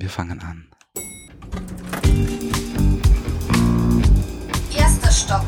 Wir 0.00 0.10
fangen 0.10 0.40
an. 0.40 0.68
Erster 4.72 5.10
Stock. 5.10 5.44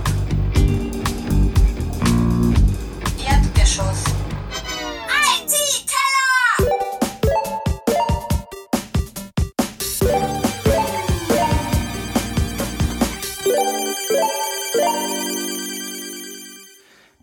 Erdgeschoss. 3.24 4.02
IT-Keller! 5.46 6.72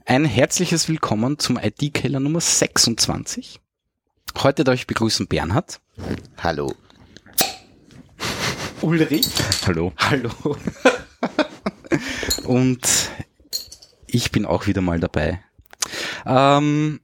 Ein 0.06 0.24
herzliches 0.24 0.88
Willkommen 0.88 1.40
zum 1.40 1.58
IT-Keller 1.58 2.22
Nummer 2.22 2.40
26. 2.40 3.60
Heute 4.38 4.64
darf 4.64 4.76
ich 4.76 4.88
begrüßen 4.88 5.28
Bernhard. 5.28 5.82
Hallo. 6.38 6.74
Ulrich. 8.82 9.28
Hallo. 9.66 9.92
Hallo. 9.98 10.30
Und 12.46 13.10
ich 14.08 14.32
bin 14.32 14.46
auch 14.46 14.68
wieder 14.68 14.82
mal 14.82 15.00
dabei. 15.00 15.42
Ähm, 16.26 17.00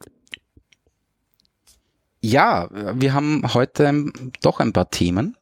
ja, 2.22 2.70
wir 2.72 3.14
haben 3.14 3.42
heute 3.54 4.12
doch 4.42 4.60
ein 4.60 4.74
paar 4.74 4.90
Themen. 4.90 5.36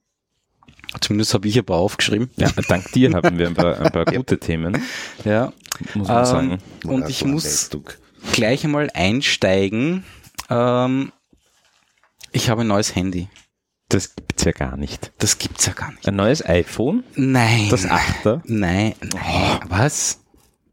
Zumindest 0.99 1.33
habe 1.33 1.47
ich 1.47 1.57
ein 1.57 1.65
paar 1.65 1.77
aufgeschrieben. 1.77 2.29
Ja, 2.35 2.49
dank 2.67 2.91
dir 2.91 3.13
haben 3.13 3.37
wir 3.37 3.47
ein 3.47 3.53
paar, 3.53 3.79
ein 3.79 3.91
paar 3.91 4.05
gute 4.13 4.39
Themen, 4.39 4.81
Ja. 5.23 5.53
muss 5.93 6.07
man 6.07 6.17
Ähm, 6.19 6.25
sagen. 6.25 6.57
und 6.85 7.09
ich 7.09 7.23
muss 7.23 7.43
Leistung. 7.45 7.89
gleich 8.33 8.63
einmal 8.65 8.89
einsteigen. 8.93 10.03
Ähm, 10.49 11.11
ich 12.33 12.49
habe 12.49 12.61
ein 12.61 12.67
neues 12.67 12.95
Handy. 12.95 13.29
Das 13.91 14.15
gibt's 14.15 14.43
ja 14.45 14.51
gar 14.51 14.77
nicht. 14.77 15.11
Das 15.19 15.37
gibt's 15.37 15.65
ja 15.65 15.73
gar 15.73 15.91
nicht. 15.91 16.07
Ein 16.07 16.15
neues 16.15 16.45
iPhone, 16.45 17.03
Nein. 17.15 17.67
das 17.69 17.85
8er, 17.85 18.41
Nein, 18.45 18.95
nein. 19.01 19.59
Was? 19.67 20.19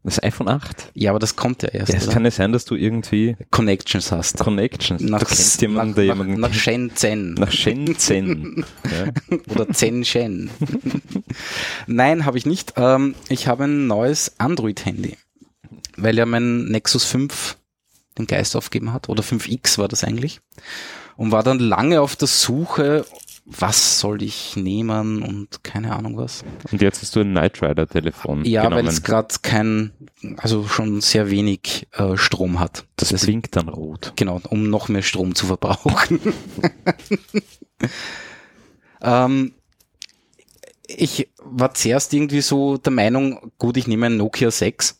das 0.03 0.23
iPhone 0.23 0.47
8. 0.47 0.91
Ja, 0.95 1.11
aber 1.11 1.19
das 1.19 1.35
kommt 1.35 1.61
ja 1.61 1.69
erst. 1.69 1.91
Ja, 1.91 1.97
es 1.97 2.05
oder? 2.05 2.13
kann 2.13 2.25
ja 2.25 2.31
sein, 2.31 2.51
dass 2.51 2.65
du 2.65 2.75
irgendwie 2.75 3.35
Connections 3.51 4.11
hast. 4.11 4.37
Connections, 4.39 5.01
Nach, 5.01 5.19
du 5.19 5.25
kennst 5.25 5.61
jemanden, 5.61 5.89
nach, 5.89 5.95
der 5.95 6.05
nach, 6.05 6.15
jemanden 6.15 6.41
nach 6.41 6.53
Shenzhen. 6.53 7.33
nach 7.33 7.51
Shenzhen. 7.51 8.65
ja. 8.85 9.37
oder 9.49 9.69
Zen-Shen. 9.69 10.49
Nein, 11.87 12.25
habe 12.25 12.37
ich 12.37 12.45
nicht. 12.45 12.73
Ähm, 12.77 13.15
ich 13.27 13.47
habe 13.47 13.65
ein 13.65 13.87
neues 13.87 14.39
Android-Handy, 14.39 15.17
weil 15.97 16.17
ja 16.17 16.25
mein 16.25 16.65
Nexus 16.65 17.05
5 17.05 17.57
den 18.17 18.25
Geist 18.25 18.55
aufgeben 18.55 18.93
hat, 18.93 19.09
oder 19.09 19.21
5X 19.23 19.77
war 19.77 19.87
das 19.87 20.03
eigentlich, 20.03 20.39
und 21.19 21.33
war 21.33 21.43
dann 21.43 21.59
lange 21.59 21.99
auf 21.99 22.15
der 22.15 22.29
Suche, 22.29 23.05
was 23.45 23.99
soll 23.99 24.23
ich 24.23 24.55
nehmen 24.55 25.21
und 25.21 25.65
keine 25.65 25.93
Ahnung 25.93 26.15
was. 26.15 26.45
Und 26.71 26.81
jetzt 26.81 27.01
hast 27.01 27.13
du 27.13 27.19
ein 27.19 27.31
Knight 27.31 27.61
Rider 27.61 27.87
Telefon 27.87 28.45
Ja, 28.45 28.71
weil 28.71 28.87
es 28.87 29.03
gerade 29.03 29.35
kein, 29.41 29.91
also 30.37 30.65
schon 30.65 31.01
sehr 31.01 31.29
wenig 31.29 31.89
äh, 31.91 32.15
Strom 32.15 32.61
hat. 32.61 32.85
das 32.95 33.25
blinkt 33.25 33.57
dann 33.57 33.67
rot. 33.67 34.13
Genau, 34.15 34.39
um 34.49 34.69
noch 34.69 34.87
mehr 34.87 35.01
Strom 35.01 35.35
zu 35.35 35.47
verbrauchen. 35.47 36.21
ähm, 39.01 39.53
ich 40.87 41.27
war 41.43 41.73
zuerst 41.73 42.13
irgendwie 42.13 42.41
so 42.41 42.77
der 42.77 42.93
Meinung, 42.93 43.51
gut, 43.57 43.75
ich 43.75 43.87
nehme 43.87 44.05
ein 44.05 44.15
Nokia 44.15 44.51
6. 44.51 44.97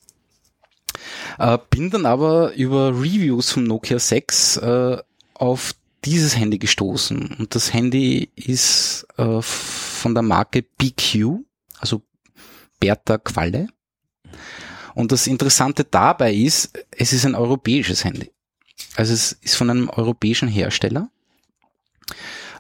Äh, 1.38 1.58
bin 1.70 1.92
dann 1.92 2.06
aber 2.06 2.54
über 2.56 2.90
Reviews 2.90 3.54
vom 3.54 3.64
Nokia 3.64 4.00
6 4.00 4.58
äh, 4.58 4.98
auf 5.34 5.76
dieses 6.06 6.38
Handy 6.38 6.58
gestoßen. 6.58 7.36
Und 7.40 7.56
das 7.56 7.74
Handy 7.74 8.30
ist 8.36 9.08
äh, 9.18 9.42
von 9.42 10.14
der 10.14 10.24
Marke 10.24 10.64
BQ, 10.64 11.40
also 11.80 12.02
Bertha 12.80 13.18
Qualle. 13.18 13.68
Und 14.96 15.12
das 15.12 15.28
Interessante 15.28 15.84
dabei 15.84 16.34
ist, 16.34 16.78
es 16.92 17.14
ist 17.14 17.26
ein 17.26 17.36
europäisches 17.36 18.04
Handy. 18.04 18.32
Also 18.96 19.14
es 19.14 19.34
ist 19.34 19.56
von 19.56 19.70
einem 19.70 19.90
europäischen 19.90 20.48
Hersteller, 20.48 21.10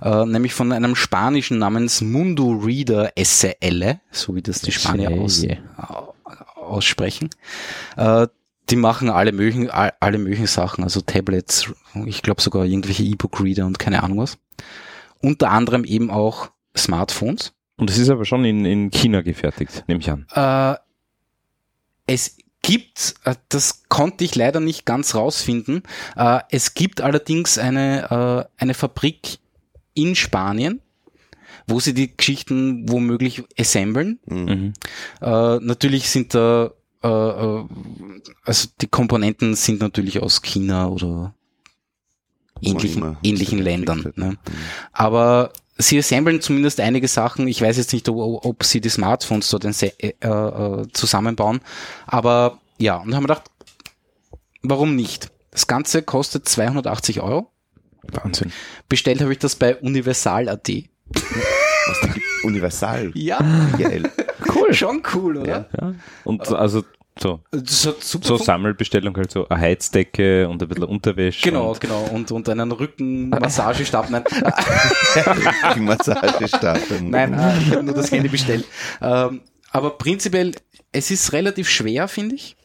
äh, 0.02 0.26
nämlich 0.26 0.54
von 0.54 0.72
einem 0.72 0.96
spanischen 0.96 1.60
namens 1.60 2.02
Mundo 2.02 2.52
Reader 2.52 3.14
SL, 3.18 4.00
so 4.12 4.36
wie 4.36 4.42
das 4.42 4.62
die 4.62 4.72
Spanier 4.72 5.12
aus, 5.12 5.38
SL. 5.38 5.58
aussprechen. 6.56 7.30
Äh, 7.98 8.28
die 8.70 8.76
machen 8.76 9.10
alle 9.10 9.32
möglichen, 9.32 9.70
all- 9.70 9.94
alle 10.00 10.18
möglichen 10.18 10.48
Sachen, 10.48 10.84
also 10.84 11.02
Tablets, 11.02 11.72
ich 12.06 12.22
glaube 12.22 12.42
sogar 12.42 12.66
irgendwelche 12.66 13.04
E-Book-Reader 13.04 13.66
und 13.66 13.80
keine 13.80 14.04
Ahnung 14.04 14.20
was. 14.20 14.38
Unter 15.22 15.52
anderem 15.52 15.84
eben 15.84 16.12
auch 16.12 16.52
Smartphones. 16.78 17.54
Und 17.78 17.90
es 17.90 17.98
ist 17.98 18.10
aber 18.10 18.26
schon 18.26 18.46
in, 18.46 18.66
in 18.66 18.92
China 18.92 19.22
gefertigt, 19.22 19.84
nehme 19.88 20.02
ich 20.02 20.10
an. 20.10 20.26
Äh, 20.34 20.78
es 22.06 22.38
gibt, 22.62 23.16
äh, 23.24 23.36
das 23.50 23.84
konnte 23.90 24.24
ich 24.24 24.36
leider 24.36 24.60
nicht 24.60 24.86
ganz 24.86 25.16
rausfinden, 25.16 25.84
äh, 26.16 26.40
es 26.52 26.74
gibt 26.74 27.02
allerdings 27.02 27.58
eine, 27.58 28.48
äh, 28.58 28.62
eine 28.62 28.74
Fabrik 28.74 29.40
in 29.94 30.16
Spanien, 30.16 30.82
wo 31.68 31.80
sie 31.80 31.94
die 31.94 32.16
Geschichten 32.16 32.90
womöglich 32.90 33.44
assemblen. 33.58 34.20
Mhm. 34.26 34.74
Äh, 35.22 35.58
natürlich 35.60 36.10
sind 36.10 36.34
da, 36.34 36.72
äh, 37.04 37.08
äh, 37.08 37.66
also 38.44 38.68
die 38.82 38.88
Komponenten 38.88 39.56
sind 39.56 39.82
natürlich 39.82 40.22
aus 40.22 40.42
China 40.42 40.88
oder 40.88 41.34
ähnlichen, 42.62 43.18
ähnlichen 43.24 43.60
Ländern. 43.60 44.12
Ne? 44.16 44.32
Mhm. 44.32 44.38
Aber 44.92 45.54
sie 45.78 45.98
assemblen 45.98 46.42
zumindest 46.42 46.80
einige 46.80 47.08
Sachen. 47.08 47.48
Ich 47.48 47.62
weiß 47.62 47.78
jetzt 47.78 47.94
nicht, 47.94 48.08
ob, 48.10 48.46
ob 48.46 48.64
sie 48.64 48.82
die 48.82 48.90
Smartphones 48.90 49.50
dort 49.50 49.66
äh, 49.66 50.14
äh, 50.20 50.88
zusammenbauen. 50.94 51.62
Aber 52.06 52.60
ja, 52.78 52.98
und 52.98 53.16
haben 53.16 53.24
wir 53.24 53.36
gedacht, 53.36 53.50
warum 54.62 54.96
nicht? 54.96 55.32
Das 55.52 55.68
Ganze 55.68 56.04
kostet 56.04 56.48
280 56.48 57.22
Euro. 57.22 57.52
Wahnsinn. 58.12 58.52
Bestellt 58.88 59.22
habe 59.22 59.32
ich 59.32 59.40
das 59.40 59.56
bei 59.56 59.76
Universal.at. 59.78 60.70
Was 61.88 62.02
da 62.02 62.08
gibt 62.08 62.26
Universal. 62.44 63.12
Ja, 63.16 63.40
Geil. 63.78 64.12
Cool. 64.62 64.74
Schon 64.74 65.02
cool, 65.14 65.38
oder? 65.38 65.70
Ja. 65.80 65.94
Und 66.24 66.48
also 66.52 66.84
so, 67.20 67.42
Das 67.52 67.86
hat 67.86 68.02
super 68.02 68.28
so 68.28 68.38
fun- 68.38 68.46
Sammelbestellung 68.46 69.18
halt 69.18 69.30
so 69.32 69.48
eine 69.50 69.60
Heizdecke 69.60 70.48
und 70.48 70.62
ein 70.62 70.70
bisschen 70.70 70.86
Unterwäsche. 70.86 71.42
Genau, 71.50 71.72
Und, 71.72 71.82
genau. 71.82 72.04
Und, 72.14 72.32
und 72.32 72.48
einen 72.48 72.72
Rückenmassagestab. 72.72 74.10
Nein, 74.10 74.24
Massagestation. 75.84 77.10
nein 77.10 77.34
äh, 77.34 77.58
ich 77.60 77.72
habe 77.72 77.84
nur 77.84 77.96
das 77.96 78.12
Handy 78.12 78.30
bestellt. 78.30 78.66
Ähm, 79.02 79.42
aber 79.72 79.92
prinzipiell, 79.92 80.54
es 80.92 81.12
ist 81.12 81.34
relativ 81.34 81.70
schwer, 81.70 82.08
finde 82.08 82.36
ich. 82.36 82.56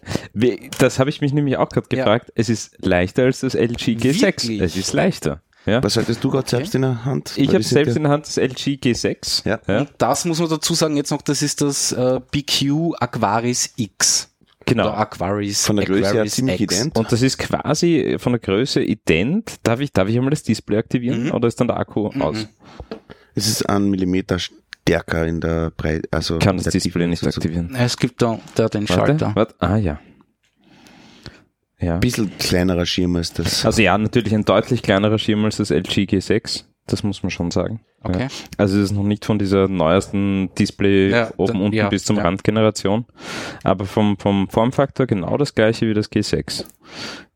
Das 0.78 0.98
habe 0.98 1.10
ich 1.10 1.20
mich 1.20 1.32
nämlich 1.32 1.56
auch 1.58 1.68
gerade 1.68 1.86
Ja. 1.92 2.04
gefragt. 2.04 2.32
Es 2.34 2.48
ist 2.48 2.76
leichter 2.84 3.24
als 3.24 3.40
das 3.40 3.54
LG 3.54 3.96
G6. 3.98 4.22
Wirklich? 4.22 4.60
Es 4.60 4.76
ist 4.76 4.92
leichter. 4.92 5.42
Ja. 5.66 5.82
Was 5.82 5.96
hattest 5.96 6.22
du 6.22 6.30
gerade 6.30 6.48
selbst 6.48 6.74
in 6.74 6.82
der 6.82 7.04
Hand? 7.04 7.32
Ich 7.36 7.48
habe 7.48 7.62
selbst 7.62 7.92
ja- 7.92 7.96
in 7.96 8.02
der 8.02 8.12
Hand 8.12 8.26
das 8.26 8.36
LG 8.36 8.78
G6. 8.82 9.48
Ja. 9.48 9.60
ja. 9.66 9.78
Und 9.80 9.90
das 9.98 10.24
muss 10.26 10.38
man 10.38 10.48
dazu 10.50 10.74
sagen 10.74 10.96
jetzt 10.96 11.10
noch, 11.10 11.22
das 11.22 11.40
ist 11.42 11.60
das 11.62 11.92
äh, 11.92 12.20
BQ 12.30 12.92
Aquaris 13.00 13.72
X. 13.76 14.30
Genau. 14.66 14.84
Oder 14.84 14.98
Aquaris. 14.98 15.64
Von 15.66 15.76
der 15.76 15.84
Größe 15.86 16.02
her 16.04 16.10
Aquaris 16.12 16.34
ziemlich 16.34 16.60
X. 16.60 16.74
ident. 16.76 16.98
Und 16.98 17.10
das 17.12 17.22
ist 17.22 17.38
quasi 17.38 18.16
von 18.18 18.32
der 18.32 18.40
Größe 18.40 18.82
ident. 18.82 19.56
Darf 19.62 19.80
ich, 19.80 19.92
darf 19.92 20.08
ich 20.08 20.16
einmal 20.16 20.30
das 20.30 20.42
Display 20.42 20.76
aktivieren 20.78 21.24
Mhm. 21.24 21.32
oder 21.32 21.48
ist 21.48 21.60
dann 21.60 21.68
der 21.68 21.78
Akku 21.78 22.10
Mhm. 22.12 22.22
aus? 22.22 22.46
Es 23.34 23.46
ist 23.46 23.68
ein 23.68 23.88
Millimeter 23.90 24.38
stärker 24.38 25.26
in 25.26 25.40
der 25.40 25.70
Breite. 25.70 26.08
Also 26.10 26.38
Kann 26.38 26.56
das 26.58 26.72
Display 26.72 27.06
nicht 27.06 27.26
aktivieren. 27.26 27.74
Es 27.74 27.96
gibt 27.96 28.20
da, 28.22 28.38
da 28.54 28.68
den 28.68 28.86
Schalter. 28.86 29.32
Warte, 29.34 29.36
warte. 29.36 29.54
Ah 29.60 29.76
ja. 29.76 29.98
Ja. 31.84 31.94
Ein 31.94 32.00
bisschen 32.00 32.32
kleinerer 32.38 32.86
Schirm 32.86 33.16
als 33.16 33.32
das. 33.32 33.64
Also 33.64 33.82
ja, 33.82 33.96
natürlich 33.98 34.34
ein 34.34 34.44
deutlich 34.44 34.82
kleinerer 34.82 35.18
Schirm 35.18 35.44
als 35.44 35.58
das 35.58 35.70
LG 35.70 36.06
G6. 36.06 36.64
Das 36.86 37.02
muss 37.02 37.22
man 37.22 37.30
schon 37.30 37.50
sagen. 37.50 37.80
Okay. 38.02 38.22
Ja. 38.22 38.28
Also 38.58 38.78
es 38.78 38.84
ist 38.84 38.92
noch 38.92 39.04
nicht 39.04 39.24
von 39.24 39.38
dieser 39.38 39.68
neuesten 39.68 40.50
Display 40.58 41.10
Ja, 41.10 41.30
oben 41.38 41.62
unten 41.62 41.76
ja, 41.76 41.88
bis 41.88 42.04
zum 42.04 42.16
ja. 42.16 42.22
Randgeneration. 42.22 43.06
Aber 43.62 43.86
vom, 43.86 44.18
vom 44.18 44.48
Formfaktor 44.48 45.06
genau 45.06 45.36
das 45.38 45.54
gleiche 45.54 45.88
wie 45.88 45.94
das 45.94 46.10
G6. 46.10 46.66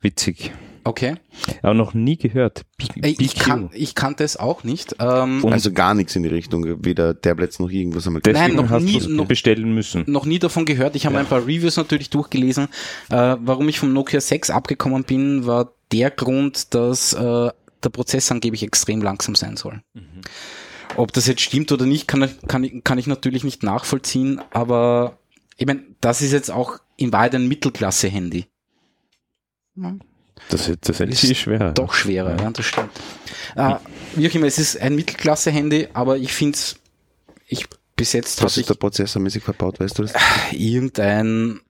Witzig. 0.01 0.53
Okay. 0.89 1.17
Aber 1.63 1.75
noch 1.75 1.93
nie 1.93 2.17
gehört. 2.17 2.63
B 2.79 2.87
Ey, 3.03 3.15
Ich, 3.19 3.35
kann, 3.35 3.69
ich 3.75 3.95
kannte 3.95 4.25
es 4.25 4.39
auch 4.39 4.65
nicht. 4.65 4.97
Ähm, 5.01 5.45
Und 5.45 5.53
also 5.53 5.71
gar 5.71 5.93
nichts 5.95 6.17
in 6.17 6.23
die 6.23 6.31
Richtung. 6.31 6.83
Weder 6.85 7.21
Tablets 7.21 7.59
noch 7.59 7.69
irgendwas 7.71 8.07
haben 8.07 8.15
wir 8.15 8.21
Deswegen 8.21 8.55
Nein, 8.55 8.57
noch 8.57 8.71
hast 8.71 8.83
nie- 8.85 8.99
noch- 9.07 9.25
es 9.25 9.29
bestellen 9.29 9.75
müssen. 9.75 10.05
noch 10.07 10.25
nie 10.25 10.39
davon 10.39 10.65
gehört. 10.65 10.97
Ich 10.97 11.05
habe 11.05 11.19
ein 11.19 11.27
paar 11.27 11.43
Reviews 11.43 11.77
natürlich 11.77 12.09
durchgelesen. 12.09 12.69
Äh, 13.11 13.37
warum 13.41 13.69
ich 13.69 13.79
vom 13.79 13.93
Nokia 13.93 14.21
6 14.21 14.49
abgekommen 14.49 15.05
bin, 15.05 15.45
war 15.47 15.73
der 15.93 16.11
Grund, 16.11 16.75
dass 16.75 17.13
äh, 17.13 17.51
der 17.85 17.89
Prozess 17.91 18.33
angeblich 18.33 18.63
extrem 18.63 19.03
langsam 19.03 19.35
sein 19.35 19.57
soll. 19.59 19.83
Ob 20.97 21.13
das 21.13 21.27
jetzt 21.27 21.43
stimmt 21.43 21.71
oder 21.71 21.85
nicht, 21.85 22.09
kann, 22.09 22.29
kann, 22.47 22.65
ich- 22.65 22.83
kann 22.83 22.97
ich 22.99 23.07
natürlich 23.07 23.45
nicht 23.45 23.63
nachvollziehen, 23.63 24.41
aber 24.53 25.19
ich 25.59 25.67
meine, 25.67 25.83
das 26.01 26.23
ist 26.23 26.33
jetzt 26.33 26.51
auch 26.51 26.79
in 26.97 27.13
Wahrheit 27.13 27.35
ein 27.35 27.47
Mittelklasse-Handy. 27.47 28.47
Das, 30.51 30.71
das 30.81 31.01
Ist 31.01 31.25
ist 31.25 31.37
schwer. 31.39 31.73
doch 31.73 31.93
schwerer, 31.95 32.37
ja, 32.41 32.51
das 32.51 32.65
stimmt. 32.67 32.91
Äh, 33.57 33.75
wie 34.15 34.29
auch 34.29 34.35
immer, 34.35 34.47
es 34.47 34.59
ist 34.59 34.81
ein 34.81 34.95
Mittelklasse-Handy, 34.95 35.89
aber 35.93 36.17
ich 36.17 36.33
finde 36.33 36.57
es, 36.57 36.77
ich 37.47 37.67
bis 37.97 38.13
jetzt 38.13 38.43
Was 38.43 38.57
ist 38.57 38.71
da 38.71 38.75
prozessormäßig 38.75 39.43
verbaut, 39.43 39.81
weißt 39.81 39.99
du 39.99 40.03
das? 40.05 40.13
irgendein, 40.53 41.61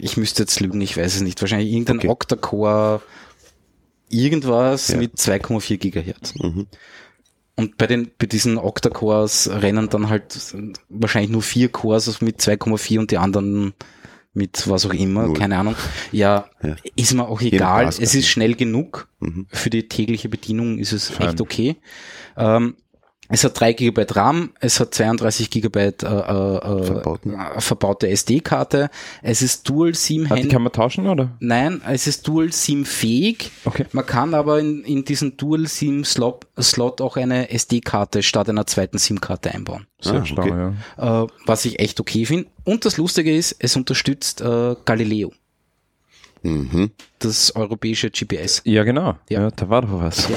ich 0.00 0.16
müsste 0.16 0.42
jetzt 0.44 0.60
lügen, 0.60 0.80
ich 0.80 0.96
weiß 0.96 1.16
es 1.16 1.20
nicht, 1.22 1.40
wahrscheinlich 1.40 1.70
irgendein 1.72 1.98
Okay. 1.98 2.08
Octa-Core, 2.08 3.02
irgendwas 4.08 4.88
Ja. 4.88 4.98
mit 4.98 5.16
2,4 5.16 5.78
Gigahertz. 5.78 6.34
Mhm. 6.36 6.66
Und 7.54 7.76
bei 7.76 7.86
den, 7.86 8.10
bei 8.18 8.26
diesen 8.26 8.56
Octa-Cores 8.58 9.50
rennen 9.52 9.88
dann 9.88 10.08
halt 10.08 10.38
wahrscheinlich 10.88 11.30
nur 11.30 11.42
vier 11.42 11.68
Cores 11.70 12.20
mit 12.20 12.40
2,4 12.40 12.98
und 12.98 13.10
die 13.10 13.18
anderen 13.18 13.74
mit 14.34 14.68
was 14.68 14.86
auch 14.86 14.94
immer, 14.94 15.26
Null. 15.26 15.36
keine 15.36 15.58
Ahnung. 15.58 15.74
Ja, 16.10 16.46
Ja. 16.62 16.76
ist 16.96 17.12
mir 17.14 17.28
auch 17.28 17.40
egal. 17.42 17.86
Es 17.88 17.98
ist 17.98 18.26
schnell 18.28 18.54
genug. 18.54 19.08
Mhm. 19.20 19.46
Für 19.50 19.68
die 19.70 19.88
tägliche 19.88 20.28
Bedienung 20.28 20.78
ist 20.78 20.92
es 20.92 21.10
Fein. 21.10 21.28
echt 21.28 21.40
okay. 21.40 21.76
Ähm, 22.36 22.76
es 23.32 23.44
hat 23.44 23.58
3 23.58 23.72
GB 23.72 24.06
RAM, 24.10 24.52
es 24.60 24.78
hat 24.78 24.94
32 24.94 25.50
GB 25.50 25.78
äh, 25.80 25.90
äh, 26.02 26.06
äh, 26.06 26.84
Verbauten. 26.84 27.34
äh, 27.34 27.60
verbaute 27.60 28.08
SD-Karte. 28.08 28.90
Es 29.22 29.42
ist 29.42 29.68
Dual 29.68 29.94
SIM 29.94 30.26
Ah, 30.30 30.36
die 30.36 30.48
kann 30.48 30.62
man 30.62 30.72
tauschen, 30.72 31.06
oder? 31.08 31.32
Nein, 31.40 31.80
es 31.88 32.06
ist 32.06 32.28
Dual 32.28 32.52
SIM 32.52 32.84
fähig. 32.84 33.50
Okay. 33.64 33.86
Man 33.92 34.06
kann 34.06 34.34
aber 34.34 34.60
in, 34.60 34.84
in 34.84 35.04
diesen 35.04 35.36
Dual 35.36 35.66
SIM 35.66 36.04
Slot, 36.04 36.46
Slot 36.60 37.00
auch 37.00 37.16
eine 37.16 37.50
SD-Karte 37.50 38.22
statt 38.22 38.48
einer 38.48 38.66
zweiten 38.66 38.98
SIM-Karte 38.98 39.52
einbauen. 39.52 39.86
Sehr 40.00 40.14
Ah, 40.20 40.24
schlau, 40.26 40.42
okay. 40.42 40.72
ja. 40.98 41.24
Äh, 41.24 41.26
was 41.46 41.64
ich 41.64 41.78
echt 41.80 41.98
okay 42.00 42.24
finde. 42.26 42.48
Und 42.64 42.84
das 42.84 42.96
Lustige 42.96 43.34
ist, 43.36 43.56
es 43.58 43.74
unterstützt 43.76 44.40
äh, 44.40 44.76
Galileo, 44.84 45.32
Mhm. 46.44 46.90
das 47.20 47.54
europäische 47.54 48.10
GPS. 48.10 48.62
Ja, 48.64 48.82
genau. 48.82 49.16
Ja. 49.30 49.42
Ja. 49.42 49.50
da 49.52 49.68
war 49.68 49.82
doch 49.82 49.92
was. 50.00 50.28
Ja, 50.28 50.36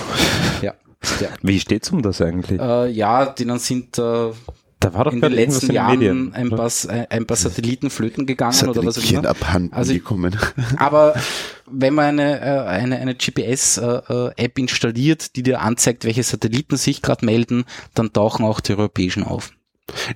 ja. 0.61 0.73
Ja. 1.21 1.29
Wie 1.41 1.59
steht's 1.59 1.89
um 1.91 2.01
das 2.01 2.21
eigentlich? 2.21 2.59
Äh, 2.59 2.89
ja, 2.91 3.25
denen 3.25 3.59
sind 3.59 3.97
äh, 3.97 4.31
da 4.79 4.93
war 4.93 5.05
doch 5.05 5.13
in 5.13 5.21
den 5.21 5.31
letzten 5.31 5.67
in 5.67 5.73
Jahren 5.73 5.99
Medien. 5.99 6.33
ein 6.33 6.49
paar, 6.49 6.69
äh, 6.89 7.07
ein 7.09 7.25
paar 7.25 7.37
Satelliten 7.37 7.89
flöten 7.89 8.25
gegangen 8.25 8.69
oder 8.69 8.85
was 8.85 8.99
auch 8.99 9.09
immer. 9.11 9.25
abhanden 9.29 9.73
Also- 9.73 9.93
gekommen. 9.93 10.37
Aber 10.77 11.15
wenn 11.65 11.93
man 11.93 12.19
eine, 12.19 12.39
äh, 12.41 12.67
eine, 12.67 12.97
eine 12.99 13.15
GPS-App 13.15 14.59
installiert, 14.59 15.35
die 15.35 15.43
dir 15.43 15.61
anzeigt, 15.61 16.05
welche 16.05 16.23
Satelliten 16.23 16.77
sich 16.77 17.01
gerade 17.01 17.25
melden, 17.25 17.65
dann 17.93 18.13
tauchen 18.13 18.45
auch 18.45 18.59
die 18.59 18.73
europäischen 18.73 19.23
auf. 19.23 19.51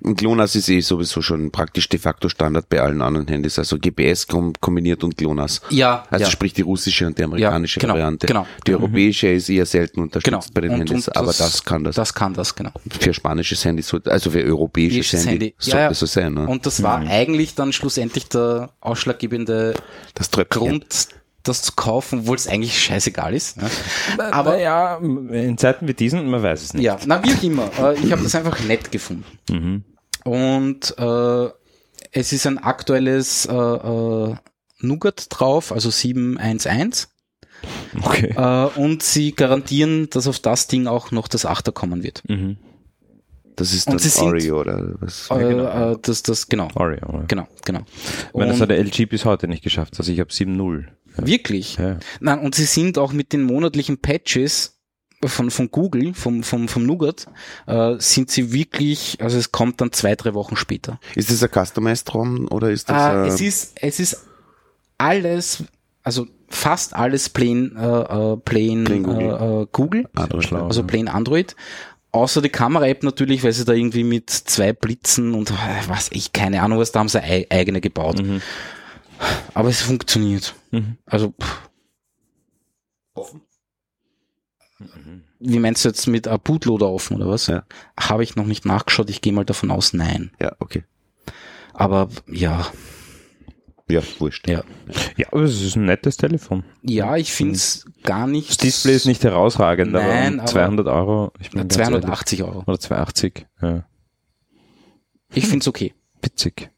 Und 0.01 0.17
GLONASS 0.17 0.55
ist 0.55 0.69
eh 0.69 0.79
sowieso 0.81 1.21
schon 1.21 1.51
praktisch 1.51 1.87
de 1.89 1.99
facto 1.99 2.27
Standard 2.27 2.67
bei 2.69 2.81
allen 2.81 3.01
anderen 3.01 3.27
Handys. 3.27 3.59
Also 3.59 3.77
GPS 3.77 4.25
kom 4.27 4.53
kombiniert 4.59 5.03
und 5.03 5.15
GLONASS. 5.15 5.61
Ja, 5.69 6.05
Also 6.09 6.25
ja. 6.25 6.31
sprich 6.31 6.53
die 6.53 6.63
russische 6.63 7.05
und 7.05 7.17
die 7.17 7.23
amerikanische 7.23 7.79
Ja, 7.79 7.81
genau, 7.81 7.93
Variante. 7.93 8.27
genau. 8.27 8.47
Die 8.65 8.73
europäische 8.73 9.27
ist 9.27 9.47
eher 9.49 9.65
selten 9.65 10.01
unterstützt 10.01 10.25
genau. 10.25 10.53
bei 10.53 10.61
den 10.61 10.71
Und- 10.71 10.79
Handys, 10.79 11.07
und 11.07 11.15
aber 11.17 11.27
das 11.33 11.63
kann 11.63 11.83
das. 11.83 11.95
Das 11.95 12.13
kann 12.13 12.33
das, 12.33 12.55
genau. 12.55 12.71
Für 12.99 13.13
spanisches 13.13 13.63
Handy, 13.63 13.83
sollte- 13.83 14.11
also 14.11 14.31
für 14.31 14.43
europäisches 14.43 15.13
Handy, 15.25 15.29
Handy. 15.29 15.55
sollte 15.59 15.77
Ja, 15.77 15.83
ja. 15.85 15.93
so 15.93 16.05
sein. 16.07 16.33
Ne? 16.33 16.47
Und 16.47 16.65
das 16.65 16.81
war 16.81 16.99
eigentlich 16.99 17.53
dann 17.55 17.71
schlussendlich 17.71 18.27
der 18.27 18.71
ausschlaggebende 18.81 19.75
das 20.15 20.29
Tröpfchen. 20.31 20.61
Grund, 20.67 21.07
das 21.43 21.61
zu 21.61 21.71
kaufen, 21.73 22.19
obwohl 22.19 22.35
es 22.35 22.47
eigentlich 22.47 22.81
scheißegal 22.81 23.33
ist. 23.33 23.57
ne? 23.57 23.69
Aber 24.31 24.57
ja, 24.59 24.97
in 24.97 25.57
Zeiten 25.57 25.87
wie 25.87 25.93
diesen, 25.93 26.29
man 26.29 26.43
weiß 26.43 26.61
es 26.61 26.73
nicht. 26.73 26.83
ja, 26.83 26.97
na 27.05 27.23
wie 27.23 27.33
auch 27.33 27.43
immer. 27.43 27.69
Äh, 27.79 27.95
Ich 28.03 28.11
habe 28.11 28.23
das 28.23 28.35
einfach 28.35 28.59
nett 28.65 28.91
gefunden. 28.91 29.25
Mhm. 29.49 29.83
Und 30.25 30.95
äh, 30.97 31.49
es 32.11 32.33
ist 32.33 32.45
ein 32.45 32.57
aktuelles 32.57 33.45
äh, 33.45 33.53
äh, 33.53 34.35
Nougat 34.81 35.27
drauf, 35.29 35.71
also 35.71 35.89
711. 35.89 37.07
Okay. 38.03 38.33
Äh, 38.37 38.79
und 38.79 39.03
sie 39.03 39.33
garantieren, 39.33 40.09
dass 40.09 40.27
auf 40.27 40.39
das 40.39 40.67
Ding 40.67 40.87
auch 40.87 41.11
noch 41.11 41.27
das 41.27 41.45
Achter 41.45 41.71
kommen 41.71 42.03
wird. 42.03 42.21
Mhm. 42.27 42.57
Das 43.55 43.73
ist 43.73 43.87
Und 43.89 43.99
sind- 43.99 44.23
Oreo 44.25 44.61
oder 44.61 44.93
was? 45.01 45.29
Äh, 45.31 45.39
genau. 45.39 45.91
äh, 45.93 45.97
das, 46.01 46.23
das, 46.23 46.47
genau, 46.47 46.69
Oreo. 46.75 47.05
oder? 47.09 47.23
genau, 47.27 47.47
genau. 47.65 47.81
Ich 48.29 48.33
meine, 48.33 48.51
das 48.53 48.61
hat 48.61 48.69
der 48.69 48.77
LG 48.79 49.05
bis 49.09 49.25
heute 49.25 49.49
nicht 49.49 49.63
geschafft. 49.63 49.95
Also 49.99 50.11
ich 50.13 50.19
habe 50.21 50.29
7.0. 50.29 50.85
wirklich. 51.27 51.77
Ja. 51.77 51.97
Nein, 52.19 52.39
und 52.39 52.55
sie 52.55 52.65
sind 52.65 52.97
auch 52.97 53.11
mit 53.13 53.33
den 53.33 53.43
monatlichen 53.43 53.97
Patches 53.99 54.75
von, 55.25 55.51
von 55.51 55.69
Google, 55.69 56.13
vom, 56.13 56.43
vom, 56.43 56.67
vom 56.69 56.85
Nougat, 56.85 57.27
äh, 57.67 57.95
sind 57.99 58.31
sie 58.31 58.53
wirklich, 58.53 59.17
also 59.21 59.37
es 59.37 59.51
kommt 59.51 59.81
dann 59.81 59.91
zwei, 59.91 60.15
drei 60.15 60.33
Wochen 60.33 60.55
später. 60.55 60.99
Ist 61.15 61.29
das 61.29 61.43
ein 61.43 61.49
Customized 61.51 62.13
ROM 62.13 62.47
oder 62.49 62.69
ist 62.71 62.89
das 62.89 62.95
Ah, 62.95 63.25
es 63.25 63.41
ist, 63.41 63.73
es 63.81 63.99
ist 63.99 64.25
alles, 64.97 65.63
also 66.03 66.25
fast 66.49 66.93
alles 66.95 67.29
plain, 67.29 67.75
äh, 67.75 67.81
äh, 67.85 68.37
plain, 68.37 68.83
Plain 68.85 69.03
Google. 69.03 69.27
Äh, 69.27 69.61
äh, 69.63 69.67
Google 69.71 70.09
Android? 70.15 70.43
schlau. 70.45 70.65
also 70.65 70.81
ja. 70.81 70.87
plain 70.87 71.07
Android. 71.07 71.55
Außer 72.11 72.41
die 72.41 72.49
Kamera-App 72.49 73.03
natürlich, 73.03 73.43
weil 73.43 73.53
sie 73.53 73.65
da 73.65 73.73
irgendwie 73.73 74.03
mit 74.03 74.29
zwei 74.31 74.73
Blitzen 74.73 75.35
und 75.35 75.51
äh, 75.51 75.53
was, 75.87 76.09
ich 76.11 76.33
keine 76.33 76.63
Ahnung 76.63 76.79
was, 76.79 76.91
da 76.91 77.01
haben 77.01 77.09
sie 77.09 77.21
ei- 77.21 77.45
eigene 77.51 77.81
gebaut. 77.81 78.23
Mhm. 78.23 78.41
Aber 79.53 79.69
es 79.69 79.81
funktioniert. 79.81 80.55
Mhm. 80.71 80.97
Also, 81.05 81.33
pff. 81.41 81.69
wie 85.39 85.59
meinst 85.59 85.83
du 85.83 85.89
jetzt 85.89 86.07
mit 86.07 86.27
einem 86.27 86.39
Bootloader 86.39 86.89
offen 86.89 87.17
oder 87.17 87.27
was? 87.29 87.47
Ja. 87.47 87.63
Habe 87.99 88.23
ich 88.23 88.35
noch 88.35 88.45
nicht 88.45 88.65
nachgeschaut, 88.65 89.09
ich 89.09 89.21
gehe 89.21 89.33
mal 89.33 89.45
davon 89.45 89.71
aus, 89.71 89.93
nein. 89.93 90.31
Ja, 90.41 90.55
okay. 90.59 90.83
Aber 91.73 92.09
ja, 92.27 92.67
Ja, 93.89 94.01
wurscht. 94.19 94.47
ja. 94.47 94.63
Ja, 95.17 95.27
aber 95.31 95.41
es 95.43 95.61
ist 95.61 95.75
ein 95.75 95.85
nettes 95.85 96.17
Telefon. 96.17 96.63
Ja, 96.81 97.17
ich 97.17 97.31
finde 97.33 97.55
es 97.55 97.85
gar 98.03 98.27
nicht. 98.27 98.49
Das 98.49 98.57
Display 98.57 98.95
ist 98.95 99.05
nicht 99.05 99.23
herausragend, 99.23 99.91
Nein, 99.93 100.39
aber 100.39 100.41
aber- 100.41 100.41
um 100.41 100.47
200 100.47 100.87
Euro. 100.87 101.33
Ich 101.39 101.49
bin 101.51 101.61
ganz 101.61 101.73
280 101.73 102.43
Euro. 102.43 102.51
ehrlich. 102.51 102.67
Oder 102.67 102.79
280. 102.79 103.47
Ja. 103.61 103.85
Ich 105.33 105.45
finde 105.45 105.59
es 105.59 105.67
okay. 105.67 105.93
Witzig. 106.21 106.69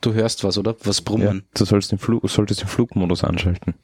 Du 0.00 0.14
hörst 0.14 0.44
was, 0.44 0.56
oder? 0.56 0.74
Was 0.84 0.98
Ja, 0.98 1.04
brummen. 1.04 1.44
du 1.54 1.64
sollst 1.64 1.92
den, 1.92 1.98
Flug, 1.98 2.28
solltest 2.30 2.62
den 2.62 2.68
Flugmodus 2.68 3.22
anschalten. 3.22 3.74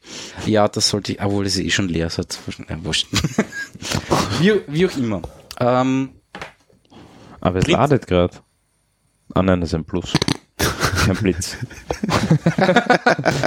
Ja, 0.46 0.66
das 0.66 0.88
sollte 0.88 1.12
ich, 1.12 1.22
obwohl 1.22 1.44
es 1.46 1.58
eh 1.58 1.68
schon 1.70 1.88
leer 1.88 2.06
ist. 2.06 2.16
Ja, 2.16 2.84
wurscht. 2.84 3.06
wie, 4.40 4.54
wie 4.66 4.86
auch 4.86 4.96
immer. 4.96 5.22
Ähm, 5.60 6.10
Aber 7.40 7.58
es 7.58 7.64
Blitz. 7.66 7.76
ladet 7.76 8.06
gerade. 8.06 8.34
Ah 9.34 9.42
nein, 9.42 9.60
das 9.60 9.70
ist 9.70 9.74
ein 9.74 9.84
Plus. 9.84 10.12
Kein 11.04 11.16
Blitz. 11.16 11.56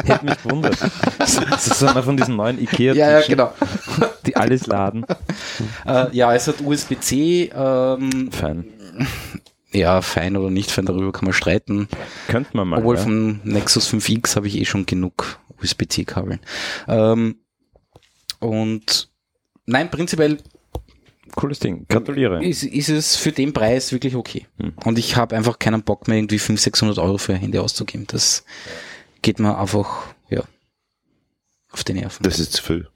Hätte 0.05 0.25
mich 0.25 0.41
gewundert. 0.43 0.77
Das 1.17 1.67
ist 1.67 1.83
einer 1.83 2.03
von 2.03 2.15
diesen 2.17 2.35
neuen 2.35 2.61
ikea 2.61 2.93
ja, 2.93 3.19
ja, 3.19 3.27
genau. 3.27 3.51
die 4.25 4.35
alles 4.35 4.67
laden. 4.67 5.05
Äh, 5.85 6.15
ja, 6.15 6.33
es 6.35 6.47
hat 6.47 6.61
USB-C. 6.61 7.51
Ähm, 7.53 8.31
Fein. 8.31 8.65
Ja, 9.71 10.01
fein 10.01 10.35
oder 10.35 10.49
nicht 10.49 10.71
fein, 10.71 10.85
darüber 10.85 11.11
kann 11.11 11.25
man 11.25 11.33
streiten. 11.33 11.87
Könnte 12.27 12.55
man 12.55 12.67
mal. 12.67 12.79
Obwohl 12.79 12.95
ja. 12.95 13.03
vom 13.03 13.41
Nexus 13.43 13.91
5X 13.91 14.35
habe 14.35 14.47
ich 14.47 14.57
eh 14.57 14.65
schon 14.65 14.85
genug 14.85 15.39
USB-C-Kabeln. 15.61 16.39
Ähm, 16.87 17.35
und 18.39 19.09
nein, 19.65 19.91
prinzipiell 19.91 20.39
Cooles 21.35 21.59
Ding. 21.59 21.85
Gratuliere. 21.87 22.43
ist, 22.43 22.63
ist 22.63 22.89
es 22.89 23.15
für 23.15 23.31
den 23.31 23.53
Preis 23.53 23.91
wirklich 23.91 24.15
okay. 24.15 24.47
Hm. 24.57 24.73
Und 24.83 24.97
ich 24.97 25.15
habe 25.15 25.35
einfach 25.35 25.59
keinen 25.59 25.83
Bock 25.83 26.07
mehr, 26.07 26.17
irgendwie 26.17 26.39
500, 26.39 26.63
600 26.63 26.99
Euro 26.99 27.17
für 27.17 27.33
ein 27.33 27.39
Handy 27.39 27.59
auszugeben. 27.59 28.07
Das 28.07 28.43
geht 29.21 29.39
mir 29.39 29.57
einfach, 29.57 30.07
ja, 30.29 30.43
auf 31.71 31.83
die 31.83 31.93
Nerven. 31.93 32.23
Das 32.23 32.39
ist 32.39 32.53
zu 32.53 32.63
viel. 32.63 32.87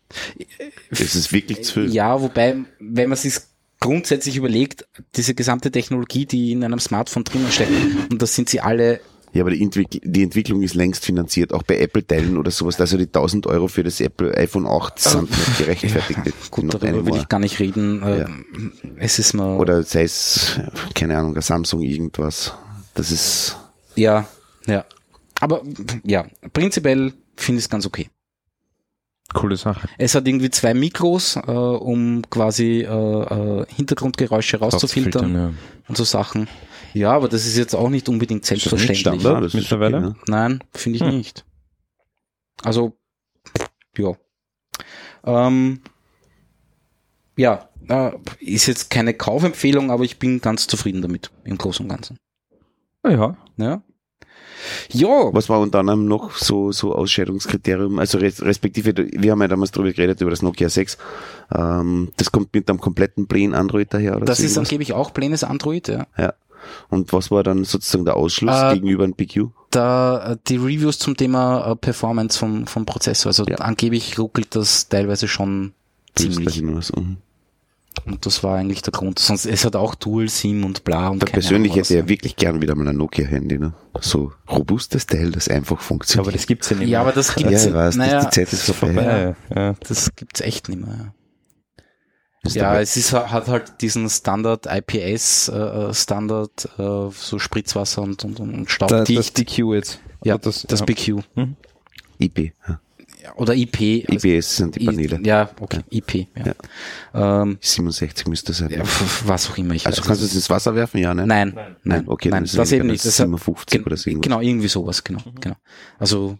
Das 0.89 1.15
ist 1.15 1.31
wirklich 1.31 1.63
zu 1.63 1.73
viel. 1.73 1.93
Ja, 1.93 2.21
wobei, 2.21 2.57
wenn 2.79 3.09
man 3.09 3.17
sich 3.17 3.35
grundsätzlich 3.83 4.37
überlegt, 4.37 4.85
diese 5.15 5.35
gesamte 5.35 5.69
Technologie, 5.69 6.25
die 6.25 6.53
in 6.53 6.63
einem 6.63 6.79
Smartphone 6.79 7.25
drinnen 7.25 7.51
steckt, 7.51 7.71
und 8.11 8.21
das 8.21 8.33
sind 8.33 8.47
sie 8.49 8.61
alle, 8.61 9.01
Ja, 9.33 9.41
aber 9.41 9.51
die, 9.51 9.61
Entwick 9.61 9.99
die 10.03 10.23
Entwicklung 10.23 10.61
ist 10.61 10.73
längst 10.73 11.03
finanziert, 11.03 11.53
auch 11.53 11.63
bei 11.63 11.79
Apple-Teilen 11.79 12.37
oder 12.37 12.49
sowas. 12.49 12.79
Also 12.79 12.97
die 12.97 13.07
1000 13.07 13.45
Euro 13.47 13.67
für 13.67 13.83
das 13.83 13.99
Apple 13.99 14.35
iPhone 14.37 14.65
8 14.67 14.99
sind 14.99 15.29
nicht 15.29 15.57
gerechtfertigt. 15.57 16.19
gut, 16.51 16.63
Not 16.65 16.81
darüber 16.81 17.05
will 17.05 17.15
ich 17.17 17.27
gar 17.27 17.39
nicht 17.39 17.59
reden. 17.59 18.01
Äh, 18.03 18.19
Ja. 18.19 18.29
Es 18.97 19.19
ist 19.19 19.33
mir, 19.33 19.57
Oder 19.57 19.83
sei 19.83 20.03
es, 20.03 20.59
keine 20.93 21.17
Ahnung, 21.17 21.39
Samsung 21.41 21.81
irgendwas. 21.81 22.53
Das 22.93 23.11
ist, 23.11 23.57
ja, 23.95 24.27
ja. 24.65 24.85
Aber, 25.41 25.61
ja, 26.05 26.25
prinzipiell 26.53 27.11
finde 27.35 27.59
ich 27.59 27.65
es 27.65 27.69
ganz 27.69 27.85
okay. 27.85 28.07
Coole 29.33 29.57
Sache. 29.57 29.87
Es 29.97 30.15
hat 30.15 30.27
irgendwie 30.27 30.49
zwei 30.49 30.73
Mikros, 30.73 31.35
äh, 31.35 31.51
um 31.51 32.21
quasi 32.29 32.81
äh, 32.81 32.85
äh, 32.87 33.65
Hintergrundgeräusche 33.67 34.57
rauszufiltern 34.59 35.35
ja. 35.35 35.53
und 35.87 35.97
so 35.97 36.03
Sachen. 36.03 36.47
Ja, 36.93 37.11
aber 37.11 37.27
das 37.27 37.45
ist 37.45 37.57
jetzt 37.57 37.75
auch 37.75 37.89
nicht 37.89 38.07
unbedingt 38.07 38.41
nicht 38.41 38.47
selbstverständlich. 38.47 38.99
Standard? 38.99 39.23
ja, 39.23 39.39
das 39.41 39.47
ist 39.47 39.53
mittlerweile? 39.55 39.97
okay, 39.97 40.05
ne? 40.07 40.15
Nein, 40.27 40.63
finde 40.73 40.97
ich 40.97 41.03
Hm. 41.03 41.17
nicht. 41.17 41.45
Also, 42.63 42.93
ja. 43.97 44.13
Ähm, 45.25 45.81
ja, 47.35 47.69
äh, 47.89 48.11
ist 48.39 48.67
jetzt 48.67 48.89
keine 48.89 49.13
Kaufempfehlung, 49.13 49.91
aber 49.91 50.03
ich 50.03 50.19
bin 50.19 50.39
ganz 50.39 50.67
zufrieden 50.67 51.01
damit, 51.01 51.31
im 51.43 51.57
Großen 51.57 51.83
und 51.83 51.89
Ganzen. 51.89 52.17
Ah 53.01 53.09
ja. 53.09 53.37
Ja. 53.57 53.81
Ja, 54.91 55.29
Was 55.33 55.49
war 55.49 55.59
unter 55.59 55.79
anderem 55.79 56.05
noch 56.05 56.31
so, 56.35 56.71
so 56.71 56.93
Ausscheidungskriterium? 56.95 57.99
Also 57.99 58.17
res 58.17 58.41
respektive, 58.43 58.93
wir 58.95 59.31
haben 59.31 59.41
ja 59.41 59.47
damals 59.47 59.71
drüber 59.71 59.91
geredet, 59.91 60.21
über 60.21 60.29
das 60.31 60.41
Nokia 60.41 60.69
6. 60.69 60.97
Ähm, 61.55 62.09
das 62.17 62.31
kommt 62.31 62.53
mit 62.53 62.69
einem 62.69 62.79
kompletten 62.79 63.27
plain 63.27 63.53
Android 63.53 63.93
daher, 63.93 64.15
oder 64.17 64.25
das 64.25 64.37
so 64.37 64.43
ist 64.43 64.51
irgendwas? 64.51 64.67
angeblich 64.69 64.93
auch 64.93 65.13
planes 65.13 65.43
Android, 65.43 65.87
ja. 65.87 66.07
Ja. 66.17 66.33
Und 66.89 67.11
was 67.11 67.29
war 67.29 67.43
dann 67.43 67.65
sozusagen 67.65 68.05
der 68.05 68.15
Ausschluss 68.15 68.55
Äh, 68.57 68.75
gegenüber 68.75 69.03
einem 69.03 69.15
PQ? 69.15 69.47
Da 69.71 70.31
äh, 70.33 70.37
die 70.47 70.55
Reviews 70.55 70.97
zum 70.97 71.17
Thema 71.17 71.71
äh, 71.71 71.75
Performance 71.75 72.39
vom, 72.39 72.67
vom 72.67 72.85
Prozessor, 72.85 73.31
also 73.31 73.45
Ja. 73.45 73.57
angeblich 73.57 74.17
ruckelt 74.17 74.55
das 74.55 74.87
teilweise 74.87 75.27
schon 75.27 75.73
ziemlich. 76.15 76.61
Mhm. 76.61 77.17
Und 78.05 78.25
das 78.25 78.43
war 78.43 78.57
eigentlich 78.57 78.81
der 78.81 78.91
Grund. 78.91 79.19
Sonst, 79.19 79.45
es 79.45 79.63
hat 79.65 79.75
auch 79.75 79.95
Dual 79.95 80.27
SIM 80.27 80.65
und 80.65 80.83
bla 80.83 81.09
und 81.09 81.19
persönlich 81.31 81.71
Ahnung 81.71 81.81
was. 81.81 81.89
hätte 81.89 81.99
ja 81.99 82.09
wirklich 82.09 82.35
gern 82.35 82.61
wieder 82.61 82.75
mal 82.75 82.87
ein 82.87 82.97
Nokia-Handy, 82.97 83.59
ne? 83.59 83.73
So 84.01 84.31
robustes 84.49 85.05
Teil, 85.05 85.31
das 85.31 85.47
einfach 85.47 85.79
funktioniert. 85.79 86.27
Aber 86.27 86.31
das 86.35 86.45
gibt's 86.47 86.69
ja 86.69 86.75
nicht 86.77 86.89
Ja, 86.89 86.99
mehr. 86.99 87.01
aber 87.01 87.11
das 87.13 87.29
ja, 87.35 87.47
gibt's, 87.47 87.65
ich 87.65 87.73
weiß, 87.73 87.95
naja, 87.95 88.13
das, 88.15 88.29
die 88.29 88.31
Zeit 88.31 88.51
ist 88.53 88.63
vorbei. 88.71 88.93
vorbei. 88.93 89.35
Ja. 89.55 89.75
das 89.87 90.15
gibt's 90.15 90.41
echt 90.41 90.69
nicht 90.69 90.81
mehr. 90.81 90.95
Ja. 90.97 91.13
Ist 92.45 92.55
Ja, 92.57 92.63
dabei- 92.63 92.81
es 92.81 92.97
ist, 92.97 93.13
hat 93.13 93.47
halt 93.47 93.81
diesen 93.81 94.09
Standard 94.09 94.65
IPS 94.65 95.47
äh, 95.47 95.93
Standard, 95.93 96.67
äh, 96.77 97.09
so 97.11 97.39
Spritzwasser 97.39 98.01
und, 98.01 98.25
und, 98.25 98.39
und 98.41 98.51
Da, 98.51 98.57
das 98.59 98.71
Staubdicht. 98.73 99.33
BQ 99.35 99.73
jetzt. 99.75 99.99
ja, 100.25 100.37
das, 100.37 100.63
das, 100.67 100.79
ja. 100.81 100.85
BQ. 100.85 101.21
IP. 102.19 102.51
Ja. 102.67 102.79
Ja, 103.23 103.33
Oder 103.37 103.55
IP. 103.55 104.05
also 104.09 104.27
IPS 104.27 104.57
sind 104.57 104.75
die 104.75 104.85
Paneele. 104.85 105.17
I, 105.21 105.25
ja, 105.27 105.49
okay, 105.61 105.79
IP. 105.89 106.27
Ja. 107.13 107.41
Ähm, 107.43 107.57
67 107.61 108.27
müsste 108.27 108.51
sein. 108.51 108.69
ja, 108.69 108.83
pf, 108.83 109.23
was 109.25 109.49
auch 109.49 109.57
immer 109.57 109.73
ich 109.75 109.87
also 109.87 110.01
weiß. 110.01 110.07
kannst 110.07 110.21
du 110.21 110.25
es 110.25 110.35
ins 110.35 110.49
Wasser 110.49 110.75
werfen? 110.75 110.97
Ja, 110.99 111.13
ne? 111.13 111.25
Nein, 111.25 111.57
nein, 111.83 112.03
okay, 112.07 112.27
nein, 112.29 112.39
dann 112.39 112.43
ist 112.43 112.51
es 112.51 112.57
das 112.57 112.71
eben 112.73 112.87
nicht. 112.87 113.05
Das 113.05 113.17
hat- 113.19 113.27
57 113.27 113.65
gen- 113.77 113.85
oder 113.85 113.95
so 113.95 114.09
irgendwas. 114.09 114.23
Genau, 114.29 114.41
irgendwie 114.41 114.67
sowas, 114.67 115.03
genau, 115.05 115.21
genau. 115.39 115.55
Also 115.99 116.37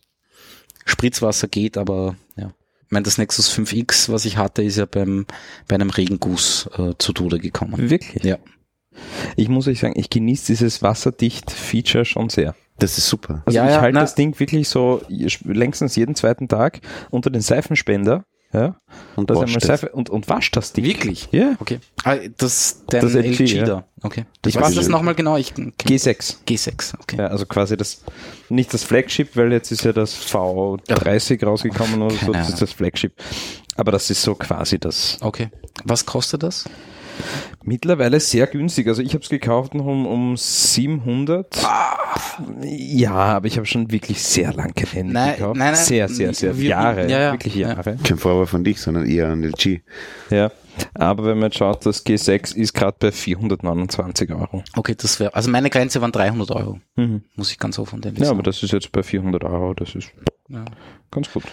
Spritzwasser 0.85 1.47
geht, 1.47 1.77
aber 1.77 2.15
ja. 2.35 2.53
Ich 2.85 2.91
meine, 2.91 3.03
das 3.05 3.17
Nexus 3.17 3.49
5X, 3.49 4.11
was 4.11 4.25
ich 4.25 4.37
hatte, 4.37 4.61
ist 4.61 4.77
ja 4.77 4.85
beim 4.85 5.25
bei 5.67 5.75
einem 5.75 5.89
Regenguss 5.89 6.69
äh, 6.77 6.91
zu 6.99 7.13
Tode 7.13 7.39
gekommen. 7.39 7.89
Wirklich? 7.89 8.23
Ja. 8.23 8.37
Ich 9.35 9.47
muss 9.49 9.67
euch 9.67 9.79
sagen, 9.79 9.93
ich 9.97 10.09
genieße 10.09 10.47
dieses 10.47 10.81
Wasserdicht-Feature 10.83 12.05
schon 12.05 12.29
sehr. 12.29 12.55
Das 12.79 12.97
ist 12.97 13.07
super. 13.07 13.43
Also 13.45 13.55
Ja, 13.57 13.65
ich 13.65 13.71
ja, 13.75 13.81
halte 13.81 13.99
das 13.99 14.15
Ding 14.15 14.39
wirklich 14.39 14.67
so 14.67 15.01
längstens 15.43 15.95
jeden 15.95 16.15
zweiten 16.15 16.47
Tag 16.47 16.81
unter 17.11 17.29
den 17.29 17.41
Seifenspender, 17.41 18.25
ja, 18.53 18.75
Und 19.15 19.31
das 19.31 19.39
es. 19.55 19.63
Seife 19.63 19.89
und, 19.89 20.11
und 20.11 20.29
wascht 20.29 20.55
das 20.55 20.73
Ding. 20.73 20.85
Wirklich? 20.85 21.27
Ja. 21.31 21.55
Okay. 21.59 21.79
Ah, 22.03 22.17
das 22.37 22.83
dein 22.87 23.01
Das 23.01 23.15
LG, 23.15 23.39
LG, 23.39 23.53
ja. 23.55 23.65
da. 23.65 23.85
Okay. 24.03 24.25
Das 24.43 24.53
was 24.53 24.61
weiß 24.61 24.69
ist 24.69 24.77
das 24.77 24.85
ich 24.85 24.91
nochmal 24.91 25.15
genau? 25.15 25.37
Ich 25.37 25.53
kenn- 25.53 25.73
G6. 25.79 26.35
G6, 26.47 26.93
okay. 27.01 27.17
Ja, 27.17 27.27
also 27.27 27.47
quasi 27.47 27.77
das, 27.77 28.03
nicht 28.49 28.71
das 28.71 28.83
Flagship, 28.83 29.35
weil 29.35 29.51
jetzt 29.51 29.71
ist 29.71 29.83
ja 29.83 29.91
das 29.91 30.15
V30 30.15 31.43
rausgekommen 31.43 32.01
oder 32.03 32.15
so, 32.15 32.31
das 32.31 32.49
ist 32.49 32.61
das 32.61 32.71
Flagship. 32.73 33.13
Aber 33.75 33.91
das 33.91 34.09
ist 34.11 34.21
so 34.21 34.35
quasi 34.35 34.77
das. 34.77 35.17
Okay. 35.21 35.49
Was 35.83 36.05
kostet 36.05 36.43
das? 36.43 36.65
Mittlerweile 37.63 38.19
sehr 38.19 38.47
günstig. 38.47 38.87
Also 38.87 39.01
ich 39.01 39.13
habe 39.13 39.23
es 39.23 39.29
gekauft 39.29 39.73
noch 39.75 39.85
um, 39.85 40.05
um 40.05 40.35
700. 40.37 41.47
Ja, 42.63 43.11
aber 43.13 43.47
ich 43.47 43.57
habe 43.57 43.65
schon 43.65 43.91
wirklich 43.91 44.21
sehr 44.23 44.53
lang 44.53 44.73
kein 44.73 44.87
Handy 44.87 45.13
Nein, 45.13 45.35
gekauft. 45.35 45.57
nein, 45.57 45.73
nein. 45.73 45.83
sehr, 45.83 46.09
sehr, 46.09 46.33
sehr. 46.33 46.57
Wir- 46.57 46.69
Jahre. 46.69 47.09
ja, 47.09 47.19
ja. 47.19 47.31
Wirklich 47.33 47.55
Ja. 47.55 47.69
Jahre. 47.69 47.97
Kein 48.03 48.17
Vorwurf 48.17 48.49
von 48.49 48.63
dich, 48.63 48.79
sondern 48.81 49.05
eher 49.05 49.29
an 49.29 49.43
LG. 49.43 49.81
Ja. 50.29 50.51
Aber 50.95 51.25
wenn 51.25 51.37
man 51.37 51.49
jetzt 51.51 51.57
schaut, 51.57 51.85
das 51.85 52.03
G6 52.03 52.55
ist 52.55 52.73
gerade 52.73 52.97
bei 52.99 53.11
429 53.11 54.31
Euro. 54.31 54.63
Okay, 54.75 54.95
das 54.97 55.19
wäre, 55.19 55.33
also 55.35 55.51
meine 55.51 55.69
Grenze 55.69 56.01
waren 56.01 56.11
300 56.11 56.49
Euro. 56.51 56.79
Mhm. 56.95 57.23
Muss 57.35 57.51
ich 57.51 57.59
ganz 57.59 57.77
offen 57.77 58.01
ehrlich 58.03 58.19
Ja, 58.19 58.25
sagen. 58.25 58.37
aber 58.39 58.43
das 58.43 58.63
ist 58.63 58.73
jetzt 58.73 58.91
bei 58.91 59.03
400 59.03 59.43
Euro. 59.43 59.73
Das 59.75 59.93
ist 59.93 60.09
ja. 60.49 60.65
ganz 61.11 61.31
gut. 61.31 61.43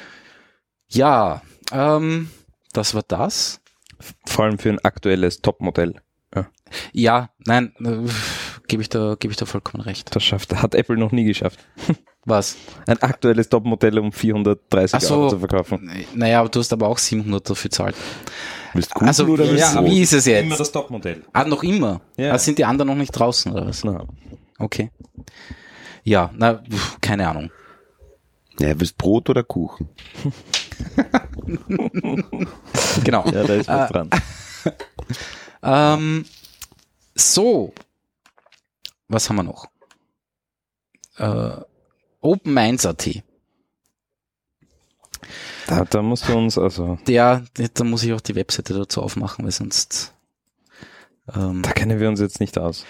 Ja, 0.88 1.42
ähm, 1.72 2.30
das 2.72 2.94
war 2.94 3.02
das. 3.06 3.59
Vor 4.26 4.44
allem 4.44 4.58
für 4.58 4.70
ein 4.70 4.78
aktuelles 4.80 5.40
Topmodell. 5.42 5.94
Ja, 6.92 7.30
nein, 7.46 7.72
äh, 7.84 8.08
gebe 8.68 8.80
ich 8.82 8.88
da, 8.88 9.16
gebe 9.18 9.32
ich 9.32 9.36
da 9.36 9.44
vollkommen 9.46 9.82
recht. 9.82 10.14
Das 10.14 10.22
schafft, 10.22 10.54
hat 10.54 10.76
Apple 10.76 10.96
noch 10.96 11.10
nie 11.10 11.24
geschafft. 11.24 11.58
Was? 12.24 12.56
Ein 12.86 13.02
aktuelles 13.02 13.48
Topmodell 13.48 13.98
um 13.98 14.12
430 14.12 14.94
Ach 14.94 15.00
so. 15.00 15.14
Euro 15.16 15.28
zu 15.30 15.38
verkaufen. 15.40 15.90
Naja, 16.14 16.38
aber 16.40 16.48
du 16.48 16.60
hast 16.60 16.72
aber 16.72 16.86
auch 16.86 16.98
700 16.98 17.50
dafür 17.50 17.68
gezahlt. 17.70 17.96
Willst 18.74 18.90
du 18.90 18.94
Google 18.94 19.08
Also, 19.08 19.24
oder 19.26 19.48
willst 19.50 19.74
ja, 19.74 19.84
wie 19.84 20.00
ist 20.02 20.12
es 20.12 20.26
Immer 20.28 20.50
jetzt? 20.50 20.60
das 20.60 20.70
Topmodell. 20.70 21.24
Ah, 21.32 21.42
noch 21.44 21.64
immer? 21.64 22.02
Ja. 22.16 22.34
Ah, 22.34 22.38
sind 22.38 22.58
die 22.58 22.64
anderen 22.64 22.86
noch 22.88 22.94
nicht 22.96 23.10
draußen 23.12 23.50
oder 23.52 23.66
was? 23.66 23.82
Na, 23.82 24.06
Okay. 24.58 24.90
Ja, 26.04 26.30
na, 26.36 26.62
pf, 26.62 27.00
keine 27.00 27.28
Ahnung. 27.28 27.50
Ja, 28.60 28.78
willst 28.78 28.96
Brot 28.98 29.28
oder 29.30 29.42
Kuchen? 29.42 29.88
Genau. 33.04 33.24
ja, 33.26 33.44
da 33.44 33.54
ist 33.54 33.68
was 33.68 33.68
Ah. 33.68 33.86
dran. 33.88 34.10
Ähm, 35.62 36.24
so. 37.14 37.74
Was 39.08 39.28
haben 39.28 39.36
wir 39.36 39.42
noch? 39.42 39.66
Äh, 41.18 41.60
OpenMinds.at. 42.22 43.22
Da, 45.66 45.84
da 45.84 46.00
musst 46.02 46.26
du 46.28 46.36
uns 46.36 46.56
also, 46.56 46.98
Der, 47.06 47.44
da 47.74 47.84
muss 47.84 48.02
ich 48.04 48.12
auch 48.14 48.22
die 48.22 48.34
Webseite 48.36 48.72
dazu 48.74 49.02
aufmachen, 49.02 49.44
weil 49.44 49.52
sonst 49.52 50.14
ähm, 51.34 51.60
da 51.62 51.72
kennen 51.72 52.00
wir 52.00 52.08
uns 52.08 52.20
jetzt 52.20 52.40
nicht 52.40 52.56
aus. 52.56 52.86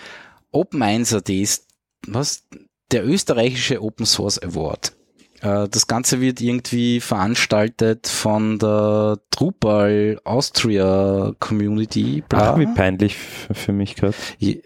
OpenMinds.at 0.52 1.28
ist 1.28 1.66
was? 2.06 2.44
Der 2.92 3.04
österreichische 3.04 3.82
Open 3.82 4.06
Source 4.06 4.38
Award. 4.38 4.92
Äh, 5.40 5.68
Das 5.68 5.86
Ganze 5.86 6.20
wird 6.20 6.40
irgendwie 6.40 7.00
veranstaltet 7.00 8.06
von 8.08 8.58
der 8.58 9.18
Drupal 9.30 10.20
Austria 10.24 11.32
Community. 11.38 12.22
Bla. 12.28 12.52
Ach, 12.54 12.58
wie 12.58 12.66
peinlich 12.66 13.16
für 13.16 13.72
mich 13.72 13.96
gerade. 13.96 14.14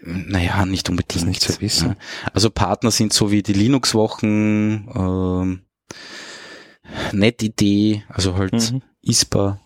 Naja, 0.03 0.65
nicht 0.65 0.89
unbedingt. 0.89 1.15
Das 1.15 1.25
nicht 1.25 1.41
zu 1.41 1.59
wissen. 1.61 1.95
Also 2.33 2.49
Partner 2.49 2.91
sind 2.91 3.13
so 3.13 3.31
wie 3.31 3.43
die 3.43 3.53
Linux-Wochen, 3.53 4.89
ähm, 4.95 5.61
NetID, 7.11 8.03
also 8.09 8.35
halt 8.37 8.53
Mhm. 8.53 8.81
ISPA 9.01 9.59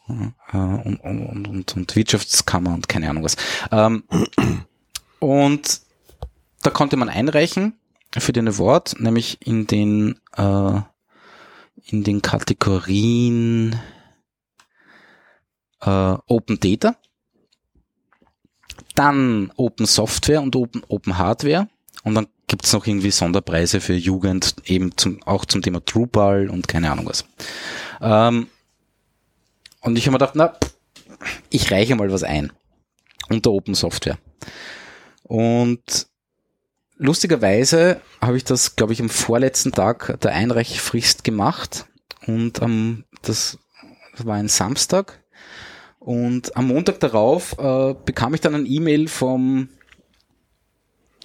äh, 0.51 0.58
und, 0.58 0.98
und, 0.98 1.48
und, 1.48 1.75
und 1.75 1.96
Wirtschaftskammer 1.96 2.74
und 2.74 2.89
keine 2.89 3.10
Ahnung 3.10 3.24
was. 3.24 3.36
Ähm, 3.72 4.04
und 5.20 5.82
da 6.62 6.70
konnte 6.70 6.98
man 6.98 7.10
einreichen 7.10 7.74
für 8.18 8.34
den 8.34 8.48
Award, 8.48 9.00
nämlich 9.00 9.38
in 9.46 9.66
den 9.68 10.20
äh, 10.36 10.82
in 11.86 12.03
den 12.03 12.21
Kategorien 12.21 13.79
äh, 15.81 16.15
Open 16.27 16.59
Data, 16.59 16.95
dann 18.95 19.51
Open 19.55 19.86
Software 19.86 20.41
und 20.41 20.55
Open, 20.55 20.83
Open 20.88 21.17
Hardware 21.17 21.67
und 22.03 22.15
dann 22.15 22.27
gibt's 22.48 22.74
noch 22.74 22.86
irgendwie 22.86 23.12
Sonderpreise 23.12 23.79
für 23.79 23.93
Jugend, 23.93 24.55
eben 24.65 24.98
zum, 24.98 25.21
auch 25.24 25.45
zum 25.45 25.62
Thema 25.62 25.81
Drupal 25.81 26.50
und 26.50 26.67
keine 26.67 26.91
Ahnung 26.91 27.05
was. 27.05 27.25
Ähm, 28.01 28.48
und 29.81 29.98
ich 29.98 30.05
habe 30.05 30.13
mir 30.13 30.19
gedacht, 30.19 30.36
na, 30.36 30.53
ich 31.50 31.71
reiche 31.71 31.95
mal 31.95 32.12
was 32.12 32.24
ein 32.24 32.51
unter 33.29 33.51
Open 33.51 33.75
Software. 33.75 34.17
Und 35.24 36.09
lustigerweise 37.00 38.01
habe 38.22 38.38
ich 38.38 38.44
das, 38.44 38.75
glaube 38.75 38.94
ich, 38.94 39.01
am 39.01 39.10
vorletzten 39.10 39.72
Tag 39.72 40.20
der 40.22 40.34
Einreichfrist 40.34 41.24
gemacht 41.24 41.88
und 42.27 42.62
am, 42.62 43.06
das, 43.24 43.58
das 44.15 44.25
war 44.25 44.36
ein 44.36 44.50
Samstag 44.50 45.24
und 46.00 46.56
am 46.56 46.68
Montag 46.68 47.00
darauf 47.00 47.58
äh, 47.58 47.96
bekam 48.06 48.34
ich 48.34 48.41
dann 48.41 48.53
ein 48.53 48.65
E-Mail 48.68 49.08
vom 49.08 49.70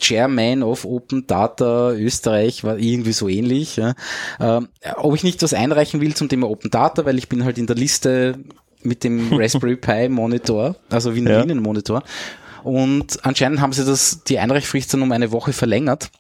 Chairman 0.01 0.63
of 0.63 0.85
Open 0.85 1.27
Data 1.27 1.93
Österreich, 1.93 2.65
war 2.65 2.79
irgendwie 2.79 3.13
so 3.13 3.29
ähnlich, 3.29 3.77
ja, 3.77 3.95
ähm, 4.41 4.69
ob 4.97 5.15
ich 5.15 5.25
nicht 5.25 5.43
was 5.43 5.55
einreichen 5.55 6.01
will 6.01 6.15
zum 6.15 6.29
Thema 6.29 6.49
Open 6.49 6.71
Data, 6.71 7.05
weil 7.05 7.19
ich 7.19 7.29
bin 7.29 7.45
halt 7.45 7.59
in 7.59 7.67
der 7.67 7.77
Liste 7.77 8.39
mit 8.83 9.03
dem 9.05 9.33
Raspberry 9.39 9.77
Pi 9.77 10.09
Monitor, 10.09 10.77
also 10.91 11.15
Wiener 11.15 11.47
Ja. 11.47 11.55
Monitor. 11.55 12.03
Und 12.65 13.25
anscheinend 13.25 13.61
haben 13.61 13.73
sie 13.73 13.85
das, 13.85 14.25
die 14.25 14.39
Einreichfrist 14.39 14.93
dann 14.95 15.03
um 15.03 15.13
eine 15.13 15.31
Woche 15.33 15.53
verlängert. 15.53 16.11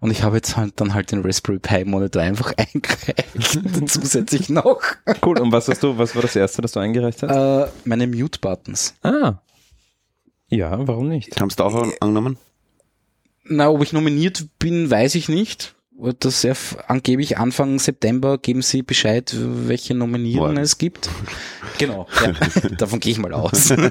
Und 0.00 0.10
ich 0.10 0.22
habe 0.22 0.36
jetzt 0.36 0.56
halt 0.56 0.80
dann 0.80 0.94
halt 0.94 1.10
den 1.10 1.22
Raspberry 1.22 1.58
Pi 1.58 1.84
Monitor 1.84 2.22
einfach 2.22 2.52
eingereicht, 2.56 3.60
zusätzlich 3.90 4.48
noch. 4.48 4.80
Cool, 5.24 5.38
und 5.40 5.50
was 5.52 5.68
hast 5.68 5.82
du, 5.82 5.96
was 5.98 6.14
war 6.14 6.22
das 6.22 6.36
erste, 6.36 6.62
das 6.62 6.72
du 6.72 6.80
eingereicht 6.80 7.22
hast? 7.22 7.30
Äh, 7.34 7.70
meine 7.84 8.06
Mute-Buttons. 8.06 8.94
Ah. 9.02 9.34
Ja, 10.48 10.86
warum 10.86 11.08
nicht? 11.08 11.40
Haben 11.40 11.50
sie 11.50 11.56
da 11.56 11.64
auch 11.64 11.74
an- 11.74 11.92
angenommen? 12.00 12.36
Na, 13.44 13.68
ob 13.70 13.82
ich 13.82 13.92
nominiert 13.92 14.46
bin, 14.58 14.90
weiß 14.90 15.14
ich 15.16 15.28
nicht. 15.28 15.74
Das 15.96 16.42
ja 16.42 16.54
angeblich 16.88 17.38
Anfang 17.38 17.78
September 17.78 18.36
geben 18.38 18.62
sie 18.62 18.82
Bescheid, 18.82 19.34
welche 19.38 19.94
Nominierungen 19.94 20.58
es 20.58 20.78
gibt. 20.78 21.08
Genau, 21.76 22.06
ja, 22.22 22.30
davon 22.78 23.00
gehe 23.00 23.10
ich 23.10 23.18
mal 23.18 23.32
aus. 23.32 23.70
ähm, 23.70 23.82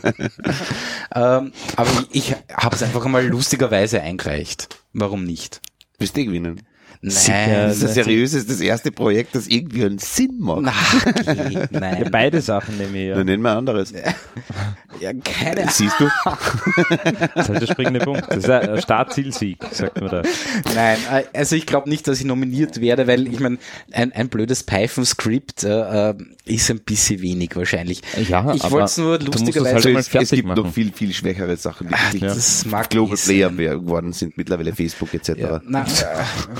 aber 1.13 1.51
ich, 2.13 2.31
ich 2.31 2.35
habe 2.49 2.75
es 2.75 2.81
einfach 2.81 3.05
mal 3.07 3.27
lustigerweise 3.27 3.99
eingereicht. 4.01 4.69
Warum 4.93 5.25
nicht? 5.25 5.59
Willst 5.97 6.15
du 6.15 6.21
eh 6.21 6.25
gewinnen? 6.25 6.61
Nein, 7.05 7.67
Das 7.67 7.77
ist 7.77 7.83
ein 7.83 7.93
seriöses, 7.93 8.47
das 8.47 8.61
erste 8.61 8.91
Projekt, 8.91 9.35
das 9.35 9.47
irgendwie 9.47 9.83
einen 9.83 9.99
Sinn 9.99 10.37
macht. 10.39 10.61
Na, 10.61 10.71
okay, 11.05 11.53
Ja, 11.53 11.67
nein. 11.79 12.07
beide 12.11 12.41
Sachen 12.41 12.77
nehme 12.77 12.97
ich 12.97 13.09
Dann 13.09 13.17
ja. 13.19 13.23
nennen 13.25 13.43
wir 13.43 13.51
anderes. 13.51 13.91
Ja, 15.01 15.11
keine 15.23 15.61
Ahnung. 15.61 15.69
Siehst 15.73 15.99
du? 15.99 16.07
Das 17.35 17.43
ist 17.45 17.49
halt 17.49 17.61
der 17.61 17.67
springende 17.67 17.99
Punkt. 17.99 18.23
Das 18.29 18.37
ist 18.37 18.49
ein 18.49 18.81
Startzielsieg, 18.81 19.57
sagt 19.71 19.99
man 19.99 20.09
da. 20.11 20.21
Nein, 20.75 20.97
äh, 21.11 21.23
also 21.37 21.55
ich 21.55 21.65
glaube 21.65 21.89
nicht, 21.89 22.07
dass 22.07 22.19
ich 22.19 22.25
nominiert 22.25 22.79
werde, 22.79 23.05
weil 23.07 23.27
ich 23.27 23.39
meine, 23.39 23.57
ein, 23.91 24.13
ein 24.13 24.29
blödes 24.29 24.63
Python-Skript 24.63 25.63
äh, 25.63 26.11
äh, 26.11 26.15
ist 26.45 26.69
ein 26.71 26.79
bisschen 26.79 27.21
wenig 27.21 27.55
wahrscheinlich. 27.55 28.01
Ja, 28.29 28.53
ich 28.53 28.63
wollte 28.71 28.85
es 28.85 28.97
nur 28.97 29.15
es 29.19 29.25
lustigerweise. 29.25 29.75
halt 29.75 30.13
mal 30.13 30.21
es, 30.23 30.29
gibt 30.29 30.47
machen. 30.47 30.63
noch 30.63 30.71
viel, 30.73 30.91
viel 30.93 31.13
schwächere 31.13 31.57
Sachen, 31.57 31.87
die 31.89 31.93
Ach, 31.95 32.13
wirklich 32.13 32.31
das 32.33 32.65
mag 32.65 32.89
Global. 32.89 33.17
Player 33.17 33.49
geworden 33.49 34.13
sind, 34.13 34.37
mittlerweile 34.37 34.73
Facebook 34.73 35.13
etc. 35.13 35.29
ja, 35.37 35.61
na, 35.67 35.83
äh, 35.83 35.85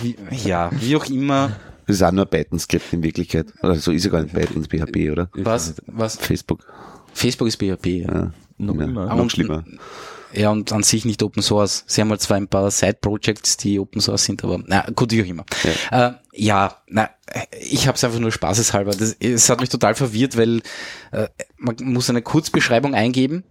wie, 0.01 0.15
ja, 0.33 0.69
wie 0.73 0.95
auch 0.95 1.05
immer. 1.05 1.55
Das 1.85 1.97
ist 1.97 2.03
auch 2.03 2.11
nur 2.11 2.25
ein 2.25 2.29
Python-Skript 2.29 2.93
in 2.93 3.03
Wirklichkeit. 3.03 3.47
Oder 3.61 3.75
so 3.75 3.91
ist 3.91 4.05
ja 4.05 4.11
gar 4.11 4.23
nicht 4.23 4.33
Python, 4.33 4.63
PHP, 4.63 5.11
oder? 5.11 5.29
Was, 5.33 5.75
was? 5.87 6.15
Facebook. 6.15 6.65
Facebook 7.13 7.47
ist 7.47 7.57
PHP, 7.57 7.85
ja. 7.87 8.11
Ja. 8.11 8.31
Noch 8.57 8.75
ja. 8.75 8.83
immer. 8.83 9.05
Noch 9.07 9.17
Und- 9.17 9.31
schlimmer. 9.31 9.63
Ja, 10.35 10.49
und 10.49 10.71
an 10.71 10.81
sich 10.81 11.05
nicht 11.05 11.21
Open 11.21 11.43
Source. 11.43 11.83
Sie 11.85 12.01
haben 12.01 12.09
halt 12.09 12.21
zwar 12.21 12.37
ein 12.37 12.47
paar 12.47 12.71
Side-Projects, 12.71 13.57
die 13.57 13.79
Open 13.79 14.01
Source 14.01 14.25
sind, 14.25 14.43
aber 14.43 14.59
na 14.65 14.83
gut, 14.95 15.11
wie 15.11 15.21
auch 15.21 15.27
immer. 15.27 15.45
Ja, 15.91 16.07
äh, 16.07 16.13
ja 16.33 16.77
na, 16.87 17.09
ich 17.61 17.87
habe 17.87 17.95
es 17.95 18.03
einfach 18.03 18.19
nur 18.19 18.31
spaßeshalber. 18.31 18.91
Das, 18.91 19.15
es 19.19 19.49
hat 19.49 19.59
mich 19.59 19.69
total 19.69 19.93
verwirrt, 19.93 20.35
weil 20.35 20.61
äh, 21.11 21.27
man 21.57 21.75
muss 21.81 22.09
eine 22.09 22.23
Kurzbeschreibung 22.23 22.95
eingeben 22.95 23.43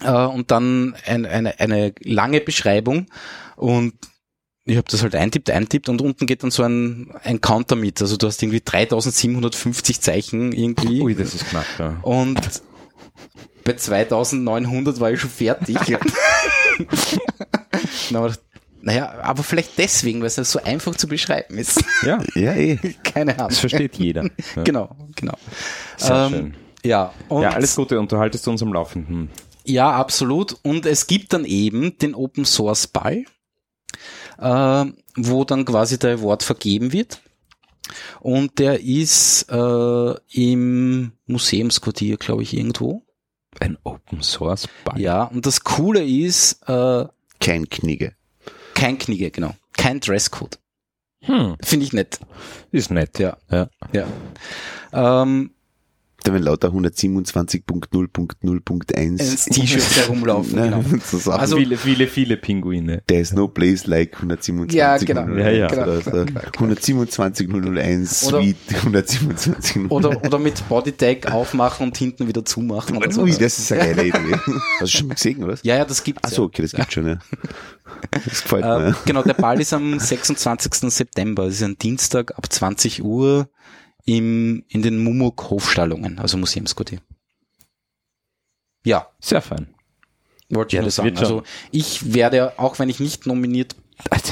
äh, 0.00 0.12
und 0.12 0.52
dann 0.52 0.94
ein, 1.06 1.26
eine, 1.26 1.58
eine 1.58 1.92
lange 2.04 2.40
Beschreibung 2.40 3.06
und 3.56 3.94
ich 4.64 4.76
habe 4.76 4.86
das 4.90 5.02
halt 5.02 5.14
eintippt, 5.14 5.50
eintippt 5.50 5.88
und 5.88 6.00
unten 6.00 6.26
geht 6.26 6.42
dann 6.44 6.50
so 6.52 6.62
ein, 6.62 7.12
ein 7.24 7.40
Counter 7.40 7.74
mit. 7.76 8.00
Also 8.00 8.16
du 8.16 8.26
hast 8.26 8.42
irgendwie 8.42 8.60
3750 8.64 10.00
Zeichen 10.00 10.52
irgendwie. 10.52 11.00
Ui, 11.02 11.14
das 11.14 11.34
ist 11.34 11.48
knapp, 11.48 11.66
ja. 11.78 11.98
Und 12.02 12.40
bei 13.64 13.74
2900 13.74 15.00
war 15.00 15.10
ich 15.12 15.20
schon 15.20 15.30
fertig. 15.30 15.76
Aber- 18.14 18.34
naja, 18.84 19.12
aber 19.22 19.44
vielleicht 19.44 19.78
deswegen, 19.78 20.18
weil 20.22 20.26
es 20.26 20.34
ja 20.34 20.42
so 20.42 20.60
einfach 20.60 20.96
zu 20.96 21.06
beschreiben 21.06 21.56
ist. 21.56 21.84
Ja, 22.04 22.18
Ja, 22.34 22.52
eh. 22.54 22.78
Keine 23.04 23.34
Ahnung. 23.36 23.50
das 23.50 23.60
versteht 23.60 23.94
jeder. 23.96 24.24
Ja. 24.56 24.62
Genau, 24.64 24.96
genau. 25.14 25.34
Sehr 25.96 26.16
Ähm, 26.16 26.30
schön. 26.32 26.54
Ja, 26.84 27.12
und 27.28 27.42
Ja, 27.42 27.50
alles 27.50 27.76
Gute, 27.76 28.00
unterhaltest 28.00 28.44
du 28.44 28.50
uns 28.50 28.60
am 28.60 28.72
Laufenden. 28.72 29.30
Ja, 29.64 29.92
absolut. 29.92 30.56
Und 30.62 30.84
es 30.84 31.06
gibt 31.06 31.32
dann 31.32 31.44
eben 31.44 31.96
den 31.98 32.16
Open 32.16 32.44
Source 32.44 32.88
Ball, 32.88 33.24
äh, 34.42 34.92
wo 35.16 35.44
dann 35.44 35.64
quasi 35.64 35.98
der 35.98 36.14
Award 36.18 36.42
vergeben 36.42 36.92
wird. 36.92 37.20
Und 38.20 38.58
der 38.58 38.80
ist 38.80 39.46
äh, 39.50 40.14
im 40.32 41.12
Museumsquartier, 41.26 42.16
glaube 42.16 42.42
ich, 42.42 42.56
irgendwo. 42.56 43.02
Ein 43.60 43.76
Open 43.84 44.22
Source 44.22 44.68
Ball. 44.84 45.00
Ja, 45.00 45.24
und 45.24 45.44
das 45.46 45.62
Coole 45.62 46.02
ist, 46.04 46.62
äh, 46.68 47.04
Kein 47.40 47.68
Knigge. 47.68 48.14
kein 48.74 48.98
Knigge, 48.98 49.30
genau. 49.30 49.54
Kein 49.76 50.00
Dresscode. 50.00 50.58
Hm, 51.24 51.56
Finde 51.62 51.86
ich 51.86 51.92
nett. 51.92 52.18
ist 52.72 52.90
nett. 52.90 53.18
Ja. 53.18 53.36
ja. 53.50 53.68
Ja. 53.92 55.22
Ähm, 55.22 55.50
Da 56.24 56.32
werden 56.32 56.44
lauter 56.44 56.68
127.0.0.1 56.68 58.96
ins 59.20 59.44
T-Shirt 59.46 59.96
herumlaufen, 59.96 60.54
Ne, 60.54 60.70
genau. 60.70 60.84
so 61.04 61.18
Sachen. 61.18 61.40
Also- 61.40 61.56
viele, 61.56 61.76
viele, 61.76 62.06
viele 62.06 62.36
Pinguine. 62.36 63.02
There's 63.08 63.32
no 63.32 63.48
place 63.48 63.86
like 63.86 64.14
127. 64.16 64.78
Ja, 64.78 64.96
genau. 64.98 65.26
Ja, 65.36 65.50
ja. 65.50 65.66
Genau, 65.66 65.82
Oder 65.82 66.00
genau, 66.00 66.18
so. 66.18 66.24
genau, 66.26 66.40
127.001 66.74 68.28
Oder- 68.28 68.40
Suite 68.40 68.56
127. 68.76 69.90
oder, 69.90 70.24
oder 70.24 70.38
mit 70.38 70.68
Bodytag 70.68 71.32
aufmachen 71.32 71.88
und 71.88 71.96
hinten 71.96 72.28
wieder 72.28 72.44
zumachen. 72.44 72.96
Oder 72.98 73.10
so. 73.10 73.22
Ui, 73.22 73.30
das 73.32 73.58
ist 73.58 73.72
eine 73.72 73.94
geile 73.94 74.08
Idee. 74.08 74.36
Hast 74.80 74.94
du 74.94 74.98
schon 74.98 75.08
mal 75.08 75.14
gesehen, 75.14 75.42
oder? 75.42 75.56
Ja, 75.62 75.76
ja, 75.76 75.84
das 75.84 76.04
gibt's. 76.04 76.22
Achso, 76.24 76.42
ja. 76.42 76.46
okay, 76.46 76.62
das 76.62 76.72
gibt's 76.72 76.92
schon, 76.94 77.06
ja. 77.06 77.18
Das 78.12 78.42
gefällt 78.42 78.64
Ähm, 78.64 78.82
mir. 78.82 78.96
genau, 79.04 79.22
der 79.22 79.34
Ball 79.34 79.60
ist 79.60 79.72
am 79.72 79.98
26. 79.98 80.72
September. 80.92 81.44
Das 81.46 81.54
ist 81.54 81.62
ein 81.62 81.76
Dienstag 81.78 82.36
ab 82.38 82.46
20 82.50 83.02
Uhr 83.02 83.48
im, 84.04 84.64
in 84.68 84.82
den 84.82 85.02
Mumuk 85.02 85.50
Hofstallungen, 85.50 86.18
also 86.18 86.36
Museumsquartier. 86.38 87.00
Ja, 88.84 89.08
Sehr 89.20 89.42
fein. 89.42 89.72
wollte 90.48 90.74
ich 90.74 90.78
Ja, 90.78 90.82
nur 90.82 90.90
sagen. 90.90 91.16
Also 91.18 91.42
ich 91.70 92.14
werde, 92.14 92.58
auch 92.58 92.78
wenn 92.78 92.88
ich 92.88 92.98
nicht 93.00 93.26
nominiert 93.26 93.76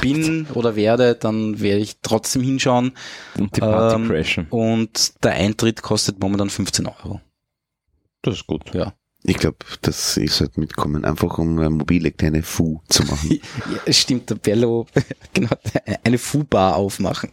bin 0.01 0.47
oder 0.55 0.75
werde, 0.75 1.15
dann 1.15 1.61
werde 1.61 1.81
ich 1.83 2.01
trotzdem 2.03 2.43
hinschauen. 2.43 2.93
Und 3.39 3.55
die 3.57 3.61
Party 3.61 3.97
Ähm, 4.03 4.09
crashen. 4.09 4.47
Und 4.51 5.23
der 5.23 5.33
Eintritt 5.33 5.83
kostet 5.83 6.19
momentan 6.19 6.51
15 6.51 6.87
Euro. 6.87 7.21
Das 8.23 8.35
ist 8.35 8.47
gut. 8.49 8.75
Ja. 8.75 8.93
Ich 9.23 9.37
glaube, 9.37 9.59
dass 9.83 10.17
ich 10.17 10.33
sollte 10.33 10.61
mitkommen, 10.61 11.05
einfach 11.05 11.39
um 11.39 11.59
eine 11.59 11.69
mobile 11.69 12.11
kleine 12.11 12.43
Fu 12.43 12.81
zu 12.89 13.05
machen. 13.05 13.31
Ja, 13.71 13.81
es 13.85 13.99
stimmt, 13.99 14.31
der 14.31 14.37
Bello, 14.37 14.87
genau, 15.35 15.55
eine 16.05 16.17
Fu-Bar 16.19 16.77
aufmachen. 16.77 17.31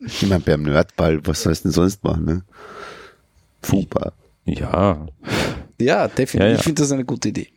Ich 0.00 0.26
meine, 0.26 0.40
beim 0.40 0.62
Nerdball, 0.62 1.24
was 1.26 1.42
sollst 1.42 1.64
du 1.64 1.68
denn 1.68 1.72
sonst 1.74 2.02
machen, 2.02 2.24
ne? 2.24 2.44
Fu-Bar. 3.62 4.12
Ja. 4.44 5.06
Ja, 5.80 6.08
definitiv. 6.08 6.40
Ja, 6.40 6.46
ja. 6.48 6.56
Ich 6.56 6.62
finde 6.62 6.82
das 6.82 6.90
eine 6.90 7.04
gute 7.04 7.28
Idee. 7.28 7.48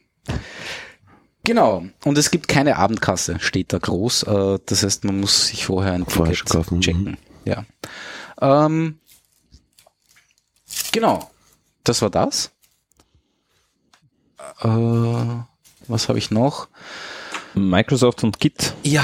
Genau. 1.43 1.86
Und 2.06 2.17
es 2.17 2.30
gibt 2.30 2.47
keine 2.47 2.76
Abendkasse, 2.78 3.39
steht 3.39 3.74
da 3.74 3.80
groß. 3.80 4.24
Äh, 4.24 4.60
Das 4.65 4.84
heißt, 4.84 5.04
man 5.06 5.19
muss 5.19 5.47
sich 5.47 5.65
vorher 5.65 5.93
ein 5.93 6.06
Vorher 6.06 6.36
Ticket 6.36 6.50
schon 6.50 6.62
kaufen, 6.62 6.76
mhm. 6.78 6.82
checken. 6.82 7.17
Ja. 7.45 7.65
Ähm, 8.39 9.00
genau. 10.91 11.31
Das 11.84 12.02
war 12.02 12.10
das. 12.10 12.52
Äh, 14.62 14.67
was 15.88 16.10
habe 16.10 16.17
ich 16.20 16.32
noch? 16.32 16.67
Microsoft 17.54 18.24
und 18.24 18.39
Git 18.39 18.74
Ja, 18.84 19.04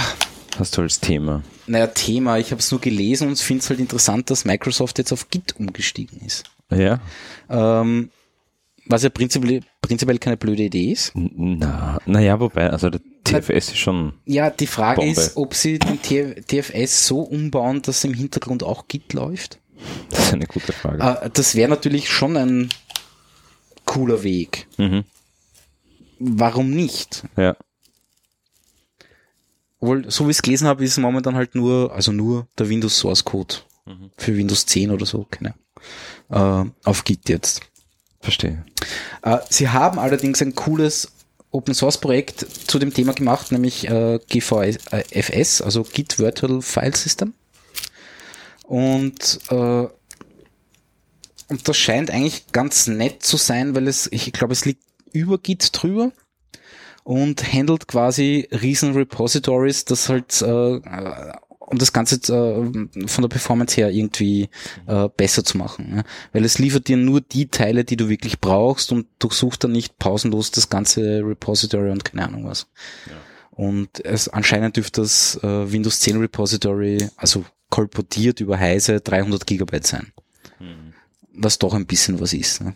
hast 0.58 0.78
du 0.78 0.82
als 0.82 1.00
Thema. 1.00 1.44
naja, 1.68 1.88
Thema. 1.88 2.38
Ich 2.38 2.52
habe 2.52 2.60
es 2.60 2.72
nur 2.72 2.80
gelesen 2.80 3.28
und 3.28 3.40
finde 3.40 3.62
es 3.64 3.70
halt 3.70 3.80
interessant, 3.80 4.30
dass 4.30 4.46
Microsoft 4.46 4.98
jetzt 5.00 5.12
auf 5.12 5.30
Git 5.30 5.56
umgestiegen 5.60 6.22
ist. 6.26 6.46
Ja. 6.72 7.00
Ähm, 7.50 8.10
was 8.86 9.04
ja 9.04 9.10
prinzipiell, 9.10 9.62
prinzipiell 9.82 10.18
keine 10.18 10.38
blöde 10.38 10.64
Idee 10.64 10.92
ist. 10.94 11.12
Na, 11.14 11.98
naja, 12.06 12.40
wobei, 12.40 12.70
also 12.70 12.90
der 12.90 13.02
TFS 13.26 13.70
ist 13.70 13.78
schon, 13.78 14.14
Ja, 14.26 14.50
die 14.50 14.68
Frage 14.68 15.02
Bombe. 15.02 15.20
ist, 15.20 15.36
ob 15.36 15.54
sie 15.54 15.78
den 15.78 16.02
TFS 16.02 17.06
so 17.08 17.20
umbauen, 17.20 17.82
dass 17.82 18.06
im 18.06 18.14
Hintergrund 18.14 18.64
auch 18.64 18.88
Git 18.88 19.12
läuft. 19.12 19.60
Das 20.10 20.20
ist 20.28 20.34
eine 20.34 20.48
gute 20.48 20.74
Frage. 20.74 21.04
Äh, 21.04 21.30
das 21.34 21.56
wäre 21.56 21.70
natürlich 21.70 22.10
schon 22.10 22.38
ein 22.38 22.70
cooler 23.86 24.24
Weg. 24.24 24.68
Mhm. 24.78 25.04
Warum 26.20 26.72
nicht? 26.72 27.24
Ja. 27.36 27.56
Obwohl, 29.80 30.10
so 30.10 30.26
wie 30.26 30.32
ich 30.32 30.38
es 30.38 30.42
gelesen 30.42 30.68
habe, 30.68 30.84
ist 30.84 30.98
momentan 30.98 31.36
halt 31.36 31.54
nur, 31.54 31.94
also 31.94 32.12
nur 32.12 32.48
der 32.58 32.68
Windows 32.70 32.98
Source 32.98 33.24
Code 33.24 33.56
für 34.18 34.36
Windows 34.36 34.66
10 34.66 34.92
oder 34.92 35.06
so, 35.06 35.26
keine 35.30 35.54
Ahnung. 36.30 36.74
äh, 36.86 36.90
auf 36.90 37.04
Git 37.04 37.30
jetzt. 37.30 37.62
Verstehe. 38.20 38.66
Äh, 39.22 39.38
sie 39.50 39.70
haben 39.70 40.00
allerdings 40.00 40.42
ein 40.42 40.56
cooles 40.56 41.12
Open 41.52 41.74
Source 41.74 42.00
Projekt 42.00 42.46
zu 42.68 42.80
dem 42.80 42.94
Thema 42.94 43.14
gemacht, 43.14 43.52
nämlich 43.52 43.88
äh, 43.88 44.20
GVFS, 44.28 45.62
also 45.62 45.84
Git 45.84 46.20
Virtual 46.20 46.62
File 46.62 46.96
System. 46.96 47.34
Und, 48.68 49.40
äh, 49.50 49.88
und 51.50 51.68
das 51.68 51.78
scheint 51.78 52.12
eigentlich 52.12 52.52
ganz 52.52 52.88
nett 52.88 53.24
zu 53.24 53.38
sein, 53.38 53.76
weil 53.76 53.88
es, 53.88 54.08
ich 54.12 54.32
glaube, 54.34 54.54
es 54.54 54.66
liegt 54.66 54.84
über 55.14 55.38
Git 55.38 55.70
drüber 55.72 56.12
und 57.06 57.54
handelt 57.54 57.88
quasi 57.88 58.50
riesen 58.52 58.94
Repositories, 58.94 59.86
das 59.86 60.10
halt 60.10 60.42
äh, 60.42 60.82
um 61.68 61.78
das 61.78 61.94
Ganze 61.94 62.16
äh, 62.16 63.08
von 63.08 63.22
der 63.22 63.30
Performance 63.30 63.78
her 63.78 63.90
irgendwie 63.90 64.50
äh, 64.86 65.08
besser 65.16 65.46
zu 65.46 65.58
machen. 65.58 65.90
Ne? 65.90 66.04
Weil 66.34 66.44
es 66.44 66.60
liefert 66.60 66.90
dir 66.90 66.98
nur 66.98 67.22
die 67.22 67.48
Teile, 67.48 67.86
die 67.86 67.96
du 67.96 68.10
wirklich 68.10 68.42
brauchst 68.42 68.92
und 68.92 69.08
durchsucht 69.20 69.64
dann 69.64 69.72
nicht 69.72 69.98
pausenlos 69.98 70.52
das 70.52 70.68
ganze 70.68 71.22
Repository 71.24 71.92
und 71.92 72.04
keine 72.04 72.26
Ahnung 72.26 72.46
was. 72.46 72.68
Und 73.52 74.04
es 74.06 74.28
anscheinend 74.28 74.76
dürfte 74.76 75.02
das 75.02 75.40
äh, 75.42 75.72
Windows 75.72 76.02
10 76.02 76.18
Repository, 76.18 77.10
also 77.16 77.46
kolportiert 77.70 78.40
über 78.40 78.58
Heise, 78.58 79.02
300 79.02 79.46
Gigabyte 79.46 79.86
sein. 79.88 80.14
Was 81.34 81.60
doch 81.60 81.74
ein 81.74 81.86
bisschen 81.86 82.20
was 82.20 82.34
ist. 82.34 82.62
Ne? 82.62 82.76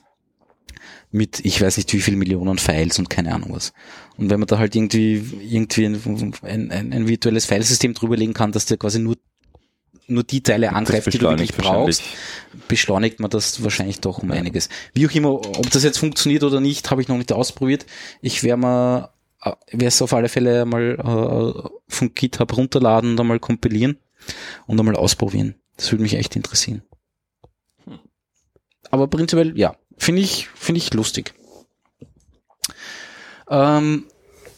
Mit, 1.12 1.44
ich 1.44 1.60
weiß 1.60 1.78
nicht 1.78 1.92
wie 1.94 2.02
viel 2.02 2.16
Millionen 2.16 2.58
Files 2.58 3.00
und 3.00 3.10
keine 3.10 3.34
Ahnung 3.34 3.54
was. 3.54 3.74
Und 4.18 4.30
wenn 4.30 4.40
man 4.40 4.48
da 4.48 4.60
halt 4.60 4.76
irgendwie, 4.76 5.24
irgendwie 5.42 5.86
ein, 5.86 6.34
ein, 6.44 6.72
ein, 6.72 6.94
ein 6.94 7.08
virtuelles 7.08 7.46
Filesystem 7.46 7.94
drüberlegen 7.94 8.34
kann, 8.34 8.52
dass 8.52 8.66
der 8.66 8.78
quasi 8.78 9.00
nur, 9.00 9.18
nur 10.08 10.24
die 10.24 10.42
Teile 10.42 10.74
angreift, 10.74 11.12
die 11.12 11.18
du 11.18 11.30
wirklich 11.30 11.56
brauchst, 11.56 12.04
beschleunigt 12.68 13.20
man 13.20 13.32
das 13.32 13.64
wahrscheinlich 13.64 14.00
doch 14.00 14.20
um 14.20 14.32
einiges. 14.32 14.70
Wie 14.94 15.08
auch 15.08 15.12
immer, 15.12 15.32
ob 15.32 15.70
das 15.72 15.84
jetzt 15.84 15.98
funktioniert 15.98 16.44
oder 16.44 16.62
nicht, 16.62 16.92
habe 16.92 17.02
ich 17.02 17.08
noch 17.08 17.18
nicht 17.18 17.32
ausprobiert. 17.32 17.86
Ich 18.22 18.44
werde 18.44 18.62
mal 18.62 19.10
äh, 19.42 19.52
werde 19.72 19.88
es 19.88 20.02
auf 20.02 20.14
alle 20.14 20.30
Fälle 20.30 20.66
mal 20.66 20.98
äh, 21.00 21.70
von 21.88 22.14
GitHub 22.14 22.56
runterladen 22.56 23.12
und 23.12 23.20
einmal 23.20 23.40
kompilieren 23.40 23.98
und 24.68 24.80
einmal 24.80 24.96
ausprobieren. 24.96 25.56
Das 25.78 25.92
würde 25.92 26.04
mich 26.04 26.16
echt 26.16 26.36
interessieren. 26.36 26.84
Aber 28.90 29.08
prinzipiell, 29.08 29.58
ja, 29.58 29.76
finde 29.98 30.22
ich, 30.22 30.48
finde 30.50 30.80
ich 30.80 30.94
lustig. 30.94 31.34
Ähm, 33.50 34.06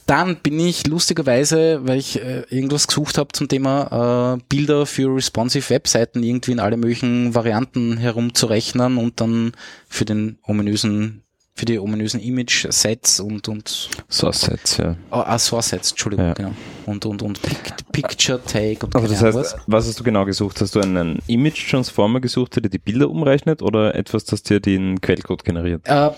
dann 0.05 0.37
bin 0.37 0.59
ich 0.59 0.85
lustigerweise, 0.87 1.79
weil 1.87 1.97
ich 1.97 2.21
äh, 2.21 2.41
irgendwas 2.49 2.87
gesucht 2.87 3.17
habe 3.17 3.31
zum 3.31 3.47
Thema 3.47 4.35
äh, 4.35 4.43
Bilder 4.49 4.85
für 4.85 5.15
responsive 5.15 5.69
Webseiten 5.69 6.23
irgendwie 6.23 6.51
in 6.51 6.59
alle 6.59 6.77
möglichen 6.77 7.33
Varianten 7.33 7.97
herumzurechnen 7.97 8.97
und 8.97 9.21
dann 9.21 9.53
für 9.87 10.05
den 10.05 10.39
ominösen 10.43 11.22
für 11.55 11.65
die 11.65 11.77
ominösen 11.77 12.19
Image-Sets 12.19 13.19
und, 13.19 13.47
und 13.47 13.89
Source-Sets, 14.09 14.77
ja. 14.77 14.95
Oh, 15.11 15.17
ah, 15.17 15.37
Source-Sets, 15.37 15.91
Entschuldigung, 15.91 16.25
Ja. 16.27 16.33
genau. 16.33 16.53
Und, 16.87 17.05
und, 17.05 17.21
und 17.21 17.41
Pic 17.41 17.57
Picture-Take 17.91 18.85
und 18.85 18.95
Also 18.95 19.07
das 19.07 19.21
heißt, 19.21 19.57
was 19.67 19.87
hast 19.87 19.99
du 19.99 20.03
genau 20.03 20.25
gesucht? 20.25 20.59
Hast 20.61 20.73
du 20.73 20.79
einen 20.79 21.19
Image-Transformer 21.27 22.21
gesucht, 22.21 22.55
der 22.55 22.63
dir 22.63 22.69
die 22.69 22.79
Bilder 22.79 23.09
umrechnet 23.09 23.61
oder 23.61 23.93
etwas, 23.93 24.25
das 24.25 24.41
dir 24.41 24.59
den 24.59 24.99
Quellcode 24.99 25.43
generiert? 25.43 25.87
Äh, 25.87 26.09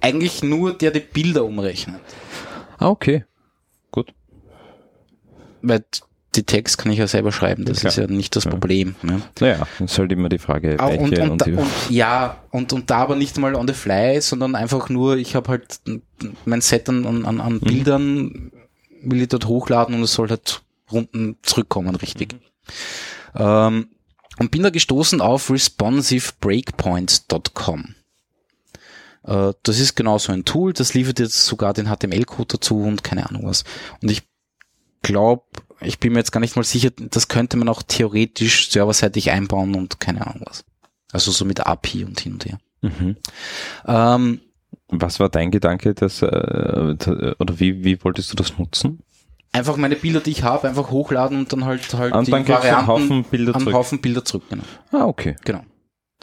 eigentlich 0.00 0.42
nur 0.44 0.72
der 0.74 0.92
die 0.92 1.00
Bilder 1.00 1.44
umrechnet. 1.44 2.00
Ah, 2.78 2.88
okay. 2.88 3.24
Gut. 3.90 4.12
Weil 5.60 5.84
die 6.36 6.42
Text 6.44 6.78
kann 6.78 6.92
ich 6.92 6.98
ja 6.98 7.06
selber 7.06 7.32
schreiben, 7.32 7.64
das 7.64 7.80
Klar. 7.80 7.90
ist 7.90 7.96
ja 7.96 8.06
nicht 8.06 8.36
das 8.36 8.44
Ja. 8.44 8.50
Problem. 8.50 8.94
Ne? 9.02 9.22
Naja, 9.40 9.66
das 9.78 9.92
ist 9.92 9.98
halt 9.98 10.12
immer 10.12 10.28
die 10.28 10.38
Frage, 10.38 10.76
welche 10.78 10.98
und, 11.00 11.18
und, 11.18 11.42
und, 11.46 11.58
und 11.58 11.66
ja, 11.90 12.38
und, 12.50 12.72
und 12.72 12.90
da 12.90 12.98
aber 12.98 13.16
nicht 13.16 13.36
mal 13.38 13.54
on 13.54 13.66
the 13.68 13.74
fly, 13.74 14.20
sondern 14.20 14.54
einfach 14.54 14.88
nur, 14.88 15.16
ich 15.16 15.34
habe 15.34 15.48
halt 15.48 15.80
mein 16.44 16.60
Set 16.60 16.88
an, 16.88 17.24
an, 17.26 17.40
an 17.40 17.54
Mhm. 17.54 17.60
Bildern, 17.60 18.52
will 19.02 19.22
ich 19.22 19.28
dort 19.28 19.46
hochladen 19.46 19.94
und 19.94 20.02
es 20.02 20.14
soll 20.14 20.30
halt 20.30 20.62
runden 20.90 21.36
zurückkommen, 21.42 21.94
richtig. 21.96 22.34
Ähm, 23.34 23.88
und 24.38 24.50
bin 24.50 24.62
da 24.62 24.70
gestoßen 24.70 25.20
auf 25.20 25.50
responsivebreakpoints.com. 25.50 27.94
Äh, 29.24 29.52
das 29.62 29.78
ist 29.80 29.94
genau 29.96 30.18
so 30.18 30.32
ein 30.32 30.44
Tool, 30.44 30.72
das 30.72 30.94
liefert 30.94 31.18
jetzt 31.18 31.44
sogar 31.46 31.72
den 31.72 31.86
HTML-Code 31.86 32.56
dazu 32.56 32.80
und 32.82 33.02
keine 33.04 33.28
Ahnung 33.28 33.46
was. 33.46 33.64
Und 34.02 34.10
ich 34.10 34.22
glaube, 35.02 35.42
ich 35.80 35.98
bin 35.98 36.12
mir 36.12 36.20
jetzt 36.20 36.32
gar 36.32 36.40
nicht 36.40 36.56
mal 36.56 36.64
sicher, 36.64 36.90
das 36.96 37.28
könnte 37.28 37.56
man 37.56 37.68
auch 37.68 37.82
theoretisch 37.82 38.70
serverseitig 38.70 39.30
einbauen 39.30 39.74
und 39.74 40.00
keine 40.00 40.26
Ahnung 40.26 40.42
was. 40.46 40.64
Also 41.12 41.30
so 41.30 41.44
mit 41.44 41.60
API 41.60 42.04
und 42.04 42.18
hin 42.20 42.34
und 42.34 42.44
her. 42.44 42.58
Mhm. 42.82 43.16
Ähm, 43.86 44.40
Was 44.88 45.20
war 45.20 45.28
dein 45.28 45.50
Gedanke, 45.50 45.94
dass, 45.94 46.22
äh, 46.22 46.26
oder 46.26 47.60
wie, 47.60 47.84
wie 47.84 48.02
wolltest 48.02 48.32
du 48.32 48.36
das 48.36 48.58
nutzen? 48.58 49.02
einfach 49.54 49.76
meine 49.76 49.96
Bilder, 49.96 50.20
die 50.20 50.32
ich 50.32 50.42
habe, 50.42 50.68
einfach 50.68 50.90
hochladen 50.90 51.38
und 51.38 51.52
dann 51.52 51.64
halt 51.64 51.94
halt 51.94 52.12
Und 52.12 52.26
die 52.26 52.32
dann 52.32 52.44
du 52.44 52.52
einen 52.52 52.62
Varianten, 52.62 52.86
Haufen 52.88 53.24
Bilder 53.24 53.54
einen 53.54 53.64
zurück. 53.64 53.74
Haufen 53.74 54.00
Bilder 54.00 54.24
zurück. 54.24 54.42
Genau. 54.50 54.64
Ah, 54.90 55.06
okay. 55.06 55.36
genau. 55.44 55.62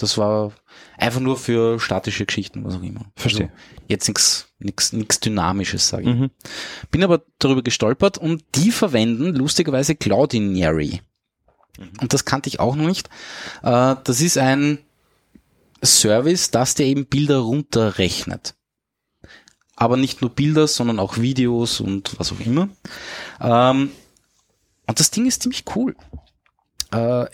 Das 0.01 0.17
war 0.17 0.51
einfach 0.97 1.19
nur 1.19 1.37
für 1.37 1.79
statische 1.79 2.25
Geschichten, 2.25 2.63
was 2.65 2.75
auch 2.75 2.83
immer. 2.83 3.05
Verstehe. 3.15 3.47
Also 3.47 3.55
jetzt 3.87 4.07
nichts 4.07 4.47
nix, 4.59 4.93
nix 4.93 5.19
Dynamisches, 5.19 5.87
sage 5.89 6.09
ich. 6.09 6.15
Mhm. 6.15 6.29
Bin 6.91 7.03
aber 7.03 7.23
darüber 7.39 7.61
gestolpert 7.61 8.17
und 8.17 8.43
die 8.55 8.71
verwenden 8.71 9.35
lustigerweise 9.35 9.95
Cloudinary. 9.95 11.01
Und 11.99 12.13
das 12.13 12.25
kannte 12.25 12.47
ich 12.49 12.59
auch 12.59 12.75
noch 12.75 12.85
nicht. 12.87 13.09
Äh, 13.63 13.95
Das 14.03 14.21
ist 14.21 14.37
ein 14.37 14.79
Service, 15.83 16.51
das 16.51 16.75
dir 16.75 16.85
eben 16.85 17.05
Bilder 17.05 17.39
runterrechnet. 17.39 18.55
Aber 19.75 19.97
nicht 19.97 20.21
nur 20.21 20.29
Bilder, 20.29 20.67
sondern 20.67 20.99
auch 20.99 21.17
Videos 21.17 21.79
und 21.79 22.19
was 22.19 22.31
auch 22.31 22.39
immer. 22.39 22.69
Ähm, 23.39 23.91
Und 24.87 24.99
das 24.99 25.09
Ding 25.09 25.25
ist 25.25 25.41
ziemlich 25.41 25.63
cool. 25.75 25.95
Äh, 26.91 27.25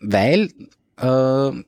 Weil 0.00 0.52
äh, 1.00 1.64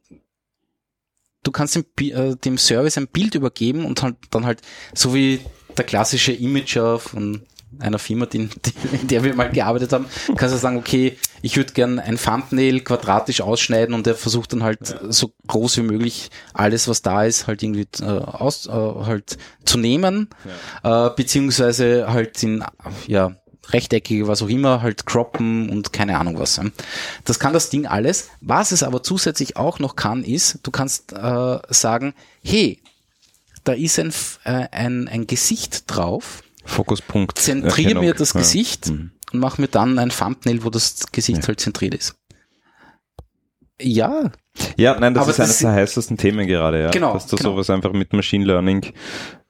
du 1.42 1.50
kannst 1.50 1.74
dem, 1.74 1.84
äh, 1.98 2.36
dem 2.36 2.58
Service 2.58 2.98
ein 2.98 3.08
Bild 3.08 3.34
übergeben 3.34 3.84
und 3.84 4.02
halt, 4.02 4.16
dann 4.30 4.46
halt, 4.46 4.62
so 4.94 5.14
wie 5.14 5.40
der 5.76 5.84
klassische 5.84 6.32
Imager 6.32 6.98
von 6.98 7.42
einer 7.78 7.98
Firma, 7.98 8.26
die, 8.26 8.48
die, 8.48 8.72
in 9.00 9.08
der 9.08 9.24
wir 9.24 9.34
mal 9.34 9.50
gearbeitet 9.50 9.92
haben, 9.92 10.06
kannst 10.36 10.54
du 10.54 10.58
sagen, 10.58 10.76
okay, 10.76 11.16
ich 11.40 11.56
würde 11.56 11.72
gern 11.72 11.98
ein 11.98 12.18
Thumbnail 12.18 12.80
quadratisch 12.80 13.40
ausschneiden 13.40 13.94
und 13.94 14.06
der 14.06 14.14
versucht 14.14 14.52
dann 14.52 14.62
halt 14.62 14.94
so 15.08 15.32
groß 15.46 15.78
wie 15.78 15.82
möglich 15.82 16.30
alles, 16.52 16.86
was 16.86 17.02
da 17.02 17.24
ist, 17.24 17.46
halt 17.46 17.62
irgendwie 17.62 17.86
äh, 18.00 18.04
aus, 18.04 18.66
äh, 18.66 18.70
halt 18.70 19.38
zu 19.64 19.78
nehmen, 19.78 20.28
äh, 20.82 21.10
beziehungsweise 21.16 22.12
halt 22.12 22.42
in, 22.42 22.62
ja, 23.06 23.36
rechteckige, 23.70 24.27
was 24.29 24.42
auch 24.42 24.48
immer, 24.48 24.83
halt 24.83 25.07
croppen 25.07 25.70
und 25.70 25.92
keine 25.92 26.18
Ahnung 26.18 26.38
was. 26.38 26.61
Das 27.25 27.38
kann 27.38 27.53
das 27.53 27.70
Ding 27.70 27.87
alles. 27.87 28.29
Was 28.40 28.72
es 28.72 28.83
aber 28.83 29.03
zusätzlich 29.03 29.57
auch 29.57 29.79
noch 29.79 29.94
kann, 29.96 30.25
ist, 30.25 30.59
du 30.62 30.70
kannst 30.70 31.12
äh, 31.12 31.59
sagen, 31.68 32.14
hey, 32.42 32.81
da 33.64 33.72
ist 33.72 33.98
ein, 33.98 34.12
äh, 34.44 34.66
ein, 34.72 35.07
ein 35.09 35.27
Gesicht 35.29 35.85
drauf, 35.87 36.42
Fokuspunkt. 36.64 37.38
zentriere 37.38 37.70
Erkennung. 37.90 38.05
mir 38.05 38.14
das 38.14 38.33
Ja. 38.35 38.40
Gesicht 38.40 38.88
Mhm. 38.90 39.12
und 39.33 39.38
mach 39.40 39.59
mir 39.59 39.68
dann 39.68 39.98
ein 39.98 40.11
Thumbnail, 40.11 40.64
wo 40.64 40.70
das 40.70 41.07
Gesicht 41.12 41.42
Ja. 41.42 41.48
halt 41.48 41.61
zentriert 41.61 41.94
ist. 41.94 42.14
Ja, 43.81 44.31
Ja, 44.77 44.98
nein, 45.01 45.14
das 45.14 45.22
Aber 45.22 45.31
ist 45.31 45.38
das 45.38 45.46
eines 45.46 45.59
sind- 45.61 45.68
der 45.68 45.77
heißesten 45.77 46.16
Themen 46.18 46.46
gerade, 46.46 46.83
ja. 46.83 46.90
Genau, 46.90 47.14
Dass 47.14 47.27
du 47.27 47.37
genau. 47.37 47.53
sowas 47.53 47.70
einfach 47.70 47.92
mit 47.92 48.12
Machine 48.12 48.44
Learning, 48.44 48.92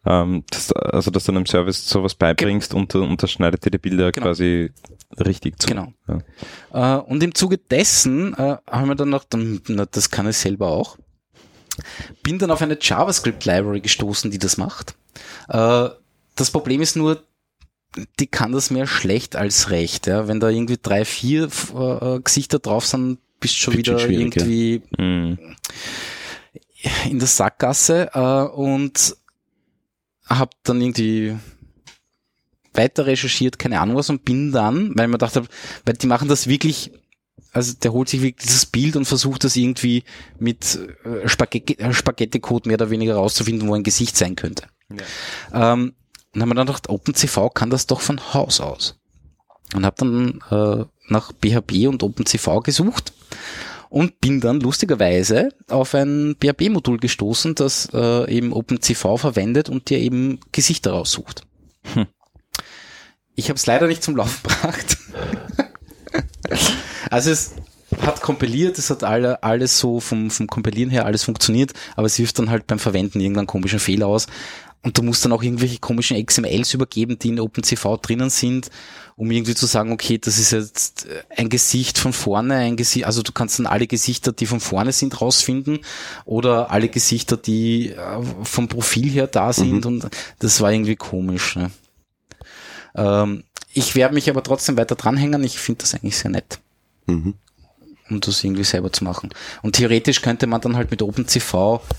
ähm, 0.07 0.45
das, 0.51 0.73
also 0.73 1.11
dass 1.11 1.25
du 1.25 1.33
einem 1.33 1.47
Service 1.47 1.89
sowas 1.89 2.15
beibringst 2.15 2.75
und, 2.75 2.95
und 2.95 3.23
das 3.23 3.31
schneidet 3.31 3.65
dir 3.65 3.71
die 3.71 3.79
Bilder 3.79 4.13
Genau. 4.13 4.27
quasi 4.27 4.71
richtig 5.19 5.61
zu. 5.61 5.69
Genau. 5.69 5.93
Ja. 6.73 6.99
Äh, 6.99 7.03
und 7.03 7.23
im 7.23 7.35
Zuge 7.35 7.59
dessen 7.59 8.35
äh, 8.35 8.57
haben 8.71 8.89
wir 8.89 8.95
dann 8.95 9.11
noch, 9.11 9.25
na, 9.69 9.87
das 9.87 10.11
kann 10.11 10.29
ich 10.29 10.37
selber 10.37 10.69
auch, 10.69 10.97
bin 12.23 12.39
dann 12.39 12.51
auf 12.51 12.63
eine 12.63 12.79
JavaScript-Library 12.81 13.81
gestoßen, 13.81 14.31
die 14.31 14.39
das 14.39 14.57
macht. 14.57 14.95
Äh, 15.49 15.89
das 16.35 16.51
Problem 16.51 16.81
ist 16.83 16.97
nur, 16.97 17.23
die 18.19 18.27
kann 18.27 18.53
das 18.53 18.71
mehr 18.71 18.87
schlecht 18.87 19.37
als 19.37 19.71
recht. 19.71 20.07
Ja? 20.07 20.27
Wenn 20.27 20.41
da 20.41 20.49
irgendwie 20.49 20.79
drei, 20.83 21.05
vier 21.05 21.49
äh, 21.75 22.21
Gesichter 22.21 22.59
drauf 22.59 22.87
sind, 22.87 23.19
bist 23.39 23.55
du 23.55 23.59
schon 23.59 23.75
Bisschen 23.77 23.95
wieder 23.97 23.99
schwierig, 23.99 24.37
ja. 24.37 24.43
irgendwie 24.43 24.83
Mhm. 24.99 25.39
in 27.11 27.19
der 27.19 27.29
Sackgasse 27.29 28.11
äh, 28.15 28.43
und 28.55 29.17
habe 30.39 30.53
dann 30.63 30.81
irgendwie 30.81 31.37
weiter 32.75 33.07
recherchiert, 33.07 33.59
keine 33.59 33.81
Ahnung 33.81 33.97
was, 33.97 34.11
und 34.11 34.25
bin 34.25 34.53
dann, 34.53 34.97
weil 34.97 35.05
ich 35.05 35.09
mir 35.09 35.19
gedacht 35.19 35.37
habe, 35.37 35.47
weil 35.85 35.95
die 35.95 36.07
machen 36.07 36.29
das 36.29 36.47
wirklich, 36.47 36.93
also 37.53 37.75
der 37.75 37.93
holt 37.93 38.09
sich 38.09 38.23
wirklich 38.23 38.47
dieses 38.47 38.67
Bild 38.67 38.97
und 38.97 39.05
versucht 39.05 39.45
das 39.45 39.57
irgendwie 39.57 40.05
mit 40.39 40.79
äh, 41.05 41.29
Spaghetti- 41.29 41.79
äh, 41.79 41.93
Spaghetti-Code 41.93 42.69
mehr 42.69 42.77
oder 42.77 42.91
weniger 42.91 43.17
rauszufinden, 43.17 43.69
wo 43.69 43.75
ein 43.75 43.83
Gesicht 43.83 44.17
sein 44.17 44.37
könnte. 44.37 44.65
Ähm, 45.53 45.95
und 46.35 46.41
haben 46.41 46.49
wir 46.49 46.55
dann 46.55 46.67
gedacht, 46.67 46.89
OpenCV 46.89 47.51
kann 47.53 47.69
das 47.71 47.87
doch 47.87 48.01
von 48.01 48.33
Haus 48.33 48.61
aus. 48.61 48.99
Und 49.75 49.85
habe 49.85 49.97
dann 49.99 50.41
äh, 50.51 50.85
nach 51.09 51.33
PHP 51.33 51.89
und 51.89 52.03
OpenCV 52.03 52.63
gesucht 52.63 53.13
und 53.93 54.23
bin 54.23 54.41
dann 54.41 54.59
lustigerweise 54.61 55.51
auf 55.69 55.95
ein 55.95 56.35
PHP-Modul 56.43 56.97
gestoßen, 56.97 57.55
das 57.55 57.91
äh, 57.93 58.35
eben 58.35 58.55
OpenCV 58.55 59.19
verwendet 59.19 59.69
und 59.69 59.91
dir 59.91 59.99
eben 59.99 60.41
Gesichter 60.51 60.93
raussucht. 60.93 61.43
Hm. 61.93 62.07
Ich 63.35 63.51
habe 63.51 63.59
es 63.59 63.67
leider 63.67 63.87
nicht 63.87 64.03
zum 64.03 64.17
Laufen 64.17 64.43
gebracht. 64.43 64.97
also 67.11 67.31
es 67.31 67.53
hat 68.01 68.23
kompiliert, 68.23 68.79
es 68.79 68.89
hat 68.89 69.05
alle, 69.05 69.43
alles 69.43 69.79
so 69.79 70.01
vom, 70.01 70.31
vom 70.31 70.47
Kompilieren 70.47 70.91
her 70.91 71.05
alles 71.05 71.25
funktioniert, 71.25 71.75
aber 71.95 72.07
es 72.07 72.17
hilft 72.17 72.39
dann 72.39 72.49
halt 72.49 72.67
beim 72.67 72.79
Verwenden 72.79 73.21
irgendeinen 73.21 73.47
komischen 73.47 73.79
Fehler 73.79 74.07
aus. 74.07 74.27
Und 74.85 74.99
du 74.99 75.03
musst 75.03 75.25
dann 75.25 75.33
auch 75.33 75.43
irgendwelche 75.43 75.79
komischen 75.79 76.25
XMLs 76.25 76.75
übergeben, 76.75 77.19
die 77.19 77.29
in 77.29 77.39
OpenCV 77.41 77.99
drinnen 78.03 78.31
sind, 78.31 78.69
um 79.17 79.31
irgendwie 79.31 79.55
zu 79.55 79.67
sagen, 79.67 79.93
okay, 79.93 80.19
das 80.19 80.39
ist 80.39 80.51
jetzt 80.51 81.07
ein 81.37 81.49
Gesicht 81.49 81.99
von 81.99 82.13
vorne, 82.13 82.57
ein 82.57 82.77
Gesicht, 82.77 83.07
also 83.07 83.23
du 83.23 83.31
kannst 83.31 83.61
dann 83.61 83.67
alle 83.67 83.87
Gesichter, 83.87 84.33
die 84.33 84.47
von 84.47 84.59
vorne 84.59 84.91
sind, 84.93 85.21
rausfinden 85.21 85.81
oder 86.25 86.73
alle 86.73 86.89
Gesichter, 86.89 87.37
die 87.37 87.91
äh, 87.91 88.23
vom 88.43 88.67
Profil 88.69 89.09
her 89.11 89.29
da 89.29 89.53
sind 89.53 89.87
und 89.87 90.09
das 90.41 90.61
war 90.61 90.73
irgendwie 90.73 90.97
komisch. 90.97 91.55
Ne? 91.55 91.71
Ähm, 92.97 93.45
ich 93.73 93.95
werde 93.95 94.15
mich 94.15 94.29
aber 94.29 94.43
trotzdem 94.43 94.77
weiter 94.77 94.97
dranhängen, 94.97 95.45
ich 95.45 95.59
finde 95.59 95.83
das 95.83 95.95
eigentlich 95.95 96.19
sehr 96.19 96.33
nett 96.33 96.59
Mhm. 97.07 97.35
Um 98.13 98.21
das 98.21 98.43
irgendwie 98.43 98.65
selber 98.65 98.93
zu 98.93 99.05
machen. 99.05 99.31
Und 99.63 99.77
theoretisch 99.77 100.23
könnte 100.23 100.47
man 100.47 100.61
dann 100.61 100.77
halt 100.77 100.91
mit 100.91 101.03
OpenCV 101.03 101.55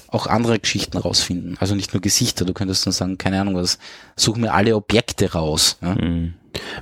auch 0.07 0.27
andere 0.27 0.59
Geschichten 0.59 0.97
rausfinden. 0.97 1.57
Also 1.59 1.75
nicht 1.75 1.93
nur 1.93 2.01
Gesichter, 2.01 2.45
du 2.45 2.53
könntest 2.53 2.85
dann 2.85 2.93
sagen, 2.93 3.17
keine 3.17 3.41
Ahnung 3.41 3.55
was, 3.55 3.79
such 4.15 4.37
mir 4.37 4.53
alle 4.53 4.75
Objekte 4.75 5.31
raus. 5.33 5.77
Ja? 5.81 5.95
Mhm. 5.95 6.33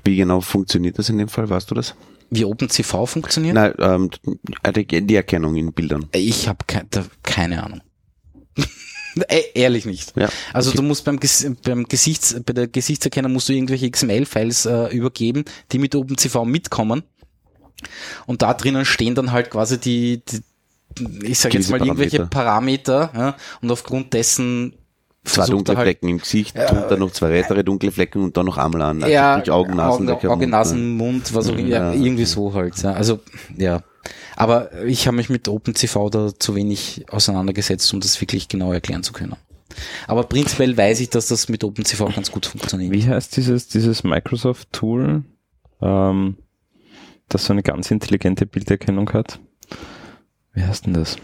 Wie 0.03 0.15
genau 0.15 0.41
funktioniert 0.41 0.99
das 0.99 1.09
in 1.09 1.17
dem 1.17 1.29
Fall? 1.29 1.49
Weißt 1.49 1.71
du 1.71 1.75
das? 1.75 1.95
Wie 2.29 2.45
OpenCV 2.45 3.05
funktioniert? 3.05 3.55
Nein, 3.55 3.73
ähm, 3.79 4.09
die, 4.73 5.15
Erkennung 5.15 5.55
in 5.55 5.73
Bildern. 5.73 6.07
Ich 6.13 6.47
habe 6.47 6.59
ke 6.65 6.85
keine 7.23 7.61
Ahnung. 7.61 7.81
Äh, 9.27 9.41
ehrlich 9.53 9.85
nicht. 9.85 10.15
Ja. 10.15 10.29
Also 10.53 10.71
du 10.71 10.81
musst 10.81 11.03
beim, 11.03 11.19
Ges 11.19 11.45
beim 11.63 11.85
Gesichts, 11.89 12.35
bei 12.45 12.53
der 12.53 12.67
Gesichtserkennung 12.67 13.33
musst 13.33 13.49
du 13.49 13.53
irgendwelche 13.53 13.91
XML-Files 13.91 14.65
äh, 14.65 14.95
übergeben, 14.95 15.43
die 15.73 15.79
mit 15.79 15.93
OpenCV 15.93 16.45
mitkommen. 16.45 17.03
Und 18.25 18.41
da 18.41 18.53
drinnen 18.53 18.85
stehen 18.85 19.15
dann 19.15 19.31
halt 19.31 19.49
quasi 19.49 19.79
die, 19.79 20.23
die 20.25 20.41
ich 21.23 21.39
sage 21.39 21.57
jetzt 21.57 21.69
mal 21.69 21.79
irgendwelche 21.79 22.25
Parameter, 22.25 23.11
ja, 23.15 23.35
und 23.61 23.71
aufgrund 23.71 24.13
dessen 24.13 24.75
Zwei 25.23 25.45
dunkle 25.45 25.77
halt, 25.77 25.85
Flecken 25.85 26.09
im 26.09 26.17
Gesicht, 26.17 26.57
drunter 26.57 26.97
noch 26.97 27.11
zwei 27.11 27.31
weitere 27.31 27.63
dunkle 27.63 27.91
Flecken 27.91 28.23
und 28.23 28.37
dann 28.37 28.47
noch 28.47 28.57
einmal 28.57 28.81
an. 28.81 29.03
Also 29.03 29.13
ja, 29.13 29.37
sprich 29.37 29.51
Augen, 29.51 29.75
Nasen, 29.75 30.09
Augen, 30.09 30.27
Augen, 30.27 30.49
Nasen, 30.49 30.97
Mund, 30.97 31.35
was 31.35 31.47
auch 31.47 31.55
immer, 31.55 31.67
ja, 31.69 31.93
Ja. 31.93 31.93
irgendwie 31.93 32.25
so 32.25 32.55
halt. 32.55 32.81
Ja. 32.81 32.93
Also 32.93 33.19
ja, 33.55 33.83
aber 34.35 34.83
ich 34.83 35.05
habe 35.05 35.17
mich 35.17 35.29
mit 35.29 35.47
OpenCV 35.47 36.09
da 36.09 36.31
zu 36.37 36.55
wenig 36.55 37.05
auseinandergesetzt, 37.11 37.93
um 37.93 37.99
das 37.99 38.19
wirklich 38.19 38.47
genau 38.47 38.73
erklären 38.73 39.03
zu 39.03 39.13
können. 39.13 39.35
Aber 40.07 40.23
prinzipiell 40.23 40.75
weiß 40.75 40.99
ich, 41.01 41.11
dass 41.11 41.27
das 41.27 41.49
mit 41.49 41.63
OpenCV 41.63 42.13
ganz 42.15 42.31
gut 42.31 42.47
funktioniert. 42.47 42.91
Wie 42.91 43.07
heißt 43.07 43.37
dieses, 43.37 43.67
dieses 43.67 44.03
Microsoft-Tool, 44.03 45.23
ähm, 45.81 46.37
das 47.33 47.45
so 47.45 47.53
eine 47.53 47.63
ganz 47.63 47.91
intelligente 47.91 48.45
Bilderkennung 48.45 49.11
hat? 49.13 49.39
Wie 50.53 50.63
heißt 50.63 50.85
denn 50.85 50.93
das? 50.93 51.17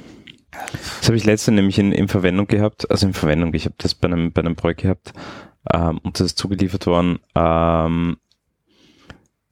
Das 0.99 1.07
habe 1.07 1.17
ich 1.17 1.25
letzte 1.25 1.51
nämlich 1.51 1.77
in, 1.77 1.91
in 1.91 2.07
Verwendung 2.07 2.47
gehabt, 2.47 2.89
also 2.89 3.07
in 3.07 3.13
Verwendung, 3.13 3.53
ich 3.53 3.65
habe 3.65 3.75
das 3.77 3.93
bei 3.93 4.07
einem, 4.07 4.31
bei 4.31 4.41
einem 4.41 4.55
Projekt 4.55 4.81
gehabt 4.81 5.13
ähm, 5.71 5.99
und 6.03 6.19
das 6.19 6.27
ist 6.27 6.37
zugeliefert 6.37 6.87
worden. 6.87 7.19
Ähm, 7.35 8.17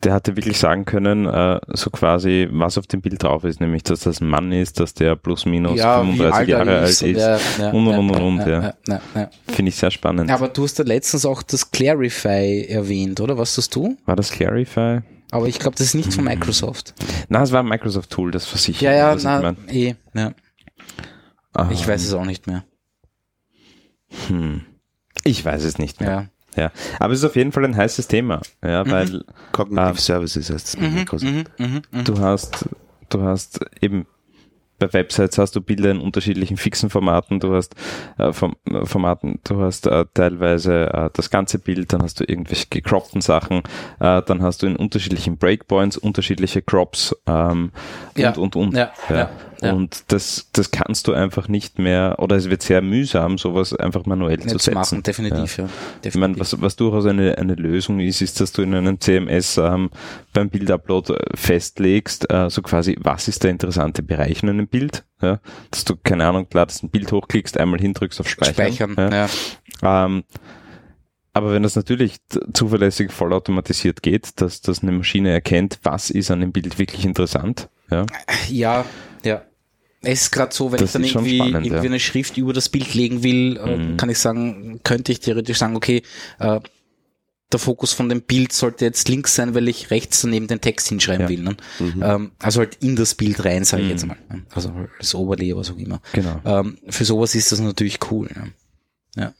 der 0.03 0.13
hatte 0.13 0.35
wirklich 0.35 0.59
sagen 0.59 0.85
können, 0.85 1.25
äh, 1.25 1.59
so 1.69 1.89
quasi, 1.89 2.47
was 2.51 2.77
auf 2.77 2.85
dem 2.85 3.01
Bild 3.01 3.23
drauf 3.23 3.43
ist, 3.43 3.59
nämlich, 3.59 3.83
dass 3.83 4.01
das 4.01 4.21
ein 4.21 4.27
Mann 4.27 4.51
ist, 4.51 4.79
dass 4.79 4.93
der 4.93 5.15
plus 5.15 5.45
minus 5.45 5.81
35 5.81 6.47
Jahre 6.47 6.79
alt 6.79 6.89
ist. 6.89 7.01
Ja, 7.01 7.39
ja, 7.59 7.71
und, 7.71 7.87
und, 7.87 7.97
und, 7.97 8.09
ja, 8.11 8.21
und, 8.21 8.37
ja, 8.39 8.47
ja. 8.47 8.61
ja, 8.61 8.73
ja, 8.87 9.01
ja. 9.15 9.29
Finde 9.47 9.69
ich 9.69 9.75
sehr 9.75 9.89
spannend. 9.89 10.29
Aber 10.29 10.47
du 10.49 10.63
hast 10.63 10.77
da 10.77 10.83
letztens 10.83 11.25
auch 11.25 11.41
das 11.41 11.71
Clarify 11.71 12.67
erwähnt, 12.69 13.19
oder? 13.19 13.37
Was 13.37 13.55
tust 13.55 13.75
du? 13.75 13.97
War 14.05 14.15
das 14.15 14.31
Clarify? 14.31 15.01
Aber 15.35 15.47
ich 15.49 15.59
glaube, 15.59 15.75
das 15.75 15.87
ist 15.87 15.95
nicht 15.95 16.13
von 16.13 16.23
Microsoft. 16.23 16.93
Na, 17.27 17.43
es 17.43 17.51
war 17.51 17.61
ein 17.61 17.67
Microsoft-Tool, 17.67 18.31
das 18.31 18.45
versichert. 18.45 18.83
Ja, 18.83 18.93
ja, 18.93 19.15
na, 19.21 19.41
mein. 19.41 19.57
eh, 19.67 19.95
ja. 20.13 20.31
Ah, 21.53 21.67
Ich 21.71 21.85
weiß 21.85 22.03
es 22.05 22.13
auch 22.13 22.23
nicht 22.23 22.47
mehr. 22.47 22.63
Hm. 24.27 24.61
Ich 25.23 25.43
weiß 25.43 25.63
es 25.65 25.77
nicht 25.77 25.99
mehr. 25.99 26.29
Ja. 26.55 26.63
Ja. 26.63 26.71
Aber 26.99 27.11
es 27.11 27.19
ist 27.19 27.25
auf 27.25 27.35
jeden 27.35 27.51
Fall 27.51 27.65
ein 27.65 27.75
heißes 27.75 28.07
Thema, 28.07 28.39
ja, 28.63 28.89
weil 28.89 29.25
Cognitive 29.51 29.81
Ah. 29.89 29.93
Services 29.95 30.49
heißt 30.49 30.67
es. 30.69 30.75
bei 30.77 30.87
Microsoft. 30.89 31.33
Mhm, 31.33 31.43
mhm, 31.57 31.81
mhm. 31.91 32.03
du 32.05 32.17
hast, 32.19 32.69
du 33.09 33.21
hast 33.23 33.59
eben 33.81 34.07
bei 34.79 34.91
Websites 34.93 35.37
hast 35.37 35.55
du 35.55 35.61
Bilder 35.61 35.91
in 35.91 35.99
unterschiedlichen 35.99 36.57
fixen 36.57 36.89
Formaten, 36.89 37.39
du 37.39 37.55
hast 37.55 37.75
äh, 38.17 38.33
Form, 38.33 38.55
äh, 38.69 38.85
Formaten, 38.85 39.39
du 39.43 39.61
hast 39.61 39.87
äh, 39.87 40.05
teilweise 40.13 40.93
äh, 40.93 41.09
das 41.13 41.29
ganze 41.29 41.59
Bild, 41.59 41.93
dann 41.93 42.01
hast 42.01 42.19
du 42.19 42.23
irgendwelche 42.25 42.67
gecroppten 42.69 43.21
Sachen, 43.21 43.59
äh, 43.99 44.21
dann 44.21 44.41
hast 44.41 44.63
du 44.63 44.67
in 44.67 44.75
unterschiedlichen 44.75 45.37
Breakpoints 45.37 45.97
unterschiedliche 45.97 46.61
Crops 46.61 47.15
ähm, 47.27 47.71
und 48.15 48.21
Ja. 48.21 48.33
und 48.35 48.55
und. 48.55 48.73
Ja, 48.73 48.91
ja, 49.09 49.29
ja. 49.65 49.73
Und 49.73 50.03
das, 50.11 50.49
das 50.53 50.71
kannst 50.71 51.07
du 51.07 51.13
einfach 51.13 51.47
nicht 51.47 51.79
mehr, 51.79 52.15
oder 52.19 52.35
es 52.35 52.49
wird 52.49 52.61
sehr 52.61 52.81
mühsam, 52.81 53.37
sowas 53.37 53.73
einfach 53.73 54.05
manuell 54.05 54.39
Ja, 54.39 54.47
zu 54.47 54.57
setzen. 54.57 54.73
machen, 54.73 55.03
definitiv, 55.03 55.57
ja. 55.57 55.65
Ich 56.03 56.15
meine, 56.15 56.33
definitiv. 56.33 56.39
was, 56.39 56.61
was 56.61 56.75
durchaus 56.75 57.05
eine, 57.05 57.37
eine 57.37 57.55
Lösung 57.55 57.99
ist, 57.99 58.21
ist, 58.21 58.39
dass 58.41 58.51
du 58.51 58.61
in 58.61 58.73
einem 58.73 58.99
CMS 58.99 59.57
ähm, 59.57 59.89
beim 60.33 60.49
Bildupload 60.49 61.13
äh, 61.13 61.17
festlegst, 61.35 62.31
äh, 62.31 62.49
so 62.49 62.61
quasi, 62.61 62.97
was 63.01 63.27
ist 63.27 63.43
der 63.43 63.51
interessante 63.51 64.03
Bereich 64.03 64.43
in 64.43 64.49
einem 64.49 64.67
Bild, 64.67 65.05
ja? 65.21 65.39
dass 65.71 65.85
du, 65.85 65.95
keine 66.01 66.25
Ahnung, 66.27 66.47
ladest 66.53 66.83
ein 66.83 66.89
Bild 66.89 67.11
hochklickst, 67.11 67.57
einmal 67.57 67.79
hindrückst 67.79 68.19
auf 68.19 68.29
Speichern. 68.29 68.53
Speichern, 68.53 68.95
ja? 68.97 69.27
ja. 69.81 70.05
Ähm, 70.05 70.23
aber 71.33 71.51
wenn 71.51 71.63
das 71.63 71.75
natürlich 71.75 72.15
zuverlässig 72.53 73.11
vollautomatisiert 73.11 74.01
geht, 74.01 74.39
dass, 74.39 74.61
dass 74.61 74.81
eine 74.83 74.93
Maschine 74.93 75.31
erkennt, 75.31 75.79
was 75.83 76.09
ist 76.09 76.31
an 76.31 76.39
dem 76.39 76.53
Bild 76.53 76.79
wirklich 76.79 77.03
interessant, 77.03 77.67
ja, 77.91 78.05
Ja, 78.49 78.85
ja. 79.25 79.41
Es 80.05 80.23
ist 80.23 80.31
gerade 80.31 80.53
so, 80.53 80.71
wenn 80.71 80.79
Das 80.79 80.89
ich 80.89 80.93
dann 80.93 81.03
irgendwie, 81.03 81.37
spannend, 81.37 81.65
irgendwie 81.65 81.75
ja. 81.85 81.91
eine 81.91 81.99
Schrift 81.99 82.37
über 82.37 82.53
das 82.53 82.69
Bild 82.69 82.93
legen 82.93 83.23
will, 83.23 83.57
äh, 83.57 83.77
Mhm. 83.77 83.97
kann 83.97 84.09
ich 84.09 84.19
sagen, 84.19 84.79
könnte 84.83 85.11
ich 85.11 85.19
theoretisch 85.19 85.57
sagen, 85.57 85.75
okay, 85.75 86.01
äh, 86.39 86.59
der 87.51 87.59
Fokus 87.59 87.93
von 87.93 88.09
dem 88.09 88.21
Bild 88.23 88.51
sollte 88.53 88.85
jetzt 88.85 89.07
links 89.07 89.35
sein, 89.35 89.53
weil 89.53 89.67
ich 89.67 89.91
rechts 89.91 90.21
daneben 90.21 90.47
den 90.47 90.61
Text 90.61 90.89
hinschreiben 90.89 91.23
Ja. 91.25 91.29
will. 91.29 91.41
Ne? 91.43 91.55
Mhm. 91.79 92.03
Ähm, 92.03 92.31
also 92.39 92.59
halt 92.59 92.77
in 92.81 92.95
das 92.95 93.13
Bild 93.15 93.45
rein, 93.45 93.63
sage 93.63 93.83
ich 93.83 93.87
Mhm. 93.87 93.91
jetzt 93.91 94.05
mal. 94.07 94.17
ne? 94.31 94.43
Also 94.53 94.73
als 94.99 95.13
Overlay, 95.15 95.55
was 95.55 95.69
auch 95.71 95.77
immer. 95.77 96.01
genau. 96.13 96.41
Ähm, 96.43 96.77
für 96.89 97.05
sowas 97.05 97.35
ist 97.35 97.51
das 97.51 97.59
natürlich 97.59 97.99
cool. 98.11 98.27
Ne? 98.35 99.33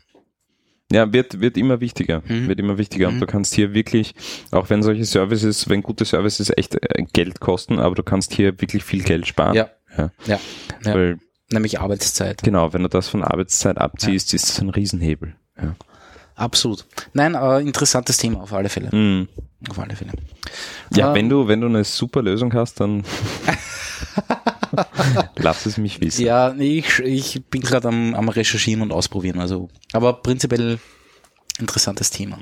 Ja, 0.92 1.12
wird, 1.12 1.42
wird 1.42 1.58
immer 1.58 1.82
wichtiger, 1.82 2.22
Mhm. 2.28 2.48
wird 2.48 2.60
immer 2.60 2.78
wichtiger. 2.78 3.08
Und 3.08 3.16
Mhm. 3.16 3.20
du 3.22 3.26
kannst 3.26 3.56
hier 3.56 3.74
wirklich, 3.74 4.14
auch 4.52 4.70
wenn 4.70 4.84
solche 4.84 5.04
Services, 5.04 5.68
wenn 5.68 5.82
gute 5.82 6.06
Services 6.06 6.52
echt 6.56 6.76
äh, 6.76 7.04
Geld 7.12 7.40
kosten, 7.40 7.80
aber 7.80 7.96
du 7.96 8.04
kannst 8.04 8.34
hier 8.34 8.62
wirklich 8.62 8.84
viel 8.84 9.02
Geld 9.02 9.26
sparen. 9.26 9.56
Ja. 9.56 9.70
Ja. 9.98 10.12
Ja. 10.26 10.40
ja. 10.84 10.94
Weil, 10.94 11.20
Nämlich 11.52 11.80
Arbeitszeit. 11.80 12.42
genau, 12.42 12.74
wenn 12.74 12.82
du 12.82 12.90
das 12.90 13.08
von 13.08 13.24
Arbeitszeit 13.24 13.78
abziehst, 13.78 14.34
ist 14.34 14.50
das 14.50 14.60
ein 14.62 14.70
Riesenhebel. 14.70 15.36
Ja. 15.62 15.76
Absolut. 16.36 16.86
Nein, 17.14 17.36
äh, 17.36 17.60
interessantes 17.62 18.18
Thema 18.18 18.42
auf 18.42 18.52
alle 18.52 18.70
Fälle. 18.70 18.94
Mhm. 18.94 19.30
Auf 19.70 19.80
alle 19.80 19.96
Fälle. 19.96 20.12
Ja, 20.94 21.10
Ähm, 21.10 21.16
wenn 21.16 21.30
du, 21.30 21.48
wenn 21.48 21.62
du 21.62 21.68
eine 21.68 21.84
super 21.84 22.22
Lösung 22.22 22.54
hast, 22.54 22.80
dann 22.80 23.04
lass 25.38 25.66
es 25.66 25.78
mich 25.78 26.02
wissen. 26.02 26.26
Ja, 26.26 26.54
ich, 26.56 27.00
ich 27.00 27.46
bin 27.46 27.62
gerade 27.62 27.88
am, 27.88 28.16
am 28.16 28.28
Recherchieren 28.28 28.82
und 28.82 28.92
Ausprobieren. 28.92 29.40
Also, 29.40 29.70
aber 29.94 30.14
prinzipiell 30.14 30.80
interessantes 31.58 32.10
Thema. 32.10 32.38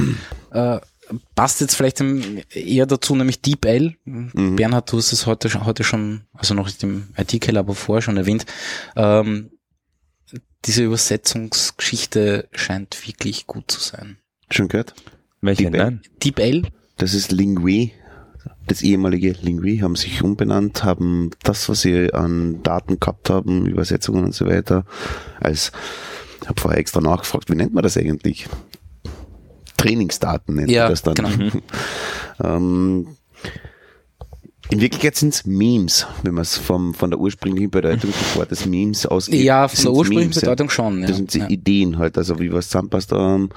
äh, 0.52 0.80
passt 1.34 1.60
jetzt 1.60 1.74
vielleicht 1.76 2.00
eher 2.54 2.86
dazu, 2.86 3.14
nämlich 3.14 3.40
DeepL. 3.40 3.94
Bernhard, 4.04 4.90
du 4.92 4.96
hast 4.98 5.12
es 5.12 5.26
heute 5.26 5.50
schon, 5.50 5.64
heute 5.66 5.84
schon, 5.84 6.22
also 6.32 6.54
noch 6.54 6.68
im 6.82 7.08
IT-Keller, 7.16 7.60
aber 7.60 7.74
vorher 7.74 8.02
schon 8.02 8.16
erwähnt. 8.16 8.46
Ähm, 8.96 9.50
diese 10.64 10.82
Übersetzungsgeschichte 10.84 12.48
scheint 12.52 13.06
wirklich 13.06 13.46
gut 13.46 13.70
zu 13.70 13.80
sein. 13.80 14.16
Schon 14.50 14.68
gehört? 14.68 14.94
Welche? 15.40 15.64
Die- 15.70 15.76
Nein. 15.76 16.00
DeepL? 16.22 16.62
Das 16.96 17.12
ist 17.14 17.32
Lingui. 17.32 17.92
Das 18.66 18.80
ehemalige 18.82 19.32
Lingui 19.32 19.78
haben 19.78 19.96
sich 19.96 20.22
umbenannt, 20.22 20.84
haben 20.84 21.30
das, 21.42 21.68
was 21.68 21.82
sie 21.82 22.12
an 22.14 22.62
Daten 22.62 22.98
gehabt 22.98 23.28
haben, 23.28 23.66
Übersetzungen 23.66 24.24
und 24.24 24.34
so 24.34 24.46
weiter, 24.46 24.86
als, 25.38 25.70
ich 26.40 26.48
habe 26.48 26.60
vorher 26.60 26.80
extra 26.80 27.00
nachgefragt, 27.02 27.50
wie 27.50 27.56
nennt 27.56 27.74
man 27.74 27.82
das 27.82 27.96
eigentlich? 27.98 28.46
Trainingsdaten 29.88 30.54
nennt 30.56 30.70
Ja, 30.70 30.84
man 30.84 30.92
das 30.92 31.02
dann. 31.02 31.14
genau. 31.14 31.50
ähm, 32.42 33.06
in 34.70 34.80
Wirklichkeit 34.80 35.14
sind 35.14 35.34
es 35.34 35.44
Memes, 35.44 36.06
wenn 36.22 36.34
man 36.34 36.42
es 36.42 36.56
von 36.56 36.94
der 36.98 37.18
ursprünglichen 37.18 37.70
Bedeutung 37.70 38.10
des 38.10 38.36
Wortes 38.36 38.64
Memes 38.64 39.04
ausgeht. 39.04 39.44
Ja, 39.44 39.68
von 39.68 39.84
der 39.84 39.92
ursprünglichen 39.92 40.30
Memes, 40.30 40.36
ja. 40.36 40.40
Bedeutung 40.40 40.70
schon. 40.70 41.00
Ja. 41.02 41.06
Das 41.06 41.16
sind 41.18 41.34
ja. 41.34 41.48
Ideen 41.48 41.98
halt, 41.98 42.16
also 42.16 42.38
wie 42.38 42.50
was 42.50 42.68
zusammenpasst. 42.68 43.12
Ähm, 43.12 43.50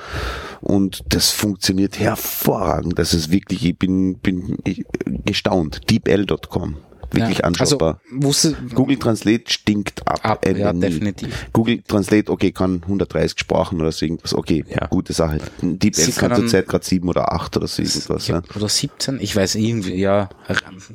und 0.60 1.04
das 1.10 1.32
funktioniert 1.32 1.98
hervorragend. 1.98 3.00
Das 3.00 3.14
ist 3.14 3.32
wirklich, 3.32 3.66
ich 3.66 3.78
bin, 3.78 4.18
bin 4.18 4.58
ich, 4.66 4.86
gestaunt. 5.26 5.90
Deepl.com. 5.90 6.76
Wirklich 7.12 7.40
ja. 7.40 7.44
anschaubar. 7.46 8.00
Also, 8.12 8.24
wusste, 8.24 8.58
Google 8.74 8.98
Translate 8.98 9.44
stinkt 9.48 10.06
ab. 10.08 10.20
ab, 10.24 10.46
ja, 10.46 10.74
nie. 10.74 10.82
definitiv. 10.82 11.48
Google 11.54 11.82
Translate, 11.88 12.32
okay, 12.32 12.52
kann 12.52 12.82
130 12.84 13.40
Sprachen 13.40 13.80
oder 13.80 13.92
so 13.92 14.06
irgendwas. 14.06 14.34
Okay, 14.34 14.66
Ja. 14.70 14.88
gute 14.88 15.14
Sache. 15.14 15.38
DeepL 15.62 16.12
kann 16.12 16.36
zurzeit 16.36 16.68
gerade 16.68 16.86
sieben 16.86 17.08
oder 17.10 17.32
acht 17.32 17.56
oder 17.56 17.68
so 17.68 17.82
irgendwas. 17.82 18.28
Ja. 18.28 18.42
Oder 18.56 18.68
17, 18.70 19.20
ich 19.22 19.36
weiß 19.36 19.56
irgendwie, 19.56 19.96
ja, 19.96 20.30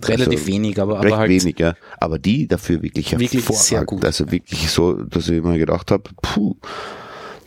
relativ 0.04 0.40
Also, 0.40 0.46
wenig, 0.46 0.80
aber, 0.80 0.96
aber 0.98 1.04
Recht 1.06 1.16
halt, 1.16 1.30
wenig, 1.30 1.58
ja. 1.58 1.74
Aber 1.98 2.18
die 2.18 2.46
dafür 2.46 2.82
wirklich 2.82 3.10
Wirklich 3.12 3.32
hervorragend. 3.32 3.64
sehr 3.66 3.84
gut. 3.84 4.04
Also 4.04 4.30
wirklich 4.30 4.70
so, 4.70 4.92
dass 4.94 5.28
ich 5.28 5.38
immer 5.38 5.56
gedacht 5.56 5.90
habe, 5.90 6.10
puh, 6.20 6.56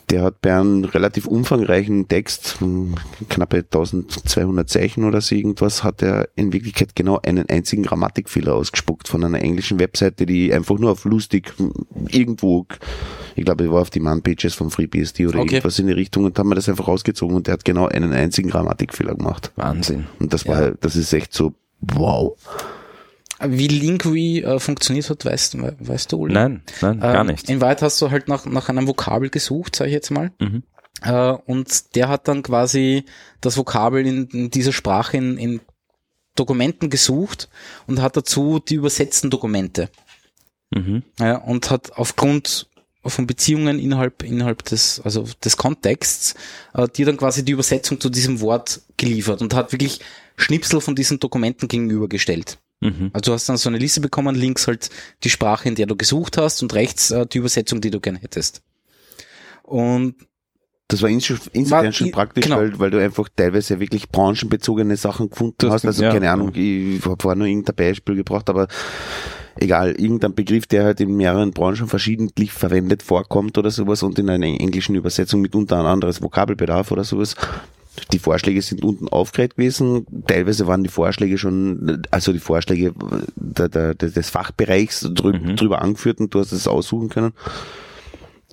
der 0.10 0.24
hat 0.24 0.42
bei 0.42 0.54
einem 0.56 0.84
relativ 0.86 1.28
umfangreichen 1.28 2.08
Text, 2.08 2.58
hm, 2.60 2.96
knappe 3.30 3.58
1200 3.58 4.70
Zeichen 4.70 5.04
oder 5.04 5.22
so 5.22 5.36
irgendwas, 5.36 5.84
hat 5.84 6.02
er 6.02 6.30
in 6.36 6.54
Wirklichkeit 6.54 6.96
genau 6.96 7.20
einen 7.24 7.50
einzigen 7.50 7.84
Grammatikfehler 7.84 8.54
ausgespuckt 8.54 9.08
von 9.08 9.24
einer 9.24 9.42
englischen 9.42 9.80
Webseite, 9.80 10.26
die 10.26 10.54
einfach 10.54 10.78
nur 10.78 10.92
auf 10.92 11.06
lustig 11.06 11.54
hm, 11.58 11.74
irgendwo, 12.10 12.66
ich 13.36 13.46
glaube, 13.46 13.66
er 13.66 13.72
war 13.72 13.82
auf 13.82 13.90
die 13.90 14.00
Man-Pages 14.00 14.54
von 14.54 14.70
FreeBSD 14.70 15.28
oder 15.28 15.40
Okay. 15.40 15.56
irgendwas 15.56 15.80
in 15.80 15.88
die 15.88 15.94
Richtung 15.94 16.26
und 16.26 16.38
haben 16.40 16.50
wir 16.50 16.56
das 16.56 16.70
einfach 16.70 16.88
rausgezogen 16.88 17.36
und 17.36 17.48
der 17.48 17.54
hat 17.54 17.66
genau 17.66 17.88
einen 17.88 18.14
einzigen 18.14 18.50
Grammatikfehler 18.50 19.16
gemacht. 19.16 19.52
Wahnsinn. 19.56 20.06
Und 20.20 20.34
das 20.34 20.48
war, 20.48 20.72
das 20.72 20.96
ist 20.96 21.14
echt 21.14 21.34
so, 21.34 21.54
wow. 21.82 22.38
Wie 23.42 23.68
Linkui 23.68 24.42
äh, 24.44 24.60
funktioniert 24.60 25.10
hat, 25.10 25.26
weißt, 25.26 25.58
we- 25.62 25.76
weißt 25.80 26.12
du, 26.12 26.18
Uli? 26.20 26.34
Nein, 26.34 26.62
nein, 26.82 27.00
gar 27.00 27.22
Ähm, 27.22 27.28
nicht. 27.28 27.50
In 27.50 27.62
Wahrheit 27.62 27.82
hast 27.82 28.02
du 28.02 28.10
halt 28.12 28.28
nach, 28.28 28.46
nach 28.46 28.70
einem 28.70 28.88
Vokabel 28.88 29.30
gesucht, 29.30 29.76
sage 29.76 29.90
ich 29.90 29.94
jetzt 29.94 30.12
mal. 30.12 30.32
Mhm. 30.40 30.64
Äh, 31.04 31.32
und 31.46 31.96
der 31.96 32.08
hat 32.08 32.28
dann 32.28 32.44
quasi 32.44 33.04
das 33.42 33.58
Vokabel 33.58 34.06
in, 34.08 34.28
in 34.28 34.50
dieser 34.52 34.72
Sprache 34.72 35.18
in, 35.18 35.38
in 35.38 35.60
Dokumenten 36.36 36.90
gesucht 36.90 37.50
und 37.88 38.02
hat 38.02 38.18
dazu 38.18 38.60
die 38.60 38.76
übersetzten 38.76 39.30
Dokumente. 39.30 39.90
Mhm. 40.74 41.04
Ja, 41.20 41.38
und 41.38 41.70
hat 41.72 41.94
aufgrund 41.98 42.68
von 43.06 43.28
Beziehungen 43.28 43.78
innerhalb, 43.80 44.24
innerhalb 44.24 44.64
des, 44.66 45.00
also 45.02 45.26
des 45.44 45.58
Kontexts, 45.58 46.34
äh, 46.74 46.88
dir 46.88 47.06
dann 47.06 47.18
quasi 47.18 47.46
die 47.46 47.52
Übersetzung 47.52 48.00
zu 48.02 48.10
diesem 48.10 48.42
Wort 48.42 48.82
geliefert 48.98 49.42
und 49.42 49.54
hat 49.54 49.72
wirklich 49.74 50.00
Schnipsel 50.38 50.82
von 50.82 50.96
diesen 50.96 51.20
Dokumenten 51.20 51.68
gegenübergestellt. 51.68 52.58
Mhm. 52.82 53.10
Also 53.14 53.32
du 53.32 53.34
hast 53.34 53.48
dann 53.50 53.58
so 53.58 53.70
eine 53.70 53.78
Liste 53.78 54.02
bekommen, 54.02 54.36
links 54.36 54.68
halt 54.68 54.90
die 55.24 55.30
Sprache, 55.30 55.68
in 55.70 55.76
der 55.76 55.86
du 55.88 55.96
gesucht 55.96 56.38
hast 56.38 56.62
und 56.62 56.74
rechts 56.74 57.12
äh, 57.12 57.26
die 57.26 57.38
Übersetzung, 57.40 57.82
die 57.82 57.90
du 57.92 58.00
gern 58.00 58.16
hättest. 58.18 58.62
Und 59.64 60.16
Das 60.88 61.02
war 61.02 61.10
ins- 61.10 61.30
insofern 61.54 61.86
War- 61.86 61.92
schon 61.92 62.12
praktisch, 62.12 62.44
genau. 62.46 62.58
weil, 62.58 62.78
weil 62.80 62.92
du 62.92 63.02
einfach 63.04 63.28
teilweise 63.36 63.80
wirklich 63.80 64.10
branchenbezogene 64.10 64.98
Sachen 64.98 65.30
gefunden 65.30 65.72
hast. 65.72 65.86
Also 65.86 66.04
ja. 66.04 66.12
keine 66.12 66.30
Ahnung, 66.30 66.52
ich 66.54 67.04
habe 67.06 67.18
vorher 67.20 67.36
nur 67.38 67.48
irgendein 67.48 67.76
Beispiel 67.76 68.16
gebracht, 68.16 68.50
aber 68.50 68.68
egal, 69.56 69.92
irgendein 69.94 70.36
Begriff, 70.36 70.68
der 70.68 70.84
halt 70.84 71.00
in 71.00 71.16
mehreren 71.16 71.52
Branchen 71.52 71.88
verschiedentlich 71.88 72.52
verwendet 72.52 73.02
vorkommt 73.02 73.58
oder 73.58 73.72
sowas 73.72 74.04
und 74.04 74.20
in 74.20 74.30
einer 74.30 74.46
englischen 74.46 74.96
Übersetzung 74.96 75.42
mit 75.42 75.56
unter 75.56 75.80
ein 75.80 75.86
anderes 75.88 76.22
Vokabelbedarf 76.22 76.92
oder 76.92 77.04
sowas. 77.04 77.36
Die 78.12 78.20
Vorschläge 78.20 78.62
sind 78.62 78.84
unten 78.84 79.08
aufgeregt 79.08 79.56
gewesen. 79.58 80.06
Teilweise 80.28 80.68
waren 80.68 80.84
die 80.84 80.90
Vorschläge 80.90 81.38
schon, 81.38 82.04
also 82.12 82.34
die 82.34 82.40
Vorschläge 82.40 82.94
der, 83.36 83.70
der, 83.70 83.94
des 83.96 84.30
Fachbereichs 84.30 85.10
drü 85.14 85.34
Mhm. 85.34 85.56
drüber 85.56 85.82
angeführt 85.82 86.20
und 86.20 86.34
du 86.34 86.40
hast 86.40 86.52
es 86.52 86.68
aussuchen 86.68 87.10
können. 87.10 87.34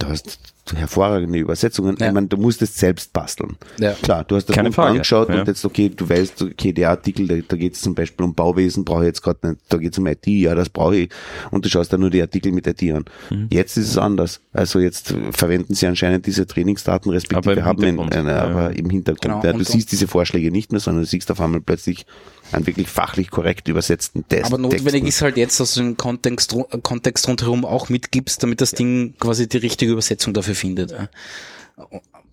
Du 0.03 0.09
hast 0.09 0.39
hervorragende 0.75 1.39
Übersetzungen. 1.39 1.97
Ja. 1.99 2.09
Ich 2.09 2.13
meine, 2.13 2.27
du 2.27 2.37
musstest 2.37 2.77
selbst 2.77 3.13
basteln. 3.13 3.57
Ja. 3.79 3.93
Klar, 3.93 4.25
du 4.25 4.37
hast 4.37 4.49
das 4.49 4.57
Keine 4.57 4.73
Frage, 4.73 4.91
angeschaut 4.91 5.29
ja. 5.29 5.41
und 5.41 5.47
jetzt, 5.47 5.65
okay, 5.65 5.91
du 5.95 6.09
weißt, 6.09 6.43
okay, 6.43 6.73
der 6.73 6.91
Artikel, 6.91 7.29
da, 7.29 7.37
da 7.47 7.57
geht 7.57 7.75
es 7.75 7.81
zum 7.83 7.95
Beispiel 7.95 8.25
um 8.25 8.35
Bauwesen, 8.35 8.85
brauche 8.85 9.03
ich 9.03 9.07
jetzt 9.07 9.23
gerade 9.23 9.51
nicht, 9.51 9.61
da 9.69 9.77
geht 9.77 9.93
es 9.93 9.99
um 9.99 10.07
IT, 10.07 10.27
ja, 10.27 10.55
das 10.55 10.69
brauche 10.69 10.97
ich. 10.97 11.11
Und 11.51 11.65
du 11.65 11.69
schaust 11.69 11.93
dann 11.93 12.01
nur 12.01 12.11
die 12.11 12.21
Artikel 12.21 12.51
mit 12.53 12.67
IT 12.67 12.83
an. 12.93 13.05
Mhm. 13.31 13.49
Jetzt 13.51 13.77
ist 13.77 13.89
es 13.89 13.99
anders. 13.99 14.41
Also 14.53 14.81
jetzt 14.81 15.15
verwenden 15.31 15.75
sie 15.75 15.87
anscheinend 15.87 16.27
diese 16.27 16.47
Trainingsdaten, 16.47 17.11
respektive 17.13 17.53
Aber 17.53 17.65
haben 17.65 17.83
in, 17.83 17.99
Hintergrund, 17.99 18.17
eine, 18.17 18.31
ja, 18.31 18.43
aber 18.43 18.63
ja. 18.73 18.79
im 18.79 18.91
Hintergrund. 18.91 19.23
Genau, 19.23 19.45
ja, 19.45 19.53
du 19.53 19.59
und- 19.59 19.69
siehst 19.69 19.93
diese 19.93 20.09
Vorschläge 20.09 20.51
nicht 20.51 20.73
mehr, 20.73 20.81
sondern 20.81 21.05
du 21.05 21.09
siehst 21.09 21.31
auf 21.31 21.41
einmal 21.41 21.61
plötzlich 21.61 22.07
einen 22.53 22.67
wirklich 22.67 22.89
fachlich 22.89 23.31
korrekt 23.31 23.69
übersetzten 23.69 24.27
Test. 24.29 24.47
aber 24.47 24.59
notwendig 24.59 24.93
Text. 25.05 25.09
ist 25.09 25.23
halt 25.23 25.37
jetzt, 25.37 25.59
dass 25.61 25.75
du 25.75 25.81
den 25.83 25.97
Kontext, 25.97 26.53
ru- 26.53 26.81
Kontext 26.83 27.27
rundherum 27.29 27.65
auch 27.65 27.89
mitgibst, 27.89 28.43
damit 28.43 28.61
das 28.61 28.73
Ding 28.73 29.15
quasi 29.19 29.49
die 29.49 29.59
richtige 29.59 29.93
Übersetzung 29.93 30.35
dafür 30.35 30.55
findet. 30.55 30.95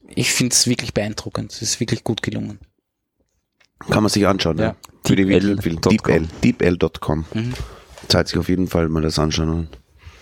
Ich 0.08 0.32
finde 0.34 0.54
es 0.54 0.68
wirklich 0.68 0.94
beeindruckend. 0.94 1.52
Es 1.54 1.62
ist 1.62 1.80
wirklich 1.80 2.04
gut 2.04 2.22
gelungen. 2.22 2.60
Kann 3.90 4.04
man 4.04 4.10
sich 4.10 4.28
anschauen, 4.28 4.58
ja. 4.58 4.64
Ja. 4.66 4.76
Ich 5.06 5.18
wirklich 5.18 5.80
Deepl.com. 5.80 6.28
deepl.com. 6.44 7.26
Mhm. 7.34 7.54
Zahlt 8.10 8.28
sich 8.28 8.38
auf 8.38 8.50
jeden 8.50 8.68
Fall 8.68 8.90
mal 8.90 9.02
das 9.02 9.18
anschauen. 9.20 9.70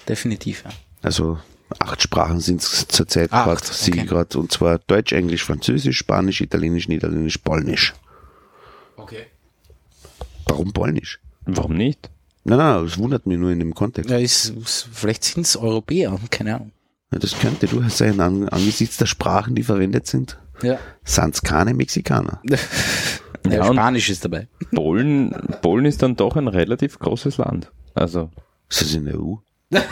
Definitiv, 0.07 0.63
ja. 0.65 0.71
Also 1.01 1.39
acht 1.79 2.01
Sprachen 2.01 2.39
sind 2.39 2.61
es 2.61 2.87
zurzeit 2.87 3.31
Acht, 3.33 3.45
gerade, 3.45 3.61
ich 3.81 3.87
okay. 3.93 4.05
gerade. 4.05 4.37
Und 4.39 4.51
zwar 4.51 4.77
Deutsch, 4.79 5.11
Englisch, 5.11 5.43
Französisch, 5.43 5.97
Spanisch, 5.97 6.41
Italienisch, 6.41 6.87
Niederländisch, 6.87 7.37
Polnisch. 7.39 7.93
Warum 10.47 10.73
Polnisch? 10.73 11.19
Warum 11.45 11.73
nicht? 11.73 12.09
Nein, 12.43 12.57
nein, 12.59 12.83
das 12.85 12.97
wundert 12.97 13.25
mich 13.25 13.37
nur 13.37 13.51
in 13.51 13.59
dem 13.59 13.73
Kontext. 13.73 14.09
Ja, 14.09 14.17
ist, 14.17 14.53
vielleicht 14.91 15.23
sind 15.23 15.45
es 15.45 15.57
Europäer, 15.57 16.17
keine 16.29 16.55
Ahnung. 16.55 16.71
Ja, 17.11 17.19
das 17.19 17.37
könnte 17.39 17.67
durchaus 17.67 17.97
sein, 17.97 18.19
an, 18.19 18.47
angesichts 18.49 18.97
der 18.97 19.05
Sprachen, 19.05 19.55
die 19.55 19.63
verwendet 19.63 20.07
sind. 20.07 20.37
Ja. 20.61 20.77
Sind's 21.03 21.41
keine 21.41 21.73
Mexikaner. 21.73 22.41
ja, 23.49 23.65
Spanisch 23.65 24.09
ist 24.09 24.25
dabei. 24.25 24.47
Polen, 24.73 25.31
Polen 25.61 25.85
ist 25.85 26.01
dann 26.01 26.15
doch 26.15 26.35
ein 26.35 26.47
relativ 26.47 26.99
großes 26.99 27.37
Land. 27.37 27.71
Also, 27.93 28.29
Ist 28.69 28.81
das 28.81 28.93
in 28.93 29.05
der 29.05 29.19
EU? 29.19 29.35
ja. 29.71 29.81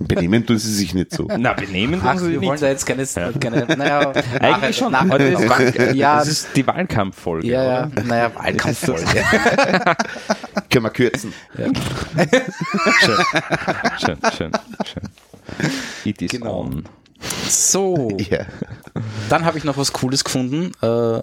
Benehmen 0.00 0.46
tun 0.46 0.58
sie 0.58 0.72
sich 0.72 0.94
nicht 0.94 1.12
so. 1.12 1.26
Na, 1.38 1.52
benehmen 1.54 2.00
tun 2.00 2.18
sie 2.18 2.30
wir 2.32 2.40
wollen 2.42 2.50
nicht. 2.52 2.62
da 2.62 2.68
jetzt 2.68 2.86
keine, 2.86 3.04
keine 3.40 3.76
naja, 3.76 4.12
Eigentlich 4.40 4.76
schon. 4.76 4.92
Nach, 4.92 5.02
Aber 5.02 5.18
das, 5.18 5.44
nach, 5.44 5.60
ist, 5.60 5.94
ja, 5.94 6.18
das 6.18 6.28
ist 6.28 6.48
die 6.54 6.66
Wahlkampffolge. 6.66 7.46
ja, 7.48 7.64
ja, 7.64 7.90
naja, 8.04 8.30
Wahlkampffolge. 8.34 9.04
Können 10.70 10.84
wir 10.84 10.90
kürzen. 10.90 11.32
Schön, 13.00 13.16
schön, 13.98 14.18
schön, 14.36 14.52
schön. 14.84 15.02
It 16.04 16.22
is 16.22 16.30
Genau. 16.30 16.60
on. 16.60 16.84
So, 17.48 18.16
Ja. 18.18 18.44
dann 19.28 19.44
habe 19.44 19.58
ich 19.58 19.64
noch 19.64 19.76
was 19.76 19.92
Cooles 19.92 20.22
gefunden. 20.24 20.72
Äh, 20.82 21.20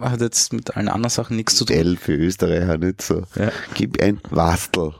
hat 0.00 0.20
jetzt 0.20 0.52
mit 0.52 0.76
allen 0.76 0.88
anderen 0.88 1.10
Sachen 1.10 1.36
nichts 1.36 1.56
zu 1.56 1.64
tun. 1.64 1.76
L 1.76 1.96
für 1.96 2.14
Österreicher 2.14 2.78
nicht 2.78 3.02
so. 3.02 3.22
Ja. 3.36 3.50
Gib 3.74 4.00
ein 4.02 4.20
Wastel. 4.30 4.94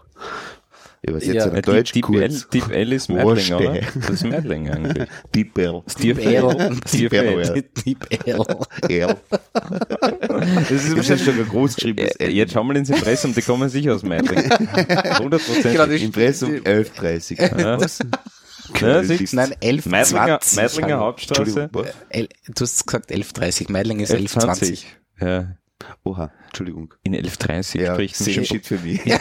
Übersetzt 1.05 1.35
Ja. 1.35 1.61
Deutsch 1.61 1.93
Deep, 1.93 2.05
kurz. 2.05 2.49
Deep 2.53 2.71
L 2.71 2.93
ist 2.93 3.09
Meidling, 3.09 3.55
oder? 3.55 3.81
Das 3.95 4.11
ist 4.11 4.25
Meidling 4.25 4.71
eigentlich. 4.71 5.09
Deep 5.35 5.59
L. 5.59 5.83
Deep 6.01 6.19
L. 6.25 6.79
Deep 6.93 7.12
L. 7.12 7.65
Deep 7.85 8.07
L. 8.27 8.45
L. 8.88 9.17
Das 9.51 10.71
ist 10.71 11.11
ist 11.11 11.25
schon 11.25 11.38
ein 11.41 11.49
groß 11.49 11.75
geschriebenes 11.75 12.12
Äh, 12.17 12.25
L. 12.27 12.31
Jetzt 12.31 12.53
schau 12.53 12.62
mal 12.62 12.77
ins 12.77 12.88
Impressum, 12.91 13.35
die 13.35 13.43
kommen 13.43 13.69
sicher 13.69 13.95
aus 13.97 14.05
Meidling. 14.05 14.49
100 14.51 15.43
Genau, 15.62 15.87
die- 15.87 16.05
Impressum 16.05 16.51
11.30. 16.55 17.61
Ja. 17.61 17.81
Was? 17.81 17.99
Ja, 18.81 19.03
siehst 19.03 19.35
Nein, 19.35 19.55
11, 19.61 19.87
Meidlinger, 19.87 20.41
20. 20.41 20.57
Meidlinger 20.57 21.01
Hauptstraße. 21.01 21.69
Du 21.73 21.85
hast 22.61 22.87
gesagt 22.87 23.11
11.30, 23.11 23.73
Meidling 23.73 23.99
ist 24.01 24.12
11.20. 24.15 24.38
11.20. 24.38 24.85
Ja, 25.21 25.57
Oha, 26.05 26.31
Entschuldigung. 26.46 26.94
in 27.02 27.14
11.30 27.14 27.81
Ja, 27.81 27.92
spricht 27.94 28.20
man 28.20 28.31
same 28.33 28.44
shit 28.46 28.66
für 28.66 28.78
mich. 28.78 29.00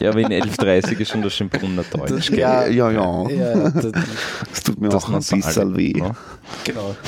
Ja, 0.00 0.10
aber 0.10 0.20
in 0.20 0.28
11.30 0.28 0.98
ist 1.00 1.10
schon 1.10 1.22
das 1.22 1.34
Schönbrunner 1.34 1.84
Deutsch. 1.84 2.28
gell? 2.30 2.38
Ja, 2.38 2.66
ja, 2.66 2.90
ja. 2.90 3.28
ja, 3.30 3.70
das, 3.70 3.92
Das 4.50 4.62
tut 4.62 4.80
mir 4.80 4.88
Das 4.88 5.04
auch 5.04 5.08
ein 5.10 5.18
bisschen 5.18 5.76
weh. 5.76 5.92
ne? 5.94 6.14
genau. 6.64 6.94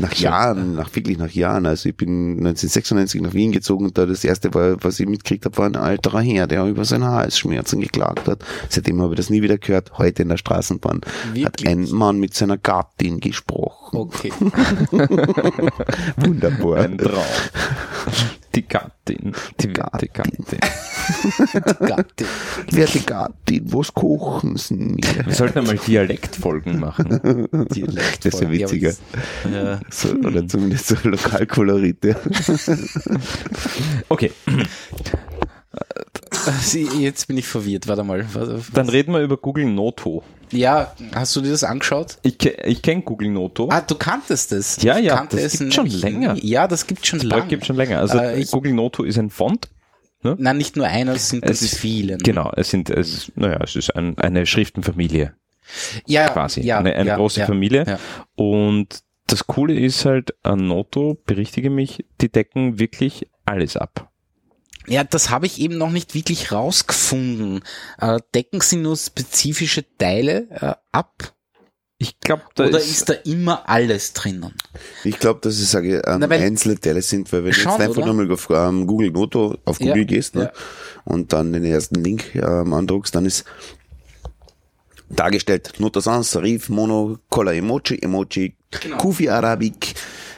Nach 0.00 0.12
Jahren, 0.14 0.74
nach 0.74 0.94
wirklich 0.94 1.16
nach 1.16 1.30
Jahren. 1.30 1.66
Also 1.66 1.88
ich 1.88 1.96
bin 1.96 2.38
1996 2.38 3.20
nach 3.22 3.32
Wien 3.32 3.52
gezogen 3.52 3.86
und 3.86 3.96
da 3.96 4.04
das 4.04 4.24
erste, 4.24 4.52
war, 4.52 4.82
was 4.82 5.00
ich 5.00 5.06
mitgekriegt 5.06 5.44
habe, 5.44 5.56
war 5.56 5.66
ein 5.66 5.76
alterer 5.76 6.20
Herr, 6.20 6.46
der 6.46 6.64
über 6.66 6.84
seine 6.84 7.10
Halsschmerzen 7.10 7.80
geklagt 7.80 8.28
hat. 8.28 8.44
Seitdem 8.68 9.00
habe 9.00 9.14
ich 9.14 9.16
das 9.16 9.30
nie 9.30 9.42
wieder 9.42 9.58
gehört. 9.58 9.98
Heute 9.98 10.22
in 10.22 10.28
der 10.28 10.36
Straßenbahn 10.36 11.00
hat 11.04 11.34
Wirklich? 11.34 11.68
ein 11.68 11.90
Mann 11.90 12.18
mit 12.18 12.34
seiner 12.34 12.58
Gattin 12.58 13.20
gesprochen. 13.20 13.96
Okay. 13.96 14.32
Wunderbar. 16.16 16.78
Ein 16.78 16.98
Traum. 16.98 17.22
Die 18.54 18.62
Gattin. 18.68 19.32
Die 19.60 19.76
werte 19.76 20.08
Gattin. 20.08 20.44
Gattin. 20.44 20.60
Gatti. 21.86 22.24
Werte 22.70 23.00
Gattin, 23.00 23.72
was 23.72 23.92
kochen 23.94 24.56
Sie 24.56 24.74
mir? 24.74 25.26
Wir 25.26 25.34
sollten 25.34 25.60
einmal 25.60 25.76
Dialektfolgen 25.78 26.78
machen. 26.78 27.48
Dialekt. 27.74 28.24
Das 28.24 28.34
ist 28.34 28.40
ja 28.42 28.50
witziger. 28.50 28.92
Ja, 29.50 29.80
So, 29.90 30.10
oder 30.10 30.46
zumindest 30.46 30.88
so 30.88 30.96
Lokalkolorite. 31.02 32.16
Okay, 34.08 34.30
Sie, 34.46 34.62
jetzt 36.98 37.28
bin 37.28 37.38
ich 37.38 37.46
verwirrt, 37.46 37.88
warte 37.88 38.04
mal. 38.04 38.24
Warte, 38.32 38.60
dann 38.74 38.88
reden 38.88 39.12
wir 39.12 39.20
über 39.20 39.36
Google 39.36 39.66
Noto. 39.66 40.22
Ja, 40.50 40.94
hast 41.14 41.34
du 41.34 41.40
dir 41.40 41.50
das 41.50 41.64
angeschaut? 41.64 42.18
Ich, 42.22 42.44
ich 42.44 42.82
kenne 42.82 43.02
Google 43.02 43.30
Noto. 43.30 43.68
Ah, 43.70 43.80
du 43.80 43.94
kanntest 43.94 44.52
es. 44.52 44.82
Ja, 44.82 44.98
ja, 44.98 45.26
das 45.28 45.40
es 45.40 45.58
gibt 45.58 45.74
schon 45.74 45.86
länger. 45.86 46.36
Ja, 46.40 46.68
das 46.68 46.86
gibt 46.86 47.06
schon 47.06 47.20
Das 47.20 47.24
lange. 47.24 47.42
Projekt 47.42 47.48
gibt 47.50 47.66
schon 47.66 47.76
länger. 47.76 48.00
Also 48.00 48.18
Äh, 48.18 48.44
Google 48.50 48.72
Noto 48.74 49.02
ist 49.04 49.18
ein 49.18 49.30
Font. 49.30 49.70
Nein, 50.22 50.56
nicht 50.56 50.76
nur 50.76 50.86
einer, 50.86 51.14
es 51.14 51.30
sind 51.30 51.42
Es 51.44 51.62
ist- 51.62 51.78
viele. 51.78 52.16
Genau, 52.18 52.52
es 52.56 52.70
sind, 52.70 52.90
es 52.90 53.12
ist, 53.12 53.36
naja, 53.36 53.58
es 53.64 53.74
ist 53.74 53.90
ein, 53.96 54.16
eine 54.18 54.46
Schriftenfamilie 54.46 55.34
ja, 56.06 56.28
quasi. 56.28 56.60
Ja, 56.62 56.78
eine 56.78 56.94
eine 56.94 57.08
ja, 57.08 57.16
große 57.16 57.40
ja, 57.40 57.46
Familie. 57.46 57.98
Und 58.34 59.00
das 59.26 59.46
Coole 59.46 59.74
ist 59.78 60.04
halt, 60.04 60.34
an 60.42 60.66
Noto, 60.66 61.18
berichtige 61.26 61.70
mich, 61.70 62.04
die 62.20 62.28
decken 62.30 62.78
wirklich 62.78 63.28
alles 63.44 63.76
ab. 63.76 64.10
Ja, 64.86 65.04
das 65.04 65.30
habe 65.30 65.46
ich 65.46 65.60
eben 65.60 65.78
noch 65.78 65.90
nicht 65.90 66.14
wirklich 66.14 66.52
rausgefunden. 66.52 67.62
Äh, 68.00 68.18
decken 68.34 68.60
sie 68.60 68.76
nur 68.76 68.96
spezifische 68.96 69.84
Teile 69.98 70.48
äh, 70.50 70.74
ab? 70.90 71.32
Ich 71.98 72.18
glaube, 72.18 72.42
da 72.56 72.64
Oder 72.66 72.78
ist, 72.78 72.90
ist 72.90 73.08
da 73.08 73.12
immer 73.12 73.68
alles 73.68 74.12
drinnen? 74.12 74.52
Ich 75.04 75.20
glaube, 75.20 75.38
dass 75.40 75.60
ich 75.60 75.68
sage, 75.68 76.02
ähm, 76.04 76.18
Na, 76.18 76.28
einzelne 76.28 76.74
Teile 76.80 77.00
sind, 77.00 77.32
weil 77.32 77.44
wenn 77.44 77.52
du 77.52 77.56
Schon, 77.56 77.72
jetzt 77.72 77.80
einfach 77.80 77.98
oder? 77.98 78.06
nochmal 78.06 78.32
auf 78.32 78.48
ähm, 78.50 78.88
Google 78.88 79.12
Noto 79.12 79.56
auf 79.64 79.78
Ja, 79.80 79.86
Google 79.92 80.06
gehst 80.06 80.34
ne, 80.34 80.44
ja. 80.44 80.52
und 81.04 81.32
dann 81.32 81.52
den 81.52 81.64
ersten 81.64 82.02
Link 82.02 82.34
ähm, 82.34 82.72
andruckst, 82.72 83.14
dann 83.14 83.24
ist 83.24 83.44
dargestellt 85.10 85.74
Noto 85.78 86.00
Sans, 86.00 86.28
Serif, 86.28 86.68
Mono, 86.70 87.18
Color 87.30 87.52
Emoji, 87.54 87.98
Emoji, 88.02 88.56
Genau. 88.80 88.96
Kufi 88.96 89.28
Arabic, 89.28 89.94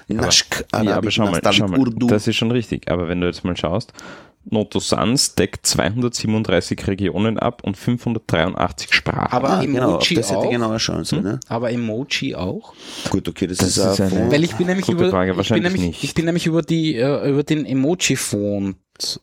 Nashk 0.09 0.65
Arabic, 0.73 0.91
ja, 0.91 0.97
aber 0.97 1.11
schau 1.11 1.31
mal, 1.31 1.41
schau 1.53 1.69
mal, 1.69 1.79
Urdu. 1.79 2.09
das 2.09 2.27
ist 2.27 2.37
schon 2.37 2.51
richtig. 2.51 2.91
Aber 2.91 3.09
wenn 3.09 3.21
du 3.21 3.27
jetzt 3.29 3.45
mal 3.45 3.57
schaust, 3.57 3.93
Noto 4.51 4.79
Sans 4.79 5.35
deckt 5.35 5.67
237 5.67 6.87
Regionen 6.87 7.39
ab 7.39 7.63
und 7.65 7.77
583 7.77 8.93
Sprachen. 8.93 9.33
Aber 9.33 9.51
ah, 9.51 9.61
genau, 9.65 9.95
Emoji 9.97 10.15
das 10.17 10.31
hätte 10.31 10.39
auch? 10.39 10.51
genauer 10.51 10.79
schauen 10.79 11.05
sollen. 11.05 11.23
Ne? 11.23 11.41
Aber 11.49 11.71
Emoji 11.73 12.35
auch? 12.35 12.75
Gut, 13.11 13.29
okay, 13.29 13.47
das, 13.47 13.59
Das 13.59 13.69
ist, 13.69 13.77
ist 13.79 14.01
ein 14.01 14.09
eine- 14.09 14.21
Fond. 14.21 14.33
Weil 14.33 14.45
ich 14.45 14.55
bin 14.55 14.67
nämlich 14.67 14.87
Gute 14.87 14.99
über, 14.99 15.11
Frage, 15.11 15.31
ich 15.31 15.35
bin 15.35 15.37
wahrscheinlich 15.39 15.73
nämlich, 15.73 15.87
nicht. 15.89 16.05
ich 16.05 16.15
bin 16.15 16.25
nämlich 16.27 16.47
über 16.47 16.63
die, 16.63 16.97
äh, 16.97 17.31
über 17.31 17.43
den 17.43 17.65
Emoji-Phone 17.67 18.77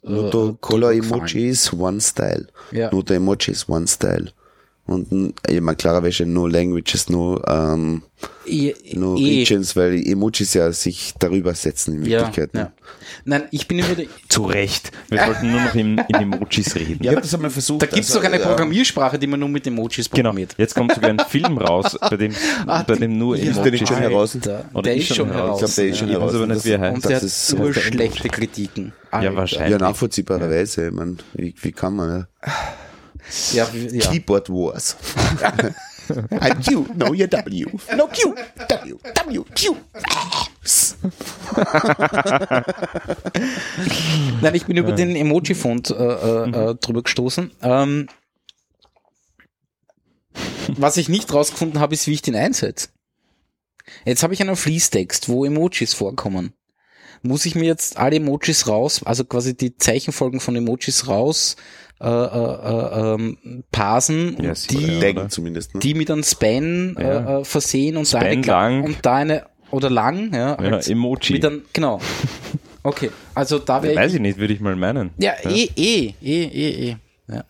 Nur 0.03 0.27
äh, 0.27 0.29
der 0.31 0.55
Color 0.59 0.91
Emoji 0.93 1.49
ist 1.49 1.71
One 1.73 2.01
Style. 2.01 2.47
Ja. 2.71 2.91
Nur 2.91 3.03
der 3.03 3.17
Emoji 3.17 3.51
ist 3.51 3.69
One 3.69 3.87
Style. 3.87 4.31
Und 4.87 5.11
mm, 5.11 5.29
ich 5.47 5.61
meine, 5.61 5.75
klarerweise 5.77 6.25
no 6.25 6.47
languages, 6.47 7.09
no, 7.09 7.41
ähm, 7.47 8.01
no 8.93 9.15
eh, 9.17 9.39
regions, 9.39 9.75
weil 9.75 10.01
Emojis 10.05 10.53
ja 10.55 10.71
sich 10.71 11.13
darüber 11.19 11.53
setzen 11.53 11.95
in 11.97 12.05
ja, 12.05 12.19
Wirklichkeit. 12.19 12.53
ne? 12.53 12.59
ja. 12.59 12.71
Nein, 13.23 13.43
ich 13.51 13.67
bin 13.67 13.77
die, 13.77 14.09
Zu 14.27 14.45
Recht. 14.45 14.91
Wir 15.09 15.23
sollten 15.23 15.51
nur 15.51 15.61
noch 15.61 15.75
in, 15.75 15.97
in 15.97 16.15
Emojis 16.15 16.75
reden. 16.75 16.97
Ich 17.01 17.07
habe 17.09 17.21
das 17.21 17.33
einmal 17.33 17.51
versucht. 17.51 17.83
da 17.83 17.85
gibt 17.85 17.99
es 17.99 18.09
also, 18.11 18.19
doch 18.21 18.33
eine 18.33 18.39
Programmiersprache, 18.43 19.19
die 19.19 19.27
man 19.27 19.39
nur 19.39 19.49
mit 19.49 19.65
Emojis 19.67 20.09
Genau. 20.09 20.29
programmiert. 20.29 20.55
Jetzt 20.57 20.73
kommt 20.75 20.93
sogar 20.93 21.11
ein 21.11 21.19
Film 21.29 21.57
raus, 21.57 21.97
bei 22.01 22.17
dem, 22.17 22.33
Ah, 22.65 22.83
bei 22.83 22.95
dem 22.95 23.17
nur 23.17 23.35
ja. 23.35 23.43
Emojis 23.43 23.57
Ist 23.57 23.63
der 23.63 23.71
nicht 23.71 23.87
schon 23.87 23.97
heraus? 23.97 24.35
Oder 24.35 24.81
der 24.81 24.95
ist 24.95 25.15
schon 25.15 25.31
heraus. 25.31 25.61
Ich 25.61 25.75
glaube, 25.75 25.75
der 25.75 25.87
ist 25.89 25.97
schon 25.99 26.07
Ich 26.09 26.13
heraus. 26.15 26.31
Das- 26.31 26.65
er. 26.65 26.93
Und 26.93 27.05
der 27.05 27.11
das 27.11 27.21
hat 27.21 27.23
ist 27.23 27.53
nur 27.57 27.71
der 27.71 27.81
schlechte 27.81 28.29
Kritiken. 28.29 28.93
Ja, 29.13 29.35
wahrscheinlich. 29.35 29.71
Ja, 29.71 29.77
nachvollziehbarerweise. 29.77 30.87
Ich 30.87 30.91
mein, 30.93 31.17
wie, 31.33 31.53
wie 31.61 31.71
kann 31.71 31.95
man? 31.95 32.27
Ja, 32.45 32.51
Ja. 33.53 33.69
ja. 33.73 34.09
Keyboard 34.09 34.49
Wars. 34.49 34.95
I'm 36.09 36.61
Q, 36.61 36.87
no, 36.95 37.13
you're 37.13 37.31
W. 37.31 37.65
No 37.95 38.07
Q, 38.07 38.35
W, 38.67 38.95
W, 39.27 39.43
Q. 39.55 39.77
Nein, 44.41 44.55
ich 44.55 44.65
bin 44.65 44.77
über 44.77 44.91
den 44.93 45.15
Emoji-Font 45.15 45.91
äh, 45.91 45.93
äh, 45.93 46.47
Mhm. 46.47 46.53
äh, 46.53 46.75
drüber 46.75 47.03
gestoßen. 47.03 47.51
Ähm, 47.61 48.07
was 50.77 50.97
ich 50.97 51.09
nicht 51.09 51.33
rausgefunden 51.33 51.79
habe, 51.79 51.93
ist, 51.93 52.07
wie 52.07 52.13
ich 52.13 52.21
den 52.21 52.35
einsetze. 52.35 52.89
Jetzt 54.05 54.23
habe 54.23 54.33
ich 54.33 54.41
einen 54.41 54.55
Fließtext, 54.55 55.29
wo 55.29 55.45
Emojis 55.45 55.93
vorkommen. 55.93 56.53
Muss 57.23 57.45
ich 57.45 57.55
mir 57.55 57.65
jetzt 57.65 57.97
alle 57.97 58.15
Emojis 58.17 58.67
raus, 58.67 59.01
also 59.05 59.23
quasi 59.25 59.55
die 59.55 59.77
Zeichenfolgen 59.77 60.39
von 60.39 60.55
Emojis 60.55 61.07
raus 61.07 61.55
äh, 62.01 62.07
äh, 62.07 63.09
äh, 63.09 63.13
ähm, 63.15 63.63
parsen 63.71 64.35
und 64.35 64.43
Ja, 64.45 64.55
sicher, 64.55 64.79
die, 64.87 64.93
ja. 64.93 64.99
Denken 64.99 65.29
zumindest. 65.29 65.73
Ne? 65.75 65.79
die 65.81 65.93
mit 65.93 66.09
einem 66.11 66.23
Span 66.23 66.95
Ja. 66.99 67.37
äh, 67.37 67.41
äh, 67.41 67.43
versehen 67.45 67.97
und 67.97 68.11
da 68.13 68.19
Span 68.19 68.27
eine 68.31 68.41
lang. 68.47 68.83
und 68.83 68.97
da 69.05 69.15
eine 69.15 69.45
oder 69.71 69.89
lang, 69.89 70.33
ja, 70.33 70.61
Ja, 70.61 70.77
Emoji. 70.79 71.33
mit 71.33 71.45
einem, 71.45 71.61
genau. 71.73 71.99
Okay, 72.83 73.11
also 73.35 73.59
da 73.59 73.83
wäre 73.83 73.95
Weiß 73.95 74.15
ich 74.15 74.19
nicht, 74.19 74.39
würde 74.39 74.53
ich 74.55 74.59
mal 74.59 74.75
meinen. 74.75 75.11
ja, 75.17 75.33
eh, 75.43 75.69
eh, 75.75 76.13
eh, 76.19 76.43
eh, 76.45 76.89
eh. 76.89 76.95
Ja. 77.27 77.43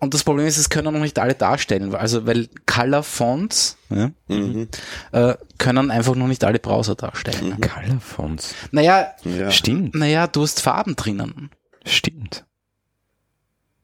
Und 0.00 0.12
das 0.12 0.24
Problem 0.24 0.44
ist, 0.46 0.58
es 0.58 0.68
können 0.68 0.92
noch 0.92 1.00
nicht 1.00 1.18
alle 1.20 1.34
darstellen, 1.34 1.92
weil- 1.92 2.00
also 2.00 2.26
weil 2.26 2.48
Color 2.66 3.04
Fonts 3.04 3.76
ja, 3.90 4.10
Mhm. 4.26 4.66
äh, 5.12 5.34
können 5.58 5.90
einfach 5.92 6.16
noch 6.16 6.26
nicht 6.26 6.42
alle 6.42 6.58
Browser 6.58 6.96
darstellen. 6.96 7.50
Mhm. 7.56 7.60
Color 7.60 8.00
Fonts. 8.00 8.54
Naja, 8.72 9.12
Ja. 9.24 9.52
Stimmt, 9.52 9.94
naja, 9.94 10.26
du 10.26 10.42
hast 10.42 10.60
Farben 10.60 10.96
drinnen. 10.96 11.50
stimmt. 11.84 12.44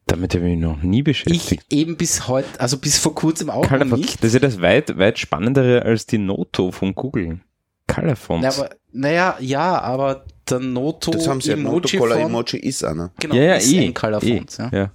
Damit 0.07 0.35
habe 0.35 0.45
ich 0.45 0.53
mich 0.57 0.61
noch 0.61 0.83
nie 0.83 0.99
Ich 0.99 1.05
beschäftigt. 1.05 1.65
eben 1.73 1.97
bis 1.97 2.29
heute, 2.29 2.61
also 2.61 2.77
bis 2.79 2.99
vor 2.99 3.15
kurzem 3.15 3.49
auch 3.51 3.67
Color 3.67 3.85
noch 3.85 3.91
Fonts, 3.97 4.07
nicht. 4.07 4.19
das 4.23 4.29
ist 4.29 4.35
ja 4.35 4.41
das 4.41 4.61
weit, 4.61 4.99
weit 4.99 5.19
spannendere 5.19 5.83
als 5.83 6.07
die 6.07 6.19
Noto 6.19 6.73
von 6.73 6.95
Google. 6.95 7.41
Color 7.87 8.17
Fonts. 8.17 8.43
Na, 8.59 8.63
aber, 8.65 8.75
naja, 8.93 9.37
ja, 9.41 9.79
aber 9.81 10.25
der 10.49 10.59
Noto 10.61 11.11
Das 11.11 11.27
haben 11.27 11.41
sie 11.41 11.51
ja. 11.51 11.57
Emoji 11.57 11.75
Motocolor 11.75 12.17
Font, 12.19 12.29
Emoji 12.31 12.59
ist 12.59 12.85
einer. 12.85 13.13
genau, 13.19 13.35
ja, 13.35 13.43
ja, 13.43 13.55
ist 13.57 13.73
eh, 13.73 13.87
ein 13.87 13.95
Color 13.95 14.23
eh. 14.23 14.43
Ja. 14.59 14.71
ja. 14.73 14.91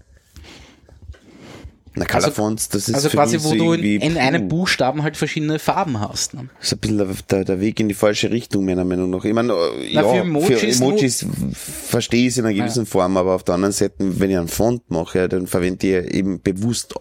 Na, 2.00 2.06
Color 2.06 2.32
Fonts, 2.32 2.70
das 2.70 2.88
ist 2.88 2.96
Also 2.96 3.10
quasi, 3.10 3.44
wo 3.44 3.50
so 3.50 3.56
du 3.56 3.74
in, 3.74 4.02
in 4.02 4.18
einem 4.18 4.48
Buchstaben 4.48 5.04
halt 5.04 5.18
verschiedene 5.18 5.60
Farben 5.60 6.00
hast. 6.00 6.34
Ne? 6.34 6.48
ist 6.62 6.72
ein 6.72 6.80
bisschen 6.80 7.16
der, 7.30 7.44
der, 7.44 7.60
Weg 7.60 7.80
in 7.82 7.90
die 7.90 7.94
falsche 7.94 8.32
Richtung, 8.32 8.64
meiner 8.64 8.86
Meinung 8.86 9.10
nach. 9.10 9.26
Ich 9.26 9.34
meine, 9.34 9.52
äh, 9.52 9.92
Na, 9.94 10.02
ja, 10.02 10.24
für 10.24 10.42
für 10.42 10.68
Emojis 10.68 10.80
Emojis, 10.80 11.26
verstehe 11.54 12.22
ich 12.22 12.28
es 12.28 12.38
in 12.38 12.46
einer 12.46 12.56
gewissen 12.56 12.86
Form, 12.86 13.18
aber 13.18 13.36
auf 13.36 13.44
der 13.44 13.56
anderen 13.56 13.74
Seite, 13.74 13.96
wenn 14.00 14.32
ich 14.32 14.38
einen 14.38 14.48
Font 14.48 14.90
mache, 14.90 15.28
dann 15.28 15.46
verwende 15.46 16.00
ich 16.00 16.14
eben 16.14 16.42
bewusst 16.42 16.96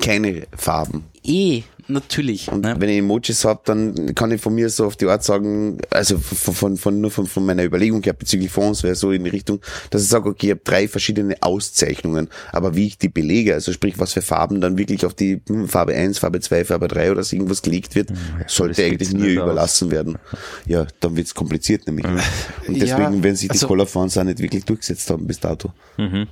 keine 0.00 0.46
Farben. 0.54 1.04
Eh, 1.24 1.62
natürlich. 1.88 2.50
Und 2.50 2.62
ne? 2.62 2.74
wenn 2.78 2.88
ich 2.88 2.98
Emojis 2.98 3.44
habe, 3.44 3.60
dann 3.64 4.14
kann 4.14 4.30
ich 4.30 4.40
von 4.40 4.54
mir 4.54 4.68
so 4.70 4.86
auf 4.86 4.96
die 4.96 5.06
Art 5.06 5.24
sagen, 5.24 5.78
also 5.90 6.18
von, 6.18 6.54
von, 6.54 6.76
von 6.76 7.00
nur 7.00 7.10
von, 7.10 7.26
von 7.26 7.44
meiner 7.44 7.64
Überlegung 7.64 8.02
her 8.02 8.12
bezüglich 8.12 8.50
Fonds 8.50 8.82
wäre 8.82 8.94
so 8.94 9.12
in 9.12 9.24
die 9.24 9.30
Richtung, 9.30 9.60
dass 9.90 10.02
ich 10.02 10.08
sage, 10.08 10.28
okay, 10.28 10.46
ich 10.46 10.50
habe 10.52 10.60
drei 10.64 10.88
verschiedene 10.88 11.36
Auszeichnungen, 11.40 12.28
aber 12.52 12.74
wie 12.76 12.86
ich 12.86 12.98
die 12.98 13.08
belege, 13.08 13.54
also 13.54 13.72
sprich, 13.72 13.98
was 13.98 14.12
für 14.12 14.22
Farben 14.22 14.60
dann 14.60 14.78
wirklich 14.78 15.04
auf 15.06 15.14
die 15.14 15.40
hm, 15.48 15.68
Farbe 15.68 15.94
1, 15.94 16.18
Farbe 16.18 16.40
2, 16.40 16.64
Farbe 16.64 16.88
3 16.88 17.12
oder 17.12 17.22
so 17.24 17.36
irgendwas 17.36 17.62
gelegt 17.62 17.94
wird, 17.94 18.10
sollte 18.46 18.74
das 18.76 18.84
eigentlich 18.84 18.98
geht's 18.98 19.12
mir 19.12 19.28
nicht 19.28 19.38
aus. 19.38 19.44
überlassen 19.44 19.90
werden. 19.90 20.18
Ja, 20.66 20.86
dann 21.00 21.16
wird's 21.16 21.34
kompliziert 21.34 21.86
nämlich. 21.86 22.06
Und 22.06 22.76
Ja, 22.76 22.96
deswegen, 22.96 23.22
wenn 23.22 23.36
sich 23.36 23.48
die 23.48 23.52
also- 23.52 23.66
Color 23.68 23.86
Fonts 23.86 24.16
auch 24.18 24.24
nicht 24.24 24.38
wirklich 24.38 24.64
durchgesetzt 24.64 25.10
haben 25.10 25.26
bis 25.26 25.40
dato. 25.40 25.72
Mhm. 25.96 26.28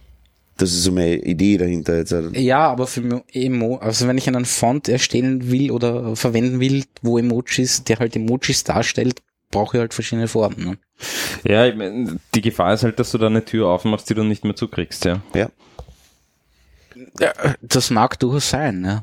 Das 0.58 0.70
ist 0.70 0.82
so 0.84 0.92
meine 0.92 1.16
Idee 1.16 1.56
dahinter 1.56 1.96
jetzt. 1.96 2.14
Ja, 2.34 2.68
aber 2.68 2.86
für 2.86 3.00
Mo- 3.00 3.24
Emo, 3.32 3.76
also 3.76 4.06
wenn 4.06 4.18
ich 4.18 4.28
einen 4.28 4.44
Font 4.44 4.88
erstellen 4.88 5.50
will 5.50 5.70
oder 5.70 6.14
verwenden 6.14 6.60
will, 6.60 6.84
wo 7.00 7.18
Emojis, 7.18 7.84
der 7.84 7.98
halt 7.98 8.14
Emojis 8.14 8.62
darstellt, 8.62 9.22
brauche 9.50 9.76
ich 9.76 9.80
halt 9.80 9.94
verschiedene 9.94 10.28
Farben. 10.28 10.64
Ne? 10.64 10.78
Ja, 11.44 11.66
ich 11.66 11.74
mein, 11.74 12.20
die 12.34 12.40
Gefahr 12.42 12.74
ist 12.74 12.84
halt, 12.84 12.98
dass 12.98 13.10
du 13.12 13.18
da 13.18 13.26
eine 13.26 13.44
Tür 13.44 13.68
aufmachst, 13.68 14.08
die 14.10 14.14
du 14.14 14.24
nicht 14.24 14.44
mehr 14.44 14.54
zukriegst, 14.54 15.04
ja. 15.04 15.20
ja. 15.34 15.48
Ja, 17.18 17.32
das 17.62 17.90
mag 17.90 18.18
durchaus 18.20 18.50
sein, 18.50 18.84
ja. 18.84 19.02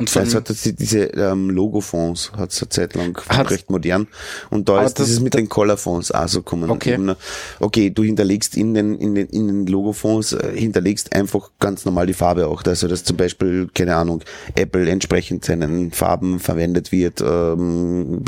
Und 0.00 0.10
von, 0.10 0.22
Also 0.22 0.38
hat 0.38 0.50
das 0.50 0.62
die- 0.62 0.72
diese 0.74 1.04
ähm, 1.04 1.50
Logo-Fonds, 1.50 2.32
hat 2.36 2.50
es 2.50 2.60
eine 2.60 2.68
Zeit 2.68 2.94
lang 2.96 3.16
Hat- 3.28 3.48
recht 3.52 3.70
modern. 3.70 4.08
Und 4.50 4.68
da 4.68 4.82
ist 4.82 4.98
das, 4.98 5.08
ist 5.08 5.20
mit 5.20 5.34
den 5.34 5.48
Color-Fonds 5.48 6.10
auch 6.10 6.26
so 6.26 6.40
gekommen. 6.40 6.68
Okay. 6.68 6.94
Eben, 6.94 7.14
okay, 7.60 7.90
du 7.90 8.02
hinterlegst 8.02 8.56
in 8.56 8.74
den, 8.74 8.98
in 8.98 9.14
den, 9.14 9.28
in 9.28 9.46
den 9.46 9.66
Logo-Fonds, 9.68 10.32
äh, 10.32 10.50
hinterlegst 10.56 11.14
einfach 11.14 11.50
ganz 11.60 11.84
normal 11.84 12.08
die 12.08 12.12
Farbe 12.12 12.48
auch. 12.48 12.64
Also 12.64 12.88
dass 12.88 13.04
zum 13.04 13.16
Beispiel, 13.16 13.68
keine 13.72 13.94
Ahnung, 13.94 14.24
Apple 14.56 14.90
entsprechend 14.90 15.44
seinen 15.44 15.92
Farben 15.92 16.40
verwendet 16.40 16.90
wird, 16.90 17.20
ähm, 17.20 18.24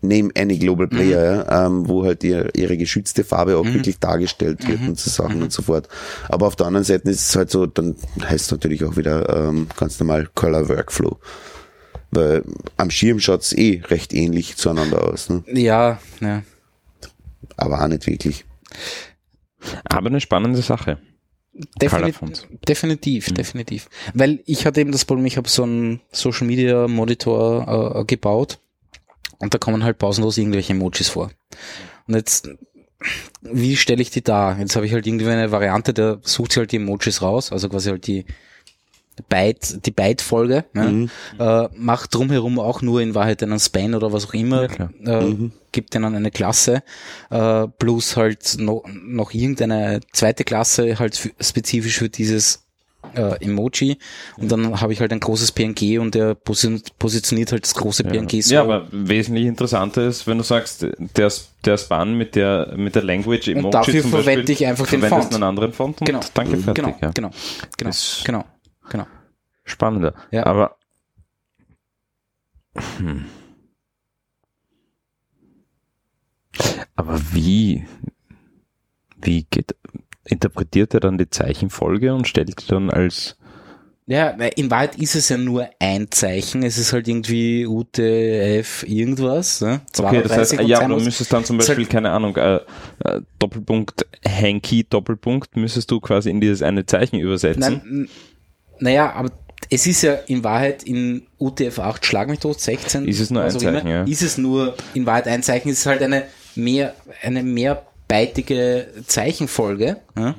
name 0.00 0.30
any 0.38 0.56
Global 0.58 0.86
Mhm. 0.86 0.90
Player, 0.90 1.46
ja, 1.50 1.66
ähm, 1.66 1.86
wo 1.86 2.02
halt 2.04 2.24
ihr, 2.24 2.48
ihre 2.56 2.78
geschützte 2.78 3.24
Farbe 3.24 3.58
auch 3.58 3.66
wirklich 3.66 3.98
dargestellt 3.98 4.66
wird 4.66 4.80
Mhm. 4.80 4.88
und 4.88 4.98
so 4.98 5.10
Sachen 5.10 5.42
und 5.42 5.52
so 5.52 5.60
fort. 5.60 5.86
Aber 6.30 6.46
auf 6.46 6.56
der 6.56 6.66
anderen 6.66 6.84
Seite 6.84 7.10
ist 7.10 7.28
es 7.28 7.36
halt 7.36 7.50
so, 7.50 7.66
dann 7.66 7.94
heißt 8.22 8.46
es 8.46 8.50
natürlich 8.50 8.84
auch 8.84 8.96
wieder 8.96 9.28
ähm, 9.48 9.66
ganz 9.76 10.00
normal 10.00 10.28
Color 10.34 10.68
Workflow. 10.68 11.18
Weil 12.10 12.44
am 12.76 12.90
Schirm 12.90 13.20
schaut's 13.20 13.52
eh 13.52 13.82
recht 13.86 14.12
ähnlich 14.12 14.56
zueinander 14.56 15.04
aus, 15.04 15.28
ne? 15.28 15.44
ja, 15.52 16.00
ja. 16.20 16.42
aber 17.56 17.82
auch 17.82 17.88
nicht 17.88 18.06
wirklich. 18.06 18.44
Aber 19.84 20.08
eine 20.08 20.20
spannende 20.20 20.62
Sache. 20.62 20.98
Definit 21.80 22.16
definitiv, 22.68 23.32
definitiv. 23.32 23.88
Weil 24.14 24.40
ich 24.46 24.66
hatte 24.66 24.80
eben 24.80 24.92
das 24.92 25.04
Problem, 25.04 25.26
ich 25.26 25.36
habe 25.36 25.48
so 25.48 25.64
einen 25.64 26.00
Social 26.10 26.46
Media 26.46 26.88
Monitor 26.88 28.00
äh, 28.00 28.04
gebaut 28.04 28.60
und 29.38 29.52
da 29.52 29.58
kommen 29.58 29.84
halt 29.84 29.98
pausenlos 29.98 30.38
irgendwelche 30.38 30.72
Emojis 30.72 31.08
vor. 31.08 31.30
Und 32.06 32.14
jetzt, 32.14 32.48
wie 33.42 33.76
stelle 33.76 34.00
ich 34.00 34.10
die 34.10 34.22
dar? 34.22 34.58
Jetzt 34.58 34.76
habe 34.76 34.86
ich 34.86 34.92
halt 34.92 35.06
irgendwie 35.06 35.28
eine 35.28 35.50
Variante, 35.50 35.92
der 35.92 36.20
sucht 36.22 36.52
sich 36.52 36.58
halt 36.58 36.72
die 36.72 36.76
Emojis 36.76 37.20
raus, 37.20 37.50
also 37.52 37.68
quasi 37.68 37.90
halt 37.90 38.06
die 38.06 38.26
Byte, 39.28 39.84
die 39.84 39.90
Byte-Folge, 39.90 40.64
ne? 40.72 41.08
äh, 41.38 41.68
macht 41.76 42.14
drumherum 42.14 42.58
auch 42.58 42.80
nur 42.80 43.00
in 43.02 43.14
Wahrheit 43.14 43.42
einen 43.42 43.60
Span 43.60 43.94
oder 43.94 44.12
was 44.12 44.26
auch 44.28 44.34
immer, 44.34 44.68
Ja, 45.04 45.20
äh, 45.20 45.50
gibt 45.72 45.92
denen 45.94 46.14
eine 46.14 46.30
Klasse, 46.30 46.82
äh, 47.30 47.66
plus 47.78 48.16
halt 48.16 48.56
no, 48.58 48.82
noch 49.04 49.32
irgendeine 49.34 50.00
zweite 50.12 50.44
Klasse 50.44 50.98
halt 50.98 51.16
für, 51.16 51.30
spezifisch 51.40 51.98
für 51.98 52.08
dieses 52.08 52.64
äh, 53.14 53.42
Emoji 53.44 53.98
und 54.36 54.50
dann 54.52 54.80
habe 54.80 54.92
ich 54.92 55.00
halt 55.00 55.12
ein 55.12 55.20
großes 55.20 55.52
PNG 55.52 55.98
und 55.98 56.14
der 56.14 56.34
posi 56.34 56.82
positioniert 56.98 57.50
halt 57.52 57.64
das 57.64 57.74
große 57.74 58.04
PNG 58.04 58.42
so. 58.42 58.54
Ja, 58.54 58.62
aber 58.62 58.86
wesentlich 58.90 59.46
interessanter 59.46 60.06
ist, 60.06 60.26
wenn 60.26 60.38
du 60.38 60.44
sagst, 60.44 60.86
der, 61.16 61.32
der 61.64 61.78
Span 61.78 62.14
mit 62.14 62.34
der, 62.36 62.72
mit 62.76 62.94
der 62.94 63.02
Language 63.02 63.48
Emoji 63.48 63.70
dafür 63.70 64.02
zum 64.02 64.10
verwende 64.10 64.40
Beispiel, 64.42 64.54
ich 64.54 64.66
einfach 64.66 64.86
den 64.86 65.02
Font. 65.02 65.34
einen 65.34 65.42
anderen 65.42 65.72
Font 65.72 66.00
und 66.00 66.06
Genau. 66.06 66.20
danke, 66.34 66.56
fertig. 66.58 66.84
genau, 66.84 66.96
ja. 67.00 67.10
genau, 67.12 67.30
genau, 67.76 67.88
Das- 67.90 68.22
genau, 68.24 68.44
genau. 68.90 69.06
Spannender. 69.64 70.14
Ja. 70.30 70.44
Aber 70.44 70.76
hm. 72.98 73.24
Aber 76.96 77.20
wie, 77.32 77.86
wie 79.20 79.46
geht, 79.50 79.74
interpretiert 80.24 80.94
er 80.94 81.00
dann 81.00 81.18
die 81.18 81.30
Zeichenfolge 81.30 82.14
und 82.14 82.28
stellt 82.28 82.70
dann 82.70 82.90
als 82.90 83.36
Ja, 84.06 84.34
weil 84.38 84.52
in 84.56 84.70
Wahrheit 84.70 84.96
ist 84.98 85.14
es 85.14 85.28
ja 85.30 85.38
nur 85.38 85.68
ein 85.78 86.10
Zeichen. 86.10 86.62
Es 86.62 86.78
ist 86.78 86.92
halt 86.92 87.08
irgendwie 87.08 87.66
UTF 87.66 88.84
irgendwas. 88.86 89.60
Ne? 89.62 89.80
Okay, 89.98 90.22
das 90.22 90.32
32 90.32 90.58
heißt, 90.58 90.68
ja, 90.68 90.86
du 90.86 90.96
müsstest 90.96 91.32
dann 91.32 91.44
zum 91.44 91.56
Beispiel, 91.58 91.76
halt- 91.76 91.90
keine 91.90 92.10
Ahnung, 92.10 92.36
äh, 92.36 92.56
äh, 93.04 93.22
Doppelpunkt 93.38 94.06
Hanky, 94.26 94.84
Doppelpunkt, 94.84 95.56
müsstest 95.56 95.90
du 95.90 96.00
quasi 96.00 96.30
in 96.30 96.40
dieses 96.40 96.62
eine 96.62 96.84
Zeichen 96.86 97.18
übersetzen. 97.18 97.82
Nein, 97.84 98.08
naja, 98.80 99.12
aber 99.12 99.30
es 99.68 99.86
ist 99.86 100.02
ja 100.02 100.14
in 100.14 100.42
Wahrheit 100.42 100.82
in 100.82 101.26
UTF-8 101.38 102.04
Schlag 102.04 102.28
mich 102.28 102.40
tot, 102.40 102.60
16. 102.60 103.06
Ist 103.06 103.20
es 103.20 103.30
nur 103.30 103.42
ein 103.42 103.54
auch 103.54 103.60
immer, 103.60 103.72
Zeichen, 103.74 103.88
ja. 103.88 104.02
Ist 104.04 104.22
es 104.22 104.38
nur 104.38 104.74
in 104.94 105.06
Wahrheit 105.06 105.28
ein 105.28 105.42
Zeichen, 105.42 105.68
es 105.68 105.80
ist 105.80 105.86
halt 105.86 106.02
eine 106.02 106.24
mehr, 106.54 106.94
eine 107.22 107.42
mehrbeitige 107.42 108.88
Zeichenfolge, 109.06 109.98
ja, 110.16 110.34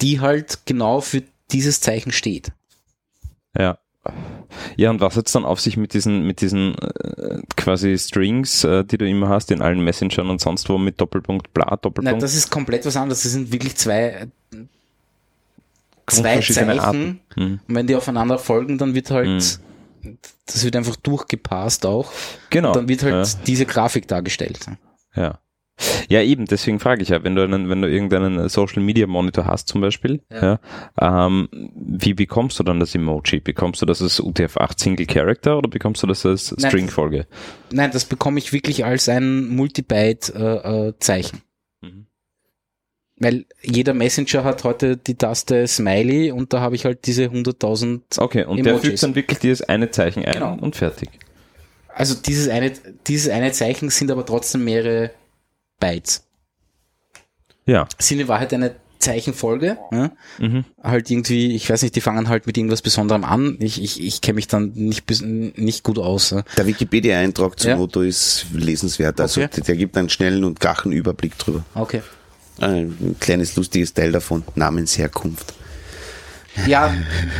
die 0.00 0.20
halt 0.20 0.60
genau 0.66 1.00
für 1.00 1.22
dieses 1.50 1.80
Zeichen 1.80 2.12
steht. 2.12 2.52
Ja. 3.56 3.78
Ja, 4.76 4.90
und 4.90 5.00
was 5.00 5.16
hat's 5.16 5.32
dann 5.32 5.44
auf 5.44 5.60
sich 5.60 5.76
mit 5.76 5.92
diesen, 5.92 6.22
mit 6.22 6.40
diesen 6.40 6.74
äh, 6.76 7.40
quasi 7.56 7.98
Strings, 7.98 8.64
äh, 8.64 8.84
die 8.84 8.96
du 8.96 9.06
immer 9.06 9.28
hast 9.28 9.50
in 9.50 9.60
allen 9.60 9.80
Messengern 9.80 10.30
und 10.30 10.40
sonst 10.40 10.68
wo 10.68 10.78
mit 10.78 11.00
Doppelpunkt, 11.00 11.52
bla, 11.52 11.76
Doppelpunkt? 11.76 12.04
Nein, 12.04 12.20
das 12.20 12.34
ist 12.34 12.50
komplett 12.50 12.86
was 12.86 12.96
anderes. 12.96 13.22
Das 13.22 13.32
sind 13.32 13.52
wirklich 13.52 13.76
zwei, 13.76 14.28
zwei 16.10 16.40
Zeichen. 16.40 16.80
Arten. 16.80 17.20
Hm. 17.34 17.60
Und 17.66 17.74
wenn 17.74 17.86
die 17.86 17.96
aufeinander 17.96 18.38
folgen, 18.38 18.78
dann 18.78 18.94
wird 18.94 19.10
halt, 19.10 19.60
Hm. 20.02 20.18
das 20.46 20.64
wird 20.64 20.76
einfach 20.76 20.96
durchgepasst 20.96 21.86
auch. 21.86 22.12
Genau. 22.50 22.68
Und 22.68 22.76
dann 22.76 22.88
wird 22.88 23.02
halt 23.02 23.26
ja. 23.26 23.40
diese 23.46 23.66
Grafik 23.66 24.08
dargestellt. 24.08 24.66
Ja. 25.14 25.40
Ja, 26.08 26.22
eben, 26.22 26.46
deswegen 26.46 26.80
frage 26.80 27.02
ich 27.02 27.10
ja, 27.10 27.22
wenn 27.22 27.36
du 27.36 27.42
einen, 27.42 27.68
wenn 27.68 27.82
du 27.82 27.88
irgendeinen 27.88 28.48
Social 28.48 28.82
Media 28.82 29.06
Monitor 29.06 29.46
hast 29.46 29.68
zum 29.68 29.80
Beispiel, 29.80 30.22
ja. 30.30 30.58
ähm, 31.00 31.48
wie 31.52 32.14
bekommst 32.14 32.58
du 32.58 32.64
dann 32.64 32.80
das 32.80 32.94
Emoji? 32.94 33.40
Bekommst 33.40 33.80
du 33.80 33.86
das 33.86 34.02
als 34.02 34.20
UTF-8 34.20 34.80
Single 34.80 35.06
Character 35.06 35.56
oder 35.58 35.68
bekommst 35.68 36.02
du 36.02 36.06
das 36.06 36.26
als 36.26 36.52
Nein. 36.56 36.70
String-Folge? 36.70 37.26
Nein, 37.70 37.90
das 37.92 38.06
bekomme 38.06 38.38
ich 38.38 38.52
wirklich 38.52 38.84
als 38.84 39.08
ein 39.08 39.48
Multibyte-Zeichen. 39.48 41.38
Mhm. 41.38 41.47
Weil 43.20 43.46
jeder 43.62 43.94
Messenger 43.94 44.44
hat 44.44 44.62
heute 44.64 44.96
die 44.96 45.16
Taste 45.16 45.66
Smiley 45.66 46.30
und 46.30 46.52
da 46.52 46.60
habe 46.60 46.76
ich 46.76 46.84
halt 46.84 47.06
diese 47.06 47.24
100.000. 47.24 48.00
Okay, 48.18 48.44
und 48.44 48.58
der 48.64 48.74
Emojis. 48.74 48.88
fügt 48.90 49.02
dann 49.02 49.14
wirklich 49.16 49.38
dieses 49.40 49.62
eine 49.62 49.90
Zeichen 49.90 50.24
ein 50.24 50.34
Genau. 50.34 50.56
und 50.60 50.76
fertig. 50.76 51.08
Also 51.94 52.14
dieses 52.14 52.48
eine, 52.48 52.72
dieses 53.08 53.28
eine 53.28 53.50
Zeichen 53.50 53.90
sind 53.90 54.10
aber 54.12 54.24
trotzdem 54.24 54.64
mehrere 54.64 55.10
Bytes. 55.80 56.24
Ja. 57.66 57.88
Sind 57.98 58.20
in 58.20 58.28
Wahrheit 58.28 58.54
eine 58.54 58.76
Zeichenfolge. 59.00 59.78
Ja? 59.92 60.10
Mhm. 60.38 60.64
Halt 60.82 61.10
irgendwie, 61.10 61.54
ich 61.54 61.68
weiß 61.68 61.82
nicht, 61.82 61.96
die 61.96 62.00
fangen 62.00 62.28
halt 62.28 62.46
mit 62.46 62.56
irgendwas 62.56 62.82
Besonderem 62.82 63.24
an. 63.24 63.56
Ich, 63.60 63.82
ich, 63.82 64.02
ich 64.02 64.20
kenne 64.20 64.36
mich 64.36 64.46
dann 64.48 64.72
nicht, 64.74 65.04
nicht 65.10 65.82
gut 65.84 65.98
aus. 65.98 66.30
ja. 66.30 66.42
Der 66.56 66.66
Wikipedia-Eintrag 66.66 67.58
zum 67.58 67.70
Ja. 67.70 67.76
Motto 67.76 68.02
ist 68.02 68.46
lesenswert. 68.52 69.20
Also 69.20 69.40
Okay. 69.42 69.50
der, 69.56 69.64
der 69.64 69.76
gibt 69.76 69.96
einen 69.96 70.08
schnellen 70.08 70.44
und 70.44 70.60
gachen 70.60 70.92
Überblick 70.92 71.36
drüber. 71.38 71.64
Okay. 71.74 72.02
Ein 72.60 73.16
kleines 73.20 73.56
lustiges 73.56 73.94
Teil 73.94 74.12
davon, 74.12 74.42
Namensherkunft. 74.54 75.54
Ja, 76.66 76.92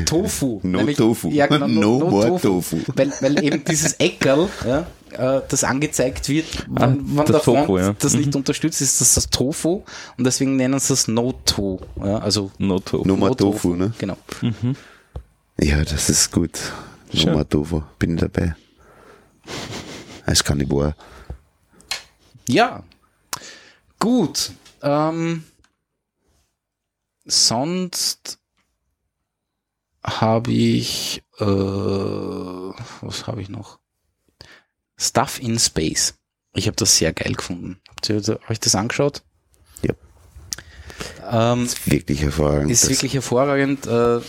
Tofu. 0.07 0.61
No 0.62 0.79
Nämlich- 0.79 0.97
Tofu. 0.97 1.31
Ja, 1.31 1.47
genau, 1.47 1.66
No 1.66 1.99
more 2.11 2.41
Tofu. 2.41 2.79
Weil, 2.95 3.12
weil 3.21 3.43
eben 3.43 3.64
dieses 3.64 3.95
Eckerl, 3.95 4.49
ja, 4.64 4.87
äh, 5.39 5.43
das 5.49 5.64
angezeigt 5.64 6.29
wird, 6.29 6.47
Ah, 6.77 6.95
wann 6.99 7.16
das 7.16 7.27
der 7.27 7.41
Front 7.41 7.59
Tofu, 7.66 7.79
ja. 7.79 7.95
das 7.99 8.14
nicht 8.14 8.37
unterstützt, 8.37 8.81
ist 8.81 9.01
das 9.01 9.14
das 9.14 9.29
Tofu 9.29 9.83
und 10.16 10.25
deswegen 10.25 10.55
nennen 10.55 10.79
sie 10.79 10.93
es 10.93 11.09
No-To. 11.09 11.81
Ja, 12.05 12.19
also 12.19 12.53
No 12.59 12.79
to. 12.79 13.03
No 13.05 13.16
more 13.16 13.31
No 13.31 13.35
Tofu, 13.35 13.75
ne? 13.75 13.93
Genau. 13.99 14.16
Ja, 15.61 15.83
das 15.83 16.09
ist 16.11 16.31
gut. 16.31 16.57
No 17.12 17.21
Schön. 17.21 17.33
more 17.33 17.49
Tofu. 17.49 17.83
Bin 17.99 18.14
ich 18.14 18.21
dabei. 18.21 18.55
Als 20.27 20.45
Kannibal. 20.45 20.95
Ja. 22.47 22.85
Gut. 23.99 24.53
Ähm, 24.83 25.45
sonst 27.24 28.39
habe 30.05 30.53
ich, 30.53 31.22
äh, 31.39 31.45
was 31.45 33.26
habe 33.26 33.43
ich 33.43 33.49
noch? 33.49 33.79
Stuff 34.97 35.41
in 35.41 35.59
Space. 35.59 36.14
Ich 36.55 36.66
habe 36.66 36.76
das 36.76 36.97
sehr 36.97 37.12
geil 37.12 37.35
gefunden. 37.35 37.81
Habt 37.89 38.09
ihr 38.09 38.41
euch 38.49 38.59
das 38.61 38.74
angeschaut? 38.74 39.22
Ja. 39.83 39.95
Ähm, 41.53 41.64
Ist 41.64 41.91
wirklich 41.91 42.22
hervorragend. 42.22 42.70
ist 42.70 42.89
wirklich 42.89 43.14
hervorragend. 43.14 43.87
Äh, 43.87 44.20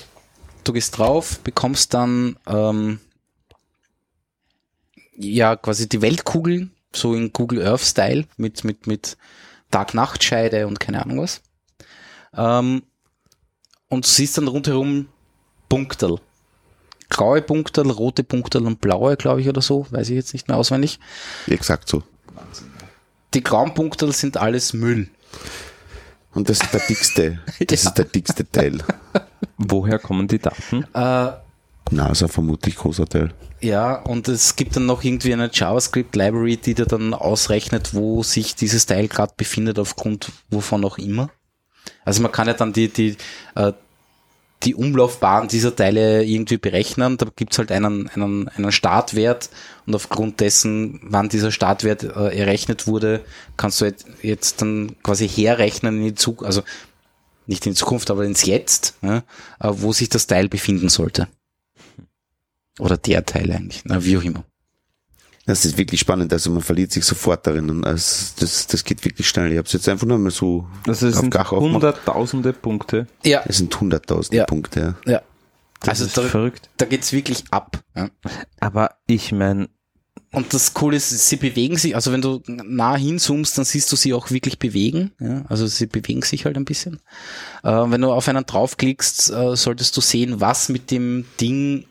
du 0.64 0.74
gehst 0.74 0.98
drauf, 0.98 1.40
bekommst 1.40 1.94
dann 1.94 2.38
ähm, 2.46 3.00
ja 5.16 5.56
quasi 5.56 5.90
die 5.90 6.02
Weltkugel, 6.02 6.70
so 6.94 7.14
in 7.16 7.34
Google 7.34 7.66
Earth 7.66 7.82
Style 7.82 8.26
mit 8.38 8.64
mit 8.64 8.86
mit 8.86 9.18
Tag-Nacht-Scheide 9.72 10.68
und 10.68 10.80
keine 10.80 11.02
Ahnung 11.04 11.22
was. 11.22 11.42
Ähm, 12.36 12.84
und 13.90 14.06
du 14.06 14.10
siehst 14.10 14.38
dann 14.38 14.48
rundherum 14.48 15.08
Punkterl. 15.68 16.20
Graue 17.10 17.42
Punkterl, 17.42 17.90
rote 17.90 18.24
Punkterl 18.24 18.66
und 18.68 18.82
blaue, 18.82 19.18
glaube 19.18 19.42
ich, 19.42 19.50
oder 19.50 19.62
so, 19.62 19.88
weiß 19.90 20.10
ich 20.10 20.16
jetzt 20.16 20.34
nicht 20.34 20.48
mehr 20.48 20.58
auswendig. 20.58 21.00
Exakt 21.48 21.90
so. 21.90 22.04
Die 23.34 23.44
grauen 23.44 23.74
Punkterl 23.74 24.12
sind 24.12 24.38
alles 24.38 24.74
Müll. 24.74 25.10
Und 26.34 26.50
das 26.50 26.62
ist 26.62 26.72
der 26.74 26.82
dickste, 26.88 27.40
das 27.66 27.84
Ja. 27.84 27.90
ist 27.90 27.98
der 27.98 28.06
dickste 28.06 28.50
Teil. 28.50 28.78
Woher 29.58 29.98
kommen 29.98 30.28
die 30.28 30.40
Daten? 30.40 30.84
Äh, 30.94 31.32
NASA 31.92 32.28
vermutlich 32.28 32.76
großer 32.76 33.08
Teil. 33.08 33.34
Ja, 33.62 33.96
und 33.96 34.28
es 34.30 34.56
gibt 34.56 34.76
dann 34.76 34.86
noch 34.86 35.04
irgendwie 35.04 35.34
eine 35.34 35.50
JavaScript-Library, 35.52 36.58
die 36.58 36.76
dir 36.76 36.86
dann 36.86 37.14
ausrechnet, 37.14 37.94
wo 37.94 38.24
sich 38.24 38.56
dieses 38.56 38.86
Teil 38.86 39.08
gerade 39.08 39.34
befindet, 39.36 39.80
aufgrund 39.80 40.32
wovon 40.50 40.86
auch 40.86 40.98
immer. 40.98 41.30
Also 42.06 42.22
man 42.22 42.32
kann 42.32 42.48
ja 42.48 42.54
dann 42.54 42.72
die, 42.72 42.88
die, 42.88 43.18
äh, 43.56 43.74
die 44.64 44.76
Umlaufbahn 44.76 45.48
dieser 45.48 45.76
Teile 45.76 46.24
irgendwie 46.24 46.58
berechnen. 46.58 47.18
Da 47.18 47.28
gibt's 47.36 47.58
halt 47.58 47.72
einen, 47.72 48.10
einen, 48.10 48.48
einen 48.50 48.72
Startwert 48.72 49.50
und 49.86 49.96
aufgrund 49.96 50.40
dessen, 50.40 51.00
wann 51.04 51.30
dieser 51.30 51.52
Startwert 51.52 52.04
äh, 52.04 52.38
errechnet 52.38 52.88
wurde, 52.88 53.24
kannst 53.58 53.82
du 53.82 53.86
jetzt, 53.86 54.08
jetzt 54.22 54.62
dann 54.62 54.96
quasi 55.04 55.28
herrechnen 55.28 55.98
in 55.98 56.04
die 56.06 56.16
Zukunft, 56.16 56.46
also 56.46 56.64
nicht 57.46 57.66
in 57.66 57.74
die 57.74 57.78
Zukunft, 57.78 58.12
aber 58.12 58.24
ins 58.24 58.46
Jetzt, 58.46 58.96
ja, 59.02 59.18
äh, 59.60 59.70
wo 59.72 59.92
sich 59.92 60.08
das 60.08 60.28
Teil 60.28 60.48
befinden 60.50 60.90
sollte. 60.90 61.28
Oder 62.80 62.98
der 62.98 63.26
Teil 63.26 63.52
eigentlich, 63.52 63.82
na, 63.86 64.04
wie 64.04 64.18
auch 64.18 64.24
immer. 64.24 64.44
Das 65.46 65.66
ist 65.66 65.78
wirklich 65.78 66.00
spannend, 66.00 66.32
also 66.32 66.52
man 66.52 66.62
verliert 66.62 66.92
sich 66.92 67.04
sofort 67.04 67.48
darin 67.48 67.70
und 67.72 67.82
das, 67.82 68.36
das, 68.36 68.84
geht 68.84 69.04
wirklich 69.04 69.28
schnell. 69.28 69.52
Ich 69.52 69.58
habe 69.58 69.66
es 69.66 69.74
jetzt 69.74 69.90
einfach 69.90 70.06
nur 70.06 70.20
mal 70.20 70.30
so 70.30 70.68
Das 70.86 71.00
sind 71.00 71.18
auf 71.18 71.30
Gach 71.32 71.52
hunderttausende 71.52 72.54
Punkte. 72.54 73.08
Ja, 73.24 73.42
Es 73.48 73.58
sind 73.58 73.80
hunderttausend 73.80 74.36
Ja. 74.36 74.46
Punkte. 74.46 74.96
Ja. 75.06 75.12
ja. 75.12 75.22
Das 75.80 75.90
also 75.90 76.06
ist 76.06 76.18
da, 76.18 76.22
verrückt. 76.24 76.70
da 76.78 76.86
geht's 76.86 77.14
wirklich 77.14 77.46
ab. 77.50 77.80
Ja. 77.96 78.10
Aber 78.60 78.92
ich 79.08 79.32
meine, 79.32 79.70
Und 80.32 80.54
das 80.54 80.76
Coole 80.76 80.98
ist, 80.98 81.10
sie 81.10 81.38
bewegen 81.38 81.78
sich, 81.78 81.96
also 81.96 82.12
wenn 82.12 82.22
du 82.22 82.44
nah 82.46 82.96
hinzoomst, 82.96 83.58
dann 83.58 83.66
siehst 83.66 83.92
du 83.92 83.96
sie 83.96 84.14
auch 84.14 84.30
wirklich 84.30 84.60
bewegen. 84.60 85.14
Ja? 85.20 85.46
Also 85.50 85.66
sie 85.66 85.88
bewegen 85.88 86.22
sich 86.22 86.46
halt 86.46 86.58
ein 86.58 86.66
bisschen. 86.66 87.00
Äh, 87.64 87.70
wenn 87.72 88.02
du 88.02 88.12
auf 88.12 88.28
einen 88.28 88.46
draufklickst, 88.46 89.32
äh, 89.32 89.56
solltest 89.56 89.98
du 89.98 90.02
sehen, 90.02 90.42
was 90.42 90.70
mit 90.70 90.92
dem 90.92 91.26
Ding 91.42 91.86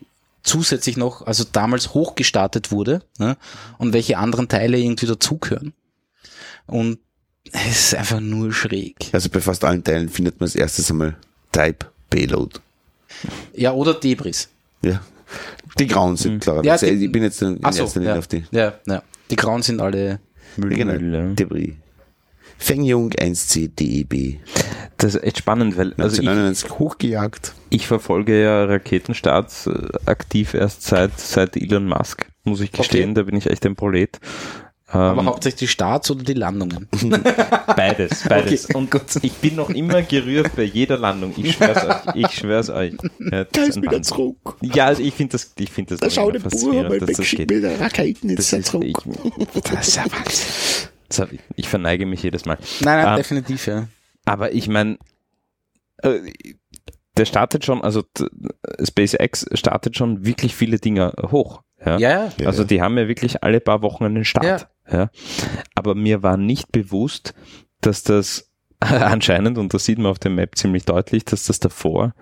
zusätzlich 0.49 0.97
noch, 0.97 1.27
also 1.27 1.45
damals 1.51 1.95
hochgestartet 1.95 2.71
wurde 2.71 3.03
ne? 3.19 3.37
und 3.79 3.93
welche 3.93 4.19
anderen 4.19 4.49
Teile 4.49 4.79
irgendwie 4.79 5.07
dazugehören. 5.07 5.73
Und 6.67 6.99
es 7.53 7.93
ist 7.93 7.95
einfach 7.95 8.21
nur 8.21 8.53
schräg. 8.53 8.97
Also 9.13 9.29
bei 9.31 9.41
fast 9.41 9.65
allen 9.65 9.83
Teilen 9.85 10.09
findet 10.09 10.41
man 10.41 10.47
als 10.47 10.55
erstes 10.57 10.91
einmal 10.91 11.17
Type 11.53 11.87
Payload. 12.11 12.59
Ja, 13.55 13.73
oder 13.73 13.95
Debris. 13.95 14.49
Ja. 14.83 15.01
Die 15.79 15.87
grauen 15.87 16.17
sind 16.17 16.43
klar. 16.43 16.59
Mhm. 16.59 16.65
Ja, 16.65 16.73
also, 16.73 16.87
die- 16.87 17.05
ich 17.07 17.13
bin 17.13 17.23
jetzt 17.23 17.41
in 17.43 17.59
Ach 17.63 17.73
so, 17.73 18.01
ja. 18.01 18.17
auf 18.19 18.27
die 18.27 18.45
Ja, 18.51 18.75
ja. 18.87 19.03
Die 19.31 19.37
Grauen 19.37 19.63
sind 19.63 19.81
alle 19.81 20.21
Müll. 20.57 20.75
genau, 20.75 20.95
Müll, 20.95 21.35
Fengjung 22.59 23.11
1C 23.11 23.69
DEB. 23.75 24.41
das 24.99 25.15
ist 25.15 25.23
echt 25.23 25.39
spannend, 25.39 25.77
weil 25.77 25.95
also 25.97 26.21
ich, 26.21 26.29
1999 26.29 26.79
hochgejagt. 26.79 27.55
ich 27.71 27.87
verfolge 27.87 28.43
ja 28.43 28.65
Raketenstarts 28.65 29.67
äh, 29.69 29.89
aktiv 30.07 30.55
erst 30.55 30.83
seit, 30.83 31.19
seit 31.19 31.57
Elon 31.57 31.87
Musk, 31.87 32.27
muss 32.45 32.61
ich 32.61 32.73
gestehen, 32.73 33.11
Okay. 33.11 33.15
da 33.15 33.23
bin 33.23 33.37
ich 33.37 33.47
echt 33.49 33.65
ein 33.65 33.77
Prolet. 33.77 34.19
Aber 34.91 35.21
Ähm, 35.21 35.27
hauptsächlich 35.27 35.59
die 35.59 35.69
Starts 35.69 36.11
oder 36.11 36.25
die 36.25 36.33
Landungen. 36.33 36.89
Beides, 37.77 38.23
beides. 38.29 38.65
Okay, 38.75 38.79
und 38.79 38.91
ich 39.23 39.35
bin 39.35 39.55
noch 39.57 39.69
immer 39.69 40.01
gerührt 40.01 40.57
bei 40.57 40.63
jeder 40.63 40.97
Landung. 40.97 41.35
Ich 41.37 41.53
schwör's 41.57 41.85
euch. 41.85 42.15
Ich 42.15 42.31
schwör's 42.33 42.71
euch. 42.71 42.95
Ja, 43.19 43.45
das 43.45 43.69
ist 43.69 43.77
ein 43.77 43.85
Wahnsinn. 43.85 44.03
zurück. 44.05 44.57
Ja, 44.63 44.87
also 44.87 45.03
ich 45.03 45.13
finde 45.13 45.33
das, 45.33 45.53
ich 45.59 45.71
finde 45.71 45.91
das 45.97 46.01
Da 46.01 46.09
schau 46.09 46.31
den 46.31 46.41
Bauer 46.41 46.51
mal 46.51 46.51
faszinierend, 46.59 46.93
dass 46.93 47.01
das 47.01 47.09
weggeschickt 47.19 47.49
geht. 47.49 47.51
mit 47.51 47.63
der 47.65 47.81
Raketen 47.83 48.35
Das 48.37 48.51
jetzt 48.51 48.61
ist, 48.61 48.71
zurück. 48.71 48.85
ich, 48.87 49.63
das 49.63 49.89
ist 49.89 49.97
ja 49.97 50.05
Wahnsinn. 50.05 50.89
Ich 51.57 51.69
verneige 51.69 52.07
mich 52.07 52.23
jedes 52.23 52.45
Mal. 52.45 52.59
Nein, 52.81 52.99
nein, 52.99 53.07
Ah. 53.07 53.17
definitiv, 53.17 53.67
ja. 53.67 53.89
Aber 54.25 54.53
ich 54.53 54.69
meine, 54.69 54.99
äh, 56.03 56.21
der 57.17 57.25
startet 57.25 57.65
schon, 57.65 57.83
also 57.83 58.05
SpaceX 58.83 59.47
startet 59.55 59.97
schon 59.97 60.25
wirklich 60.25 60.55
viele 60.55 60.79
Dinge 60.79 61.13
hoch. 61.31 61.63
Ja. 61.85 61.99
Ja, 61.99 62.11
ja. 62.11 62.33
Ja, 62.41 62.47
also 62.47 62.63
ja. 62.63 62.69
die 62.69 62.83
haben 62.83 62.99
ja 62.99 63.09
wirklich 63.09 63.43
alle 63.43 63.61
paar 63.61 63.83
Wochen 63.83 64.05
einen 64.05 64.25
Start. 64.25 64.69
Ja. 64.91 65.11
Aber 65.75 65.95
mir 65.95 66.23
war 66.23 66.37
nicht 66.37 66.73
bewusst, 66.73 67.35
dass 67.81 68.03
das 68.03 68.51
anscheinend, 68.81 69.59
und 69.59 69.75
das 69.75 69.85
sieht 69.85 69.99
man 69.99 70.07
auf 70.11 70.19
der 70.19 70.31
Map 70.31 70.57
ziemlich 70.57 70.85
deutlich, 70.85 71.25
dass 71.25 71.47
das 71.47 71.59
davor 71.59 72.15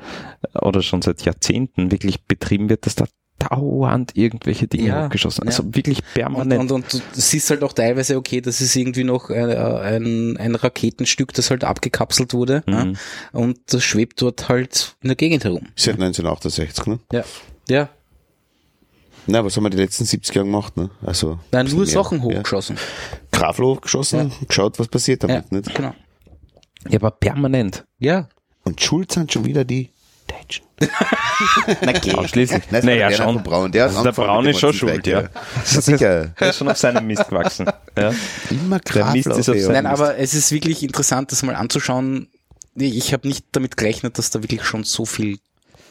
oder 0.55 0.83
schon 0.83 1.03
seit 1.03 1.23
Jahrzehnten 1.23 1.91
wirklich 1.91 2.25
betrieben 2.25 2.69
wird, 2.71 2.87
dass 2.87 2.95
da 2.95 3.07
dauernd 3.39 4.17
irgendwelche 4.17 4.67
Dinge 4.67 4.89
Ja, 4.89 5.05
hochgeschossen. 5.05 5.45
ja. 5.45 5.49
Also 5.49 5.65
wirklich 5.75 5.99
Und, 5.99 6.15
permanent. 6.15 6.61
und, 6.61 6.73
und 6.73 6.93
du 6.95 7.01
siehst 7.13 7.51
halt 7.51 7.63
auch 7.63 7.73
teilweise, 7.73 8.17
okay, 8.17 8.41
das 8.41 8.61
ist 8.61 8.75
irgendwie 8.77 9.05
noch 9.05 9.29
äh, 9.31 9.35
ein, 9.35 10.37
ein 10.39 10.55
Raketenstück, 10.55 11.33
das 11.35 11.51
halt 11.51 11.63
abgekapselt 11.65 12.33
wurde. 12.33 12.63
Mhm. 12.67 12.73
Ja? 12.73 12.93
Und 13.33 13.59
das 13.67 13.85
schwebt 13.85 14.23
dort 14.23 14.49
halt 14.49 14.97
in 15.03 15.09
der 15.09 15.17
Gegend 15.17 15.45
herum. 15.45 15.67
Seit 15.77 15.95
1968, 15.95 16.87
ne? 16.87 16.99
Ja. 17.13 17.25
Ja. 17.69 17.89
Na, 19.29 19.45
was 19.45 19.57
haben 19.57 19.65
wir 19.65 19.71
die 19.71 19.77
letzten 19.77 20.05
70 20.05 20.35
Jahre 20.37 20.47
gemacht, 20.47 20.77
ne? 20.77 20.89
Also. 21.05 21.41
Nein, 21.51 21.67
nur 21.67 21.79
mehr. 21.79 21.87
Sachen 21.89 22.23
hochgeschossen. 22.23 22.77
Ja. 22.77 23.39
Grafel 23.39 23.65
hochgeschossen, 23.67 24.33
geschaut, 24.47 24.79
was 24.79 24.87
passiert 24.89 25.23
Ja, 25.25 25.29
damit, 25.29 25.51
nicht? 25.53 25.75
genau. 25.75 25.95
ja, 26.89 26.99
aber 26.99 27.11
permanent. 27.11 27.85
Ja. 27.99 28.29
Und 28.65 28.81
schuld 28.81 29.11
sind 29.13 29.33
schon 29.33 29.45
wieder 29.45 29.65
die 29.65 29.91
Deutschen. 30.27 30.65
Na, 31.83 31.93
geh. 31.93 32.13
Ausschließlich. 32.13 32.65
Nein, 32.71 32.85
naja, 32.85 33.09
der 33.09 33.17
schon. 33.17 33.35
von 33.35 33.43
Braun, 33.43 33.73
der, 33.73 33.85
Also 33.85 34.03
der 34.03 34.13
Braun 34.13 34.47
ist 34.47 34.61
schon 34.61 34.73
schuld, 34.73 35.07
ja. 35.07 35.29
Sicher. 35.65 36.33
Er 36.39 36.51
ist 36.51 36.59
schon 36.59 36.69
auf 36.69 36.77
seinem 36.77 37.07
Mist 37.07 37.29
gewachsen. 37.29 37.67
Ja. 37.97 38.13
Immer 38.51 38.79
Der 38.81 39.07
Mist 39.13 39.27
ist 39.29 39.49
auf 39.49 39.57
Nein, 39.69 39.87
aber 39.87 40.19
es 40.19 40.35
ist 40.35 40.53
wirklich 40.53 40.83
interessant, 40.83 41.33
das 41.33 41.43
mal 41.43 41.57
anzuschauen. 41.57 42.29
Ich 42.75 43.13
habe 43.13 43.27
nicht 43.27 43.47
damit 43.53 43.77
gerechnet, 43.77 44.19
dass 44.19 44.31
da 44.31 44.43
wirklich 44.43 44.65
schon 44.65 44.85
so 44.85 45.07
viel 45.07 45.39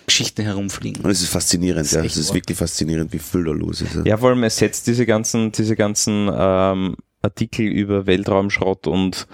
Geschichten 0.06 0.44
herumfliegen. 0.44 1.04
Und 1.04 1.10
es 1.10 1.22
ist 1.22 1.30
faszinierend, 1.30 1.92
ja. 1.92 2.02
echt 2.02 2.12
Es 2.12 2.18
ist 2.18 2.28
wahr. 2.30 2.36
wirklich 2.36 2.58
faszinierend, 2.58 3.12
wie 3.12 3.20
viel 3.20 3.44
da 3.44 3.52
los 3.52 3.82
ist. 3.82 3.96
Ja. 3.96 4.02
Ja, 4.06 4.18
vor 4.18 4.30
allem 4.30 4.44
er 4.44 4.52
setzt 4.52 4.86
diese 4.88 5.06
ganzen, 5.06 5.52
diese 5.52 5.76
ganzen 5.76 6.30
ähm, 6.32 6.96
Artikel 7.24 7.66
über 7.66 8.06
Weltraumschrott 8.06 8.86
und 8.86 9.26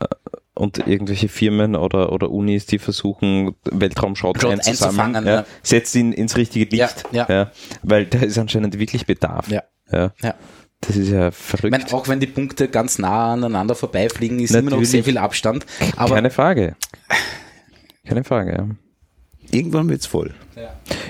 äh, 0.00 0.06
und 0.56 0.78
irgendwelche 0.86 1.28
Firmen 1.28 1.76
oder, 1.76 2.12
oder 2.12 2.30
Unis, 2.30 2.66
die 2.66 2.78
versuchen, 2.78 3.54
Weltraumschrott 3.70 4.44
einzufangen, 4.44 5.26
ja, 5.26 5.34
ja. 5.34 5.44
setzt 5.62 5.94
ihn 5.94 6.12
ins 6.12 6.36
richtige 6.36 6.76
Licht. 6.76 7.04
Ja, 7.12 7.26
ja. 7.28 7.50
weil 7.82 8.06
da 8.06 8.18
ist 8.20 8.38
anscheinend 8.38 8.78
wirklich 8.78 9.06
Bedarf. 9.06 9.48
Ja. 9.48 9.62
Ja. 9.92 10.12
Ja. 10.22 10.34
Das 10.80 10.96
ist 10.96 11.08
ja 11.08 11.28
Ich 11.28 11.34
verrückt. 11.34 11.70
meine, 11.70 11.92
auch 11.92 12.08
wenn 12.08 12.20
die 12.20 12.26
Punkte 12.26 12.68
ganz 12.68 12.98
nah 12.98 13.32
aneinander 13.32 13.74
vorbeifliegen, 13.74 14.40
ist 14.40 14.50
immer 14.50 14.62
noch 14.62 14.70
Natürlich. 14.72 14.90
sehr 14.90 15.04
viel 15.04 15.18
Abstand. 15.18 15.64
Aber 15.96 16.16
Keine 16.16 16.30
Frage. 16.30 16.76
Keine 18.06 18.24
Frage, 18.24 18.52
ja. 18.52 18.68
Irgendwann 19.50 19.88
wird's 19.88 20.06
voll. 20.06 20.34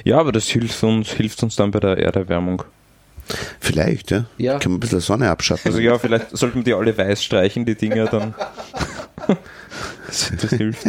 Ja, 0.04 0.18
aber 0.18 0.32
das 0.32 0.46
hilft 0.46 0.82
uns, 0.82 1.10
hilft 1.10 1.42
uns 1.42 1.56
dann 1.56 1.70
bei 1.70 1.80
der 1.80 1.98
Erderwärmung. 1.98 2.62
Vielleicht, 3.60 4.12
ja. 4.12 4.26
Ja. 4.38 4.58
Können 4.58 4.74
wir 4.74 4.78
ein 4.78 4.80
bisschen 4.80 5.00
Sonne 5.00 5.30
abschatten. 5.30 5.66
Also 5.66 5.80
ja, 5.80 5.98
vielleicht 5.98 6.36
sollten 6.36 6.58
wir 6.58 6.64
die 6.64 6.74
alle 6.74 6.96
weiß 6.96 7.24
streichen, 7.24 7.64
die 7.64 7.74
Dinger 7.74 8.06
dann. 8.06 8.34
das, 10.06 10.32
das 10.40 10.50
hilft. 10.56 10.86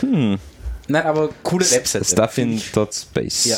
Hm. 0.00 0.38
nein, 0.88 1.02
aber 1.04 1.30
coole 1.42 1.70
Webseite. 1.70 2.04
Stuffin.space. 2.04 3.44
Ja. 3.46 3.56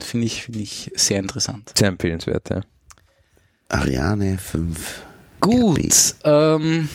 Finde 0.00 0.26
ich, 0.26 0.44
finde 0.44 0.60
ich 0.60 0.90
sehr 0.94 1.18
interessant. 1.18 1.72
Sehr 1.76 1.88
empfehlenswert, 1.88 2.50
ja. 2.50 2.60
Ariane 3.68 4.38
5. 4.38 5.02
Gut. 5.40 6.14
Ähm, 6.24 6.88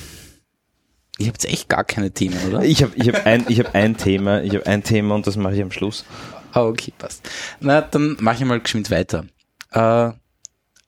ihr 1.17 1.27
habt 1.27 1.45
echt 1.45 1.69
gar 1.69 1.83
keine 1.83 2.11
Themen, 2.11 2.37
oder? 2.47 2.63
Ich 2.63 2.81
habe 2.81 2.93
ich 2.95 3.07
hab 3.09 3.25
ein, 3.25 3.45
ich 3.47 3.59
hab 3.59 3.75
ein 3.75 3.97
Thema, 3.97 4.41
ich 4.41 4.55
habe 4.55 4.65
ein 4.65 4.83
Thema 4.83 5.15
und 5.15 5.27
das 5.27 5.35
mache 5.35 5.55
ich 5.55 5.61
am 5.61 5.71
Schluss. 5.71 6.05
Ah, 6.51 6.63
okay, 6.65 6.93
passt. 6.97 7.27
Na, 7.59 7.81
dann 7.81 8.17
mache 8.19 8.37
ich 8.37 8.45
mal 8.45 8.59
geschwind 8.59 8.89
weiter. 8.91 9.25
Äh, 9.71 10.11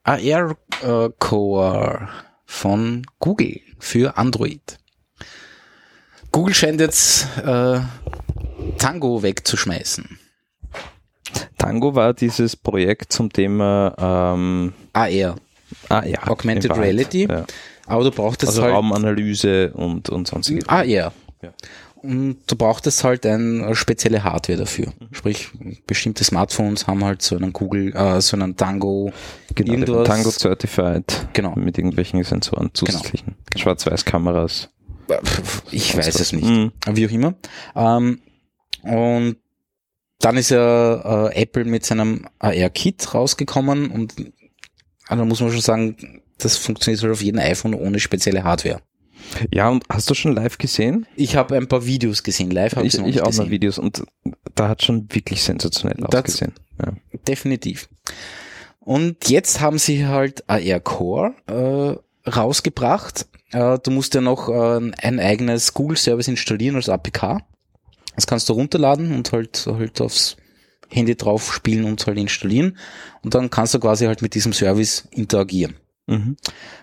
AR 0.04 0.56
äh, 0.82 1.10
Core 1.18 2.08
von 2.46 3.06
Google 3.18 3.60
für 3.78 4.16
Android. 4.16 4.78
Google 6.32 6.54
scheint 6.54 6.80
jetzt 6.80 7.26
äh, 7.38 7.80
Tango 8.78 9.22
wegzuschmeißen. 9.22 10.18
Tango 11.58 11.94
war 11.94 12.14
dieses 12.14 12.56
Projekt 12.56 13.12
zum 13.12 13.32
Thema 13.32 14.34
ähm, 14.34 14.72
AR, 14.92 15.36
ah, 15.88 16.04
ja, 16.04 16.26
Augmented 16.26 16.76
Reality. 16.76 17.26
Ja. 17.28 17.44
aber 17.86 18.04
du 18.04 18.10
brauchtest 18.10 18.50
Also 18.50 18.62
halt 18.62 18.74
Raumanalyse 18.74 19.72
und, 19.72 20.08
und 20.08 20.28
sonstige 20.28 20.68
AR. 20.68 20.84
Ja. 20.84 21.12
Und 22.06 22.38
du 22.46 22.56
brauchtest 22.56 23.02
halt 23.02 23.26
eine 23.26 23.74
spezielle 23.74 24.22
Hardware 24.22 24.58
dafür. 24.58 24.92
Sprich, 25.10 25.48
bestimmte 25.86 26.22
Smartphones 26.24 26.86
haben 26.86 27.04
halt 27.04 27.22
so 27.22 27.36
einen 27.36 27.52
Google, 27.52 27.94
äh, 27.96 28.20
so 28.20 28.36
einen 28.36 28.56
Tango, 28.56 29.12
Genau, 29.54 29.72
irgendwas. 29.72 30.06
Tango 30.06 30.30
Certified. 30.30 31.28
Genau. 31.32 31.54
Mit 31.56 31.78
irgendwelchen 31.78 32.22
Sensoren 32.22 32.70
zusätzlichen. 32.74 33.34
Schwarz-Weiß-Kameras. 33.56 34.68
Ich 35.70 35.96
weiß 35.96 36.20
es 36.20 36.32
nicht. 36.32 36.44
Mhm. 36.46 36.72
Wie 36.92 37.06
auch 37.06 37.10
immer. 37.10 37.34
Ähm, 37.74 38.20
und 38.82 39.36
dann 40.20 40.36
ist 40.36 40.50
ja 40.50 41.28
äh, 41.28 41.42
Apple 41.42 41.64
mit 41.64 41.84
seinem 41.84 42.26
AR-Kit 42.38 43.14
rausgekommen 43.14 43.90
und 43.90 44.14
also 45.08 45.22
da 45.22 45.24
muss 45.24 45.40
man 45.40 45.52
schon 45.52 45.60
sagen, 45.60 46.22
das 46.38 46.56
funktioniert 46.56 47.02
halt 47.02 47.12
auf 47.12 47.22
jedem 47.22 47.40
iPhone 47.40 47.74
ohne 47.74 48.00
spezielle 48.00 48.44
Hardware. 48.44 48.80
Ja, 49.52 49.68
und 49.68 49.84
hast 49.90 50.08
du 50.10 50.14
schon 50.14 50.34
live 50.34 50.58
gesehen? 50.58 51.06
Ich 51.16 51.36
habe 51.36 51.56
ein 51.56 51.68
paar 51.68 51.84
Videos 51.86 52.22
gesehen, 52.22 52.50
live 52.50 52.76
habe 52.76 52.86
ich, 52.86 52.94
Ich, 52.94 53.00
noch 53.00 53.06
ich 53.06 53.20
auch 53.22 53.26
gesehen. 53.26 53.44
mal 53.46 53.50
Videos 53.50 53.78
und 53.78 54.04
da 54.54 54.68
hat 54.68 54.82
schon 54.82 55.06
wirklich 55.12 55.42
sensationell 55.42 55.96
Das- 56.08 56.24
ausgesehen. 56.24 56.52
Ja. 56.84 56.92
Definitiv. 57.26 57.88
Und 58.80 59.28
jetzt 59.28 59.60
haben 59.60 59.78
sie 59.78 60.06
halt 60.06 60.48
AR 60.48 60.80
Core 60.80 61.34
äh, 62.26 62.30
rausgebracht. 62.30 63.26
Äh, 63.52 63.78
du 63.82 63.90
musst 63.90 64.14
ja 64.14 64.20
noch 64.20 64.48
äh, 64.48 64.90
ein 65.02 65.18
eigenes 65.20 65.74
Google 65.74 65.96
Service 65.96 66.28
installieren 66.28 66.76
als 66.76 66.88
APK. 66.88 67.40
Das 68.14 68.26
kannst 68.26 68.48
du 68.48 68.52
runterladen 68.54 69.12
und 69.14 69.32
halt 69.32 69.66
halt 69.66 70.00
aufs 70.00 70.36
Handy 70.88 71.16
drauf 71.16 71.52
spielen 71.52 71.84
und 71.84 72.06
halt 72.06 72.16
installieren. 72.18 72.78
Und 73.22 73.34
dann 73.34 73.50
kannst 73.50 73.74
du 73.74 73.80
quasi 73.80 74.06
halt 74.06 74.22
mit 74.22 74.34
diesem 74.34 74.52
Service 74.52 75.08
interagieren. 75.10 75.74
Mhm. 76.06 76.36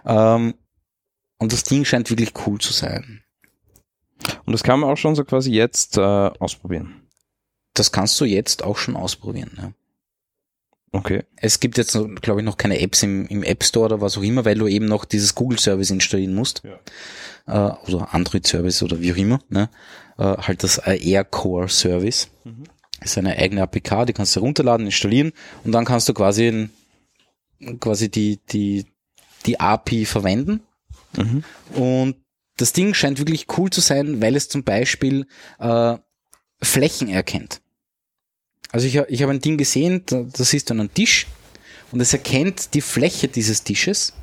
Ähm, 0.06 0.54
und 1.44 1.52
das 1.52 1.64
Ding 1.64 1.84
scheint 1.84 2.10
wirklich 2.10 2.32
cool 2.48 2.60
zu 2.60 2.72
sein. 2.72 3.22
Und 4.46 4.54
das 4.54 4.64
kann 4.64 4.80
man 4.80 4.90
auch 4.90 4.96
schon 4.96 5.14
so 5.16 5.26
quasi 5.26 5.52
jetzt 5.52 5.98
äh, 5.98 6.02
ausprobieren. 6.02 7.02
Das 7.74 7.92
kannst 7.92 8.20
du 8.22 8.26
jetzt 8.26 8.64
auch 8.64 8.78
schon 8.78 8.96
ausprobieren. 8.96 9.52
Ja. 9.58 9.74
Okay. 10.94 11.24
Es 11.36 11.60
gibt 11.60 11.78
jetzt, 11.78 11.98
glaube 12.22 12.40
ich, 12.40 12.46
noch 12.46 12.56
keine 12.56 12.80
Apps 12.80 13.04
im, 13.04 13.28
im 13.28 13.44
App 13.44 13.64
Store 13.66 13.88
oder 13.88 14.00
was 14.00 14.18
auch 14.18 14.22
immer, 14.22 14.46
weil 14.46 14.58
du 14.58 14.68
eben 14.68 14.86
noch 14.86 15.04
dieses 15.04 15.36
Google-Service 15.36 15.92
installieren 15.92 16.34
musst. 16.34 16.64
Äh, 17.46 17.52
oder 17.52 18.14
Android-Service 18.14 18.82
oder 18.84 19.02
wie 19.02 19.12
auch 19.12 19.18
immer. 19.18 19.40
Ne? 19.50 19.70
Äh, 20.18 20.38
halt 20.38 20.64
das 20.64 20.80
AR 20.80 21.26
Core 21.26 21.68
Service. 21.68 22.30
Mhm. 22.46 22.64
Ist 23.02 23.18
eine 23.18 23.36
eigene 23.36 23.64
APK, 23.64 24.06
die 24.06 24.14
kannst 24.14 24.36
du 24.38 24.40
runterladen, 24.40 24.86
installieren 24.86 25.34
und 25.66 25.74
dann 25.74 25.84
kannst 25.84 26.08
du 26.08 26.14
quasi, 26.14 26.70
quasi 27.82 28.10
die, 28.10 28.40
die, 28.50 28.86
die 29.46 29.60
API 29.60 30.06
verwenden. 30.06 30.62
Mhm. 31.18 31.44
Und 31.74 32.16
das 32.58 32.74
Ding 32.74 32.94
scheint 32.94 33.20
wirklich 33.20 33.48
cool 33.58 33.70
zu 33.70 33.82
sein, 33.82 34.22
weil 34.22 34.36
es 34.36 34.48
zum 34.50 34.64
Beispiel 34.64 35.26
äh, 35.60 35.98
Flächen 36.62 37.10
erkennt. 37.10 37.62
Also 38.72 38.88
ich, 38.88 38.96
ich 38.96 39.22
habe 39.22 39.32
ein 39.32 39.40
Ding 39.40 39.58
gesehen, 39.58 40.04
da, 40.06 40.24
das 40.24 40.54
ist 40.54 40.70
dann 40.70 40.80
ein 40.80 40.94
Tisch 40.94 41.28
und 41.92 42.00
es 42.00 42.14
erkennt 42.14 42.74
die 42.74 42.82
Fläche 42.82 43.28
dieses 43.28 43.64
Tisches 43.64 44.14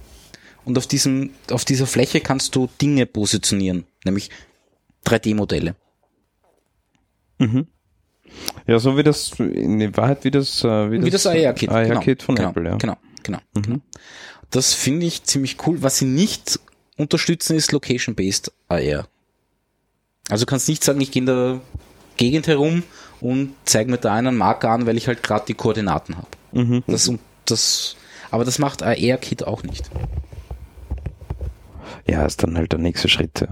und 0.64 0.76
auf, 0.76 0.86
diesem, 0.86 1.30
auf 1.50 1.64
dieser 1.64 1.86
Fläche 1.86 2.20
kannst 2.20 2.56
du 2.56 2.68
Dinge 2.80 3.06
positionieren, 3.06 3.86
nämlich 4.04 4.30
3D-Modelle. 5.06 5.76
Mhm. 7.38 7.66
Ja, 8.66 8.78
so 8.78 8.96
wie 8.96 9.02
das, 9.02 9.32
in 9.38 9.96
Wahrheit 9.96 10.24
wie 10.24 10.30
das, 10.30 10.62
äh, 10.62 10.90
wie, 10.90 11.02
Wie 11.02 11.10
das 11.10 11.26
AR-Kit. 11.26 11.68
AR-Kit 11.68 12.22
von 12.22 12.36
genau, 12.36 12.50
Apple, 12.50 12.64
ja. 12.70 12.76
Genau, 12.76 12.96
genau. 13.22 13.38
Mhm. 13.54 13.62
genau. 13.62 13.78
Das 14.50 14.74
finde 14.74 15.06
ich 15.06 15.24
ziemlich 15.24 15.56
cool. 15.66 15.82
Was 15.82 15.98
sie 15.98 16.04
nicht 16.04 16.60
unterstützen, 17.00 17.56
ist 17.56 17.72
Location-Based 17.72 18.52
AR. 18.68 19.06
Also 20.28 20.44
du 20.44 20.50
kannst 20.50 20.68
nicht 20.68 20.84
sagen, 20.84 21.00
ich 21.00 21.10
gehe 21.10 21.20
in 21.20 21.26
der 21.26 21.60
Gegend 22.16 22.46
herum 22.46 22.82
und 23.20 23.54
zeige 23.64 23.90
mir 23.90 23.98
da 23.98 24.14
einen 24.14 24.36
Marker 24.36 24.70
an, 24.70 24.86
weil 24.86 24.96
ich 24.96 25.08
halt 25.08 25.22
gerade 25.22 25.44
die 25.46 25.54
Koordinaten 25.54 26.16
habe. 26.16 26.28
Mhm. 26.52 26.84
Das, 26.86 27.10
das, 27.46 27.96
aber 28.30 28.44
das 28.44 28.58
macht 28.58 28.82
AR-Kit 28.82 29.44
auch 29.44 29.62
nicht. 29.62 29.90
Ja, 32.06 32.24
ist 32.24 32.42
dann 32.42 32.56
halt 32.56 32.72
der 32.72 32.78
nächste 32.78 33.08
Schritt. 33.08 33.40
Ja. 33.40 33.48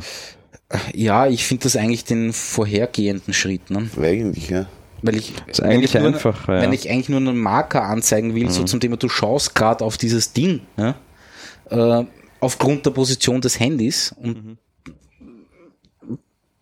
Ja, 0.93 1.27
ich 1.27 1.47
finde 1.47 1.63
das 1.63 1.77
eigentlich 1.77 2.05
den 2.05 2.35
vorhergehenden 2.35 3.33
Schritt. 3.33 3.71
Ne? 3.71 3.89
Eigentlich, 3.97 4.51
ja. 4.51 4.67
Weil 5.01 5.17
ich, 5.17 5.33
Ist 5.47 5.63
wenn 5.63 5.71
eigentlich 5.71 5.95
ich 5.95 6.01
nur, 6.01 6.09
einfach, 6.09 6.49
ja. 6.49 6.61
wenn 6.61 6.73
ich 6.73 6.91
eigentlich 6.91 7.09
nur 7.09 7.21
einen 7.21 7.39
Marker 7.39 7.85
anzeigen 7.85 8.35
will, 8.35 8.51
so 8.51 8.65
zum 8.65 8.81
Thema, 8.81 8.97
du 8.97 9.09
schaust 9.09 9.55
gerade 9.55 9.85
auf 9.85 9.97
dieses 9.97 10.33
Ding, 10.33 10.61
ja, 10.77 10.97
äh, 11.71 12.05
aufgrund 12.41 12.87
der 12.87 12.91
Position 12.91 13.41
des 13.41 13.59
Handys 13.61 14.15
und 14.17 14.59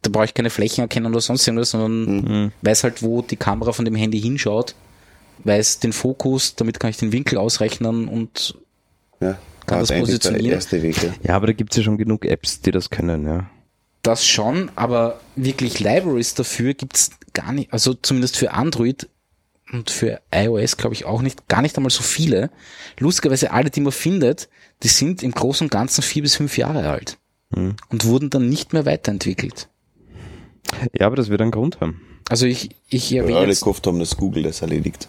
da 0.02 0.10
brauche 0.10 0.26
ich 0.26 0.34
keine 0.34 0.50
Flächen 0.50 0.82
erkennen 0.82 1.06
oder 1.06 1.20
sonst 1.20 1.46
irgendwas, 1.46 1.70
sondern 1.70 2.44
Mhm. 2.44 2.52
weiß 2.62 2.84
halt, 2.84 3.02
wo 3.02 3.22
die 3.22 3.36
Kamera 3.36 3.72
von 3.72 3.84
dem 3.84 3.96
Handy 3.96 4.20
hinschaut, 4.20 4.74
weiß 5.44 5.80
den 5.80 5.92
Fokus, 5.92 6.54
damit 6.54 6.78
kann 6.78 6.90
ich 6.90 6.96
den 6.96 7.12
Winkel 7.12 7.38
ausrechnen 7.38 8.08
und 8.08 8.56
ja. 9.20 9.38
Kann 9.66 9.80
das 9.80 9.90
positionieren? 9.90 10.52
erste 10.52 10.80
Weg, 10.80 11.02
ja. 11.02 11.12
ja, 11.24 11.34
aber 11.34 11.48
da 11.48 11.52
gibt's 11.52 11.76
ja 11.76 11.82
schon 11.82 11.98
genug 11.98 12.24
Apps, 12.24 12.60
die 12.60 12.70
das 12.70 12.88
können, 12.90 13.26
ja. 13.26 13.50
das 14.02 14.24
schon, 14.24 14.70
aber 14.76 15.20
wirklich 15.34 15.80
Libraries 15.80 16.34
dafür 16.34 16.74
gibt's 16.74 17.10
gar 17.32 17.52
nicht, 17.52 17.72
also 17.72 17.92
zumindest 17.94 18.36
für 18.36 18.52
Android 18.52 19.08
und 19.72 19.90
für 19.90 20.20
iOS 20.32 20.76
glaube 20.76 20.94
ich 20.94 21.04
auch 21.04 21.20
nicht, 21.20 21.48
gar 21.48 21.62
nicht 21.62 21.76
einmal 21.76 21.90
so 21.90 22.04
viele. 22.04 22.50
Lustigerweise 23.00 23.50
alle, 23.50 23.70
die 23.70 23.80
man 23.80 23.90
findet, 23.92 24.48
die 24.82 24.88
sind 24.88 25.22
im 25.22 25.32
Großen 25.32 25.66
und 25.66 25.70
Ganzen 25.70 26.02
vier 26.02 26.22
bis 26.22 26.36
fünf 26.36 26.56
Jahre 26.58 26.88
alt 26.88 27.18
Hm. 27.54 27.76
und 27.88 28.04
wurden 28.04 28.30
dann 28.30 28.48
nicht 28.48 28.72
mehr 28.72 28.84
weiterentwickelt. 28.86 29.68
Ja, 30.98 31.06
aber 31.06 31.16
das 31.16 31.28
wird 31.28 31.40
einen 31.40 31.52
Grund 31.52 31.80
haben. 31.80 32.00
Also 32.28 32.44
ich, 32.46 32.70
ich 32.88 33.12
erwähne 33.14 33.38
alle 33.38 33.48
jetzt, 33.48 33.60
gehofft 33.60 33.86
haben, 33.86 34.00
dass 34.00 34.16
Google 34.16 34.42
das 34.42 34.62
erledigt. 34.62 35.08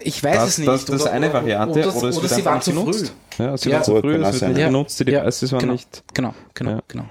ich 0.00 0.22
weiß 0.24 0.36
Das- 0.36 0.48
es 0.50 0.58
nicht. 0.58 0.68
das- 0.68 0.84
das 0.86 1.02
ist 1.02 1.06
eine 1.06 1.32
Variante, 1.32 1.80
oder, 1.80 1.96
oder 1.96 2.08
es 2.08 2.20
wird 2.22 2.32
sie 2.32 2.44
waren 2.44 2.62
zu 2.62 2.72
früh. 2.72 2.80
genutzt. 2.80 3.14
Ja, 3.38 3.56
sie 3.56 3.68
Ja. 3.68 3.76
waren 3.76 3.84
zu 3.84 4.00
früh, 4.00 4.14
es 4.16 4.40
wird 4.40 4.54
nicht 4.54 4.64
genutzt, 4.66 5.00
die 5.00 5.10
Ja. 5.10 5.20
Devices 5.20 5.52
waren 5.52 5.60
Genau. 5.60 5.72
nicht. 5.74 6.02
Genau, 6.14 6.34
genau, 6.54 6.70
Ja. 6.70 6.82
genau. 6.88 7.04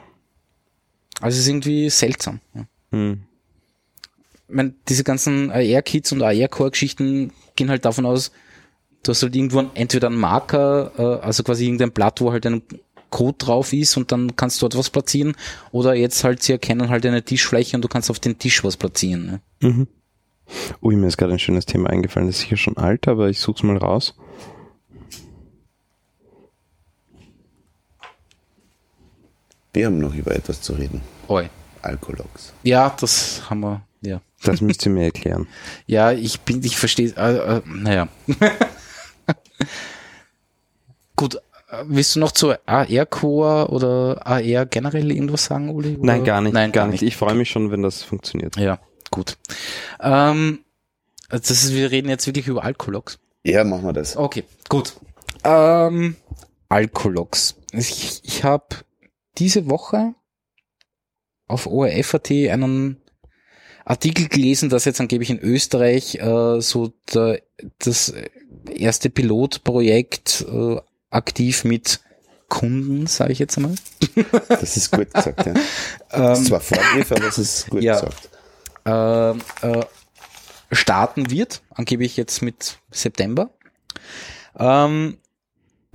Also 1.22 1.36
es 1.36 1.42
ist 1.44 1.48
irgendwie 1.50 1.90
seltsam. 1.90 2.40
Ja. 2.56 2.66
Hm. 2.92 3.22
Ich 4.48 4.56
meine, 4.56 4.74
diese 4.88 5.04
ganzen 5.04 5.52
AR-Kits 5.52 6.12
und 6.12 6.24
AR-Core-Geschichten 6.24 7.32
gehen 7.56 7.70
halt 7.70 7.86
davon 7.86 8.06
aus, 8.08 8.32
du 9.04 9.12
hast 9.12 9.24
halt 9.24 9.36
irgendwo 9.36 9.64
entweder 9.74 10.08
einen 10.08 10.18
Marker, 10.18 10.92
äh, 10.98 11.26
also 11.26 11.44
quasi 11.44 11.66
irgendein 11.66 11.92
Blatt, 11.92 12.22
wo 12.22 12.32
halt 12.32 12.46
ein 12.46 12.62
Code 13.10 13.38
drauf 13.38 13.74
ist 13.74 13.98
und 13.98 14.12
dann 14.12 14.36
kannst 14.36 14.62
du 14.62 14.68
dort 14.68 14.78
was 14.78 14.90
platzieren 14.90 15.36
oder 15.72 15.96
jetzt 15.96 16.24
halt, 16.24 16.44
sie 16.44 16.52
erkennen 16.52 16.90
halt 16.90 17.06
eine 17.06 17.24
Tischfläche 17.24 17.76
und 17.76 17.82
du 17.82 17.88
kannst 17.88 18.10
auf 18.10 18.20
den 18.20 18.38
Tisch 18.38 18.64
was 18.64 18.78
platzieren. 18.78 19.42
Ne? 19.62 19.88
Ui, 20.82 20.96
mir 20.96 21.08
ist 21.08 21.18
gerade 21.18 21.34
ein 21.34 21.40
schönes 21.40 21.66
Thema 21.66 21.90
eingefallen. 21.90 22.28
Das 22.28 22.38
ist 22.38 22.42
sicher 22.42 22.58
schon 22.58 22.78
alt, 22.78 23.08
aber 23.08 23.30
ich 23.30 23.40
such's 23.40 23.64
mal 23.64 23.78
raus. 23.78 24.16
Wir 29.74 29.86
haben 29.86 30.00
noch 30.00 30.16
über 30.16 30.36
etwas 30.36 30.62
zu 30.62 30.74
reden. 30.74 31.02
Oi. 31.28 31.48
Alkologs. 31.82 32.54
Ja, 32.64 32.96
das 33.00 33.50
haben 33.50 33.62
wir, 33.62 33.82
ja. 34.02 34.22
Das 34.44 34.62
müsst 34.62 34.86
ihr 34.86 34.92
mir 34.92 35.04
erklären. 35.06 35.48
Ja, 35.86 36.12
ich 36.12 36.42
bin, 36.42 36.64
ich 36.64 36.78
verstehe, 36.78 37.14
äh, 37.16 37.58
äh, 37.58 37.62
naja. 37.66 38.08
Gut, 41.16 41.36
äh, 41.36 41.84
willst 41.86 42.16
du 42.16 42.20
noch 42.20 42.32
zu 42.32 42.54
AR-Core 42.66 43.70
oder 43.70 44.26
AR 44.26 44.66
generell 44.66 45.12
irgendwas 45.12 45.46
sagen, 45.46 45.70
Uli? 45.70 45.98
Oder? 45.98 46.06
Nein, 46.06 46.24
gar 46.24 46.42
nicht. 46.42 46.54
Nein, 46.54 46.72
gar 46.72 46.88
nicht. 46.88 47.04
Ich 47.04 47.18
freue 47.18 47.36
mich 47.36 47.50
schon, 47.50 47.72
wenn 47.72 47.82
das 47.82 48.04
funktioniert. 48.04 48.58
Ja, 48.58 48.80
gut. 49.12 49.38
Ähm, 50.00 50.60
das 51.30 51.52
ist, 51.52 51.74
wir 51.74 51.92
reden 51.92 52.10
jetzt 52.10 52.26
wirklich 52.26 52.48
über 52.48 52.64
Alkologs. 52.64 53.20
Ja, 53.44 53.64
machen 53.64 53.84
wir 53.84 53.94
das. 53.94 54.18
Okay, 54.18 54.44
gut. 54.68 54.94
Ähm, 55.44 56.16
Alkologs. 56.70 57.56
Ich, 57.72 58.22
ich 58.24 58.44
habe 58.44 58.66
diese 59.38 59.70
Woche 59.70 60.14
auf 61.48 61.66
ORF.at 61.68 62.32
einen 62.32 62.98
Artikel 63.90 64.28
gelesen, 64.28 64.70
dass 64.70 64.86
jetzt 64.86 65.02
angeblich 65.02 65.32
in 65.32 65.40
Österreich 65.40 66.16
äh, 66.16 66.62
so 66.62 66.94
der, 67.12 67.42
das 67.80 68.14
erste 68.72 69.10
Pilotprojekt 69.10 70.46
äh, 70.48 70.78
aktiv 71.10 71.64
mit 71.64 72.00
Kunden, 72.50 73.08
sage 73.08 73.34
ich 73.34 73.40
jetzt 73.40 73.58
einmal. 73.58 73.74
Das 74.48 74.78
ist 74.78 74.92
gut 74.92 75.12
gesagt, 75.12 75.44
ja. 75.46 75.54
Das 76.10 76.40
ist 76.40 76.48
zwar 76.48 76.60
Vorgriff, 76.60 77.12
aber 77.12 77.26
es 77.26 77.40
ist 77.40 77.68
gut 77.70 77.82
ja. 77.82 78.00
gesagt. 78.00 78.30
äh, 78.86 79.32
äh, 79.68 79.86
starten 80.72 81.32
wird, 81.32 81.64
angeblich 81.72 82.16
jetzt 82.16 82.44
mit 82.44 82.78
September. 82.92 83.50
Ähm, 84.56 85.18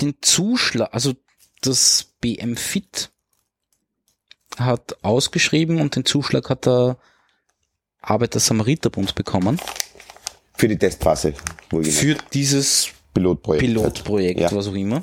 den 0.01 0.16
Zuschlag, 0.20 0.92
also 0.92 1.14
das 1.61 2.12
BM-Fit 2.20 3.11
hat 4.59 4.97
ausgeschrieben 5.03 5.80
und 5.80 5.95
den 5.95 6.05
Zuschlag 6.05 6.51
hat 6.51 6.66
der 6.66 6.97
Arbeiter-Samariter-Bund 8.09 9.14
bekommen 9.14 9.59
Für 10.57 10.68
die 10.68 10.78
Testphase, 10.78 11.34
für 11.70 12.16
dieses 12.32 12.88
Pilotprojekt. 13.12 13.64
Pilotprojekt, 13.64 14.40
Ja. 14.40 14.52
was 14.52 14.68
auch 14.68 14.74
immer. 14.74 15.02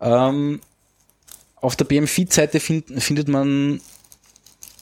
Ähm, 0.00 0.60
auf 1.56 1.76
der 1.76 1.84
BM-Feed-Seite 1.84 2.60
find, 2.60 3.02
findet 3.02 3.28
man 3.28 3.80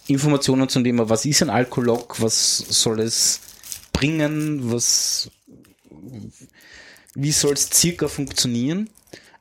Informationen 0.06 0.68
zum 0.68 0.82
Thema, 0.84 1.08
was 1.08 1.24
ist 1.24 1.42
ein 1.42 1.50
Alkolog, 1.50 2.20
was 2.20 2.58
soll 2.68 3.00
es 3.00 3.40
bringen, 3.92 4.72
was, 4.72 5.30
wie 7.14 7.32
soll 7.32 7.52
es 7.52 7.68
circa 7.72 8.08
funktionieren. 8.08 8.88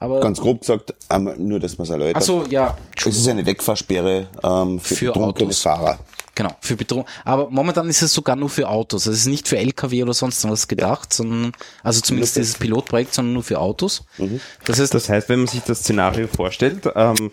Aber, 0.02 0.20
Ganz 0.22 0.40
grob 0.40 0.62
gesagt, 0.62 0.94
nur, 1.38 1.60
dass 1.60 1.78
man 1.78 1.84
es 1.86 1.90
erläutert. 1.92 2.16
also 2.18 2.46
ja, 2.50 2.78
es 2.96 3.06
ist 3.18 3.28
eine 3.28 3.46
Wegfahrsperre 3.46 4.28
ähm, 4.44 4.80
für, 4.80 4.96
Für 4.96 5.06
betrunkene 5.08 5.48
Autos. 5.48 5.62
Fahrer. 5.62 6.00
Genau, 6.40 6.56
für 6.62 6.78
Bedrohung. 6.78 7.06
Aber 7.26 7.50
momentan 7.50 7.90
ist 7.90 8.02
es 8.02 8.14
sogar 8.14 8.38
nur 8.38 8.50
für 8.50 8.70
Autos. 8.70 9.06
Es 9.08 9.18
ist 9.18 9.26
nicht 9.26 9.50
für 9.50 9.58
LKW 9.58 10.04
oder 10.04 10.14
sonst 10.14 10.48
was 10.48 10.70
gedacht, 10.70 11.12
sondern, 11.12 11.52
also 11.84 12.00
zumindest 12.00 12.38
dieses 12.38 12.58
Pilotprojekt, 12.58 13.14
sondern 13.14 13.34
nur 13.34 13.44
für 13.44 13.60
Autos. 13.60 14.06
Mhm. 14.18 14.40
Das 14.64 14.80
heißt, 14.80 14.94
Das 14.94 15.10
heißt, 15.10 15.28
wenn 15.28 15.40
man 15.40 15.48
sich 15.50 15.62
das 15.64 15.80
Szenario 15.80 16.28
vorstellt, 16.28 16.88
ähm, 16.96 17.32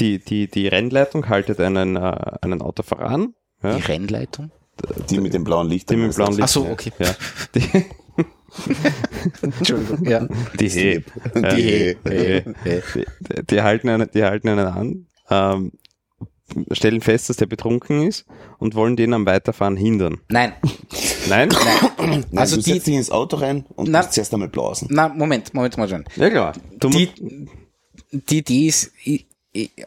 die, 0.00 0.18
die, 0.18 0.48
die 0.50 0.66
Rennleitung 0.66 1.28
haltet 1.28 1.60
einen, 1.60 1.94
äh, 1.94 2.16
einen 2.42 2.60
Autofahrer 2.60 3.08
an. 3.10 3.34
Ja, 3.62 3.76
die 3.76 3.82
Rennleitung. 3.82 4.50
Die 5.08 5.20
mit 5.20 5.34
dem 5.34 5.44
blauen 5.44 5.68
Licht. 5.68 5.88
die 5.90 5.96
mit 5.96 6.12
dem 6.12 6.16
blauen 6.16 6.32
Licht. 6.32 6.42
Ach 6.42 6.48
so, 6.48 6.66
okay. 6.66 6.92
Ja. 6.98 7.14
Die, 7.54 7.84
Entschuldigung. 9.40 10.04
Ja. 10.04 10.26
die, 10.58 10.68
He, 10.68 11.04
Die 11.34 11.62
He. 11.62 11.96
die, 12.04 12.42
die, 12.64 13.46
die, 13.46 13.62
halten 13.62 13.88
einen, 13.88 14.10
die 14.12 14.24
halten 14.24 14.48
einen 14.48 14.66
an, 14.66 15.06
ähm, 15.30 15.72
stellen 16.72 17.00
fest, 17.00 17.28
dass 17.28 17.36
der 17.36 17.46
betrunken 17.46 18.06
ist 18.06 18.24
und 18.58 18.74
wollen 18.74 18.96
den 18.96 19.12
am 19.14 19.26
Weiterfahren 19.26 19.76
hindern. 19.76 20.20
Nein, 20.28 20.52
Nein? 21.28 21.48
Nein, 21.98 22.24
Also 22.36 22.56
du 22.56 22.62
die- 22.62 22.72
setzt 22.72 22.86
dich 22.86 22.94
ins 22.94 23.10
Auto 23.10 23.36
rein 23.36 23.66
und 23.76 23.90
Na- 23.90 23.98
musst 23.98 24.14
zuerst 24.14 24.32
einmal 24.32 24.48
blasen. 24.48 24.88
na, 24.90 25.08
Moment, 25.08 25.52
Moment, 25.54 25.76
Moment. 25.76 26.08
Ja, 26.16 26.30
klar. 26.30 26.52
Du 26.78 26.88
Die, 26.90 27.08
die 28.12 28.38
Idee 28.38 28.66
ist, 28.68 28.92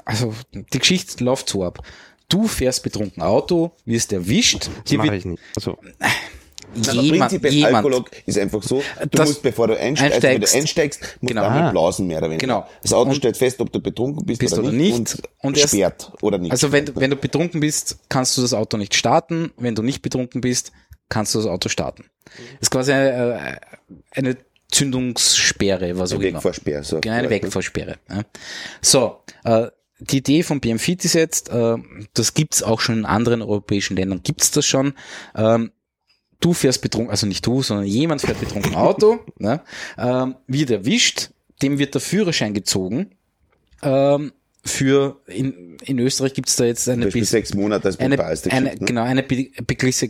also 0.05 0.33
die 0.53 0.79
Geschichte 0.79 1.23
läuft 1.23 1.49
so 1.49 1.63
ab. 1.63 1.79
Du 2.29 2.47
fährst 2.47 2.83
betrunken 2.83 3.21
Auto, 3.23 3.71
wirst 3.85 4.13
erwischt, 4.13 4.69
das 4.85 4.93
mache 4.93 5.15
ich 5.15 5.25
nicht. 5.25 5.41
Also, 5.55 5.77
Aber 6.73 7.01
jemand, 7.01 7.19
prinzipiell 7.31 7.53
jemand, 7.53 7.75
Alkoholog 7.75 8.11
ist 8.25 8.37
einfach 8.37 8.63
so, 8.63 8.81
du 9.01 9.07
Das- 9.11 9.27
musst, 9.29 9.41
bevor 9.43 9.67
du 9.67 9.77
einsteigst, 9.79 10.15
also 10.15 10.27
wenn 10.27 10.41
du 10.41 10.47
einsteigst. 10.47 10.55
einsteigst, 10.55 11.01
musst 11.21 11.27
Genau. 11.29 11.43
einmal 11.43 11.63
Ah. 11.63 11.71
blasen, 11.71 12.07
mehr 12.07 12.17
oder 12.19 12.27
weniger. 12.29 12.47
Genau. 12.47 12.67
Das 12.81 12.93
Auto 12.93 13.09
Und- 13.09 13.15
stellt 13.15 13.37
fest, 13.37 13.59
ob 13.59 13.71
du 13.71 13.79
betrunken 13.79 14.25
bist, 14.25 14.39
Bist 14.39 14.53
oder, 14.53 14.63
oder 14.63 14.71
nicht, 14.71 14.93
und, 14.95 15.17
Und 15.39 15.57
sperrt 15.59 16.11
oder 16.21 16.37
nicht. 16.37 16.51
also 16.51 16.71
wenn, 16.71 16.95
wenn 16.95 17.09
du 17.09 17.15
betrunken 17.17 17.59
bist, 17.59 17.97
kannst 18.09 18.37
du 18.37 18.41
das 18.41 18.53
Auto 18.53 18.77
nicht 18.77 18.95
starten. 18.95 19.51
Wenn 19.57 19.75
du 19.75 19.83
nicht 19.83 20.01
betrunken 20.01 20.41
bist, 20.41 20.71
kannst 21.09 21.35
du 21.35 21.39
das 21.39 21.47
Auto 21.47 21.67
starten. 21.69 22.05
Das 22.25 22.35
ist 22.61 22.71
quasi 22.71 22.93
eine, 22.93 23.59
äh, 24.13 24.17
eine 24.17 24.37
Zündungssperre, 24.71 25.97
was 25.97 26.11
auch 26.13 26.17
Eine 26.17 26.27
immer. 26.27 26.37
Wegfahrsperre. 26.39 26.83
So. 26.83 26.99
Genau, 27.01 27.15
eine 27.15 27.29
Wegfahrsperre. 27.29 27.97
Ja. 28.09 28.21
So, 28.81 29.17
äh, 29.43 29.67
die 29.99 30.17
Idee 30.17 30.43
von 30.43 30.59
BMFit 30.59 31.05
ist 31.05 31.13
jetzt, 31.13 31.49
äh, 31.49 31.75
das 32.13 32.33
gibt's 32.33 32.63
auch 32.63 32.79
schon 32.79 32.99
in 32.99 33.05
anderen 33.05 33.41
europäischen 33.41 33.95
Ländern, 33.97 34.21
gibt's 34.23 34.51
das 34.51 34.65
schon. 34.65 34.93
Ähm, 35.35 35.71
du 36.41 36.53
fährst 36.53 36.81
betrunken, 36.81 37.09
also 37.11 37.25
nicht 37.27 37.45
du, 37.45 37.61
sondern 37.61 37.85
jemand 37.85 38.21
fährt 38.21 38.39
betrunken 38.39 38.75
Auto, 38.75 39.19
ne, 39.39 39.61
ähm, 39.97 40.35
wird 40.47 40.69
erwischt, 40.71 41.29
dem 41.61 41.79
wird 41.79 41.93
der 41.93 42.01
Führerschein 42.01 42.53
gezogen. 42.53 43.11
Ähm, 43.83 44.33
für 44.63 45.21
in, 45.25 45.77
in 45.83 45.97
Österreich 45.97 46.33
gibt's 46.35 46.55
da 46.55 46.65
jetzt 46.65 46.87
eine 46.87 47.07
bis- 47.07 47.31
sechs 47.31 47.53
Monate 47.55 47.87
als 47.87 47.97
eine, 47.99 48.15
eine, 48.51 48.69
ne? 48.71 48.75
genau, 48.85 49.01
eine 49.03 49.23
be- 49.23 49.49
gewisse, 49.65 50.07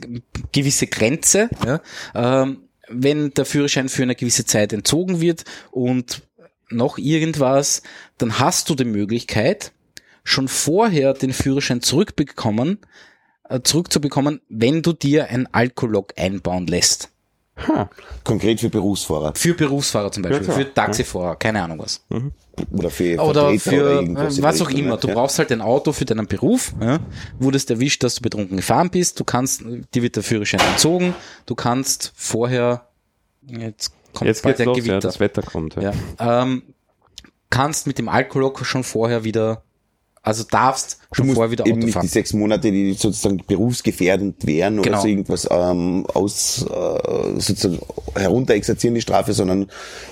gewisse 0.52 0.88
Grenze, 0.88 1.50
ja, 1.66 1.82
ähm, 2.16 2.64
wenn 2.90 3.32
der 3.34 3.46
Führerschein 3.46 3.88
für 3.88 4.04
eine 4.04 4.16
gewisse 4.16 4.44
Zeit 4.46 4.74
entzogen 4.74 5.22
wird 5.22 5.46
und 5.72 6.24
noch 6.70 6.98
irgendwas, 6.98 7.82
dann 8.18 8.40
hast 8.40 8.70
du 8.70 8.76
die 8.76 8.84
Möglichkeit, 8.84 9.72
schon 10.26 10.50
vorher 10.50 11.14
den 11.14 11.32
Führerschein 11.32 11.82
zurückbekommen, 11.82 12.80
zurückzubekommen, 13.60 14.42
wenn 14.50 14.82
du 14.82 14.94
dir 14.94 15.28
ein 15.30 15.48
Alkolog 15.54 16.14
einbauen 16.18 16.68
lässt. 16.68 17.10
Konkret 18.24 18.60
für 18.60 18.70
Berufsfahrer. 18.70 19.34
Für 19.36 19.54
Berufsfahrer 19.54 20.12
zum 20.12 20.24
Beispiel, 20.24 20.46
klar. 20.46 20.58
für 20.58 20.74
Taxifahrer, 20.74 21.36
keine 21.36 21.62
Ahnung 21.62 21.80
was. 21.80 22.04
Oder 22.72 22.90
für 22.90 23.20
Oder 23.22 23.60
für 23.60 24.02
oder 24.02 24.02
äh, 24.02 24.42
was 24.42 24.62
auch 24.62 24.70
Richtung, 24.70 24.86
immer. 24.86 24.96
ja. 24.96 24.98
Du 24.98 25.08
brauchst 25.10 25.38
halt 25.38 25.52
ein 25.52 25.62
Auto 25.62 25.92
für 25.92 26.06
deinen 26.06 26.28
Beruf. 26.28 26.74
Ja? 26.82 27.00
Wurdest 27.40 27.70
erwischt, 27.70 28.04
dass 28.04 28.16
du 28.16 28.22
betrunken 28.22 28.58
gefahren 28.58 28.90
bist. 28.90 29.20
Du 29.20 29.24
kannst, 29.24 29.64
dir 29.94 30.02
wird 30.02 30.16
der 30.16 30.24
Führerschein 30.24 30.60
entzogen. 30.72 31.14
Du 31.46 31.56
kannst 31.56 32.14
vorher, 32.16 32.88
jetzt 33.48 33.94
kommt 34.14 34.28
jetzt 34.28 34.44
bald 34.44 34.58
geht's 34.58 34.58
der 34.58 34.66
los, 34.66 34.78
Gewitter. 34.78 34.94
ja, 34.94 35.00
das 35.00 35.20
Wetter 35.20 35.42
kommt. 35.42 35.76
Ja. 35.76 35.94
ja. 36.20 36.42
ähm, 36.42 36.64
kannst 37.50 37.86
mit 37.86 37.98
dem 38.00 38.10
Alkoholog 38.10 38.66
schon 38.66 38.84
vorher 38.84 39.24
wieder, 39.24 39.64
also 40.24 40.44
darfst 40.50 41.00
Du 41.16 41.24
musst 41.24 41.36
vorher 41.36 41.52
wieder 41.52 41.66
eben 41.66 41.74
Auto 41.74 41.80
nicht 41.80 41.88
die 41.90 41.92
fahren. 41.94 42.08
sechs 42.08 42.32
Monate, 42.34 42.72
die 42.72 42.94
sozusagen 42.94 43.42
berufsgefährdend 43.48 44.46
wären 44.46 44.80
oder 44.80 44.90
Genau. 44.92 45.02
so 45.02 45.08
irgendwas 45.08 45.48
ähm, 45.52 46.06
aus 46.14 46.64
äh, 46.64 47.40
sozusagen 47.40 47.80
herunterexerzieren 48.16 48.96
die 48.96 49.02
Strafe, 49.02 49.34
sondern 49.34 49.68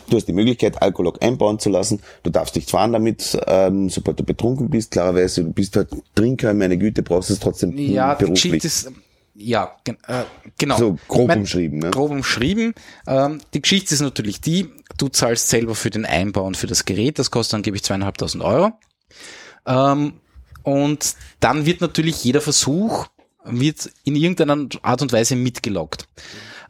du 0.09 0.17
hast 0.17 0.27
die 0.27 0.33
Möglichkeit, 0.33 0.81
Alkoholog 0.81 1.23
einbauen 1.23 1.59
zu 1.59 1.69
lassen. 1.69 2.01
Du 2.23 2.29
darfst 2.31 2.55
nicht 2.55 2.69
fahren 2.69 2.91
damit, 2.93 3.37
ähm, 3.47 3.89
sobald 3.89 4.19
du 4.19 4.23
betrunken 4.23 4.69
bist. 4.69 4.91
Klarerweise, 4.91 5.43
du 5.43 5.51
bist 5.53 5.75
halt 5.75 5.89
Trinker, 6.15 6.53
meine 6.53 6.77
Güte, 6.77 7.03
brauchst 7.03 7.29
es 7.29 7.39
trotzdem 7.39 7.77
Ja, 7.77 8.15
die 8.15 8.25
beruflich. 8.25 8.61
Geschichte 8.61 8.67
ist, 8.67 8.91
ja, 9.35 9.71
gen 9.85 9.95
äh, 10.07 10.23
genau. 10.57 10.77
So 10.77 10.97
grob 11.07 11.27
Mein- 11.29 11.39
umschrieben, 11.39 11.79
ne? 11.79 11.91
grob 11.91 12.11
umschrieben. 12.11 12.73
Ähm, 13.07 13.39
die 13.53 13.61
Geschichte 13.61 13.93
ist 13.93 14.01
natürlich 14.01 14.41
die, 14.41 14.67
du 14.97 15.07
zahlst 15.07 15.47
selber 15.49 15.75
für 15.75 15.91
den 15.91 16.05
Einbau 16.05 16.43
und 16.45 16.57
für 16.57 16.67
das 16.67 16.83
Gerät, 16.83 17.19
das 17.19 17.31
kostet 17.31 17.53
angeblich 17.55 17.83
zweieinhalbtausend 17.83 18.43
Euro. 18.43 18.71
Ähm, 19.65 20.13
und 20.63 21.15
dann 21.39 21.65
wird 21.65 21.81
natürlich 21.81 22.23
jeder 22.23 22.41
Versuch 22.41 23.07
wird 23.45 23.89
in 24.03 24.15
irgendeiner 24.15 24.67
Art 24.81 25.01
und 25.01 25.13
Weise 25.13 25.35
mitgeloggt. 25.35 26.07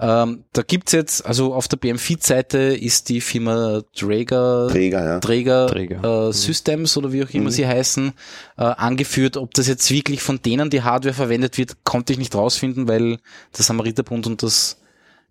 Ähm, 0.02 0.46
da 0.54 0.62
gibt's 0.62 0.94
jetzt, 0.94 1.26
also 1.26 1.54
auf 1.54 1.68
der 1.68 1.76
BM-Feed-Seite 1.76 2.58
ist 2.58 3.10
die 3.10 3.20
Firma 3.20 3.82
Drager, 3.98 4.70
Träger, 4.70 5.04
ja. 5.04 5.20
Träger, 5.20 5.68
Träger. 5.68 6.30
Äh, 6.30 6.34
Systems 6.34 6.96
oder 6.96 7.12
wie 7.12 7.24
auch 7.24 7.30
immer 7.32 7.52
sie 7.52 7.68
heißen, 7.68 8.14
äh, 8.58 8.64
angeführt. 8.64 9.36
Ob 9.36 9.54
das 9.56 9.68
jetzt 9.68 9.92
wirklich 9.92 10.22
von 10.22 10.42
denen 10.42 10.70
die 10.70 10.84
Hardware 10.84 11.14
verwendet 11.14 11.58
wird, 11.58 11.84
konnte 11.84 12.14
ich 12.14 12.20
nicht 12.20 12.34
rausfinden, 12.34 12.88
weil 12.88 13.18
der 13.58 13.66
Samariterbund 13.66 14.26
und 14.26 14.42
das 14.42 14.80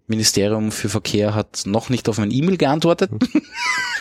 Ministerium 0.09 0.72
für 0.72 0.88
Verkehr 0.88 1.34
hat 1.34 1.62
noch 1.66 1.90
nicht 1.90 2.09
auf 2.09 2.18
mein 2.18 2.30
E-Mail 2.30 2.56
geantwortet. 2.56 3.11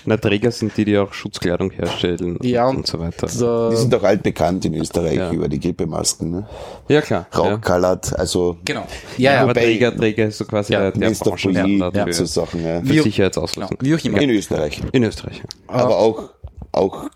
Na, 0.06 0.16
Träger 0.16 0.52
sind 0.52 0.76
die, 0.78 0.86
die 0.86 0.98
auch 0.98 1.14
Schutzkleidung 1.14 1.70
herstellen 1.72 2.38
Ja, 2.42 2.64
und, 2.66 2.70
und- 2.70 2.78
und 2.78 2.88
so 2.88 3.00
weiter. 3.00 3.28
Da- 3.28 3.70
Die 3.72 3.76
sind 3.76 3.92
doch 3.92 4.04
altbekannt 4.04 4.64
in 4.64 4.74
Österreich 4.76 5.16
Ja. 5.18 5.32
über 5.32 5.50
die 5.50 5.60
Grippemasken, 5.60 6.32
ne? 6.32 6.48
ja, 6.88 7.02
klar. 7.02 7.28
Ja. 7.34 7.40
Rauchkalert, 7.40 8.18
also 8.18 8.58
genau. 8.64 8.88
Ja, 9.18 9.34
ja. 9.34 9.42
Aber 9.44 9.54
Träger, 9.54 9.94
Träger 9.96 10.28
ist 10.28 10.38
so 10.38 10.46
quasi 10.46 10.72
Ja, 10.74 10.80
der, 10.80 10.92
der. 10.94 11.10
Branchenstandard 11.12 11.98
für, 12.06 12.14
so 12.14 12.26
Sachen, 12.26 12.64
ja. 12.64 12.80
Für 12.82 12.88
Genau, 12.88 13.04
Sicherheitsausrüstung. 13.04 13.78
wie 13.82 13.96
auch 13.96 14.04
immer. 14.06 14.22
In 14.22 14.30
Österreich. 14.30 14.82
In 14.94 15.04
Österreich. 15.04 15.38
ja. 15.40 15.44
Aber 15.68 15.98
auch, 15.98 16.30
auch 16.72 17.10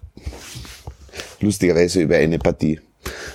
lustigerweise 1.40 2.02
über 2.02 2.18
eine 2.18 2.40
Partie. 2.40 2.80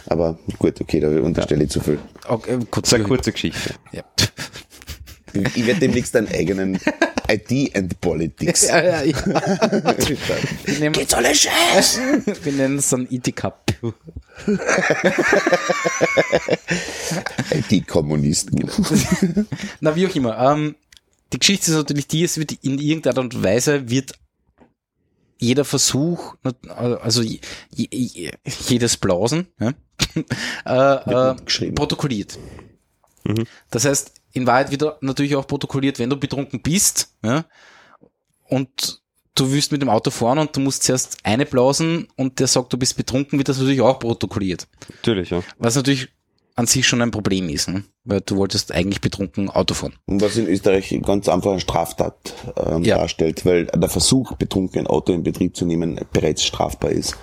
Aber 0.07 0.39
gut, 0.59 0.81
okay, 0.81 1.01
da 1.01 1.09
unterstelle 1.09 1.65
ich 1.65 1.71
zu 1.71 1.81
viel. 1.81 1.99
Okay, 2.29 2.53
eine 2.53 3.05
kurze 3.05 3.33
Geschichte. 3.33 3.75
ja. 3.93 4.03
Ich 5.55 5.67
werde 5.67 5.81
demnächst 5.81 6.15
einen 6.17 6.29
eigenen 6.29 6.79
IT 7.29 7.77
and 7.77 8.01
Politics. 8.01 8.69
Ja, 8.69 8.83
ja, 8.83 9.03
ja. 9.03 9.17
Wir 10.65 10.79
nehmen, 10.79 10.93
Geht's 10.93 11.15
alle 11.15 11.35
scheiße? 11.35 12.23
wir 12.45 12.53
nennen 12.53 12.79
es 12.79 12.89
dann 12.89 13.07
IT 13.11 13.35
Cup. 13.35 13.73
IT-Kommunisten. 17.51 18.71
Na, 19.81 19.97
wie 19.97 20.07
auch 20.07 20.15
immer. 20.15 20.39
Ähm, 20.39 20.77
die 21.33 21.39
Geschichte 21.39 21.71
ist 21.71 21.77
natürlich 21.77 22.07
die, 22.07 22.25
es 22.25 22.39
wird 22.39 22.53
in 22.63 22.79
irgendeiner 22.79 23.17
Art 23.17 23.19
und 23.19 23.43
Weise 23.43 23.91
wird 23.91 24.13
jeder 25.39 25.65
Versuch, 25.65 26.35
also 26.67 27.23
je, 27.23 27.41
je, 27.75 28.31
jedes 28.69 28.97
Blausen, 28.97 29.49
ja, 29.61 29.75
äh, 30.65 31.35
äh, 31.35 31.73
protokolliert. 31.73 32.39
Das 33.71 33.85
heißt, 33.85 34.13
in 34.37 34.47
Wahrheit 34.47 34.71
wird 34.71 35.03
natürlich 35.03 35.35
auch 35.35 35.47
protokolliert, 35.47 35.99
wenn 35.99 36.11
du 36.11 36.17
betrunken 36.17 36.61
bist, 36.61 37.15
ja, 37.23 37.45
und 38.45 39.01
du 39.35 39.53
willst 39.53 39.73
mit 39.73 39.83
dem 39.83 39.89
Auto 39.89 40.11
fahren 40.11 40.39
und 40.39 40.55
du 40.55 40.61
musst 40.61 40.83
zuerst 40.83 41.19
eine 41.23 41.47
blausen 41.47 42.09
und 42.17 42.39
der 42.39 42.47
sagt, 42.47 42.73
du 42.73 42.79
bist 42.79 42.97
betrunken, 42.97 43.39
wird 43.39 43.49
das 43.49 43.59
natürlich 43.59 43.81
auch 43.81 43.99
protokolliert. 43.99 44.69
Natürlich, 44.89 45.31
ja. 45.31 45.43
Was 45.59 45.77
natürlich 45.77 46.09
an 46.59 46.67
sich 46.67 46.89
schon 46.89 47.03
ein 47.03 47.11
Problem 47.11 47.51
ist, 47.51 47.69
ne? 47.69 47.85
weil 48.05 48.23
du 48.23 48.37
wolltest 48.37 48.73
eigentlich 48.73 49.03
betrunken 49.03 49.51
Auto 49.51 49.75
fahren. 49.75 49.93
Und 50.07 50.23
was 50.23 50.37
in 50.37 50.47
Österreich 50.47 50.99
ganz 51.05 51.29
einfach 51.29 51.51
eine 51.51 51.61
Straftat 51.61 52.15
ähm, 52.57 52.83
Ja. 52.83 52.97
darstellt, 52.97 53.45
weil 53.45 53.67
der 53.67 53.91
Versuch, 53.91 54.33
betrunken 54.37 54.81
ein 54.81 54.87
Auto 54.87 55.13
in 55.13 55.23
Betrieb 55.23 55.55
zu 55.55 55.67
nehmen, 55.67 56.01
bereits 56.15 56.43
strafbar 56.45 56.93
ist. 56.93 57.15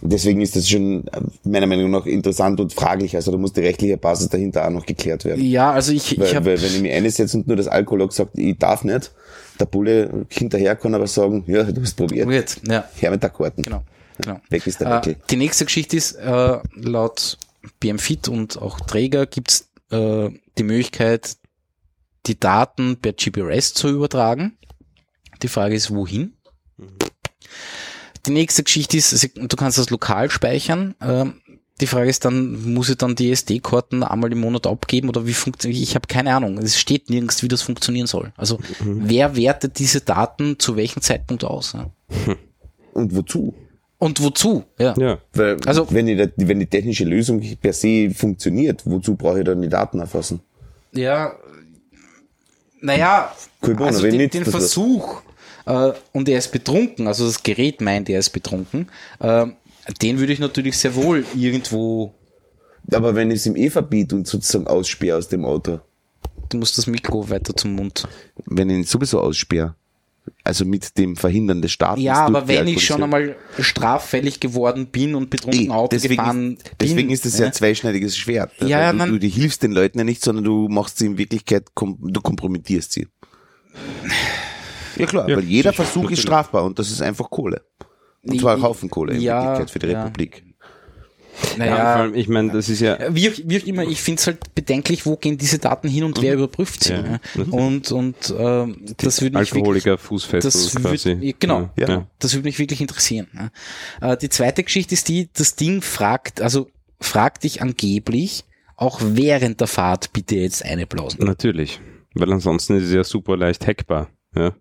Deswegen 0.00 0.40
ist 0.40 0.54
das 0.54 0.68
schon 0.68 1.06
äh, 1.08 1.20
meiner 1.42 1.66
Meinung 1.66 1.90
nach 1.90 2.06
interessant 2.06 2.60
und 2.60 2.72
fraglich. 2.72 3.16
Also 3.16 3.32
da 3.32 3.36
muss 3.38 3.52
die 3.52 3.62
rechtliche 3.62 3.96
Basis 3.96 4.28
dahinter 4.28 4.64
auch 4.64 4.70
noch 4.70 4.86
geklärt 4.86 5.24
werden. 5.24 5.44
Ja, 5.44 5.72
also 5.72 5.90
ich, 5.92 6.12
ich 6.12 6.20
Weil, 6.20 6.34
habe 6.36 6.46
weil 6.46 6.62
wenn 6.62 6.72
ich 6.76 6.80
mich 6.82 6.92
einsetze 6.92 7.36
und 7.36 7.48
nur 7.48 7.56
das 7.56 7.66
Alkoholog 7.66 8.12
sagt, 8.12 8.38
ich 8.38 8.56
darf 8.58 8.84
nicht, 8.84 9.10
der 9.58 9.66
Bulle 9.66 10.24
hinterher 10.28 10.76
kann 10.76 10.94
aber 10.94 11.08
sagen, 11.08 11.42
ja, 11.48 11.64
du 11.64 11.80
hast 11.82 11.96
probiert. 11.96 12.28
Weird, 12.28 12.56
ja, 12.68 12.84
Her 12.94 13.10
mit 13.10 13.22
der 13.24 13.30
Karten. 13.30 13.62
genau. 13.62 13.82
genau. 14.22 14.40
Weg 14.50 14.64
ist 14.68 14.80
der 14.80 14.86
Äh, 14.88 15.00
Deckel. 15.00 15.16
die 15.30 15.36
nächste 15.36 15.64
Geschichte 15.64 15.96
ist, 15.96 16.12
äh, 16.12 16.58
laut 16.76 17.38
BMFit 17.80 18.28
und 18.28 18.56
auch 18.60 18.80
Träger 18.80 19.26
gibt's 19.26 19.70
äh, 19.90 20.30
die 20.58 20.62
Möglichkeit, 20.62 21.36
die 22.26 22.38
Daten 22.38 22.96
per 23.00 23.12
GPRS 23.12 23.74
zu 23.74 23.88
übertragen. 23.88 24.58
Die 25.42 25.48
Frage 25.48 25.74
ist, 25.74 25.90
wohin? 25.90 26.34
Die 28.26 28.30
nächste 28.30 28.62
Geschichte 28.64 28.96
ist, 28.96 29.10
sie- 29.10 29.32
du 29.34 29.56
kannst 29.56 29.78
das 29.78 29.90
lokal 29.90 30.30
speichern. 30.30 30.94
Ähm, 31.00 31.40
die 31.80 31.86
Frage 31.86 32.10
ist 32.10 32.24
dann, 32.24 32.74
muss 32.74 32.88
ich 32.90 32.96
dann 32.96 33.14
die 33.14 33.30
SD-Karten 33.30 34.02
einmal 34.02 34.32
im 34.32 34.40
Monat 34.40 34.66
abgeben 34.66 35.08
oder 35.08 35.26
wie 35.26 35.32
funktioniert? 35.34 35.80
Ich 35.80 35.94
habe 35.94 36.08
keine 36.08 36.34
Ahnung. 36.34 36.58
Es 36.58 36.76
steht 36.78 37.08
nirgends, 37.08 37.42
wie 37.44 37.48
das 37.48 37.62
funktionieren 37.62 38.08
soll. 38.08 38.32
Also 38.36 38.58
wer 38.80 39.36
wertet 39.36 39.78
diese 39.78 40.00
Daten 40.00 40.58
zu 40.58 40.74
welchem 40.76 41.00
Zeitpunkt 41.02 41.44
aus? 41.44 41.74
Ja? 41.74 41.90
Und 42.92 43.14
wozu? 43.14 43.54
Und 43.98 44.22
wozu? 44.22 44.64
Ja. 44.78 44.94
Ja. 44.96 45.18
Weil, 45.32 45.56
Also- 45.66 45.86
wenn, 45.90 46.06
die, 46.06 46.16
wenn 46.36 46.60
die 46.60 46.66
technische 46.66 47.04
Lösung 47.04 47.40
per 47.60 47.72
se 47.72 48.10
funktioniert, 48.14 48.82
wozu 48.84 49.16
brauche 49.16 49.40
ich 49.40 49.44
dann 49.44 49.60
die 49.60 49.68
Daten 49.68 49.98
erfassen? 49.98 50.40
Ja, 50.92 51.32
naja, 52.80 53.32
Cool, 53.62 53.74
Bono, 53.74 53.88
also 53.88 54.02
den, 54.02 54.30
den? 54.30 54.44
Versuch, 54.44 55.20
äh, 55.66 55.92
und 56.12 56.28
er 56.28 56.38
ist 56.38 56.52
betrunken, 56.52 57.06
also 57.08 57.26
das 57.26 57.42
Gerät 57.42 57.80
meint, 57.80 58.08
er 58.08 58.20
ist 58.20 58.30
betrunken, 58.30 58.88
äh, 59.18 59.46
den 60.00 60.18
würde 60.18 60.32
ich 60.32 60.38
natürlich 60.38 60.78
sehr 60.78 60.94
wohl 60.94 61.24
irgendwo, 61.34 62.14
Aber 62.92 63.14
wenn 63.14 63.30
ich 63.30 63.40
es 63.40 63.46
ihm 63.46 63.56
eh 63.56 63.68
verbiete 63.68 64.14
und 64.14 64.26
sozusagen 64.28 64.66
aussperre 64.66 65.18
aus 65.18 65.28
dem 65.28 65.44
Auto, 65.44 65.80
du 66.48 66.56
musst 66.58 66.78
das 66.78 66.86
Mikro 66.86 67.28
weiter 67.28 67.54
zum 67.54 67.74
Mund. 67.74 68.06
wenn 68.46 68.70
ich 68.70 68.76
ihn 68.76 68.84
sowieso 68.84 69.20
aussperre, 69.20 69.74
also 70.44 70.64
mit 70.64 70.96
dem 70.98 71.16
Verhindern 71.16 71.62
des 71.62 71.72
Staates. 71.72 72.02
Ja, 72.02 72.26
aber 72.26 72.48
wenn 72.48 72.66
ich 72.68 72.84
schon 72.84 73.02
einmal 73.02 73.36
straffällig 73.58 74.40
geworden 74.40 74.86
bin 74.88 75.14
und 75.14 75.30
betrunken 75.30 75.66
Eh, 75.66 75.70
Auto 75.70 75.88
deswegen, 75.90 76.16
gefahren 76.16 76.52
ist, 76.56 76.70
deswegen 76.80 76.96
bin, 77.08 77.10
ist 77.10 77.26
es 77.26 77.38
ja 77.38 77.46
ein 77.46 77.52
zweischneidiges 77.52 78.16
Schwert. 78.16 78.52
Ja, 78.58 78.62
Weil 78.62 78.70
ja, 78.70 78.92
du, 78.92 78.98
man- 78.98 79.08
du, 79.10 79.18
du 79.18 79.26
hilfst 79.26 79.62
den 79.62 79.72
Leuten 79.72 79.98
ja 79.98 80.04
nicht, 80.04 80.22
sondern 80.22 80.44
du 80.44 80.68
machst 80.68 80.98
sie 80.98 81.06
in 81.06 81.18
Wirklichkeit, 81.18 81.74
kom 81.74 81.98
du 82.00 82.20
kompromittierst 82.20 82.92
sie. 82.92 83.08
Ja 84.96 85.06
klar, 85.06 85.28
Ja, 85.28 85.36
weil 85.36 85.44
jeder 85.44 85.70
sicher, 85.70 85.82
Versuch 85.84 86.02
natürlich. 86.02 86.18
ist 86.18 86.22
strafbar 86.24 86.64
und 86.64 86.78
das 86.78 86.90
ist 86.90 87.02
einfach 87.02 87.30
Kohle. 87.30 87.62
Und 88.24 88.40
zwar 88.40 88.56
ein 88.56 88.62
Haufen 88.62 88.90
Kohle 88.90 89.14
in 89.14 89.20
Ja, 89.20 89.42
Wirklichkeit 89.42 89.70
für 89.70 89.78
die 89.78 89.86
ja. 89.92 90.02
Republik. 90.02 90.44
Ja, 91.52 91.58
naja, 91.58 91.76
vor 91.76 92.02
allem, 92.02 92.14
ich 92.14 92.28
meine, 92.28 92.52
das 92.52 92.68
ist 92.68 92.80
ja, 92.80 92.98
wie 93.14 93.28
auch, 93.30 93.34
wie 93.44 93.60
auch 93.60 93.66
immer, 93.66 93.82
ich 93.84 94.00
finde 94.00 94.20
es 94.20 94.26
halt 94.26 94.54
bedenklich, 94.54 95.06
wo 95.06 95.16
gehen 95.16 95.38
diese 95.38 95.58
Daten 95.58 95.88
hin 95.88 96.04
und 96.04 96.20
wer 96.22 96.34
überprüft 96.34 96.84
sie. 96.84 96.92
Ja, 96.94 97.20
und 97.50 97.90
und 97.92 98.34
ähm, 98.38 98.84
das 98.96 99.20
würde 99.22 99.38
mich 99.38 99.50
wirklich 99.50 99.62
Alkoholiker 99.62 99.98
Fußfessel 99.98 100.50
das 100.50 100.74
quasi. 100.74 101.20
würd, 101.20 101.40
genau, 101.40 101.70
Ja. 101.76 101.86
genau. 101.86 102.06
das 102.18 102.34
würde 102.34 102.46
mich 102.48 102.58
wirklich 102.58 102.80
interessieren. 102.80 103.50
Äh, 104.00 104.16
die 104.16 104.28
zweite 104.28 104.62
Geschichte 104.64 104.94
ist 104.94 105.08
die, 105.08 105.28
das 105.32 105.56
Ding 105.56 105.82
fragt, 105.82 106.40
also 106.40 106.68
fragt 107.00 107.44
dich 107.44 107.62
angeblich 107.62 108.44
auch 108.76 109.00
während 109.02 109.60
der 109.60 109.66
Fahrt 109.66 110.12
bitte 110.12 110.36
jetzt 110.36 110.64
eine 110.64 110.86
Blausen. 110.86 111.24
Natürlich. 111.24 111.80
Weil 112.14 112.32
ansonsten 112.32 112.76
ist 112.76 112.84
es 112.84 112.92
ja 112.92 113.04
super 113.04 113.36
leicht 113.36 113.66
hackbar. 113.66 114.08
Ja. 114.34 114.52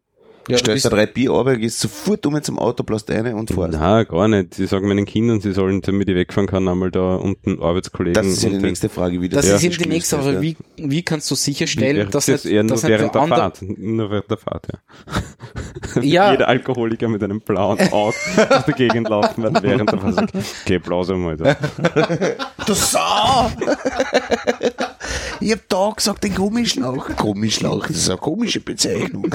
Ja, 0.47 0.55
du 0.55 0.59
Stellst 0.59 0.85
da 0.85 0.89
drei 0.89 1.05
Bier 1.05 1.31
runter, 1.31 1.57
gehst 1.57 1.79
sofort 1.79 2.25
um 2.25 2.41
zum 2.41 2.57
Auto, 2.57 2.83
blast 2.83 3.11
eine 3.11 3.35
und 3.35 3.51
fährst. 3.51 3.73
Na, 3.73 4.03
gar 4.03 4.27
nicht. 4.29 4.53
Sie 4.53 4.65
sagen 4.65 4.87
meinen 4.87 5.05
Kindern, 5.05 5.41
sie 5.41 5.51
sollen, 5.51 5.81
damit 5.81 6.07
ich 6.07 6.15
wegfahren 6.15 6.47
kann, 6.47 6.67
einmal 6.67 6.89
da 6.89 7.15
unten 7.15 7.61
Arbeitskollegen. 7.61 8.13
Das 8.13 8.27
ist 8.27 8.43
ja 8.43 8.49
die 8.49 8.57
nächste 8.57 8.87
Frage, 8.87 9.21
wie 9.21 9.27
das 9.27 9.45
das 9.45 9.55
ist 9.55 9.63
eben 9.63 9.83
die 9.83 9.89
nächste 9.89 10.15
wird, 10.17 10.25
Frage. 10.25 10.41
Wie, 10.41 10.57
wie 10.77 11.03
kannst 11.03 11.29
du 11.29 11.35
Wie 11.35 11.39
sicherstellen, 11.39 11.97
wäre 11.97 12.09
dass 12.09 12.27
das 12.27 12.45
nicht, 12.45 12.53
eher 12.53 12.63
nur 12.63 12.81
während 12.81 13.13
der 13.13 13.27
Fahrt. 13.27 13.61
Nur 13.61 14.09
während 14.09 14.31
der 14.31 14.37
Fahrt, 14.37 14.67
ja. 14.71 14.79
Ja. 16.01 16.31
Jeder 16.31 16.47
Alkoholiker 16.47 17.07
mit 17.07 17.23
einem 17.23 17.41
blauen 17.41 17.79
Auge 17.91 18.15
durch 18.37 18.63
die 18.65 18.73
Gegend 18.87 19.09
laufen, 19.09 19.43
weil 19.43 19.63
während 19.63 19.91
der 19.91 19.99
Fahrt 19.99 20.31
okay, 20.63 20.79
Blause 20.79 21.15
mal 21.15 21.37
da. 21.37 21.55
Du 22.65 22.73
Sau! 22.73 23.49
Ich 25.39 25.51
hab 25.51 25.69
da 25.69 25.91
gesagt, 25.95 26.23
den 26.23 26.35
Gummischlauch. 26.35 27.09
Gummischlauch, 27.15 27.87
das 27.87 27.97
ist 27.97 28.09
eine 28.09 28.17
komische 28.17 28.59
Bezeichnung. 28.59 29.33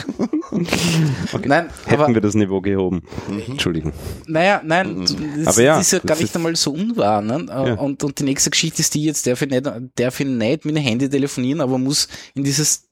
Nein, 1.44 1.68
aber 1.86 2.02
Hätten 2.02 2.14
wir 2.14 2.20
das 2.20 2.34
Niveau 2.34 2.60
gehoben. 2.60 3.02
Entschuldigung. 3.48 3.92
Naja, 4.26 4.60
nein, 4.64 5.00
das, 5.00 5.46
Aber 5.46 5.62
ja, 5.62 5.76
das 5.76 5.86
ist 5.86 5.92
ja 5.92 5.98
gar 6.00 6.16
nicht 6.18 6.34
einmal 6.36 6.54
so 6.56 6.72
unwahr. 6.72 7.22
Ne? 7.22 7.46
Ja. 7.48 7.74
Und, 7.74 8.04
und 8.04 8.18
die 8.18 8.24
nächste 8.24 8.50
Geschichte 8.50 8.80
ist 8.80 8.94
die, 8.94 9.04
jetzt 9.04 9.26
darf 9.26 9.42
ich 9.42 9.50
nicht, 9.50 9.70
darf 9.96 10.20
ich 10.20 10.26
nicht 10.26 10.64
mit 10.64 10.76
dem 10.76 10.82
Handy 10.82 11.08
telefonieren, 11.08 11.60
aber 11.60 11.78
muss 11.78 12.08
in 12.34 12.44
dieses 12.44 12.91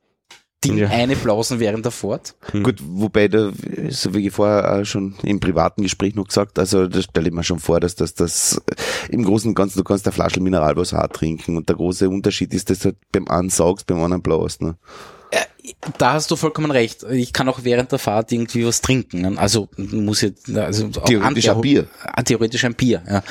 Ding 0.64 0.76
Ja. 0.76 0.88
einblausen 0.90 1.58
während 1.58 1.84
der 1.86 1.92
Fahrt. 1.92 2.34
Gut, 2.52 2.80
wobei 2.86 3.28
da, 3.28 3.50
so 3.88 4.12
wie 4.14 4.26
ich 4.26 4.32
vorher 4.34 4.80
auch 4.80 4.84
schon 4.84 5.14
im 5.22 5.40
privaten 5.40 5.82
Gespräch 5.82 6.14
noch 6.14 6.28
gesagt, 6.28 6.58
also 6.58 6.86
da 6.86 7.00
stelle 7.00 7.28
ich 7.28 7.34
mir 7.34 7.42
schon 7.44 7.58
vor, 7.60 7.80
dass 7.80 7.94
das, 7.94 8.14
das 8.14 8.60
im 9.08 9.24
Großen 9.24 9.48
und 9.48 9.54
Ganzen, 9.54 9.78
du 9.78 9.84
kannst 9.84 10.06
eine 10.06 10.12
Flasche 10.12 10.40
Mineralwasser 10.40 11.02
auch 11.02 11.08
trinken 11.08 11.56
und 11.56 11.68
der 11.68 11.76
große 11.76 12.08
Unterschied 12.10 12.52
ist, 12.52 12.68
dass 12.68 12.80
du 12.80 12.84
halt 12.86 12.96
beim 13.10 13.26
einen 13.28 13.48
saugst, 13.48 13.86
beim 13.86 14.02
anderen 14.02 14.22
blaust. 14.22 14.60
Ne? 14.60 14.76
Da 15.98 16.14
hast 16.14 16.30
du 16.30 16.36
vollkommen 16.36 16.70
recht. 16.70 17.04
Ich 17.04 17.32
kann 17.32 17.48
auch 17.48 17.60
während 17.62 17.92
der 17.92 17.98
Fahrt 17.98 18.32
irgendwie 18.32 18.66
was 18.66 18.80
trinken. 18.80 19.20
ne? 19.20 19.34
Also 19.36 19.68
muss 19.76 20.20
jetzt, 20.20 20.50
also 20.50 20.88
Theoretisch 20.88 21.48
ein 21.48 21.60
Bier. 21.60 21.86
Ah, 22.02 22.22
Theoretisch 22.22 22.64
ein 22.64 22.74
Bier, 22.74 23.02
ja. 23.08 23.22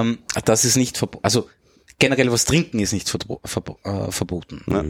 ähm, 0.00 0.18
das 0.44 0.64
ist 0.64 0.76
nicht 0.76 0.96
verboten. 0.96 1.24
Also 1.24 1.48
generell 1.98 2.30
was 2.32 2.44
trinken 2.44 2.78
ist 2.78 2.92
nicht 2.92 3.08
verbo 3.10 3.40
verbo 3.44 3.78
äh, 3.84 4.10
verboten. 4.10 4.62
Ja. 4.68 4.84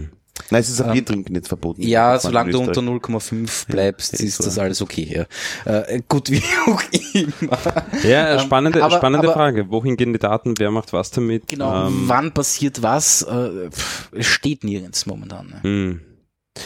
Nein, 0.50 0.60
es 0.60 0.68
ist 0.70 0.80
auch 0.80 0.92
Bier 0.92 1.04
trinken 1.04 1.32
nicht 1.34 1.48
verboten. 1.48 1.82
Ja, 1.82 2.14
Das 2.14 2.22
solange 2.22 2.50
du 2.52 2.58
unter 2.60 2.70
Österreich. 2.80 3.00
0,5 3.02 3.66
bleibst, 3.68 4.12
Ja, 4.18 4.24
ist 4.26 4.36
so. 4.38 4.44
das 4.44 4.58
alles 4.58 4.80
okay. 4.82 5.26
Ja. 5.66 5.72
Äh, 5.82 6.00
gut, 6.08 6.30
wie 6.30 6.42
auch 6.66 6.82
immer. 7.12 7.58
Ja, 8.02 8.34
Ähm, 8.34 8.40
spannende, 8.40 8.82
aber- 8.82 8.96
spannende 8.96 9.28
aber- 9.28 9.34
Frage. 9.34 9.70
Wohin 9.70 9.96
gehen 9.96 10.12
die 10.12 10.18
Daten? 10.18 10.54
Wer 10.58 10.70
macht 10.70 10.92
was 10.92 11.10
damit? 11.10 11.48
Genau, 11.48 11.86
Ähm, 11.88 12.04
wann 12.06 12.32
passiert 12.32 12.82
was? 12.82 13.22
Äh, 13.22 13.70
pff, 13.70 14.10
es 14.12 14.26
steht 14.26 14.64
nirgends 14.64 15.06
momentan. 15.06 15.46
Ne? 15.48 15.60
hm. 15.62 16.00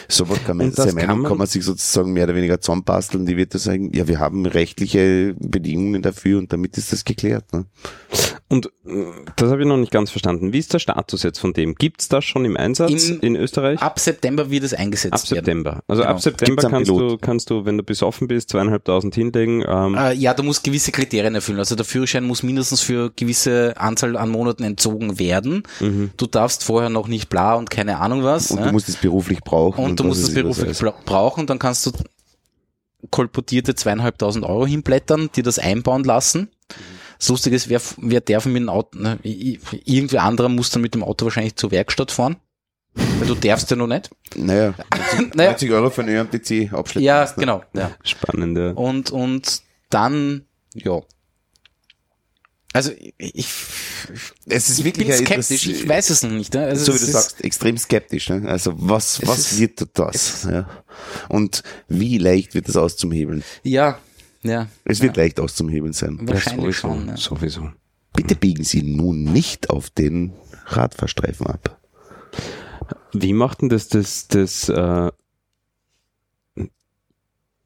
So 0.08 0.28
was 0.28 0.42
kann 0.44 0.56
man, 0.56 0.68
das 0.70 0.76
seine 0.76 0.92
Meinung 0.94 1.06
kann 1.08 1.18
man- 1.20 1.28
kann 1.30 1.38
man 1.38 1.46
sich 1.46 1.62
sozusagen 1.62 2.12
mehr 2.14 2.24
oder 2.24 2.34
weniger 2.34 2.58
zusammenbasteln, 2.60 3.26
die 3.26 3.36
wird 3.36 3.54
da 3.54 3.58
sagen, 3.58 3.92
ja, 3.94 4.08
wir 4.08 4.18
haben 4.18 4.46
rechtliche 4.46 5.34
Bedingungen 5.38 6.00
dafür 6.00 6.38
und 6.38 6.52
damit 6.52 6.78
ist 6.78 6.92
das 6.92 7.04
geklärt. 7.04 7.52
Ne? 7.52 7.66
Und 8.48 8.66
äh, 8.66 8.70
das 9.36 9.50
habe 9.50 9.62
ich 9.62 9.66
noch 9.66 9.78
nicht 9.78 9.90
ganz 9.90 10.10
verstanden. 10.10 10.52
Wie 10.52 10.58
ist 10.58 10.72
der 10.74 10.78
Status 10.78 11.22
jetzt 11.22 11.38
von 11.38 11.54
dem? 11.54 11.74
Gibt's 11.76 12.08
das 12.08 12.24
schon 12.24 12.44
im 12.44 12.56
Einsatz 12.58 13.08
In- 13.08 13.20
in, 13.20 13.36
Österreich? 13.36 13.80
Ab 13.80 13.98
September 13.98 14.50
wird 14.50 14.64
es 14.64 14.74
eingesetzt 14.74 15.14
Ab 15.14 15.30
werden. 15.30 15.44
September. 15.44 15.82
Also 15.88 16.02
Genau. 16.02 16.14
ab 16.14 16.20
September 16.20 16.62
kannst 16.68 16.90
du, 16.90 17.16
kannst 17.16 17.50
du, 17.50 17.64
wenn 17.64 17.78
du 17.78 17.82
besoffen 17.82 18.28
bist, 18.28 18.50
zweieinhalbtausend 18.50 19.14
hinlegen. 19.14 19.64
Ähm, 19.66 19.94
Äh, 19.94 20.12
ja, 20.12 20.34
du 20.34 20.42
musst 20.42 20.62
gewisse 20.62 20.92
Kriterien 20.92 21.34
erfüllen. 21.34 21.58
Also 21.58 21.74
der 21.74 21.86
Führerschein 21.86 22.24
muss 22.24 22.42
mindestens 22.42 22.82
für 22.82 23.10
gewisse 23.16 23.74
Anzahl 23.78 24.16
an 24.16 24.28
Monaten 24.28 24.62
entzogen 24.62 25.18
werden. 25.18 25.62
Mhm. 25.80 26.10
Du 26.18 26.26
darfst 26.26 26.64
vorher 26.64 26.90
noch 26.90 27.08
nicht 27.08 27.30
bla 27.30 27.54
und 27.54 27.70
keine 27.70 27.98
Ahnung 27.98 28.24
was. 28.24 28.50
Und 28.50 28.60
ne? 28.60 28.66
du 28.66 28.72
musst 28.72 28.88
es 28.90 28.96
beruflich 28.96 29.40
brauchen. 29.40 29.82
und 29.84 29.98
du 29.98 30.04
was 30.04 30.08
musst 30.18 30.28
es 30.28 30.34
beruflich 30.34 30.78
brauchen, 31.06 31.46
dann 31.46 31.58
kannst 31.58 31.86
du 31.86 31.92
kolportierte 33.10 33.74
zweieinhalbtausend 33.74 34.44
Euro 34.44 34.66
hinblättern, 34.66 35.30
dir 35.34 35.42
das 35.42 35.58
einbauen 35.58 36.04
lassen. 36.04 36.50
Das 37.18 37.28
Lustige 37.28 37.56
ist, 37.56 37.68
wer, 37.68 37.80
wer 37.98 38.20
darf 38.20 38.46
mit 38.46 38.56
dem 38.56 38.68
Auto, 38.68 38.98
ne, 38.98 39.18
i- 39.24 39.54
i- 39.54 39.60
irgendwer 39.84 40.22
anderer 40.24 40.48
muss 40.48 40.70
dann 40.70 40.82
mit 40.82 40.94
dem 40.94 41.02
Auto 41.04 41.24
wahrscheinlich 41.26 41.56
zur 41.56 41.70
Werkstatt 41.70 42.10
fahren. 42.10 42.36
Weil 42.94 43.26
du 43.26 43.34
darfst 43.34 43.70
ja 43.70 43.76
noch 43.76 43.86
nicht. 43.88 44.10
Naja, 44.36 44.74
Naja, 45.34 45.50
90 45.50 45.70
Euro 45.72 45.90
für 45.90 46.02
einen 46.02 46.16
ÖMTC 46.16 46.72
abschleppen. 46.72 47.02
ja, 47.04 47.20
lassen, 47.22 47.40
ne? 47.40 47.46
genau. 47.46 47.64
Ja. 47.74 47.90
spannend, 48.04 48.56
ja. 48.58 48.70
Und, 48.70 49.10
und 49.10 49.62
dann, 49.90 50.44
ja. 50.74 51.00
Also 52.72 52.90
ich, 53.18 53.46
Es 54.46 54.68
ist 54.68 54.80
ich 54.80 54.84
wirklich 54.84 55.06
bin 55.06 55.14
ein 55.16 55.24
skeptisch, 55.26 55.66
ich 55.68 55.88
weiß 55.88 56.10
es 56.10 56.24
noch 56.24 56.30
nicht. 56.32 56.54
Ne? 56.54 56.64
Also 56.64 56.86
so 56.86 56.92
wie 56.92 56.96
es 56.96 57.00
du 57.02 57.06
ist- 57.06 57.12
sagst, 57.12 57.44
extrem 57.44 57.78
skeptisch. 57.78 58.28
Ne? 58.30 58.48
Also 58.48 58.72
was, 58.76 59.24
was 59.26 59.52
ist- 59.52 59.60
wird 59.60 59.86
das? 59.94 60.42
Ja? 60.50 60.68
Und 61.28 61.62
wie 61.88 62.18
leicht 62.18 62.54
wird 62.54 62.68
das 62.68 62.76
auszuhebeln? 62.76 63.44
Ja, 63.62 63.98
ja, 64.44 64.68
Es 64.84 65.00
wird 65.00 65.16
leicht 65.16 65.40
auszuhebeln 65.40 65.92
sein. 65.92 66.18
wahrscheinlich 66.22 66.76
sowieso, 66.76 66.96
schon. 66.96 67.08
Ja. 67.08 67.16
sowieso. 67.16 67.70
Bitte 68.12 68.36
biegen 68.36 68.62
Sie 68.62 68.82
nun 68.82 69.24
nicht 69.24 69.70
auf 69.70 69.90
den 69.90 70.32
Radfahrstreifen 70.66 71.46
ab. 71.46 71.80
Wie 73.12 73.32
macht 73.32 73.62
denn 73.62 73.68
das, 73.68 73.88
das, 73.88 74.28
das, 74.28 74.68
äh, 74.68 75.10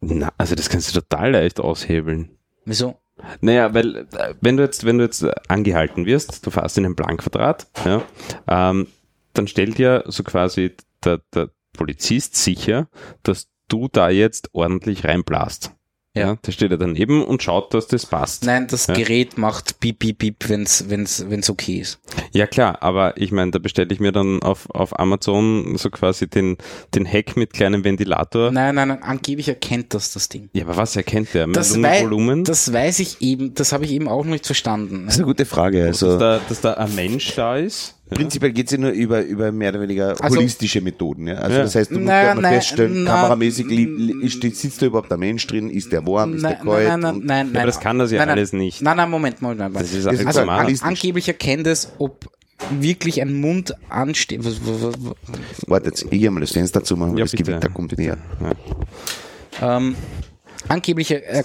na, 0.00 0.32
also 0.38 0.54
das 0.54 0.68
kannst 0.68 0.94
du 0.94 1.00
total 1.00 1.32
leicht 1.32 1.60
aushebeln. 1.60 2.30
Wieso? 2.64 2.96
Naja, 3.40 3.74
weil 3.74 4.06
wenn 4.40 4.56
du 4.56 4.62
jetzt, 4.62 4.84
wenn 4.84 4.98
du 4.98 5.04
jetzt 5.04 5.24
angehalten 5.50 6.06
wirst, 6.06 6.46
du 6.46 6.50
fährst 6.50 6.78
in 6.78 6.84
einen 6.84 6.94
Blankquadrat, 6.94 7.66
ja, 7.84 8.02
ähm, 8.46 8.86
dann 9.32 9.48
stellt 9.48 9.78
ja 9.78 10.04
so 10.06 10.22
quasi 10.22 10.76
der, 11.04 11.20
der 11.34 11.50
Polizist 11.72 12.36
sicher, 12.36 12.88
dass 13.22 13.48
du 13.68 13.88
da 13.88 14.10
jetzt 14.10 14.50
ordentlich 14.54 15.04
reinblast. 15.04 15.72
Ja. 16.18 16.26
Ja. 16.28 16.36
Der 16.36 16.52
steht 16.52 16.70
ja 16.70 16.76
daneben 16.76 17.24
und 17.24 17.42
schaut, 17.42 17.72
dass 17.74 17.86
das 17.86 18.06
passt. 18.06 18.44
Nein, 18.44 18.66
das 18.68 18.86
Ja. 18.86 18.94
Gerät 18.94 19.38
macht 19.38 19.80
piep, 19.80 19.98
piep, 19.98 20.18
piep, 20.18 20.48
wenn's, 20.48 20.84
wenn's, 20.88 21.24
wenn's 21.28 21.48
okay 21.50 21.78
ist. 21.78 21.98
Ja 22.32 22.46
klar, 22.46 22.82
aber 22.82 23.16
ich 23.16 23.32
meine, 23.32 23.50
da 23.50 23.58
bestelle 23.58 23.92
ich 23.92 24.00
mir 24.00 24.12
dann 24.12 24.42
auf, 24.42 24.68
auf 24.70 24.98
Amazon 24.98 25.76
so 25.78 25.90
quasi 25.90 26.28
den, 26.28 26.56
den 26.94 27.04
Heck 27.04 27.36
mit 27.36 27.52
kleinem 27.52 27.84
Ventilator. 27.84 28.50
Nein, 28.50 28.74
nein, 28.74 28.88
nein, 28.88 29.02
angeblich 29.02 29.48
erkennt 29.48 29.94
das 29.94 30.12
das 30.12 30.28
Ding. 30.28 30.50
Ja, 30.52 30.64
aber 30.64 30.76
was 30.76 30.96
erkennt 30.96 31.34
der? 31.34 31.46
Das, 31.48 31.74
Mit 31.76 31.84
wei 31.84 32.02
Volumen? 32.02 32.44
das 32.44 32.72
weiß 32.72 32.98
ich 33.00 33.20
eben, 33.20 33.54
das 33.54 33.72
habe 33.72 33.84
ich 33.84 33.92
eben 33.92 34.08
auch 34.08 34.24
noch 34.24 34.32
nicht 34.32 34.46
verstanden. 34.46 35.04
Das 35.06 35.14
ist 35.14 35.20
eine 35.20 35.26
gute 35.26 35.46
Frage. 35.46 35.84
Also 35.84 36.08
dass, 36.08 36.18
da, 36.18 36.40
dass 36.48 36.60
da 36.60 36.74
ein 36.74 36.94
Mensch 36.94 37.34
da 37.34 37.56
ist? 37.56 37.94
Prinzipiell 38.10 38.52
geht 38.52 38.66
es 38.66 38.72
ja 38.72 38.78
nur 38.78 38.90
über, 38.90 39.22
über 39.22 39.52
mehr 39.52 39.70
oder 39.70 39.80
weniger 39.82 40.16
Also- 40.22 40.36
holistische 40.38 40.80
Methoden. 40.80 41.26
Ja? 41.28 41.34
Also 41.34 41.56
Ja. 41.56 41.62
das 41.62 41.74
heißt, 41.74 41.90
du 41.90 41.94
musst 41.96 42.06
Nein, 42.06 42.26
ja 42.26 42.34
mal 42.34 42.40
nein, 42.42 42.54
feststellen, 42.54 43.04
na- 43.04 43.14
kameramäßig 43.16 43.66
li- 43.66 43.84
li- 43.84 44.26
ist- 44.26 44.40
sitzt 44.42 44.80
da 44.82 44.86
überhaupt 44.86 45.12
ein 45.12 45.18
Mensch 45.20 45.46
drin, 45.46 45.68
ist 45.70 45.92
der 45.92 46.06
warm, 46.06 46.34
ist 46.34 46.42
der 46.42 46.50
Nein, 46.50 46.64
kalt? 46.64 46.88
nein, 46.88 47.00
nein, 47.00 47.20
nein, 47.24 47.46
nein. 47.48 47.56
aber 47.56 47.66
das 47.66 47.80
kann 47.80 47.98
das 47.98 48.10
ja 48.10 48.18
nein, 48.18 48.28
nein. 48.28 48.38
alles 48.38 48.52
nicht. 48.52 48.80
Nein, 48.82 48.96
nein, 48.96 49.10
Moment, 49.10 49.42
Moment, 49.42 49.60
Moment. 49.60 49.76
Das 49.76 49.92
ist 49.92 50.06
Das 50.06 50.24
also 50.26 50.40
an, 50.42 50.76
angeblich 50.80 51.28
erkennt 51.28 51.66
es, 51.66 51.92
ob 51.98 52.30
wirklich 52.80 53.20
ein 53.20 53.34
Mund 53.40 53.74
ansteht. 53.88 54.40
Warte 55.66 55.86
jetzt, 55.86 56.02
ich 56.10 56.10
geh 56.20 56.30
mal 56.30 56.40
das 56.40 56.52
Fenster 56.52 56.82
zu 56.82 56.96
machen, 56.96 57.16
Ja, 57.16 57.24
das 57.24 57.32
bitte, 57.32 57.44
Gewitter 57.44 57.68
kommt 57.68 57.90
bitte. 57.90 58.02
näher. 58.02 58.18
Ja. 59.60 59.76
Ähm, 59.76 59.94
angeblich, 60.68 61.10
er, 61.10 61.44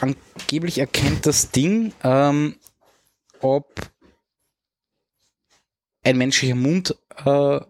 angeblich 0.00 0.78
erkennt 0.78 1.26
das 1.26 1.50
Ding, 1.50 1.92
ähm, 2.02 2.54
ob 3.40 3.66
ein 6.10 6.18
menschlicher 6.18 6.54
Mund 6.54 6.94
äh, 7.24 7.60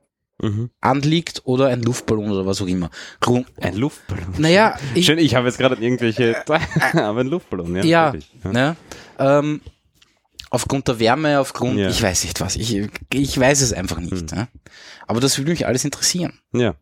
Mhm. 0.42 0.70
anliegt 0.80 1.42
oder 1.44 1.66
ein 1.66 1.82
Luftballon 1.82 2.30
oder 2.30 2.46
was 2.46 2.62
auch 2.62 2.66
immer. 2.66 2.90
Grund, 3.20 3.46
Ein 3.60 3.76
Luftballon. 3.76 4.24
naja, 4.38 4.74
ich, 4.94 5.04
Schön, 5.04 5.18
ich 5.18 5.34
habe 5.34 5.46
jetzt 5.48 5.58
gerade 5.58 5.76
irgendwelche, 5.76 6.34
aber 6.94 7.20
ein 7.20 7.26
Luftballon, 7.26 7.76
ja. 7.76 7.82
ja, 7.84 8.06
wirklich. 8.14 8.30
ja. 8.44 8.50
ne, 8.50 8.76
ähm, 9.18 9.60
aufgrund 10.48 10.88
der 10.88 10.98
Wärme, 10.98 11.40
aufgrund, 11.40 11.76
Ja. 11.78 11.90
ich 11.90 12.00
weiß 12.02 12.24
nicht 12.24 12.40
was, 12.40 12.56
ich, 12.56 12.74
ich 13.12 13.38
weiß 13.38 13.60
es 13.60 13.74
einfach 13.74 14.00
nicht. 14.00 14.32
Ne? 14.34 14.48
Aber 15.06 15.20
das 15.20 15.36
würde 15.36 15.50
mich 15.50 15.66
alles 15.66 15.84
interessieren. 15.84 16.38
Ja. 16.54 16.74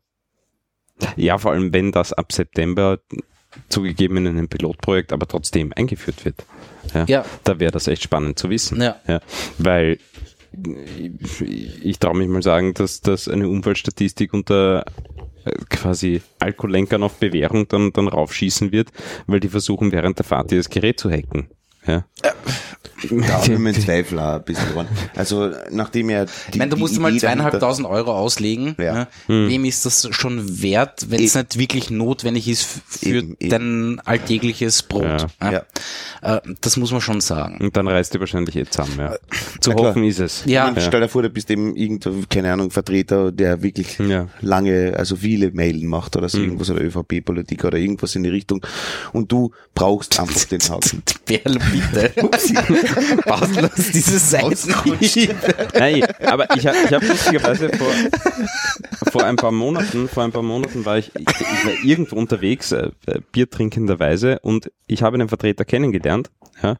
Ja, 1.16 1.38
vor 1.38 1.50
allem, 1.50 1.72
wenn 1.72 1.90
das 1.90 2.12
ab 2.12 2.30
September 2.32 3.00
zugegeben 3.68 4.18
in 4.18 4.26
einem 4.28 4.48
Pilotprojekt, 4.48 5.12
aber 5.12 5.26
trotzdem 5.26 5.72
eingeführt 5.74 6.24
wird. 6.24 6.44
Ja. 6.94 7.04
Ja. 7.09 7.24
Da 7.42 7.59
wäre 7.59 7.72
das 7.72 7.88
echt 7.88 8.04
spannend 8.04 8.38
zu 8.38 8.50
wissen. 8.50 8.80
Ja. 8.80 9.00
ja. 9.09 9.20
Weil 9.59 9.98
ich, 10.53 11.84
ich 11.84 11.99
traue 11.99 12.16
mich 12.16 12.28
mal 12.28 12.42
sagen, 12.42 12.74
dass, 12.74 13.01
dass 13.01 13.28
eine 13.28 13.49
Unfallstatistik 13.49 14.32
unter 14.32 14.84
äh, 15.44 15.53
quasi 15.68 16.22
Alkoholenkern 16.38 17.03
auf 17.03 17.18
Bewährung 17.18 17.68
dann, 17.68 17.92
dann 17.92 18.09
raufschießen 18.09 18.72
wird, 18.72 18.90
weil 19.26 19.40
die 19.40 19.49
versuchen 19.49 19.92
während 19.92 20.18
der 20.18 20.24
Fahrt 20.24 20.51
dieses 20.51 20.70
Gerät 20.70 21.01
zu 21.01 21.11
hacken. 21.11 21.49
Ja. 21.86 22.05
Da 23.11 23.28
habe 23.34 23.53
ich 23.53 23.59
meinen 23.59 23.80
Zweifel 23.80 24.18
auch 24.18 24.34
ein 24.36 24.42
bisschen 24.44 24.72
dran. 24.74 24.86
Also, 25.14 25.51
nachdem 25.70 26.09
er 26.11 26.26
die, 26.26 26.30
Ich 26.53 26.59
meine, 26.59 26.70
du 26.70 26.76
die 26.76 26.82
musst 26.82 26.99
mal 26.99 27.16
zweieinhalbtausend 27.16 27.86
Euro 27.86 28.12
auslegen. 28.16 28.74
Ja. 28.78 28.92
Ne? 28.94 29.09
Hm. 29.26 29.49
Wem 29.49 29.64
ist 29.64 29.86
das 29.86 30.09
schon 30.11 30.62
wert, 30.62 31.07
wenn 31.11 31.22
es 31.22 31.34
nicht 31.34 31.59
wirklich 31.59 31.90
notwendig 31.90 32.49
ist 32.49 32.66
für 32.88 33.07
Eben, 33.07 33.36
eben. 33.38 33.51
dein 33.51 34.01
alltägliches 34.05 34.82
Brot? 34.82 35.26
Ja. 35.40 35.53
Ja. 36.22 36.36
Äh, 36.36 36.40
das 36.61 36.76
muss 36.76 36.90
man 36.90 37.01
schon 37.01 37.20
sagen. 37.20 37.59
Und 37.61 37.76
dann 37.76 37.86
reißt 37.88 38.14
die 38.14 38.20
wahrscheinlich 38.20 38.57
eh 38.57 38.64
zusammen. 38.64 38.99
Ja. 38.99 39.14
Zu 39.61 39.70
Ja, 39.70 39.76
klar. 39.76 39.88
hoffen 39.90 40.05
ist 40.05 40.18
es. 40.18 40.42
Ja. 40.46 40.64
Meine, 40.66 40.80
Stell 40.80 41.01
dir 41.01 41.09
vor, 41.09 41.22
du 41.22 41.30
bist 41.30 41.51
eben 41.51 41.76
irgendein, 41.76 42.28
keine 42.28 42.53
Ahnung, 42.53 42.70
Vertreter, 42.70 43.30
der 43.32 43.62
wirklich 43.62 43.99
Ja. 43.99 44.28
lange, 44.40 44.94
also 44.96 45.16
viele 45.16 45.51
Mailen 45.53 45.86
macht 45.86 46.16
oder 46.16 46.28
so 46.28 46.38
irgendwas 46.38 46.70
oder 46.70 46.82
ÖVP-Politik 46.82 47.64
oder 47.64 47.78
irgendwas 47.78 48.14
in 48.16 48.22
die 48.24 48.30
Richtung 48.30 48.64
und 49.12 49.30
du 49.30 49.53
brauchst 49.74 50.18
einfach 50.18 50.44
den 50.46 50.61
Haken. 50.61 51.03
Berl, 51.26 51.59
bitte. 51.92 52.12
Baust 53.24 53.57
uns 53.62 53.91
diese 53.93 54.18
Seiten 54.18 54.74
nicht. 55.01 55.34
Nein, 55.74 56.05
aber 56.26 56.55
ich 56.57 56.66
habe 56.66 56.76
ich 56.84 56.93
hab 56.93 57.03
lustigerweise 57.03 57.68
vor, 57.70 57.89
vor 59.12 59.24
ein 59.24 59.36
paar 59.36 59.53
Monaten, 59.53 60.09
vor 60.09 60.22
ein 60.24 60.32
paar 60.32 60.43
Monaten 60.43 60.84
war 60.84 60.99
ich, 60.99 61.11
ich, 61.16 61.26
ich 61.28 61.66
war 61.66 61.72
irgendwo 61.84 62.16
unterwegs, 62.16 62.72
äh, 62.72 62.91
äh, 63.07 63.20
Bier 63.32 63.49
trinkenderweise, 63.51 64.39
und 64.41 64.70
ich 64.86 65.03
habe 65.03 65.14
einen 65.14 65.28
Vertreter 65.28 65.64
kennengelernt, 65.64 66.30
ja, 66.62 66.76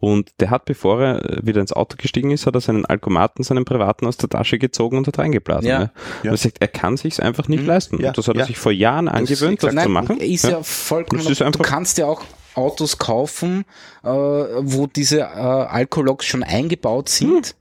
und 0.00 0.30
der 0.38 0.50
hat, 0.50 0.64
bevor 0.64 1.02
er 1.02 1.24
äh, 1.38 1.44
wieder 1.46 1.60
ins 1.60 1.72
Auto 1.72 1.96
gestiegen 1.98 2.30
ist, 2.30 2.46
hat 2.46 2.54
er 2.54 2.60
seinen 2.60 2.86
Alkomaten, 2.86 3.42
seinen 3.42 3.64
privaten 3.64 4.06
aus 4.06 4.16
der 4.16 4.28
Tasche 4.28 4.56
gezogen 4.58 4.96
und 4.96 5.08
hat 5.08 5.18
reingeblasen. 5.18 5.68
Ja. 5.68 5.80
Ja. 5.80 5.90
Ja. 6.22 6.30
Und 6.30 6.30
er 6.30 6.36
sagt, 6.36 6.58
er 6.60 6.68
kann 6.68 6.96
sich's 6.96 7.18
einfach 7.18 7.48
nicht 7.48 7.66
leisten. 7.66 8.00
Ja, 8.00 8.10
Und 8.10 8.18
das 8.18 8.28
hat 8.28 8.36
er 8.36 8.40
ja. 8.42 8.46
sich 8.46 8.58
vor 8.58 8.70
Jahren 8.70 9.08
angewöhnt, 9.08 9.60
das 9.60 9.70
exakt- 9.70 9.82
zu 9.86 9.90
machen. 9.90 10.20
Ist 10.20 10.44
ja, 10.44 10.62
vollkommen. 10.62 11.20
Das 11.24 11.32
ist 11.32 11.40
du 11.40 11.44
einfach- 11.46 11.64
kannst 11.64 11.98
ja 11.98 12.06
auch 12.06 12.22
Autos 12.58 12.98
kaufen, 12.98 13.64
äh, 14.02 14.08
wo 14.08 14.86
diese 14.86 15.20
äh, 15.20 15.22
Alkologs 15.24 16.26
schon 16.26 16.42
eingebaut 16.42 17.08
sind. 17.08 17.54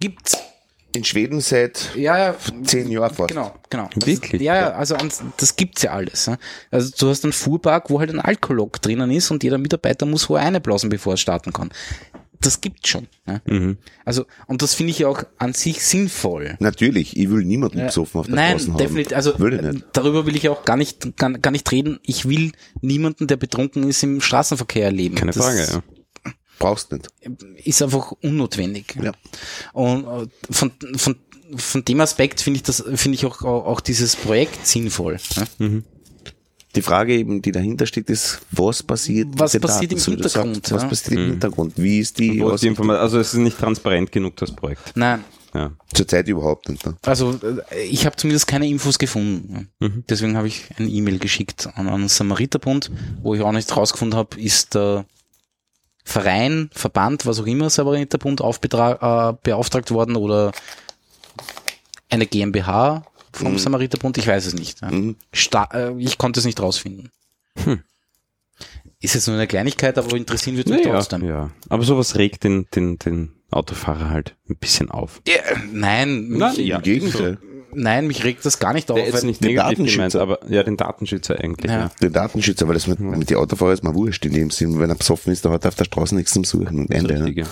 Gibt's. 0.00 0.38
In 0.94 1.04
Schweden 1.04 1.42
seit 1.42 1.94
Ja, 1.94 2.16
ja. 2.16 2.34
zehn 2.64 2.90
Jahren 2.90 3.14
fast. 3.14 3.28
Genau, 3.28 3.52
genau. 3.68 3.90
Das 3.94 4.06
Wirklich? 4.06 4.40
Ja, 4.40 4.54
ja, 4.54 4.70
also 4.72 4.96
das 5.36 5.56
gibt's 5.56 5.82
ja 5.82 5.90
alles. 5.90 6.30
Also 6.70 6.92
du 6.98 7.08
hast 7.10 7.22
einen 7.22 7.34
Fuhrpark, 7.34 7.90
wo 7.90 8.00
halt 8.00 8.10
ein 8.10 8.20
Alkolog 8.20 8.80
drinnen 8.80 9.10
ist 9.10 9.30
und 9.30 9.44
jeder 9.44 9.58
Mitarbeiter 9.58 10.06
muss 10.06 10.24
vorher 10.24 10.46
einblasen, 10.46 10.88
bevor 10.88 11.14
er 11.14 11.16
starten 11.18 11.52
kann. 11.52 11.70
Das 12.40 12.60
gibt's 12.60 12.88
schon. 12.88 13.06
Ne? 13.26 13.40
Mhm. 13.46 13.78
Also, 14.04 14.26
und 14.46 14.62
das 14.62 14.74
finde 14.74 14.90
ich 14.92 14.98
ja 15.00 15.08
auch 15.08 15.22
an 15.38 15.54
sich 15.54 15.82
sinnvoll. 15.84 16.56
Natürlich, 16.60 17.16
ich 17.16 17.30
will 17.30 17.44
niemanden 17.44 17.78
Ja. 17.78 17.86
besoffen 17.86 18.20
auf 18.20 18.26
der 18.26 18.34
Nein, 18.36 18.58
Straße 18.58 18.72
haben. 18.72 18.78
definitiv. 18.78 19.16
Also 19.16 19.38
Will 19.38 19.82
darüber 19.92 20.26
will 20.26 20.36
ich 20.36 20.48
auch 20.48 20.64
gar 20.64 20.76
nicht, 20.76 21.16
gar, 21.16 21.30
gar 21.32 21.50
nicht 21.50 21.70
reden. 21.72 21.98
Ich 22.02 22.28
will 22.28 22.52
niemanden, 22.80 23.26
der 23.26 23.36
betrunken 23.36 23.88
ist, 23.88 24.02
im 24.02 24.20
Straßenverkehr 24.20 24.84
erleben. 24.84 25.14
Keine 25.14 25.32
Das- 25.32 25.44
Frage, 25.44 25.60
ja. 25.72 25.82
Brauchst 26.58 26.90
nicht. 26.90 27.08
ist 27.64 27.82
einfach 27.82 28.12
unnotwendig. 28.22 28.96
Ja. 29.02 29.12
Und 29.74 30.04
äh, 30.06 30.26
von, 30.50 30.72
von, 30.96 31.16
von 31.54 31.84
dem 31.84 32.00
Aspekt 32.00 32.40
finde 32.40 32.56
ich 32.56 32.62
das, 32.62 32.82
finde 32.94 33.16
ich 33.16 33.26
auch, 33.26 33.42
auch 33.42 33.80
dieses 33.80 34.16
Projekt 34.16 34.66
sinnvoll. 34.66 35.18
ne? 35.58 35.82
Die 36.76 36.82
Frage 36.82 37.16
eben, 37.16 37.42
die 37.42 37.52
dahinter 37.52 37.86
steht, 37.86 38.10
ist, 38.10 38.40
was 38.50 38.82
passiert 38.82 39.28
Was 39.32 39.58
passiert 39.58 39.92
im 39.92 39.98
Hintergrund, 39.98 40.54
Sagst, 40.54 40.72
was 40.72 40.82
ja? 40.82 40.88
passiert 40.88 41.12
im 41.20 41.30
Hintergrund? 41.30 41.72
Wie 41.76 41.98
ist 41.98 42.18
die, 42.18 42.44
was 42.44 42.60
die 42.60 42.68
also 42.78 43.18
es 43.18 43.32
ist 43.34 43.40
nicht 43.40 43.58
transparent 43.58 44.12
genug, 44.12 44.36
das 44.36 44.52
Projekt. 44.52 44.92
Nein, 44.94 45.24
Ja. 45.54 45.72
zurzeit 45.92 46.28
überhaupt 46.28 46.68
nicht. 46.68 46.84
Ne? 46.86 46.96
also 47.06 47.38
äh, 47.70 47.82
ich 47.82 48.04
habe 48.04 48.16
zumindest 48.16 48.46
keine 48.46 48.68
Infos 48.68 48.98
gefunden. 48.98 49.70
Mhm. 49.80 50.04
Deswegen 50.08 50.36
habe 50.36 50.48
ich 50.48 50.66
eine 50.76 50.88
E-Mail 50.88 51.18
geschickt 51.18 51.68
an, 51.74 51.88
an 51.88 52.02
den 52.02 52.08
Samariterbund, 52.08 52.90
wo 53.22 53.34
ich 53.34 53.40
auch 53.40 53.52
nicht 53.52 53.74
rausgefunden 53.74 54.18
habe, 54.18 54.38
ist 54.38 54.74
der 54.74 55.06
Verein, 56.04 56.70
Verband, 56.72 57.26
was 57.26 57.40
auch 57.40 57.46
immer, 57.46 57.70
Samariterbund 57.70 58.40
äh, 58.40 59.32
beauftragt 59.42 59.90
worden 59.90 60.16
oder 60.16 60.52
eine 62.10 62.26
GmbH 62.26 63.04
vom 63.36 63.52
Mhm. 63.52 63.58
Samariterbund, 63.58 64.18
ich 64.18 64.26
weiß 64.26 64.46
es 64.46 64.54
nicht. 64.54 64.82
Mhm. 64.82 65.16
Sta 65.32 65.92
ich 65.98 66.18
konnte 66.18 66.40
es 66.40 66.46
nicht 66.46 66.60
rausfinden. 66.60 67.10
Hm. 67.64 67.80
Ist 69.00 69.14
jetzt 69.14 69.26
nur 69.26 69.36
eine 69.36 69.46
Kleinigkeit, 69.46 69.98
aber 69.98 70.16
interessieren 70.16 70.56
wird 70.56 70.68
mich 70.68 70.84
Ja, 70.84 70.92
trotzdem. 70.92 71.24
ja. 71.24 71.50
Aber 71.68 71.82
sowas 71.84 72.16
regt 72.16 72.44
den, 72.44 72.66
den, 72.74 72.98
den 72.98 73.32
Autofahrer 73.50 74.08
halt 74.10 74.34
ein 74.48 74.56
bisschen 74.56 74.90
auf. 74.90 75.20
Ja, 75.28 75.34
nein, 75.70 76.28
mich, 76.28 76.38
Nein, 76.38 76.60
ja. 76.60 76.76
Im 76.78 76.82
Gegenteil. 76.82 77.38
nein, 77.74 78.06
mich 78.06 78.24
regt 78.24 78.44
das 78.46 78.58
gar 78.58 78.72
nicht 78.72 78.90
auf. 78.90 78.96
Der 78.96 79.06
ist 79.06 79.14
weil- 79.14 79.24
nicht 79.24 79.42
den 79.42 79.48
negativ 79.48 79.76
gemeint, 79.76 79.88
Datenschützer. 80.14 80.20
aber 80.22 80.50
ja, 80.50 80.62
den 80.62 80.76
Datenschützer 80.78 81.38
eigentlich. 81.38 81.70
Ja. 81.70 81.78
Ja. 81.80 81.90
Den 82.00 82.12
Datenschützer, 82.14 82.66
weil 82.66 82.74
das 82.74 82.86
mit, 82.86 82.98
mit 83.00 83.28
den 83.30 83.36
Autofahrer 83.36 83.72
ist 83.74 83.84
mal 83.84 83.94
wurscht 83.94 84.24
in 84.24 84.32
dem 84.32 84.50
Sinn. 84.50 84.78
Wenn 84.80 84.88
er 84.90 84.96
besoffen 84.96 85.32
ist, 85.32 85.44
dann 85.44 85.52
hat 85.52 85.64
er 85.64 85.68
auf 85.68 85.74
der 85.74 85.84
Straße 85.84 86.14
nichts 86.14 86.32
zum 86.32 86.44
Suchen. 86.44 86.86
Und 86.86 86.90
richtig, 86.92 87.18
ne? 87.36 87.46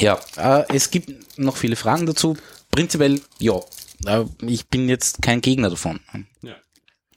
ja. 0.00 0.18
Ja, 0.36 0.60
äh, 0.60 0.64
es 0.74 0.90
gibt 0.90 1.38
noch 1.38 1.56
viele 1.56 1.76
Fragen 1.76 2.04
dazu. 2.06 2.36
Prinzipiell, 2.72 3.20
ja, 3.38 3.60
ich 4.42 4.68
bin 4.68 4.88
jetzt 4.88 5.22
kein 5.22 5.40
Gegner 5.40 5.70
davon. 5.70 6.00
Ja. 6.42 6.54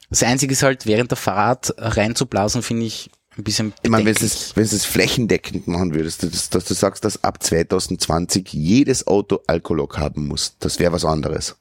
Das 0.09 0.23
Einzige 0.23 0.53
ist 0.53 0.63
halt, 0.63 0.85
während 0.85 1.11
der 1.11 1.17
Fahrt 1.17 1.73
reinzublasen, 1.77 2.63
finde 2.63 2.85
ich 2.85 3.09
ein 3.37 3.43
bisschen 3.43 3.73
Ich 3.83 3.89
meine, 3.89 4.05
wenn 4.05 4.13
du 4.13 4.19
bedenklich. 4.21 4.49
es, 4.49 4.55
wenn 4.55 4.67
du 4.67 4.75
es 4.75 4.85
flächendeckend 4.85 5.67
machen 5.67 5.93
würdest, 5.93 6.23
dass, 6.23 6.49
dass 6.49 6.65
du 6.65 6.73
sagst, 6.73 7.05
dass 7.05 7.23
ab 7.23 7.43
2020 7.43 8.53
jedes 8.53 9.05
Auto 9.07 9.41
Alkolog 9.47 9.97
haben 9.97 10.27
muss, 10.27 10.55
das 10.59 10.79
wäre 10.79 10.91
was 10.93 11.05
anderes. 11.05 11.57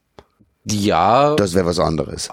Ja, 0.69 1.37
Das 1.37 1.55
wäre 1.55 1.67
was 1.67 1.79
anderes. 1.79 2.29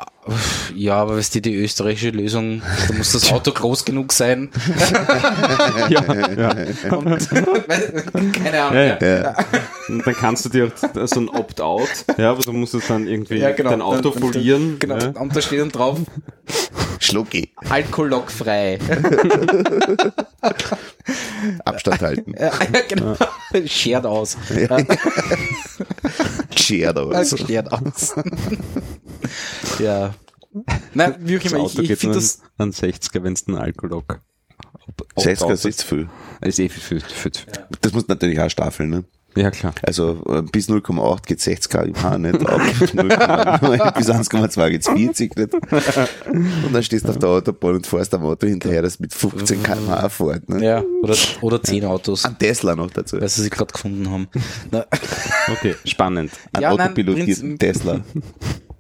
ja, 0.74 0.96
aber 0.96 1.18
weißt 1.18 1.36
du, 1.36 1.42
die 1.42 1.56
österreichische 1.56 2.10
Lösung, 2.10 2.64
da 2.88 2.94
muss 2.96 3.12
das 3.12 3.32
Auto 3.32 3.52
groß 3.52 3.86
genug 3.86 4.12
sein. 4.12 4.50
ja, 5.90 6.02
ja. 6.14 6.94
Und, 6.96 7.30
keine 8.34 8.62
Ahnung. 8.64 8.76
Ja, 8.76 8.84
ja. 8.86 8.98
Ja. 9.24 9.36
Und 9.90 10.08
dann 10.08 10.16
kannst 10.16 10.46
du 10.46 10.50
dir 10.50 10.72
auch 10.72 11.08
so 11.08 11.20
ein 11.20 11.30
Opt-out, 11.30 11.90
ja, 12.18 12.32
aber 12.32 12.42
du 12.42 12.54
musst 12.54 12.74
es 12.74 12.88
dann 12.88 13.06
irgendwie 13.08 13.36
Ja, 13.38 13.52
genau. 13.52 13.70
dein 13.70 13.82
Auto 13.82 14.10
Dann- 14.10 14.22
dann- 14.22 14.34
folieren. 14.34 14.80
Genau, 14.80 14.98
Ja. 14.98 15.10
und 15.10 15.36
da 15.36 15.42
steht 15.42 15.60
dann 15.62 15.72
drauf, 15.72 16.00
Schlucki. 17.04 17.52
alkohologfrei. 17.70 18.80
Abstand 21.66 22.02
halten. 22.02 22.34
ja, 22.40 22.52
genau. 22.90 23.16
Schert 23.66 24.06
aus. 24.06 24.38
Da 24.50 24.78
Also 27.12 27.40
was. 27.40 27.48
schert 27.48 27.72
aus. 27.72 28.16
ja. 29.80 30.14
Nein, 30.94 31.16
wie 31.20 31.38
auch 31.38 31.44
Das 31.44 31.52
immer, 31.52 31.66
ich, 31.66 31.80
ich 31.80 32.00
finde 32.00 32.16
das, 32.16 32.42
an 32.58 32.72
60er, 32.72 33.24
wenn 33.24 33.34
es 33.34 33.48
ein 33.48 33.56
Alkolog. 33.56 34.22
60er 35.18 35.68
ist 35.68 35.84
viel. 35.84 36.10
ist 36.42 36.60
eh 36.60 36.70
viel, 36.70 37.02
viel, 37.02 37.04
viel. 37.32 37.32
Das 37.82 37.94
muss 37.94 38.08
natürlich 38.08 38.40
auch 38.40 38.50
staffeln, 38.50 38.90
ne? 38.90 39.04
Ja, 39.36 39.50
klar. 39.52 39.74
Also 39.84 40.22
äh, 40.28 40.42
bis 40.44 40.70
0,8 40.70 41.26
geht 41.26 41.42
60 41.42 41.72
km/h 41.72 42.18
nicht, 42.18 42.36
ab 42.46 42.62
0,9 42.80 43.94
bis 43.98 44.10
1,2 44.10 44.70
geht's 44.70 44.88
40 44.88 45.36
nicht. 45.36 45.54
Und 45.54 46.74
dann 46.74 46.84
stehst 46.84 47.06
du 47.06 47.10
auf 47.10 47.20
der 47.20 47.30
Autobahn 47.30 47.76
und 47.76 47.88
fährst 47.88 48.14
am 48.14 48.24
Auto 48.26 48.46
hinterher, 48.48 48.82
das 48.82 49.00
mit 49.00 49.14
15 49.14 49.64
km/h 49.64 50.10
fährt. 50.10 50.50
Ne? 50.50 50.64
ja, 50.64 50.84
oder, 51.02 51.16
oder 51.42 51.64
zehn 51.64 51.86
Autos, 51.86 52.26
Ein 52.26 52.38
Tesla 52.38 52.76
noch 52.76 52.92
dazu. 52.92 53.20
weil 53.20 53.30
sie 53.30 53.42
sich 53.42 53.52
gerade 53.52 53.72
gefunden 53.74 54.10
haben. 54.10 54.28
Na, 54.72 54.86
Okay, 55.52 55.76
spannend. 55.86 56.32
Ein 56.54 56.62
Ja, 56.62 56.70
nein, 56.76 56.88
autopilotierten 56.88 57.58
Tesla. 57.58 58.02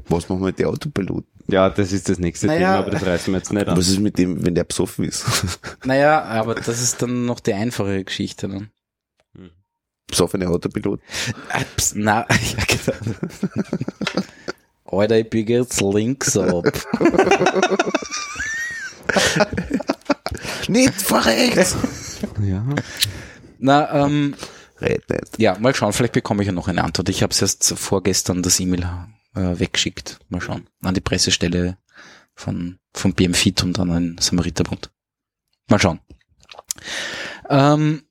Was 0.10 0.28
machen 0.30 0.41
wir 0.41 0.47
mit 0.47 0.60
den 0.60 0.68
Autopiloten? 0.68 1.26
Ja, 1.47 1.70
das 1.70 1.91
ist 1.91 2.08
das 2.10 2.20
nächste 2.20 2.47
Naja. 2.47 2.60
Thema, 2.60 2.80
aber 2.80 2.91
das 2.91 3.06
reißen 3.06 3.34
wir 3.34 3.38
jetzt 3.39 3.51
nicht 3.51 3.68
an. 3.68 3.76
Was 3.78 3.88
ist 3.89 3.99
mit 3.99 4.18
dem, 4.18 4.45
wenn 4.45 4.56
der 4.56 4.64
besoffen 4.64 5.06
ist? 5.06 5.26
naja, 5.84 6.22
aber 6.24 6.56
das 6.56 6.82
ist 6.82 7.01
dann 7.01 7.26
noch 7.26 7.39
die 7.41 7.54
einfache 7.54 8.04
Geschichte. 8.04 8.47
Ne? 8.47 8.70
Besoffene 10.14 10.47
Autopilot. 10.47 10.99
Pst, 11.76 11.95
Na, 11.95 12.28
ja, 12.30 12.64
genau. 12.68 13.18
Alter, 14.86 15.18
ich 15.18 15.30
biege 15.30 15.53
jetzt 15.53 15.82
links 15.82 16.38
ab. 16.38 16.66
Nicht 20.68 21.01
vor 21.01 21.26
rechts! 21.26 21.76
Ja. 22.43 22.64
Na, 23.57 24.05
ähm, 24.05 24.36
nicht. 24.80 25.39
ja, 25.39 25.57
mal 25.57 25.74
schauen, 25.74 25.93
vielleicht 25.93 26.14
bekomme 26.14 26.43
ich 26.43 26.47
ja 26.47 26.53
noch 26.53 26.68
eine 26.68 26.84
Antwort. 26.84 27.09
Ich 27.09 27.24
habe 27.24 27.32
es 27.32 27.41
erst 27.41 27.74
vorgestern 27.76 28.43
das 28.43 28.59
E-Mail 28.59 28.88
äh, 29.34 29.59
weggeschickt. 29.59 30.20
Mal 30.30 30.41
schauen. 30.41 30.68
An 30.84 30.93
die 30.93 31.01
Pressestelle 31.01 31.80
von, 32.36 32.78
von 32.93 33.14
BMFIT 33.14 33.64
und 33.64 33.80
dann 33.80 33.89
an 33.89 34.16
den 34.16 34.18
Samariterbund. 34.20 34.91
Mal 35.70 35.80
schauen. 35.80 36.01
Ähm, 37.49 38.03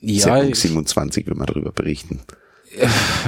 ja, 0.00 0.22
Sendung 0.24 0.52
ich, 0.52 0.58
27, 0.60 1.26
wenn 1.26 1.38
wir 1.38 1.46
darüber 1.46 1.72
berichten. 1.72 2.20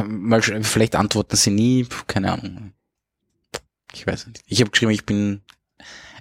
mal, 0.06 0.40
sch- 0.40 0.62
vielleicht 0.64 0.96
antworten 0.96 1.36
sie 1.36 1.50
nie, 1.50 1.86
keine 2.06 2.32
Ahnung. 2.32 2.72
Ich 3.94 4.06
weiß 4.06 4.26
nicht. 4.26 4.42
Ich 4.46 4.60
habe 4.60 4.70
geschrieben, 4.70 4.92
ich 4.92 5.06
bin 5.06 5.40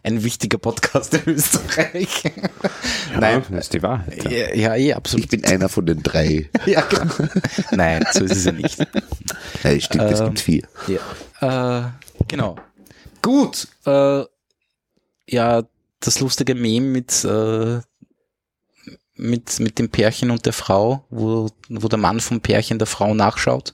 ein 0.03 0.23
wichtiger 0.23 0.57
Podcast 0.57 1.13
in 1.15 1.33
Österreich. 1.33 2.23
Nein. 3.19 3.43
das 3.49 3.65
ist 3.65 3.73
die 3.73 3.81
Wahrheit. 3.83 4.23
Ja. 4.23 4.31
Ja, 4.31 4.55
ja, 4.55 4.75
eh, 4.75 4.93
absolut. 4.93 5.25
Ich 5.25 5.29
bin 5.29 5.43
einer 5.43 5.67
von 5.67 5.85
den 5.85 6.01
drei. 6.01 6.49
ja, 6.65 6.81
genau. 6.81 7.13
Nein, 7.71 8.05
so 8.13 8.23
ist 8.23 8.35
es 8.37 8.45
ja 8.45 8.51
nicht. 8.53 8.77
Ja, 9.63 9.79
stimmt, 9.81 10.03
es 10.11 10.19
Ähm, 10.19 10.25
gibt 10.27 10.39
vier. 10.39 10.67
Ja. 11.41 11.87
Äh, 11.87 11.89
genau. 12.27 12.55
Gut. 13.21 13.67
Äh, 13.85 14.23
ja, 15.29 15.63
das 15.99 16.19
lustige 16.21 16.55
Meme 16.55 16.87
mit, 16.87 17.25
äh, 17.25 17.81
mit, 19.17 19.59
mit 19.59 19.79
dem 19.79 19.89
Pärchen 19.89 20.31
und 20.31 20.45
der 20.45 20.53
Frau, 20.53 21.05
wo, 21.09 21.49
wo 21.69 21.87
der 21.87 21.99
Mann 21.99 22.19
vom 22.19 22.41
Pärchen 22.41 22.79
der 22.79 22.87
Frau 22.87 23.13
nachschaut. 23.13 23.73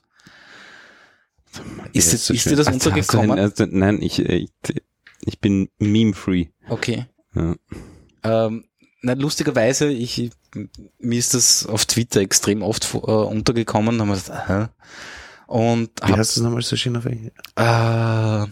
Ist, 1.94 2.08
Ja, 2.08 2.14
ist 2.16 2.26
so 2.26 2.34
ist 2.34 2.46
dir 2.50 2.56
das 2.56 2.68
untergekommen? 2.68 3.38
also, 3.38 3.66
nein, 3.70 4.02
ich, 4.02 4.20
ich, 4.20 4.50
ich 5.22 5.40
bin 5.40 5.70
meme-free. 5.78 6.48
Okay. 6.68 7.06
Ja. 7.36 7.56
Ähm, 8.24 8.66
na, 9.02 9.14
lustigerweise, 9.14 9.90
ich, 9.92 10.32
mir 11.00 11.20
ist 11.20 11.34
das 11.34 11.66
auf 11.66 11.86
Twitter 11.86 12.22
extrem 12.22 12.64
oft 12.64 12.94
äh, 12.94 12.98
untergekommen. 12.98 13.98
Da 13.98 14.02
haben 14.04 14.10
wir 14.10 14.16
gesagt, 14.16 14.50
aha. 14.50 14.70
Und 15.46 15.90
Wie 16.02 16.12
hab, 16.12 16.18
heißt 16.18 16.38
das 16.38 16.44
nochmal 16.44 16.62
so 16.64 16.76
schön 16.76 16.96
auf 16.98 17.06
Englisch? 17.06 17.34
äh, 17.56 18.46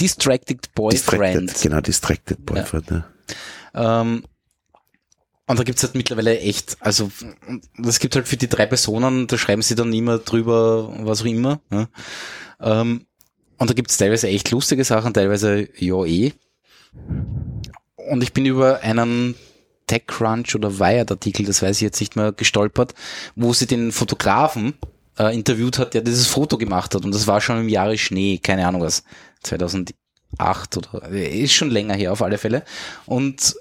Distracted 0.00 0.74
Boyfriend. 0.74 1.50
Distracted, 1.50 1.62
genau, 1.62 1.80
Distracted 1.80 2.44
Boyfriend. 2.44 2.90
Ja. 3.74 4.00
Ähm, 4.02 4.24
und 5.46 5.58
da 5.58 5.62
gibt's 5.62 5.82
halt 5.82 5.94
mittlerweile 5.94 6.38
echt, 6.40 6.76
also 6.80 7.10
es 7.84 8.00
gibt 8.00 8.16
halt 8.16 8.26
für 8.26 8.36
die 8.36 8.48
drei 8.48 8.66
Personen, 8.66 9.26
da 9.28 9.38
schreiben 9.38 9.62
sie 9.62 9.76
dann 9.76 9.92
immer 9.92 10.18
drüber, 10.18 10.92
was 11.00 11.22
auch 11.22 11.26
immer. 11.26 11.60
Ja. 11.70 11.88
Ähm, 12.60 13.06
und 13.58 13.70
da 13.70 13.74
gibt's 13.74 13.96
teilweise 13.96 14.28
echt 14.28 14.50
lustige 14.50 14.84
Sachen, 14.84 15.14
teilweise 15.14 15.68
ja 15.78 16.04
eh. 16.04 16.32
Und 17.96 18.22
ich 18.22 18.32
bin 18.32 18.44
über 18.44 18.80
einen 18.80 19.34
TechCrunch 19.86 20.54
oder 20.56 20.78
Wired-Artikel, 20.78 21.46
das 21.46 21.62
weiß 21.62 21.76
ich 21.76 21.82
jetzt 21.82 22.00
nicht 22.00 22.16
mehr, 22.16 22.32
gestolpert, 22.32 22.94
wo 23.36 23.52
sie 23.52 23.66
den 23.66 23.92
Fotografen 23.92 24.74
äh, 25.18 25.32
interviewt 25.32 25.78
hat, 25.78 25.94
der 25.94 26.02
dieses 26.02 26.26
Foto 26.26 26.58
gemacht 26.58 26.94
hat. 26.94 27.04
Und 27.04 27.14
das 27.14 27.26
war 27.26 27.40
schon 27.40 27.60
im 27.60 27.68
Jahre 27.68 27.96
Schnee, 27.98 28.38
keine 28.38 28.66
Ahnung 28.66 28.82
was, 28.82 29.04
2008 29.44 29.94
oder, 30.76 31.08
ist 31.08 31.52
schon 31.52 31.70
länger 31.70 31.94
her 31.94 32.12
auf 32.12 32.22
alle 32.22 32.38
Fälle. 32.38 32.64
Und 33.06 33.54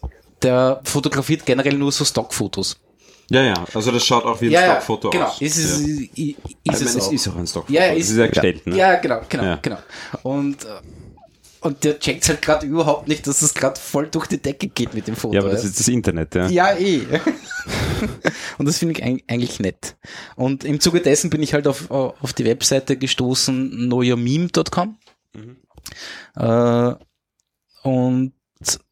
der 0.45 0.79
fotografiert 0.85 1.45
generell 1.45 1.77
nur 1.77 1.91
so 1.91 2.05
Stockfotos. 2.05 2.77
ja, 3.29 3.41
ja, 3.43 3.65
also 3.73 3.91
das 3.91 4.05
schaut 4.05 4.23
auch 4.25 4.39
wie 4.39 4.45
ein 4.47 4.51
ja, 4.51 4.63
Stockfoto 4.71 5.09
genau. 5.09 5.25
aus. 5.25 5.41
Ist 5.41 5.57
es, 5.57 5.81
ja. 5.81 5.87
ist, 5.87 6.09
ist 6.13 6.37
es 6.63 6.65
meine, 6.65 6.79
es 6.85 7.01
auch. 7.07 7.11
ist 7.11 7.27
auch 7.27 7.35
ein 7.35 7.47
Stockfoto. 7.47 7.73
Ja, 7.73 7.85
ja, 7.87 7.93
es 7.93 7.99
ist- 8.05 8.09
ist 8.11 8.17
ja 8.17 8.27
gestellt, 8.27 8.67
ne? 8.67 8.77
Ja, 8.77 8.95
genau, 8.95 9.21
genau, 9.27 9.43
Ja. 9.43 9.55
genau. 9.61 9.77
Und, 10.23 10.63
äh, 10.63 10.67
und 11.61 11.83
der 11.83 11.97
checkt 11.99 12.27
halt 12.29 12.41
gerade 12.43 12.67
überhaupt 12.67 13.07
nicht, 13.07 13.25
dass 13.25 13.41
es 13.41 13.53
gerade 13.55 13.79
voll 13.79 14.07
durch 14.07 14.27
die 14.27 14.37
Decke 14.37 14.67
geht 14.67 14.93
mit 14.93 15.07
dem 15.07 15.15
Foto. 15.15 15.33
Ja, 15.33 15.41
aber 15.41 15.49
das 15.49 15.63
ist 15.65 15.79
das 15.79 15.87
Internet, 15.87 16.35
ja. 16.35 16.47
Ja, 16.47 16.77
eh. 16.77 17.01
und 18.59 18.67
das 18.67 18.77
finde 18.77 18.93
ich 18.99 19.03
eig- 19.03 19.23
eigentlich 19.27 19.59
nett. 19.59 19.95
Und 20.35 20.63
im 20.63 20.79
Zuge 20.79 21.01
dessen 21.01 21.31
bin 21.31 21.41
ich 21.41 21.53
halt 21.55 21.65
auf, 21.67 21.89
auf 21.89 22.33
die 22.33 22.45
Webseite 22.45 22.97
gestoßen, 22.97 23.71
knowyourmeme.com. 23.87 24.97
Äh, 26.35 26.93
und 27.83 28.33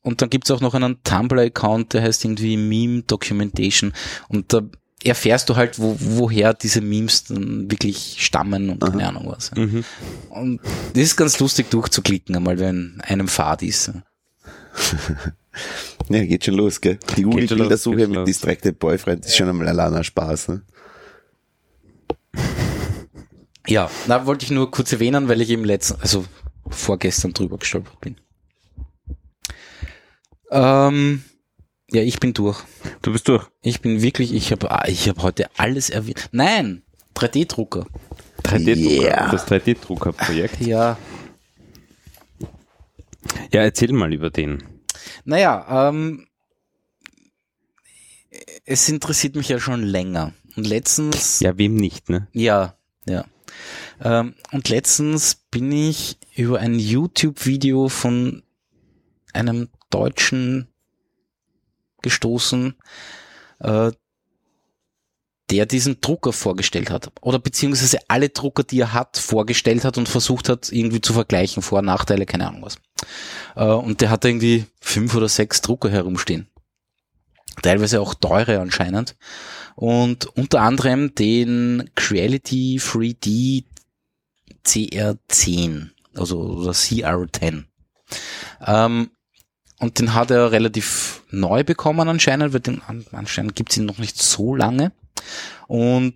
und 0.01 0.21
dann 0.21 0.29
gibt's 0.29 0.51
auch 0.51 0.61
noch 0.61 0.73
einen 0.73 1.01
Tumblr-Account, 1.03 1.93
der 1.93 2.03
heißt 2.03 2.25
irgendwie 2.25 2.57
Meme 2.57 3.03
Documentation 3.03 3.93
und 4.27 4.53
da 4.53 4.61
erfährst 5.03 5.49
du 5.49 5.55
halt, 5.55 5.79
wo, 5.79 5.97
woher 5.99 6.53
diese 6.53 6.81
Memes 6.81 7.25
dann 7.25 7.69
wirklich 7.69 8.17
stammen 8.19 8.69
und 8.69 8.79
keine 8.79 9.07
Ahnung 9.07 9.25
was. 9.27 9.51
Mhm. 9.53 9.83
Und 10.29 10.61
das 10.93 11.03
ist 11.03 11.17
ganz 11.17 11.39
lustig 11.39 11.69
durchzuklicken, 11.69 12.35
einmal 12.35 12.59
wenn 12.59 13.01
einem 13.01 13.27
Fahrt 13.27 13.63
ist. 13.63 13.91
Ja, 16.09 16.25
geht 16.25 16.45
schon 16.45 16.55
los, 16.55 16.81
gell? 16.81 16.97
Die 17.15 17.23
Google-Bildersuche 17.23 18.07
mit. 18.07 18.27
Distracted 18.27 18.79
Boyfriend 18.79 19.25
ist 19.25 19.37
schon 19.37 19.47
einmal 19.47 19.67
alleiner 19.67 20.03
Spaß, 20.03 20.49
ne? 20.49 20.61
Ja, 23.67 23.89
da 24.07 24.25
wollte 24.25 24.45
ich 24.45 24.51
nur 24.51 24.71
kurz 24.71 24.91
erwähnen, 24.91 25.29
weil 25.29 25.41
ich 25.41 25.49
eben 25.49 25.63
letzten, 25.63 26.01
also 26.01 26.25
vorgestern 26.67 27.33
drüber 27.33 27.57
gestolpert 27.57 28.01
bin. 28.01 28.17
Ähm, 30.53 31.23
ja, 31.91 32.01
ich 32.03 32.19
bin 32.19 32.33
durch. 32.33 32.59
Du 33.01 33.11
bist 33.11 33.27
durch. 33.27 33.45
Ich 33.61 33.81
bin 33.81 34.01
wirklich, 34.01 34.33
ich 34.33 34.51
habe 34.51 34.69
ich 34.87 35.09
hab 35.09 35.21
heute 35.23 35.49
alles 35.57 35.89
erwähnt. 35.89 36.29
Nein, 36.31 36.83
3D-Drucker. 37.15 37.87
3D-Drucker. 38.43 39.01
Yeah. 39.01 39.31
Das 39.31 39.47
3D-Drucker-Projekt. 39.47 40.61
Ja, 40.61 40.97
Ja, 43.51 43.61
erzähl 43.61 43.91
mal 43.93 44.13
über 44.13 44.29
den. 44.29 44.63
naja, 45.25 45.89
ähm, 45.89 46.27
es 48.65 48.89
interessiert 48.89 49.35
mich 49.35 49.49
ja 49.49 49.59
schon 49.59 49.83
länger. 49.83 50.33
Und 50.55 50.67
letztens, 50.67 51.39
Ja, 51.39 51.57
wem 51.57 51.75
nicht, 51.75 52.09
ne? 52.09 52.27
Ja, 52.33 52.75
ja. 53.07 53.25
Ähm, 54.01 54.35
und 54.51 54.69
letztens 54.69 55.35
bin 55.51 55.71
ich 55.71 56.17
über 56.35 56.59
ein 56.59 56.77
YouTube-Video 56.77 57.89
von 57.89 58.43
einem 59.33 59.69
Deutschen 59.93 60.67
gestoßen, 62.01 62.75
äh, 63.59 63.91
der 65.49 65.65
diesen 65.65 66.01
Drucker 66.01 66.33
vorgestellt 66.33 66.89
hat. 66.89 67.11
Oder 67.21 67.39
beziehungsweise 67.39 67.99
alle 68.07 68.29
Drucker, 68.29 68.63
die 68.63 68.79
er 68.79 68.93
hat, 68.93 69.17
vorgestellt 69.17 69.83
hat 69.85 69.97
und 69.97 70.09
versucht 70.09 70.49
hat, 70.49 70.71
irgendwie 70.71 71.01
zu 71.01 71.13
vergleichen, 71.13 71.61
Vor- 71.61 71.79
und 71.79 71.85
Nachteile, 71.85 72.25
keine 72.25 72.47
Ahnung 72.47 72.63
was. 72.63 72.77
Äh, 73.55 73.65
und 73.65 74.01
der 74.01 74.09
hat 74.09 74.25
irgendwie 74.25 74.65
fünf 74.79 75.15
oder 75.15 75.29
sechs 75.29 75.61
Drucker 75.61 75.89
herumstehen. 75.89 76.47
Teilweise 77.61 78.01
auch 78.01 78.15
teure 78.15 78.59
anscheinend. 78.59 79.15
Und 79.75 80.25
unter 80.37 80.61
anderem 80.61 81.13
den 81.15 81.89
Creality 81.95 82.79
3D 82.79 83.65
CR10, 84.65 85.89
also 86.15 86.39
oder 86.39 86.71
CR10. 86.71 87.65
Ähm, 88.65 89.11
und 89.83 89.99
den 89.99 90.13
hat 90.13 90.31
er 90.31 90.51
relativ 90.51 91.23
neu 91.29 91.63
bekommen 91.63 92.07
anscheinend, 92.09 92.53
weil 92.53 92.59
den 92.61 92.81
an- 92.81 93.05
anscheinend 93.11 93.55
gibt's 93.55 93.77
ihn 93.77 93.85
noch 93.85 93.97
nicht 93.99 94.17
so 94.21 94.55
lange. 94.55 94.91
Und 95.67 96.15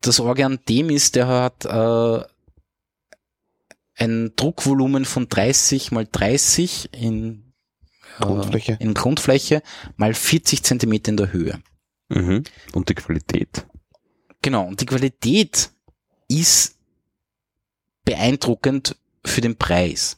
das 0.00 0.20
Orge 0.20 0.44
an 0.46 0.58
dem 0.68 0.90
ist, 0.90 1.14
der 1.16 1.26
hat 1.28 1.64
äh, 1.64 2.24
ein 3.96 4.32
Druckvolumen 4.36 5.04
von 5.04 5.28
30 5.28 5.92
mal 5.92 6.06
30 6.10 6.90
in 6.92 7.52
äh, 8.18 8.22
Grundfläche. 8.24 8.76
in 8.80 8.94
Grundfläche 8.94 9.62
mal 9.96 10.14
40 10.14 10.62
Zentimeter 10.62 11.10
in 11.10 11.16
der 11.16 11.32
Höhe. 11.32 11.60
Mhm. 12.08 12.44
Und 12.72 12.88
die 12.88 12.94
Qualität. 12.94 13.66
Genau, 14.42 14.66
und 14.66 14.80
die 14.80 14.86
Qualität 14.86 15.70
ist 16.28 16.76
beeindruckend 18.04 18.96
für 19.24 19.40
den 19.40 19.56
Preis. 19.56 20.16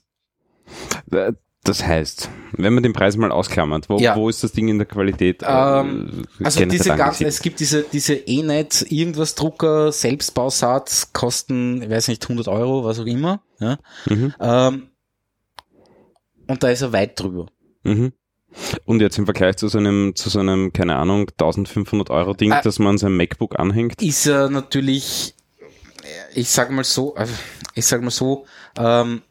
Äh, 1.64 1.70
Das 1.70 1.84
heißt, 1.86 2.28
wenn 2.52 2.74
man 2.74 2.82
den 2.82 2.92
Preis 2.92 3.16
mal 3.16 3.32
ausklammert, 3.32 3.88
wo, 3.88 3.98
Ja. 3.98 4.14
wo 4.16 4.28
ist 4.28 4.44
das 4.44 4.52
Ding 4.52 4.68
in 4.68 4.78
der 4.78 4.86
Qualität? 4.86 5.42
äh, 5.42 5.46
Ähm, 5.46 6.24
Also 6.42 6.64
diese 6.66 6.94
ganzen, 6.96 7.26
es 7.26 7.40
gibt 7.40 7.60
diese, 7.60 7.84
diese 7.92 8.14
E-Net, 8.14 8.86
irgendwas 8.90 9.34
Drucker, 9.34 9.90
Selbstbausatz, 9.90 11.12
kosten, 11.12 11.82
ich 11.82 11.90
weiß 11.90 12.08
nicht, 12.08 12.22
100 12.28 12.48
Euro, 12.48 12.84
was 12.84 13.00
auch 13.00 13.06
immer. 13.06 13.40
Ja? 13.60 13.78
Mhm. 14.06 14.34
Ähm, 14.40 14.88
und 16.46 16.62
da 16.62 16.68
ist 16.68 16.82
er 16.82 16.92
weit 16.92 17.18
drüber. 17.18 17.46
Mhm. 17.82 18.12
Und 18.84 19.00
jetzt 19.00 19.18
im 19.18 19.24
Vergleich 19.24 19.56
zu 19.56 19.66
so 19.68 19.78
einem, 19.78 20.14
zu 20.14 20.28
so 20.30 20.38
einem, 20.38 20.72
keine 20.72 20.94
Ahnung, 20.96 21.28
1500 21.38 22.10
Euro 22.10 22.34
Ding, 22.34 22.52
Ah. 22.52 22.60
das 22.62 22.78
man 22.78 22.90
an 22.90 22.98
seinem 22.98 23.16
MacBook 23.16 23.58
anhängt. 23.58 24.00
Ist 24.00 24.26
er 24.26 24.48
natürlich, 24.48 25.34
ich 26.34 26.48
sag 26.50 26.70
mal 26.70 26.84
so, 26.84 27.14
also 27.16 27.32
ich 27.74 27.84
sag 27.86 28.02
mal 28.02 28.10
so, 28.10 28.44
ähm, 28.78 29.22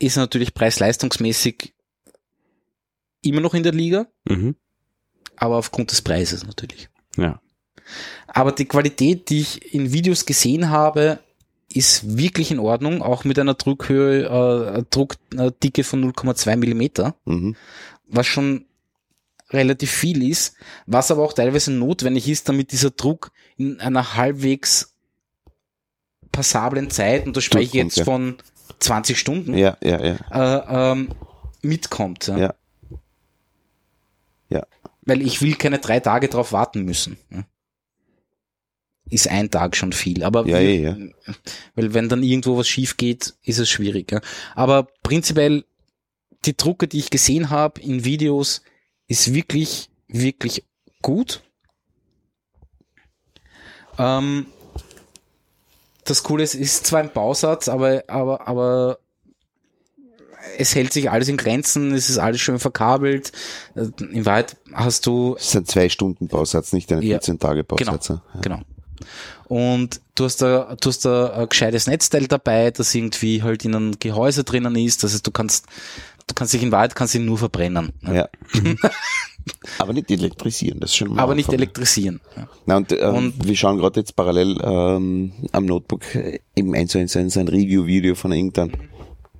ist 0.00 0.16
natürlich 0.16 0.54
preis-leistungsmäßig 0.54 1.72
immer 3.22 3.40
noch 3.40 3.54
in 3.54 3.62
der 3.62 3.72
Liga, 3.72 4.06
Mhm. 4.24 4.56
aber 5.36 5.56
aufgrund 5.56 5.92
des 5.92 6.02
Preises 6.02 6.44
natürlich. 6.44 6.88
Ja. 7.16 7.40
Aber 8.26 8.52
die 8.52 8.64
Qualität, 8.64 9.28
die 9.30 9.40
ich 9.40 9.74
in 9.74 9.92
Videos 9.92 10.24
gesehen 10.26 10.70
habe, 10.70 11.20
ist 11.72 12.16
wirklich 12.16 12.50
in 12.50 12.58
Ordnung, 12.58 13.02
auch 13.02 13.24
mit 13.24 13.38
einer 13.38 13.54
Druckhöhe, 13.54 14.24
äh, 14.78 14.82
Druckdicke 14.90 15.84
von 15.84 16.00
0,2 16.00 16.56
Millimeter, 16.56 17.14
Mhm. 17.26 17.54
was 18.06 18.26
schon 18.26 18.64
relativ 19.50 19.90
viel 19.90 20.22
ist, 20.28 20.54
was 20.86 21.10
aber 21.10 21.22
auch 21.24 21.32
teilweise 21.32 21.72
notwendig 21.72 22.28
ist, 22.28 22.48
damit 22.48 22.72
dieser 22.72 22.90
Druck 22.90 23.32
in 23.56 23.80
einer 23.80 24.14
halbwegs 24.14 24.94
passablen 26.32 26.90
Zeit, 26.90 27.26
und 27.26 27.36
da 27.36 27.40
spreche 27.40 27.64
ich 27.66 27.72
jetzt 27.74 28.00
von 28.02 28.36
20 28.80 29.18
Stunden, 29.18 29.54
Ja, 29.56 29.76
ja, 29.82 30.02
ja. 30.04 30.16
äh, 30.32 30.92
ähm, 30.92 31.10
mitkommt. 31.62 32.26
Ja. 32.28 32.38
Ja. 32.38 32.54
Ja. 34.48 34.66
Weil 35.02 35.22
ich 35.22 35.42
will 35.42 35.54
keine 35.54 35.78
drei 35.78 36.00
Tage 36.00 36.28
drauf 36.28 36.52
warten 36.52 36.82
müssen. 36.84 37.16
ja. 37.30 37.44
Ist 39.10 39.26
ein 39.28 39.50
Tag 39.50 39.74
schon 39.76 39.92
viel, 39.92 40.22
aber 40.22 40.46
Ja, 40.46 40.60
wir- 40.60 40.74
ja, 40.80 40.96
weil 41.74 41.94
wenn 41.94 42.08
dann 42.08 42.22
irgendwo 42.22 42.56
was 42.56 42.68
schief 42.68 42.96
geht, 42.96 43.34
ist 43.42 43.58
es 43.58 43.68
schwierig. 43.68 44.12
Ja. 44.12 44.20
Aber 44.54 44.86
prinzipiell 45.02 45.64
die 46.44 46.56
Drucke, 46.56 46.86
die 46.86 46.98
ich 46.98 47.10
gesehen 47.10 47.50
habe 47.50 47.80
in 47.80 48.04
Videos, 48.04 48.62
ist 49.08 49.34
wirklich, 49.34 49.90
wirklich 50.06 50.64
gut. 51.02 51.42
Ähm, 53.98 54.46
das 56.10 56.22
Coole 56.22 56.42
ist, 56.42 56.54
ist 56.54 56.86
zwar 56.86 57.00
ein 57.00 57.12
Bausatz, 57.12 57.68
aber, 57.68 58.04
aber, 58.08 58.46
aber 58.48 58.98
es 60.58 60.74
hält 60.74 60.92
sich 60.92 61.10
alles 61.10 61.28
in 61.28 61.36
Grenzen, 61.36 61.92
es 61.92 62.08
ist 62.10 62.18
alles 62.18 62.40
schön 62.40 62.58
verkabelt. 62.58 63.32
Äh, 63.74 63.86
In 64.12 64.26
Wahrheit 64.26 64.56
hast 64.72 65.06
du 65.06 65.34
Das 65.34 65.48
ist 65.48 65.56
ein 65.56 65.66
zwei 65.66 65.88
Stunden 65.88 66.28
Bausatz, 66.28 66.72
nicht 66.72 66.92
ein 66.92 67.02
Ja. 67.02 67.14
14 67.18 67.38
Tage 67.38 67.64
Genau, 67.64 67.92
Bausatz. 67.92 68.08
ja. 68.08 68.22
genau. 68.40 68.60
Und 69.48 70.00
du 70.14 70.24
hast 70.24 70.42
da, 70.42 70.76
du 70.80 70.88
hast 70.88 71.04
da 71.04 71.30
ein 71.32 71.48
gescheites 71.48 71.86
Netzteil 71.86 72.26
dabei, 72.28 72.70
das 72.70 72.94
irgendwie 72.94 73.42
halt 73.42 73.64
in 73.64 73.74
einem 73.74 73.98
Gehäuse 73.98 74.44
drinnen 74.44 74.76
ist. 74.76 75.02
Das 75.02 75.12
heißt, 75.12 75.26
du 75.26 75.30
kannst, 75.32 75.66
du 76.30 76.34
kannst 76.34 76.54
dich 76.54 76.62
in 76.62 76.72
Wahrheit 76.72 76.94
kannst 76.94 77.14
ihn 77.14 77.24
nur 77.26 77.38
verbrennen. 77.38 77.92
ne? 78.00 78.14
Ja. 78.16 78.28
Aber 79.78 79.92
nicht 79.92 80.10
elektrisieren, 80.10 80.80
das 80.80 80.90
ist 80.90 80.96
schon 80.96 81.14
mal 81.14 81.22
Aber 81.22 81.34
nicht 81.34 81.46
Anfang. 81.48 81.60
elektrisieren. 81.60 82.20
Ja. 82.36 82.48
Na, 82.66 82.76
und, 82.76 82.92
äh, 82.92 83.04
Und- 83.06 83.46
wir 83.46 83.56
schauen 83.56 83.78
gerade 83.78 84.00
jetzt 84.00 84.14
parallel 84.14 84.58
ähm, 84.62 85.32
am 85.52 85.64
Notebook 85.66 86.14
äh, 86.14 86.40
eben 86.54 86.74
eins 86.74 86.92
zu 86.92 86.98
eins 86.98 87.16
ein, 87.16 87.30
sein 87.30 87.48
Review-Video 87.48 88.14
von 88.14 88.32
irgendeinem 88.32 88.72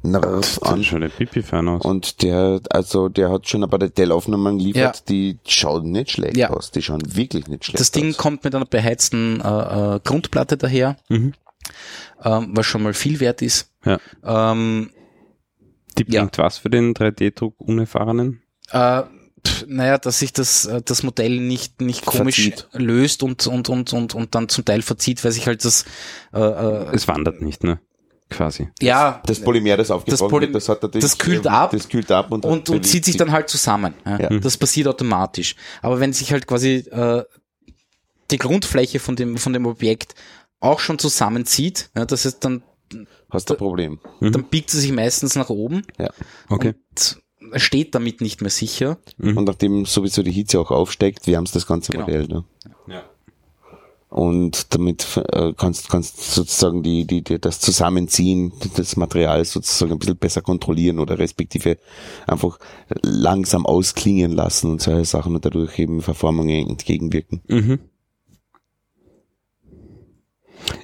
Nerd 0.03 0.25
Das 0.25 0.59
an. 0.63 0.77
sieht 0.79 0.87
schon 0.87 1.03
ein 1.03 1.11
Pipi-Fan 1.11 1.69
aus. 1.69 1.85
Und 1.85 2.23
der, 2.23 2.61
also 2.71 3.11
der 3.11 3.31
hat 3.31 3.47
schon 3.49 3.63
ein 3.63 3.69
paar 3.69 3.79
Detailaufnahmen 3.79 4.57
geliefert, 4.59 4.97
Ja. 4.97 5.03
die 5.11 5.39
schauen 5.47 5.91
nicht 5.93 6.13
schlecht 6.13 6.39
Ja. 6.39 6.49
aus. 6.51 6.71
Die 6.71 6.81
schauen 6.81 7.03
wirklich 7.15 7.47
nicht 7.49 7.67
schlecht 7.67 7.81
Das 7.81 7.91
Ding 7.91 8.11
aus. 8.11 8.17
kommt 8.17 8.43
mit 8.45 8.55
einer 8.55 8.65
beheizten 8.65 9.43
äh, 9.43 9.97
äh, 9.97 10.01
Grundplatte 10.03 10.57
daher, 10.57 10.97
Mhm. 11.11 11.35
ähm, 12.25 12.49
was 12.55 12.65
schon 12.65 12.83
mal 12.83 12.95
viel 12.95 13.21
wert 13.21 13.43
ist. 13.43 13.69
Ja. 13.85 13.99
Ähm, 14.25 14.91
Die 15.99 16.05
Ja. 16.09 16.21
bringt 16.23 16.39
was 16.39 16.59
für 16.59 16.71
den 16.71 16.95
3D-Druck 16.95 17.55
Unerfahrenen? 17.61 18.43
äh, 18.71 19.03
pf, 19.47 19.65
naja, 19.67 19.99
dass 19.99 20.19
sich 20.21 20.33
das, 20.33 20.67
äh, 20.67 20.81
das 20.85 21.03
Modell 21.03 21.41
nicht, 21.41 21.81
nicht 21.81 22.05
komisch 22.07 22.37
Verzieht. 22.51 22.69
löst 22.73 23.23
und, 23.23 23.47
und, 23.47 23.69
und, 23.69 23.93
und, 23.93 24.15
und 24.15 24.35
dann 24.35 24.49
zum 24.49 24.65
Teil 24.65 24.83
verzieht, 24.83 25.25
weil 25.25 25.33
sich 25.33 25.47
halt 25.47 25.65
das, 25.65 25.85
äh, 26.33 26.39
äh, 26.41 26.95
Es 26.95 27.09
wandert 27.09 27.41
nicht, 27.43 27.65
ne? 27.65 27.81
Quasi. 28.29 28.69
ja, 28.81 29.21
Das 29.27 29.41
Polymer, 29.41 29.77
das 29.77 29.91
aufgetragen 29.91 30.31
Poly- 30.31 30.43
wird, 30.43 30.55
das 30.55 30.69
hat 30.69 30.83
natürlich, 30.85 31.03
das 31.05 31.19
kühlt 31.19 31.49
ab 31.49 31.73
Das 31.73 31.89
kühlt 31.89 32.13
ab 32.13 32.31
und, 32.31 32.45
und, 32.45 32.71
und 32.71 32.87
zieht 32.87 33.05
sich 33.05 33.17
dann 33.17 33.33
halt 33.33 33.49
zusammen. 33.49 33.93
Ja. 34.07 34.21
Ja. 34.21 34.29
Das 34.39 34.57
passiert 34.57 34.87
automatisch. 34.87 35.57
Aber 35.83 35.99
wenn 35.99 36.13
sich 36.13 36.31
halt 36.33 36.47
quasi 36.47 36.85
äh, 36.93 37.25
die 38.31 38.39
Grundfläche 38.39 39.01
von 39.01 39.17
dem, 39.17 39.37
von 39.37 39.53
dem 39.53 39.67
Objekt 39.67 40.15
auch 40.61 40.79
schon 40.79 41.01
zusammenzieht, 41.01 41.91
ja, 41.97 42.05
das 42.05 42.25
heißt, 42.25 42.45
dann, 42.45 42.63
Hast 43.31 43.49
du 43.51 43.55
ein 43.55 43.59
Problem. 43.59 43.99
Mhm. 44.21 44.33
dann 44.33 44.45
biegt 44.45 44.71
sie 44.71 44.81
sich 44.81 44.93
meistens 44.93 45.35
nach 45.37 45.51
oben 45.51 45.83
Ja. 45.99 46.11
Okay. 46.49 46.75
und 46.91 47.23
steht 47.61 47.95
damit 47.95 48.21
nicht 48.21 48.41
mehr 48.43 48.51
sicher. 48.51 48.99
Mhm. 49.19 49.37
Und 49.39 49.45
nachdem 49.45 49.85
sowieso 49.87 50.23
die 50.23 50.33
Hitze 50.33 50.61
auch 50.61 50.71
aufsteigt, 50.71 51.27
wärmst 51.27 51.55
das 51.57 51.67
ganze 51.67 51.93
Genau. 51.93 52.05
Modell. 52.05 52.27
Ne? 52.29 52.45
Ja. 52.89 53.03
und 54.09 54.75
damit 54.75 55.07
äh, 55.33 55.53
kannst 55.57 55.89
kannst 55.89 56.35
sozusagen 56.35 56.83
die, 56.83 57.07
die, 57.07 57.23
die 57.23 57.39
das 57.39 57.61
Zusammenziehen 57.61 58.53
des 58.77 58.97
Materials 58.97 59.53
sozusagen 59.53 59.93
ein 59.93 59.99
bisschen 60.01 60.17
besser 60.17 60.43
kontrollieren 60.43 60.99
oder 60.99 61.19
respektive 61.21 61.79
einfach 62.27 62.59
langsam 63.03 63.67
ausklingen 63.67 64.33
lassen 64.33 64.69
und 64.73 64.83
solche 64.83 65.05
Sachen 65.05 65.37
und 65.37 65.45
dadurch 65.45 65.79
eben 65.79 66.03
Verformungen 66.03 66.69
entgegenwirken. 66.69 67.41
Mhm. 67.47 67.79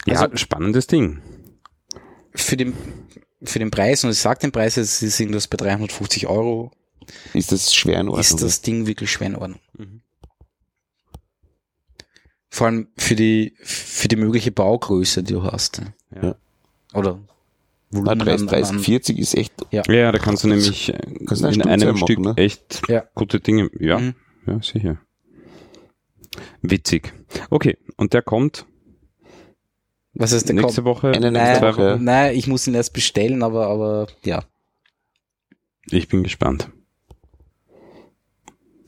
Ja, 0.06 0.20
Also- 0.20 0.36
spannendes 0.36 0.86
Ding. 0.86 1.18
Für 2.36 2.56
den, 2.56 2.74
für 3.42 3.58
den 3.58 3.70
Preis, 3.70 4.04
und 4.04 4.10
ich 4.10 4.18
sage 4.18 4.40
den 4.40 4.52
Preis, 4.52 4.76
es 4.76 5.02
ist 5.02 5.18
irgendwas 5.18 5.48
bei 5.48 5.56
350 5.56 6.26
Euro, 6.28 6.70
Ist 7.32 7.50
das 7.52 7.74
schwer 7.74 8.00
in 8.00 8.08
Ordnung? 8.08 8.20
ist 8.20 8.42
das 8.42 8.60
Ding 8.62 8.86
wirklich 8.86 9.10
schwer 9.10 9.28
in 9.28 9.36
Ordnung. 9.36 9.60
Mhm. 9.76 10.02
Vor 12.48 12.66
allem 12.68 12.88
für 12.96 13.16
die, 13.16 13.54
für 13.62 14.08
die 14.08 14.16
mögliche 14.16 14.50
Baugröße, 14.52 15.22
die 15.22 15.32
du 15.34 15.42
hast. 15.42 15.82
Ja. 16.14 16.36
Oder 16.94 17.20
Na, 17.90 17.98
Volumen 18.00 18.18
30, 18.20 18.40
an- 18.42 18.46
30, 18.48 18.70
an- 18.76 18.78
40 18.82 19.18
ist 19.18 19.34
echt 19.34 19.52
Ja, 19.70 19.82
da 20.12 20.18
kannst 20.18 20.44
du 20.44 20.48
nämlich 20.48 20.92
kannst 21.26 21.42
in 21.44 21.52
Stückzahl 21.52 21.72
einem 21.72 21.88
machen, 21.94 21.98
Stück 21.98 22.18
ne? 22.20 22.34
echt 22.36 22.82
Ja. 22.88 23.04
gute 23.14 23.40
Dinge. 23.40 23.70
Ja, 23.78 23.98
Mhm. 23.98 24.14
ja, 24.46 24.62
sicher. 24.62 24.98
Witzig. 26.62 27.12
Okay, 27.50 27.76
und 27.96 28.12
der 28.14 28.22
kommt 28.22 28.66
Was 30.18 30.32
heißt 30.32 30.48
der 30.48 30.54
nächste? 30.56 30.84
Woche. 30.84 31.08
Eine 31.12 31.30
Nein, 31.30 31.46
nächste 31.60 31.66
Woche. 31.76 31.98
nein, 32.00 32.34
ich 32.34 32.46
muss 32.46 32.66
ihn 32.66 32.74
erst 32.74 32.92
bestellen, 32.92 33.42
aber, 33.42 33.66
aber 33.68 34.06
ja. 34.24 34.42
Ich 35.90 36.08
bin 36.08 36.22
gespannt. 36.22 36.70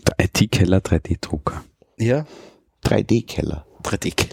Der 0.07 0.25
IT-Keller 0.25 0.79
3D-Drucker. 0.79 1.65
Ja, 1.99 2.27
3D-Keller. 2.85 3.67
3D. 3.83 4.15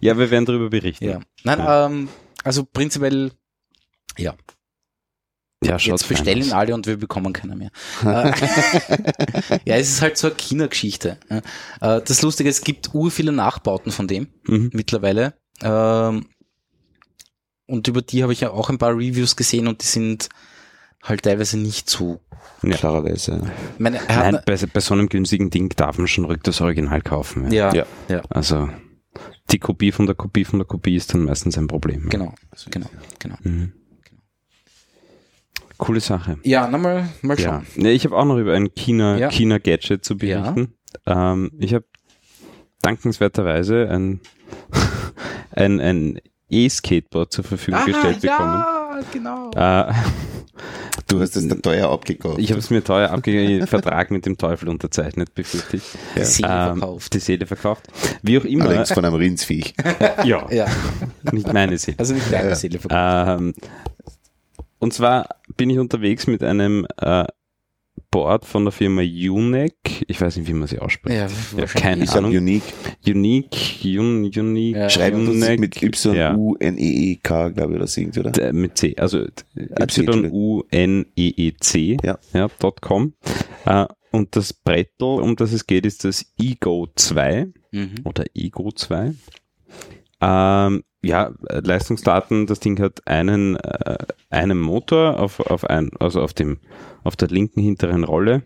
Ja, 0.00 0.18
wir 0.18 0.30
werden 0.30 0.44
darüber 0.44 0.68
berichten. 0.68 1.04
ja. 1.04 1.20
Nein, 1.44 1.58
Ja. 1.60 1.86
ähm, 1.86 2.08
also 2.42 2.64
prinzipiell, 2.64 3.30
ja. 4.18 4.34
Ja 5.62 5.76
Jetzt 5.76 6.08
bestellen 6.08 6.42
aus. 6.44 6.52
alle 6.52 6.74
und 6.74 6.86
wir 6.86 6.96
bekommen 6.96 7.32
keiner 7.32 7.56
mehr. 7.56 7.70
Äh, 8.04 8.32
ja, 9.64 9.76
es 9.76 9.88
ist 9.90 10.02
halt 10.02 10.16
so 10.18 10.28
eine 10.28 10.36
China-Geschichte. 10.36 11.18
ja. 11.30 11.96
Äh, 11.98 12.02
Das 12.04 12.22
Lustige, 12.22 12.50
es 12.50 12.62
gibt 12.62 12.94
ur 12.94 13.10
viele 13.10 13.32
Nachbauten 13.32 13.92
von 13.92 14.06
dem 14.08 14.28
Mhm. 14.46 14.70
mittlerweile. 14.72 15.34
Ähm, 15.62 16.26
Und 17.66 17.88
über 17.88 18.02
die 18.02 18.22
habe 18.22 18.32
ich 18.32 18.40
ja 18.40 18.50
auch 18.50 18.68
ein 18.70 18.78
paar 18.78 18.92
Reviews 18.92 19.36
gesehen 19.36 19.66
und 19.68 19.82
die 19.82 19.86
sind 19.86 20.28
halt 21.02 21.22
teilweise 21.22 21.58
nicht 21.58 21.88
so. 21.88 22.20
Ja. 22.62 22.76
Klarerweise. 22.76 23.50
Meine, 23.78 24.00
Nein, 24.08 24.38
bei, 24.44 24.56
bei 24.56 24.80
so 24.80 24.94
einem 24.94 25.08
günstigen 25.08 25.50
Ding 25.50 25.68
darf 25.76 25.98
man 25.98 26.06
schon 26.06 26.24
rück 26.24 26.42
das 26.44 26.60
Original 26.60 27.00
kaufen. 27.02 27.46
eine, 27.46 27.54
ja, 27.54 27.72
Ja. 27.74 27.86
ja, 28.08 28.22
Also 28.30 28.68
die 29.50 29.58
Kopie 29.58 29.90
von 29.92 30.06
der 30.06 30.14
Kopie 30.14 30.44
von 30.44 30.58
der 30.58 30.66
Kopie 30.66 30.96
ist 30.96 31.12
dann 31.12 31.24
meistens 31.24 31.56
ein 31.58 31.66
Problem. 31.66 32.08
genau, 32.08 32.34
genau, 32.70 32.88
genau. 33.18 33.36
Mhm. 33.42 33.72
Coole 35.82 36.00
Sache. 36.00 36.38
Ja, 36.44 36.68
na 36.70 36.78
mal, 36.78 37.08
mal 37.22 37.38
Ja, 37.38 37.44
schauen. 37.44 37.66
nee, 37.76 37.90
ich 37.92 38.04
habe 38.04 38.16
auch 38.16 38.24
noch 38.24 38.38
über 38.38 38.54
ein 38.54 38.72
China, 38.74 39.16
Ja. 39.18 39.30
China 39.30 39.58
Gadget 39.58 40.04
zu 40.04 40.16
berichten. 40.16 40.74
Ähm, 41.06 41.50
ich 41.58 41.74
habe 41.74 41.84
dankenswerterweise 42.82 43.88
ein, 43.90 44.20
ein, 45.50 45.80
ein 45.80 46.20
E-Skateboard 46.50 47.32
zur 47.32 47.44
Verfügung 47.44 47.84
gestellt 47.86 48.20
bekommen. 48.20 48.64
ja, 48.64 49.00
genau. 49.12 49.50
Äh, 49.54 49.92
Du 51.08 51.20
hast 51.20 51.36
es 51.36 51.48
da 51.48 51.54
teuer 51.56 51.90
abgekauft. 51.90 52.38
ich 52.38 52.50
habe 52.50 52.60
es 52.60 52.70
mir 52.70 52.82
teuer 52.84 53.10
abgegeben, 53.10 53.66
Vertrag 53.66 54.10
mit 54.10 54.24
dem 54.24 54.38
Teufel 54.38 54.68
unterzeichnet, 54.68 55.34
befürchte 55.34 55.78
ich. 55.78 55.82
Die 56.16 56.24
Seele 56.24 56.48
Ähm, 56.48 56.78
verkauft. 56.78 57.14
Die 57.14 57.18
Seele 57.18 57.46
verkauft. 57.46 57.88
Wie 58.22 58.38
auch 58.38 58.44
immer. 58.44 58.66
Allerdings 58.66 58.92
von 58.92 59.04
einem 59.04 59.14
Rindsviech. 59.16 59.74
ja, 60.24 60.46
Ja, 60.50 60.66
nicht 61.32 61.52
meine 61.52 61.76
Seele. 61.78 61.98
also 61.98 62.14
nicht 62.14 62.30
deine 62.30 62.44
Ja, 62.44 62.48
ja. 62.50 62.54
Seele 62.56 62.78
verkauft. 62.78 63.40
Ähm, 63.40 63.54
und 64.82 64.92
zwar 64.92 65.28
bin 65.56 65.70
ich 65.70 65.78
unterwegs 65.78 66.26
mit 66.26 66.42
einem 66.42 66.86
äh, 67.00 67.24
Board 68.10 68.44
von 68.44 68.64
der 68.64 68.72
Firma 68.72 69.02
Unec. 69.02 69.74
Ich 70.08 70.20
weiß 70.20 70.36
nicht, 70.36 70.48
wie 70.48 70.52
man 70.54 70.66
sie 70.68 70.78
ausspricht. 70.78 71.16
Ja, 71.16 71.28
Ja, 71.58 71.66
keine 71.66 72.04
Ich 72.04 72.10
Ahnung. 72.10 72.32
Unique. 72.32 72.62
Unique, 73.06 73.84
un, 73.98 74.24
Unique. 74.24 74.76
Ja. 74.76 74.90
Schreiben 74.90 75.26
Unec, 75.28 75.60
mit 75.60 75.82
Y-U-N-E-E-K, 75.82 77.48
glaube 77.50 77.72
ich, 77.72 77.76
oder 77.76 77.86
singt, 77.86 78.18
oder? 78.18 78.36
äh, 78.42 78.52
mit 78.52 78.76
C, 78.76 78.94
also 78.96 79.24
Ah, 79.76 79.86
C, 79.88 80.02
Y-U-N-E-E-C, 80.02 81.96
Ja. 82.02 82.18
ja, 82.32 82.48
.com. 82.80 83.14
Äh, 83.66 83.86
und 84.10 84.36
das 84.36 84.52
Brettel, 84.52 85.06
um 85.20 85.36
das 85.36 85.52
es 85.52 85.66
geht, 85.66 85.86
ist 85.86 86.04
das 86.04 86.26
Ego 86.38 86.88
2 86.94 87.46
Mhm. 87.72 87.94
oder 88.04 88.24
Ego 88.34 88.70
2. 88.72 89.14
Ähm, 90.22 90.84
ja, 91.02 91.32
äh, 91.48 91.60
Leistungsdaten, 91.60 92.46
das 92.46 92.60
Ding 92.60 92.80
hat 92.80 93.06
einen, 93.06 93.56
äh, 93.56 93.98
einen 94.30 94.60
Motor 94.60 95.18
auf, 95.18 95.40
auf 95.40 95.64
ein, 95.68 95.90
also 95.98 96.22
auf 96.22 96.32
dem, 96.32 96.58
auf 97.02 97.16
der 97.16 97.28
linken 97.28 97.60
hinteren 97.60 98.04
Rolle. 98.04 98.42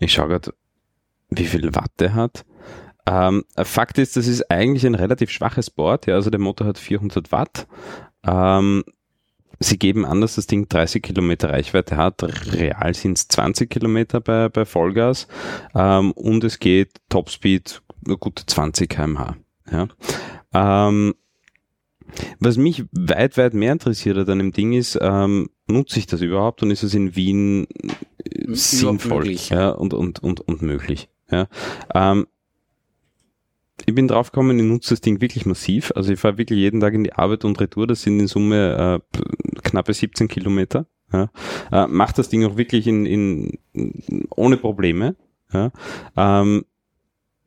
Ich 0.00 0.12
schaue 0.12 0.28
gerade, 0.28 0.52
wie 1.30 1.46
viel 1.46 1.74
Watt 1.76 1.92
der 2.00 2.14
hat. 2.14 2.44
Ähm, 3.06 3.44
Fakt 3.56 3.98
ist, 3.98 4.16
das 4.16 4.26
ist 4.26 4.50
eigentlich 4.50 4.84
ein 4.84 4.96
relativ 4.96 5.30
schwaches 5.30 5.70
Board, 5.70 6.06
ja, 6.06 6.16
also 6.16 6.30
der 6.30 6.40
Motor 6.40 6.66
hat 6.66 6.78
400 6.78 7.30
Watt. 7.30 7.68
Ähm, 8.24 8.84
sie 9.60 9.78
geben 9.78 10.04
an, 10.04 10.20
dass 10.20 10.34
das 10.34 10.48
Ding 10.48 10.68
30 10.68 11.02
Kilometer 11.02 11.50
Reichweite 11.50 11.96
hat. 11.96 12.22
Real 12.52 12.94
sind 12.94 13.18
es 13.18 13.28
20 13.28 13.70
Kilometer 13.70 14.20
bei, 14.20 14.48
bei 14.48 14.64
Vollgas. 14.64 15.28
Ähm, 15.74 16.12
und 16.12 16.42
es 16.44 16.58
geht 16.58 17.00
Topspeed 17.08 17.82
nur 18.06 18.18
gute 18.18 18.44
20 18.44 18.88
kmh. 18.88 19.36
Ja. 19.70 19.88
Ähm, 20.54 21.14
was 22.40 22.56
mich 22.56 22.84
weit, 22.92 23.36
weit 23.36 23.54
mehr 23.54 23.72
interessiert 23.72 24.28
an 24.28 24.38
dem 24.38 24.52
Ding 24.52 24.72
ist, 24.72 24.98
ähm, 25.00 25.48
nutze 25.66 25.98
ich 25.98 26.06
das 26.06 26.20
überhaupt 26.20 26.62
und 26.62 26.70
ist 26.70 26.82
es 26.82 26.94
in 26.94 27.16
Wien 27.16 27.66
äh, 28.18 28.40
Überhaupt 28.40 28.58
sinnvoll 28.58 29.18
möglich, 29.20 29.50
ja, 29.50 29.70
und, 29.70 29.94
und, 29.94 30.22
und, 30.22 30.40
und 30.40 30.62
möglich. 30.62 31.08
Ja. 31.30 31.48
Ähm, 31.94 32.26
ich 33.86 33.94
bin 33.94 34.08
draufgekommen, 34.08 34.58
ich 34.58 34.64
nutze 34.64 34.90
das 34.90 35.00
Ding 35.00 35.20
wirklich 35.20 35.46
massiv. 35.46 35.92
Also 35.96 36.12
ich 36.12 36.20
fahre 36.20 36.38
wirklich 36.38 36.58
jeden 36.58 36.80
Tag 36.80 36.94
in 36.94 37.04
die 37.04 37.14
Arbeit 37.14 37.44
und 37.44 37.60
Retour. 37.60 37.86
Das 37.86 38.02
sind 38.02 38.20
in 38.20 38.26
Summe 38.26 39.02
äh, 39.12 39.60
knappe 39.62 39.92
17 39.92 40.28
Kilometer. 40.28 40.86
Ja. 41.12 41.30
Äh, 41.70 41.86
macht 41.88 42.18
das 42.18 42.28
Ding 42.28 42.44
auch 42.44 42.56
wirklich 42.56 42.86
in, 42.86 43.06
in, 43.06 43.58
ohne 44.30 44.56
Probleme. 44.56 45.16
Ja. 45.52 45.72
Ähm, 46.16 46.64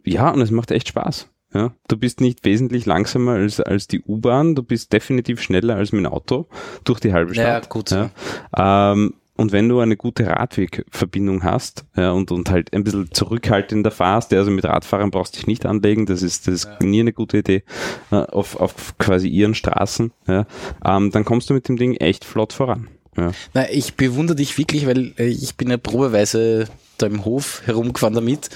ja, 0.04 0.30
und 0.30 0.42
es 0.42 0.52
macht 0.52 0.72
echt 0.72 0.90
Spaß. 0.90 1.30
Ja, 1.54 1.74
du 1.88 1.96
bist 1.98 2.20
nicht 2.20 2.44
wesentlich 2.44 2.86
langsamer 2.86 3.34
als, 3.34 3.60
als 3.62 3.88
die 3.88 4.02
U-Bahn, 4.02 4.56
du 4.56 4.64
bist 4.64 4.92
definitiv 4.92 5.42
schneller 5.42 5.76
als 5.76 5.94
mein 5.94 6.06
Auto 6.06 6.48
durch 6.84 7.00
die 7.00 7.14
halbe 7.14 7.34
Ja, 7.34 7.44
Stadt. 7.44 7.70
gut. 7.70 7.92
Ja. 7.92 8.12
Ähm, 8.58 9.14
und 9.38 9.52
wenn 9.52 9.68
du 9.68 9.80
eine 9.80 9.98
gute 9.98 10.28
Radwegverbindung 10.28 11.44
hast 11.44 11.86
ja, 11.96 12.12
und, 12.12 12.32
und 12.32 12.50
halt 12.50 12.74
ein 12.74 12.84
bisschen 12.86 13.12
zurückhaltender 13.12 13.92
fahrst, 13.92 14.32
ja, 14.32 14.40
also 14.40 14.50
mit 14.52 14.64
Radfahrern 14.66 15.12
brauchst 15.12 15.36
du 15.36 15.38
dich 15.40 15.48
nicht 15.48 15.66
anlegen, 15.66 16.06
das 16.06 16.22
ist, 16.22 16.48
das 16.48 16.54
ist 16.54 16.70
nie 16.82 17.02
eine 17.02 17.12
gute 17.14 17.38
Idee, 17.40 17.64
äh, 18.12 18.16
auf, 18.16 18.56
auf 18.58 18.98
quasi 18.98 19.28
ihren 19.28 19.54
Straßen, 19.56 20.12
ja, 20.28 20.46
ähm, 20.86 21.12
dann 21.12 21.26
kommst 21.26 21.50
du 21.50 21.54
mit 21.54 21.68
dem 21.68 21.76
Ding 21.78 21.96
echt 21.96 22.24
flott 22.26 22.54
voran. 22.54 22.88
Ja. 23.18 23.32
Na, 23.54 23.70
ich 23.70 23.96
bewundere 23.96 24.36
dich 24.38 24.58
wirklich, 24.58 24.88
weil 24.88 25.14
äh, 25.18 25.26
ich 25.28 25.56
bin 25.56 25.70
ja 25.70 25.78
probeweise 25.78 26.68
da 26.98 27.08
im 27.08 27.24
Hof 27.26 27.62
herumgefahren 27.66 28.14
damit 28.16 28.50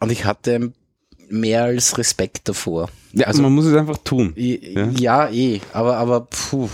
und 0.00 0.10
ich 0.12 0.24
hatte 0.24 0.72
mehr 1.28 1.64
als 1.64 1.98
Respekt 1.98 2.48
davor. 2.48 2.88
ja, 3.12 3.26
Also- 3.26 3.42
man 3.42 3.52
muss 3.52 3.64
es 3.66 3.74
einfach 3.76 3.98
tun. 3.98 4.32
Ja. 4.36 4.88
Ja, 4.90 5.28
eh, 5.30 5.60
aber, 5.72 5.96
aber 5.96 6.20
puh, 6.22 6.68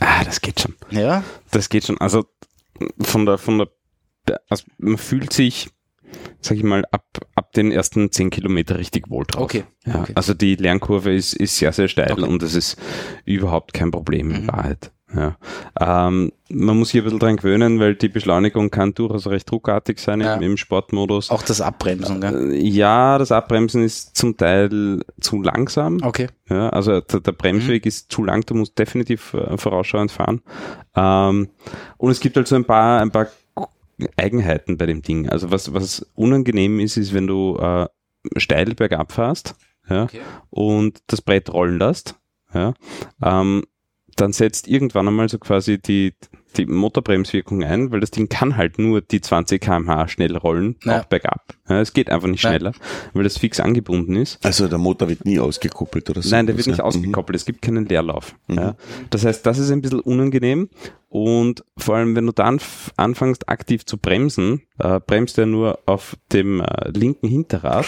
Ah, 0.00 0.24
das 0.24 0.40
geht 0.40 0.60
schon. 0.60 0.74
ja, 0.90 1.22
Das 1.50 1.68
geht 1.68 1.84
schon. 1.86 1.98
Also 1.98 2.24
von 3.00 3.26
der, 3.26 3.38
von 3.38 3.58
der, 4.26 4.40
also 4.48 4.64
man 4.78 4.98
fühlt 4.98 5.32
sich, 5.32 5.68
sag 6.40 6.56
ich 6.56 6.62
mal, 6.64 6.84
ab, 6.90 7.04
ab 7.34 7.52
den 7.52 7.70
ersten 7.72 8.10
zehn 8.12 8.30
Kilometer 8.30 8.78
richtig 8.78 9.08
wohl 9.10 9.24
drauf. 9.26 9.42
okay. 9.44 9.64
Ja, 9.86 10.00
okay. 10.02 10.12
Also 10.14 10.34
die 10.34 10.56
Lernkurve 10.56 11.14
ist, 11.14 11.34
ist 11.34 11.56
sehr, 11.56 11.72
sehr 11.72 11.88
steil 11.88 12.12
Okay. 12.12 12.22
und 12.22 12.42
das 12.42 12.54
ist 12.54 12.76
überhaupt 13.24 13.72
kein 13.72 13.90
Problem 13.90 14.30
in 14.30 14.42
Mhm. 14.42 14.48
Wahrheit. 14.48 14.90
Ja. 15.14 15.36
Ähm, 15.80 16.32
man 16.50 16.78
muss 16.78 16.90
hier 16.90 17.02
ein 17.02 17.04
bisschen 17.04 17.18
dran 17.20 17.36
gewöhnen, 17.36 17.78
weil 17.80 17.94
die 17.94 18.08
Beschleunigung 18.08 18.70
kann 18.70 18.94
durchaus 18.94 19.26
recht 19.28 19.50
ruckartig 19.52 19.98
sein 20.00 20.20
Ja. 20.20 20.34
im, 20.34 20.42
im 20.42 20.56
Sportmodus. 20.56 21.30
Auch 21.30 21.42
das 21.42 21.60
Abbremsen, 21.60 22.20
gell? 22.20 22.52
Äh, 22.52 22.58
Ja, 22.66 23.18
das 23.18 23.30
Abbremsen 23.32 23.82
ist 23.84 24.16
zum 24.16 24.36
Teil 24.36 25.00
zu 25.20 25.40
langsam. 25.42 26.00
Okay. 26.02 26.28
Ja, 26.48 26.68
also 26.70 27.00
der, 27.00 27.20
der 27.20 27.32
Bremsweg 27.32 27.86
ist 27.86 28.10
zu 28.10 28.24
lang, 28.24 28.44
du 28.46 28.54
musst 28.54 28.78
definitiv 28.78 29.34
äh, 29.34 29.56
vorausschauend 29.56 30.10
fahren. 30.10 30.42
Ähm, 30.96 31.48
und 31.96 32.10
es 32.10 32.20
gibt 32.20 32.36
halt 32.36 32.48
so 32.48 32.56
ein 32.56 32.64
paar, 32.64 33.00
ein 33.00 33.10
paar 33.10 33.28
Eigenheiten 34.16 34.76
bei 34.76 34.86
dem 34.86 35.02
Ding. 35.02 35.28
Also 35.28 35.50
was, 35.50 35.72
was 35.72 36.04
unangenehm 36.14 36.80
ist, 36.80 36.96
ist, 36.96 37.14
wenn 37.14 37.26
du 37.26 37.56
äh, 37.58 37.86
steil 38.36 38.74
bergab 38.74 39.12
fährst 39.12 39.54
ja, 39.88 40.04
Okay. 40.04 40.20
und 40.50 40.98
das 41.06 41.22
Brett 41.22 41.52
rollen 41.52 41.78
lässt, 41.78 42.16
ja, 42.52 42.74
ähm, 43.22 43.62
dann 44.16 44.32
setzt 44.32 44.68
irgendwann 44.68 45.08
einmal 45.08 45.28
so 45.28 45.38
quasi 45.38 45.78
die, 45.78 46.14
die 46.56 46.66
Motorbremswirkung 46.66 47.64
ein, 47.64 47.90
weil 47.90 48.00
das 48.00 48.10
Ding 48.12 48.28
kann 48.28 48.56
halt 48.56 48.78
nur 48.78 49.00
die 49.00 49.20
20 49.20 49.60
kmh 49.60 50.06
schnell 50.08 50.36
rollen, 50.36 50.76
Ja. 50.84 51.00
auch 51.00 51.04
bergab. 51.06 51.54
Ja, 51.68 51.80
es 51.80 51.92
geht 51.92 52.10
einfach 52.10 52.28
nicht 52.28 52.42
Ja. 52.44 52.50
schneller, 52.50 52.72
weil 53.12 53.24
das 53.24 53.38
fix 53.38 53.58
angebunden 53.60 54.16
ist. 54.16 54.44
Also 54.44 54.68
der 54.68 54.78
Motor 54.78 55.08
wird 55.08 55.24
nie 55.24 55.40
ausgekuppelt 55.40 56.10
oder 56.10 56.22
so. 56.22 56.30
Nein, 56.30 56.46
der 56.46 56.56
wird 56.56 56.66
nicht 56.68 56.78
Ja. 56.78 56.84
ausgekoppelt, 56.84 57.36
es 57.36 57.44
gibt 57.44 57.62
keinen 57.62 57.86
Leerlauf. 57.86 58.36
Ja. 58.48 58.76
Das 59.10 59.24
heißt, 59.24 59.44
das 59.44 59.58
ist 59.58 59.70
ein 59.70 59.82
bisschen 59.82 60.00
unangenehm 60.00 60.68
und 61.08 61.64
vor 61.76 61.96
allem, 61.96 62.14
wenn 62.14 62.26
du 62.26 62.32
dann 62.32 62.60
anfängst 62.96 63.48
aktiv 63.48 63.84
zu 63.86 63.98
bremsen, 63.98 64.62
äh, 64.78 65.00
bremst 65.00 65.38
er 65.38 65.46
nur 65.46 65.78
auf 65.86 66.16
dem 66.32 66.60
äh, 66.60 66.90
linken 66.90 67.26
Hinterrad 67.28 67.86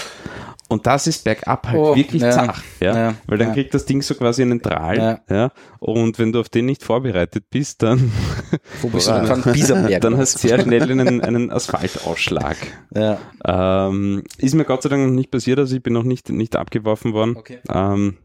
und 0.68 0.86
das 0.86 1.06
ist 1.06 1.22
bergab 1.24 1.66
halt 1.68 1.78
Oh, 1.78 1.94
wirklich 1.96 2.22
ja. 2.22 2.30
zart, 2.32 2.56
ja, 2.80 2.96
Ja, 2.96 3.14
weil 3.26 3.38
dann 3.38 3.48
ja. 3.48 3.54
kriegt 3.54 3.72
das 3.74 3.84
Ding 3.86 4.02
so 4.02 4.14
quasi 4.14 4.42
einen 4.42 4.60
Drahl, 4.60 4.96
Ja. 5.28 5.34
ja. 5.36 5.52
und 5.78 6.18
wenn 6.18 6.32
du 6.32 6.40
auf 6.40 6.48
den 6.48 6.66
nicht 6.66 6.82
vorbereitet 6.82 7.44
bist, 7.50 7.82
dann, 7.82 8.10
Wo 8.82 8.88
bist 8.88 9.06
du 9.06 9.10
dann 9.12 10.00
dann 10.00 10.16
hast 10.16 10.34
du 10.34 10.48
sehr 10.48 10.60
schnell 10.60 10.90
einen, 10.90 11.20
einen 11.20 11.50
Asphaltausschlag. 11.50 12.56
ja. 12.94 13.18
Ähm, 13.44 14.24
ist 14.38 14.54
mir 14.54 14.64
Gott 14.64 14.82
sei 14.82 14.88
Dank 14.88 15.06
noch 15.06 15.12
nicht 15.14 15.30
passiert, 15.30 15.58
also 15.58 15.76
ich 15.76 15.82
bin 15.82 15.92
noch 15.92 16.02
nicht, 16.04 16.28
nicht 16.30 16.56
abgeworfen 16.56 17.12
worden. 17.12 17.36
Okay. 17.36 17.58
Ähm, 17.72 18.16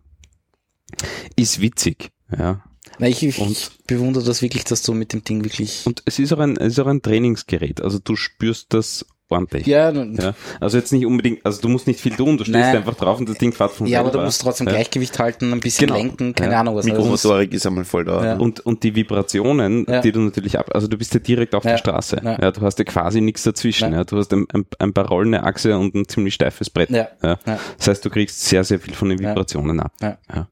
ist 1.35 1.61
witzig, 1.61 2.11
ja. 2.37 2.63
Na, 2.99 3.07
ich, 3.07 3.23
ich 3.23 3.39
Und- 3.39 3.71
bewundere 3.87 4.23
das 4.23 4.41
wirklich, 4.41 4.63
dass 4.65 4.81
du 4.83 4.93
mit 4.93 5.13
dem 5.13 5.23
Ding 5.23 5.43
wirklich. 5.43 5.83
Und 5.85 6.01
es 6.05 6.19
ist 6.19 6.33
auch 6.33 6.39
ein, 6.39 6.57
es 6.57 6.73
ist 6.73 6.79
auch 6.79 6.87
ein 6.87 7.01
Trainingsgerät, 7.01 7.81
also 7.81 7.99
du 7.99 8.15
spürst 8.15 8.73
das 8.73 9.05
ordentlich. 9.31 9.65
ja, 9.67 9.91
Ja, 9.91 10.33
also 10.59 10.77
jetzt 10.77 10.91
nicht 10.91 11.05
unbedingt, 11.05 11.45
also 11.45 11.61
du 11.61 11.69
musst 11.69 11.87
nicht 11.87 11.99
viel 11.99 12.15
tun, 12.15 12.37
du 12.37 12.43
stehst 12.43 12.57
Nein. 12.59 12.77
einfach 12.77 12.95
drauf 12.95 13.19
und 13.19 13.29
das 13.29 13.37
Ding 13.37 13.51
fährt 13.53 13.71
von 13.71 13.87
ja, 13.87 13.99
aber 14.01 14.11
du 14.11 14.19
musst 14.19 14.41
trotzdem 14.41 14.67
ja. 14.67 14.73
Gleichgewicht 14.73 15.17
halten, 15.19 15.51
ein 15.53 15.59
bisschen 15.59 15.87
Genau. 15.87 15.97
lenken, 15.99 16.33
keine 16.35 16.53
Ja. 16.53 16.59
Ahnung 16.61 16.75
was. 16.75 16.85
Mikromotorik 16.85 17.53
ist 17.53 17.65
einmal 17.65 17.85
voll 17.85 18.05
da. 18.05 18.23
Ja. 18.25 18.37
Und, 18.37 18.59
und 18.61 18.83
die 18.83 18.95
Vibrationen, 18.95 19.85
Ja. 19.87 20.01
die 20.01 20.11
du 20.11 20.19
natürlich 20.19 20.57
ab, 20.59 20.69
also 20.73 20.87
du 20.87 20.97
bist 20.97 21.13
ja 21.13 21.19
direkt 21.19 21.55
auf 21.55 21.63
Ja. 21.63 21.71
der 21.71 21.77
Straße. 21.77 22.21
Ja. 22.23 22.37
Ja. 22.41 22.51
du 22.51 22.61
hast 22.61 22.77
ja 22.79 22.85
quasi 22.85 23.21
nichts 23.21 23.43
dazwischen. 23.43 23.91
Ja. 23.91 23.99
Ja. 23.99 24.03
du 24.03 24.17
hast 24.17 24.31
ein, 24.33 24.45
ein, 24.53 24.65
ein 24.79 24.93
paar 24.93 25.07
rollende 25.07 25.43
Achse 25.43 25.77
und 25.77 25.95
ein 25.95 26.07
ziemlich 26.07 26.33
steifes 26.33 26.69
Brett. 26.69 26.89
Ja. 26.89 27.07
Ja. 27.23 27.37
Ja. 27.45 27.59
Das 27.77 27.87
heißt, 27.87 28.05
du 28.05 28.09
kriegst 28.09 28.43
sehr, 28.45 28.63
sehr 28.63 28.79
viel 28.79 28.93
von 28.93 29.09
den 29.09 29.21
Ja. 29.21 29.29
Vibrationen 29.31 29.79
ab. 29.79 29.93
Ja. 30.01 30.17
Ja. 30.33 30.47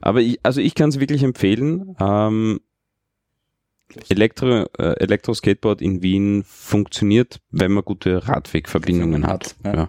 Aber 0.00 0.20
ich, 0.20 0.38
also 0.42 0.60
ich 0.60 0.74
kann 0.74 0.88
es 0.88 0.98
wirklich 0.98 1.22
empfehlen. 1.22 1.94
Ähm, 2.00 2.60
Elektro, 4.08 4.66
äh, 4.78 4.94
Elektro-Skateboard 5.00 5.82
in 5.82 6.02
Wien 6.02 6.44
funktioniert, 6.46 7.40
wenn 7.50 7.72
man 7.72 7.84
gute 7.84 8.26
Radwegverbindungen 8.28 9.26
hat. 9.26 9.54
Ja. 9.64 9.74
Ja. 9.74 9.88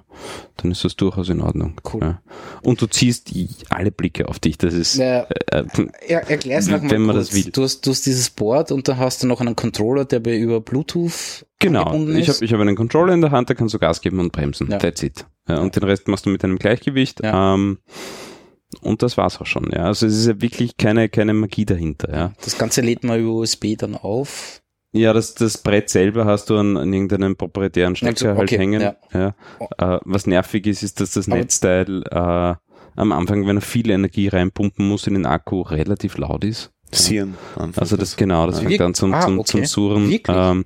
Dann 0.58 0.72
ist 0.72 0.84
das 0.84 0.96
durchaus 0.96 1.30
in 1.30 1.42
Ordnung. 1.42 1.80
Cool. 1.92 2.02
Ja. 2.02 2.22
Und 2.64 2.82
du 2.82 2.88
ziehst 2.88 3.32
alle 3.70 3.92
Blicke 3.92 4.28
auf 4.28 4.40
dich. 4.40 4.58
Das 4.58 4.74
ist 4.74 4.96
Ja. 4.98 5.22
äh, 5.52 5.64
Er, 6.08 6.30
erklär's 6.30 6.68
noch 6.68 6.82
mal 6.82 6.92
Wenn 6.92 7.02
man 7.04 7.16
kurz. 7.16 7.30
das 7.30 7.36
will. 7.46 7.52
Du 7.52 7.64
hast, 7.64 7.86
du 7.86 7.92
hast 7.92 8.06
dieses 8.06 8.30
Board 8.30 8.72
und 8.72 8.88
da 8.88 8.98
hast 8.98 9.24
du 9.24 9.28
noch 9.28 9.42
einen 9.42 9.56
Controller, 9.56 10.06
der 10.06 10.20
bei 10.20 10.38
über 10.38 10.62
Bluetooth 10.62 11.46
Genau, 11.60 11.94
ich 12.10 12.28
ist. 12.28 12.36
habe 12.36 12.46
ich 12.46 12.54
hab 12.54 12.60
einen 12.60 12.76
Controller 12.76 13.14
in 13.14 13.22
der 13.22 13.30
Hand, 13.32 13.50
da 13.50 13.54
kannst 13.54 13.74
du 13.76 13.80
Gas 13.80 14.02
geben 14.02 14.20
und 14.20 14.32
bremsen. 14.32 14.70
Ja. 14.72 14.78
That's 14.80 15.04
it. 15.04 15.26
Ja, 15.48 15.60
und 15.60 15.76
den 15.76 15.84
Rest 15.84 16.08
machst 16.08 16.26
du 16.26 16.30
mit 16.30 16.44
einem 16.44 16.58
Gleichgewicht. 16.58 17.24
Ja. 17.24 17.54
Ähm, 17.56 17.78
und 18.82 19.02
das 19.04 19.18
war's 19.18 19.40
auch 19.42 19.46
schon. 19.46 19.70
Ja. 19.72 19.86
Also 19.86 20.06
es 20.08 20.18
ist 20.18 20.28
ja 20.28 20.42
wirklich 20.42 20.78
keine, 20.78 21.10
keine 21.10 21.34
Magie 21.34 21.66
dahinter. 21.66 22.12
Ja, 22.14 22.32
das 22.44 22.58
Ganze 22.58 22.82
lädt 22.82 23.04
man 23.04 23.20
über 23.20 23.32
USB 23.34 23.76
dann 23.78 23.96
auf. 23.96 24.62
ja 24.94 25.14
das, 25.14 25.34
das 25.36 25.58
Brett 25.58 25.90
selber 25.90 26.26
hast 26.26 26.50
du 26.50 26.58
an, 26.58 26.78
an 26.78 26.92
irgendeinem 26.94 27.36
proprietären 27.36 27.96
Stecker 27.96 28.12
Also, 28.12 28.28
halt 28.30 28.40
okay, 28.50 28.58
hängen. 28.58 28.82
ja. 28.82 28.96
Ja. 29.14 29.96
Äh, 29.96 30.00
was 30.06 30.28
nervig 30.28 30.66
ist, 30.68 30.84
ist, 30.84 31.00
dass 31.02 31.12
das 31.12 31.28
Aber- 31.28 31.38
Netzteil 31.38 32.04
äh, 32.10 32.56
am 32.96 33.12
Anfang, 33.14 33.48
wenn 33.48 33.58
er 33.58 33.62
viel 33.62 33.90
Energie 33.90 34.28
reinpumpen 34.28 34.88
muss 34.88 35.08
in 35.08 35.14
den 35.14 35.26
Akku, 35.26 35.62
relativ 35.62 36.18
laut 36.18 36.44
ist. 36.44 36.72
Sieren. 36.94 37.36
anfangs. 37.56 37.78
Also 37.78 37.96
das 37.96 38.18
genau, 38.18 38.48
das 38.48 38.58
Ah, 38.60 38.64
fängt 38.64 38.82
an 38.82 38.94
zum, 38.94 39.14
ah, 39.14 39.22
zum, 39.22 39.40
okay. 39.40 39.48
zum 39.50 39.66
Surren. 39.66 40.20
Ähm, 40.28 40.66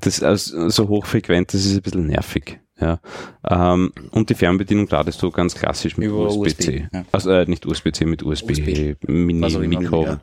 das 0.00 0.22
also 0.22 0.70
so 0.70 0.88
hochfrequent, 0.88 1.52
das 1.52 1.66
ist 1.66 1.74
ein 1.76 1.82
bisschen 1.82 2.06
nervig. 2.06 2.58
Ja. 2.78 3.00
Ähm, 3.48 3.92
und 4.10 4.28
die 4.28 4.34
Fernbedienung 4.34 4.86
ladest 4.88 5.22
du 5.22 5.30
ganz 5.30 5.54
klassisch 5.54 5.96
mit 5.96 6.10
USB-C. 6.10 6.82
USB, 6.82 6.94
ja. 6.94 7.04
Also 7.10 7.30
äh, 7.30 7.46
nicht 7.46 7.64
USB-C, 7.64 8.04
mit 8.04 8.22
USB, 8.22 8.50
USB. 8.50 8.96
Mini, 9.08 9.46
immer, 9.46 9.58
Mikro, 9.60 10.04
ja. 10.04 10.20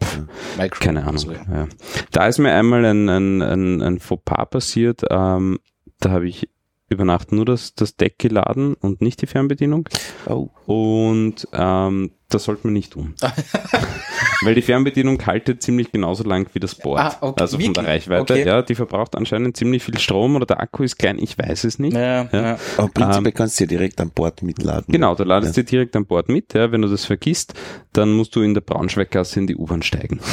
Micro 0.57 0.79
keine 0.79 1.01
Ahnung. 1.01 1.13
Also, 1.13 1.31
ja. 1.31 1.45
ja. 1.51 1.67
Da 2.11 2.27
ist 2.27 2.37
mir 2.37 2.53
einmal 2.53 2.85
ein, 2.85 3.09
ein, 3.09 3.41
ein, 3.41 3.81
ein 3.81 3.99
Fauxpas 3.99 4.49
passiert. 4.49 5.01
Ähm, 5.09 5.59
da 5.99 6.11
habe 6.11 6.27
ich 6.27 6.47
über 6.89 7.05
Nacht 7.05 7.31
nur 7.31 7.45
das, 7.45 7.73
das 7.73 7.95
Deck 7.95 8.19
geladen 8.19 8.75
und 8.75 9.01
nicht 9.01 9.21
die 9.21 9.27
Fernbedienung. 9.27 9.89
Oh. 10.27 10.49
Und 10.65 11.47
ähm, 11.53 12.11
das 12.33 12.43
sollte 12.45 12.61
man 12.67 12.73
nicht 12.73 12.93
tun. 12.93 13.13
Weil 14.43 14.55
die 14.55 14.61
Fernbedienung 14.61 15.25
haltet 15.25 15.61
ziemlich 15.63 15.91
genauso 15.91 16.23
lang 16.23 16.47
wie 16.53 16.59
das 16.59 16.75
Board. 16.75 16.99
Ah, 16.99 17.17
okay, 17.21 17.41
also 17.41 17.57
von 17.59 17.73
der? 17.73 17.85
Reichweite. 17.87 18.33
Okay. 18.33 18.45
Ja, 18.45 18.61
die 18.61 18.75
verbraucht 18.75 19.15
anscheinend 19.15 19.55
ziemlich 19.55 19.83
viel 19.83 19.97
Strom 19.99 20.35
oder 20.35 20.45
der 20.45 20.59
Akku 20.59 20.83
ist 20.83 20.97
klein, 20.97 21.17
ich 21.19 21.37
weiß 21.37 21.63
es 21.63 21.79
nicht. 21.79 21.93
Ja, 21.95 22.23
Ja. 22.23 22.29
ja. 22.33 22.57
Aber 22.77 22.89
prinzipiell 22.89 23.27
Ähm, 23.27 23.33
kannst 23.33 23.59
du 23.59 23.63
ja 23.63 23.67
direkt 23.69 24.01
an 24.01 24.09
Bord 24.09 24.41
mitladen. 24.43 24.85
Genau, 24.91 25.15
du 25.15 25.23
ladest 25.23 25.55
dir 25.55 25.63
direkt 25.63 25.95
an 25.95 26.05
Bord 26.05 26.27
mit. 26.29 26.53
Ja, 26.53 26.71
wenn 26.71 26.81
du 26.81 26.89
das 26.89 27.05
vergisst, 27.05 27.53
dann 27.93 28.11
musst 28.11 28.35
du 28.35 28.41
in 28.41 28.53
der 28.53 28.61
Braunschweiggasse 28.61 29.39
in 29.39 29.47
die 29.47 29.55
U-Bahn 29.55 29.81
steigen. 29.81 30.19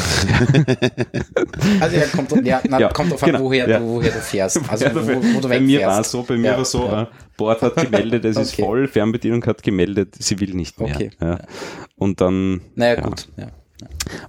Also 1.80 1.96
ja, 1.96 2.06
kommt, 2.06 2.46
ja, 2.46 2.60
na, 2.68 2.78
Ja, 2.80 2.88
kommt 2.88 3.12
drauf 3.12 3.22
an, 3.22 3.32
genau, 3.32 3.44
woher, 3.44 3.68
ja. 3.68 3.78
du, 3.78 3.86
woher 3.86 4.10
du 4.10 4.18
fährst. 4.20 4.60
Also 4.68 4.84
Ja, 4.86 4.94
wo, 4.94 5.22
wo 5.34 5.40
du 5.40 5.48
bei 5.48 5.60
mir 5.60 5.80
wegfährst. 5.80 5.86
war 5.86 6.00
es 6.00 6.10
so, 6.10 6.22
bei 6.22 6.36
mir 6.36 6.50
Ja, 6.50 6.56
war 6.58 6.64
so, 6.64 7.06
äh, 7.40 7.44
Bord 7.44 7.62
hat 7.62 7.76
gemeldet, 7.76 8.24
es 8.24 8.36
ist 8.36 8.52
Okay. 8.54 8.62
voll, 8.62 8.88
Fernbedienung 8.88 9.44
hat 9.46 9.62
gemeldet, 9.62 10.14
sie 10.18 10.38
will 10.40 10.54
nicht 10.54 10.78
mehr. 10.80 10.94
Okay. 10.94 11.10
Ja. 11.20 11.38
Und 11.96 12.20
dann, 12.20 12.60
Naja, 12.74 12.96
ja. 12.96 13.00
gut. 13.00 13.28
Ja. 13.36 13.48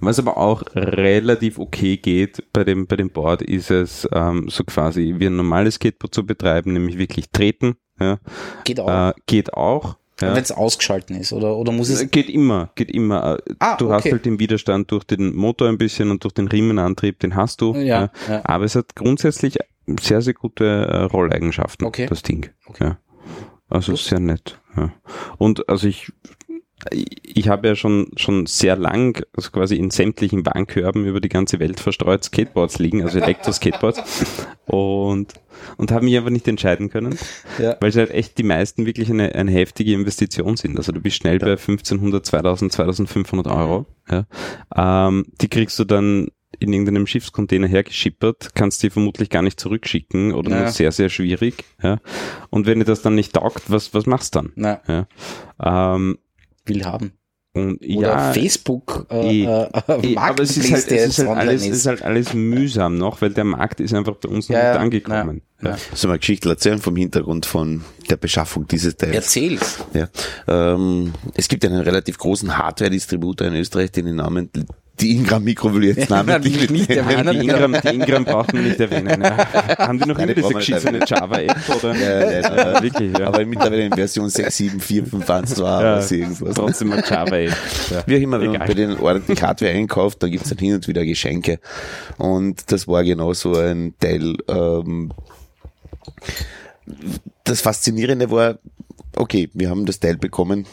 Was 0.00 0.18
aber 0.18 0.38
auch 0.38 0.62
relativ 0.74 1.58
okay 1.58 1.98
geht 1.98 2.42
bei 2.52 2.64
dem, 2.64 2.86
bei 2.86 2.96
dem 2.96 3.10
Board, 3.10 3.42
ist 3.42 3.70
es 3.70 4.08
ähm, 4.12 4.48
so 4.48 4.64
quasi 4.64 5.16
wie 5.18 5.26
ein 5.26 5.36
normales 5.36 5.74
Skateboard 5.74 6.14
zu 6.14 6.24
betreiben, 6.24 6.72
nämlich 6.72 6.96
wirklich 6.98 7.30
treten. 7.30 7.74
Ja. 8.00 8.18
Geht 8.64 8.80
auch. 8.80 9.10
Äh, 9.10 9.12
geht 9.26 9.52
auch. 9.54 9.96
Ja. 10.20 10.34
Wenn 10.34 10.42
es 10.42 10.52
ausgeschalten 10.52 11.16
ist, 11.16 11.32
oder, 11.32 11.56
oder 11.56 11.72
muss 11.72 11.88
es. 11.90 12.08
Geht 12.10 12.30
immer, 12.30 12.70
geht 12.76 12.90
immer. 12.92 13.38
Äh, 13.46 13.54
Ah, 13.58 13.76
du 13.76 13.90
hast 13.92 14.02
okay. 14.02 14.12
halt 14.12 14.24
den 14.24 14.38
Widerstand 14.38 14.90
durch 14.92 15.04
den 15.04 15.34
Motor 15.34 15.68
ein 15.68 15.78
bisschen 15.78 16.10
und 16.10 16.22
durch 16.24 16.32
den 16.34 16.46
Riemenantrieb, 16.48 17.18
den 17.18 17.34
hast 17.34 17.60
du. 17.60 17.74
Ja, 17.74 18.10
ja. 18.28 18.40
Aber 18.44 18.64
es 18.64 18.74
hat 18.76 18.94
grundsätzlich 18.94 19.58
sehr, 20.00 20.22
sehr 20.22 20.34
gute 20.34 20.64
äh, 20.64 20.96
Rolleigenschaften, 21.04 21.86
Okay. 21.86 22.06
das 22.06 22.22
Ding. 22.22 22.48
Okay. 22.66 22.92
Ja. 23.72 23.76
Also 23.76 23.92
Gut. 23.92 24.00
sehr 24.00 24.20
nett. 24.20 24.60
Ja. 24.76 24.92
Und 25.38 25.68
also 25.68 25.88
ich, 25.88 26.12
ich 26.90 27.48
habe 27.48 27.68
ja 27.68 27.76
schon, 27.76 28.10
schon 28.16 28.46
sehr 28.46 28.76
lang, 28.76 29.24
also 29.36 29.50
quasi 29.50 29.76
in 29.76 29.90
sämtlichen 29.90 30.44
Warenkörben 30.44 31.06
über 31.06 31.20
die 31.20 31.28
ganze 31.28 31.60
Welt 31.60 31.80
verstreut 31.80 32.24
Skateboards 32.24 32.78
liegen, 32.78 33.02
also 33.02 33.18
Elektro-Skateboards. 33.18 34.02
und, 34.66 35.32
und 35.76 35.92
habe 35.92 36.04
mich 36.04 36.16
einfach 36.16 36.30
nicht 36.30 36.48
entscheiden 36.48 36.90
können, 36.90 37.18
Ja. 37.58 37.76
weil 37.80 37.92
sie 37.92 38.00
halt 38.00 38.10
echt 38.10 38.36
die 38.38 38.42
meisten 38.42 38.84
wirklich 38.86 39.10
eine, 39.10 39.34
eine 39.34 39.52
heftige 39.52 39.92
Investition 39.94 40.56
sind. 40.56 40.76
Also 40.76 40.92
du 40.92 41.00
bist 41.00 41.16
schnell 41.16 41.38
bei 41.38 41.50
1500, 41.52 42.26
2000, 42.26 42.72
2500 42.72 43.46
Euro. 43.46 43.86
Ja. 44.10 44.26
Ähm, 44.74 45.26
die 45.40 45.48
kriegst 45.48 45.78
du 45.78 45.84
dann 45.84 46.28
in 46.58 46.72
irgendeinem 46.72 47.06
Schiffscontainer 47.06 47.66
hergeschippert, 47.66 48.54
kannst 48.54 48.82
die 48.82 48.90
vermutlich 48.90 49.30
gar 49.30 49.42
nicht 49.42 49.58
zurückschicken 49.60 50.32
oder 50.32 50.50
Ja. 50.50 50.60
nur 50.62 50.68
sehr, 50.68 50.92
sehr 50.92 51.08
schwierig. 51.08 51.64
Ja. 51.82 51.98
Und 52.50 52.66
wenn 52.66 52.78
dir 52.78 52.84
das 52.84 53.02
dann 53.02 53.14
nicht 53.14 53.32
taugt, 53.34 53.62
was, 53.68 53.94
was 53.94 54.06
machst 54.06 54.34
du 54.34 54.40
dann? 54.40 54.52
Na, 54.56 54.80
Ja. 54.86 55.94
Ähm, 55.94 56.18
will 56.66 56.84
haben. 56.84 57.12
und 57.54 57.82
Oder 57.84 58.08
ja, 58.08 58.32
Facebook 58.32 59.06
eh, 59.10 59.44
äh, 59.44 59.68
äh, 59.88 60.12
eh, 60.12 60.16
aber 60.16 60.42
es 60.42 60.56
ist 60.56 60.72
halt, 60.72 60.90
es 60.90 61.08
ist 61.08 61.18
halt, 61.18 61.28
online 61.28 61.50
alles, 61.50 61.62
es 61.66 61.68
ist 61.76 61.86
halt 61.86 62.02
alles 62.02 62.32
mühsam 62.32 62.96
noch, 62.96 63.20
weil 63.20 63.30
der 63.34 63.44
Markt 63.44 63.80
ist 63.80 63.92
einfach 63.92 64.14
bei 64.16 64.28
uns 64.30 64.48
noch 64.48 64.56
Ja, 64.56 64.72
nicht 64.72 64.80
angekommen. 64.80 65.42
ja, 65.60 65.70
Ja. 65.70 65.76
ja. 65.76 65.82
Soll 65.94 66.08
mal 66.10 66.18
Geschichte 66.18 66.48
erzählen 66.48 66.78
vom 66.78 66.96
Hintergrund 66.96 67.44
von 67.44 67.84
der 68.08 68.16
Beschaffung 68.16 68.66
dieses 68.68 68.96
Teils? 68.96 69.14
Erzähl's. 69.14 69.84
Ja. 69.92 70.08
Ähm, 70.48 71.12
es 71.34 71.48
gibt 71.48 71.64
einen 71.66 71.80
relativ 71.82 72.16
großen 72.16 72.56
Hardware-Distributor 72.56 73.46
in 73.48 73.54
Österreich, 73.54 73.90
den 73.92 74.06
den 74.06 74.16
Namen, 74.16 74.48
die 75.00 75.12
Ingram 75.16 75.42
Mikro 75.42 75.74
will 75.74 75.84
jetzt 75.84 76.10
namentlich 76.10 76.56
Nicht- 76.60 76.70
nicht 76.70 76.90
erwähnen. 76.90 77.32
Die 77.32 77.38
Ingram, 77.48 77.72
die 77.82 77.88
Ingram 77.88 78.24
braucht 78.24 78.52
man 78.52 78.64
nicht 78.64 78.78
erwähnen. 78.78 79.20
Ja. 79.22 79.78
Haben 79.78 79.98
die 79.98 80.08
noch 80.08 80.18
die 80.18 80.34
diese 80.34 80.52
geschissene 80.54 81.00
Java-App? 81.06 81.56
Oder? 81.76 81.94
Ja, 81.96 82.20
ja, 82.20 82.40
ja. 82.40 82.72
Ja, 82.74 82.82
wirklich, 82.82 83.18
ja. 83.18 83.26
Aber 83.26 83.44
mittlerweile 83.44 83.86
in 83.86 83.92
Version 83.92 84.28
6, 84.28 84.56
7, 84.56 84.80
4, 84.80 85.06
5 85.06 85.28
waren 85.28 85.44
es 85.44 85.54
zwar, 85.54 85.82
ja, 85.82 85.94
aber 85.96 86.12
irgendwas. 86.12 86.54
trotzdem 86.54 86.92
eine 86.92 87.02
Java-App. 87.04 87.56
Ja. 87.90 88.02
Wie 88.06 88.16
auch 88.16 88.20
immer, 88.20 88.40
wenn 88.40 88.46
man 88.48 88.56
Egal. 88.56 88.68
bei 88.68 88.74
den 88.74 88.96
ordentlich 88.98 89.42
Hardware 89.42 89.72
einkauft, 89.72 90.22
dann 90.22 90.30
gibt's 90.30 90.50
dann 90.50 90.58
hin 90.58 90.74
und 90.74 90.86
wieder 90.86 91.04
Geschenke. 91.04 91.58
Und 92.18 92.70
das 92.70 92.86
war 92.86 93.02
genau 93.02 93.32
so 93.32 93.56
ein 93.56 93.94
Teil. 93.98 94.36
Ähm, 94.48 95.12
das 97.44 97.60
Faszinierende 97.60 98.30
war, 98.30 98.58
okay, 99.16 99.48
wir 99.54 99.70
haben 99.70 99.86
das 99.86 99.98
Teil 100.00 100.16
bekommen. 100.16 100.66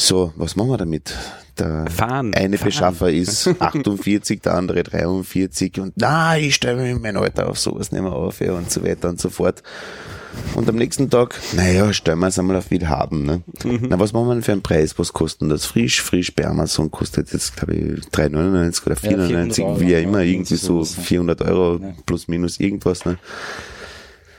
So, 0.00 0.32
was 0.36 0.56
machen 0.56 0.70
wir 0.70 0.78
damit? 0.78 1.14
Der 1.58 1.84
Fahren, 1.90 2.32
eine 2.34 2.56
fahren. 2.56 2.66
Beschaffer 2.68 3.12
ist 3.12 3.46
48, 3.60 4.40
der 4.40 4.54
andere 4.54 4.82
43 4.82 5.78
und 5.78 5.92
na, 5.96 6.38
ich 6.38 6.54
stelle 6.54 6.80
mich 6.80 6.92
in 6.92 7.02
mein 7.02 7.18
Alter 7.18 7.50
auf 7.50 7.58
sowas 7.58 7.92
nicht 7.92 8.00
mehr 8.00 8.12
auf 8.12 8.40
ja, 8.40 8.52
und 8.54 8.70
so 8.70 8.82
weiter 8.82 9.10
und 9.10 9.20
so 9.20 9.28
fort. 9.28 9.62
Und 10.54 10.68
am 10.70 10.76
nächsten 10.76 11.10
Tag, 11.10 11.38
naja, 11.54 11.92
stellen 11.92 12.18
wir 12.20 12.28
es 12.28 12.38
einmal 12.38 12.56
auf 12.56 12.70
Willhaben. 12.70 13.24
Ne? 13.26 13.42
Na, 13.64 13.98
was 13.98 14.14
machen 14.14 14.28
wir 14.28 14.34
denn 14.34 14.42
für 14.42 14.52
einen 14.52 14.62
Preis? 14.62 14.98
Was 14.98 15.12
kostet 15.12 15.50
das? 15.50 15.66
Frisch, 15.66 16.00
frisch 16.00 16.34
bei 16.34 16.46
Amazon 16.46 16.90
kostet 16.90 17.30
jetzt, 17.34 17.56
glaube 17.56 17.74
ich, 17.74 18.00
3,99 18.06 18.86
oder 18.86 18.94
4,99, 18.94 19.54
400 19.54 19.58
Euro, 19.60 19.80
wie 19.80 19.90
ja 19.90 19.98
immer, 19.98 20.20
ja, 20.22 20.32
irgendwie 20.32 20.56
so 20.56 20.82
sowas, 20.82 20.96
ne? 20.96 21.02
400 21.04 21.42
Euro 21.42 21.78
Ja. 21.82 21.92
plus 22.06 22.26
minus 22.28 22.58
irgendwas. 22.58 23.04
Ne? 23.04 23.18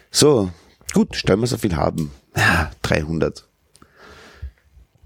So, 0.10 0.50
gut, 0.94 1.16
stellen 1.16 1.40
wir 1.40 1.44
es 1.46 1.54
auf 1.54 1.62
Willhaben. 1.62 2.10
Ja, 2.36 2.72
300 2.82 3.46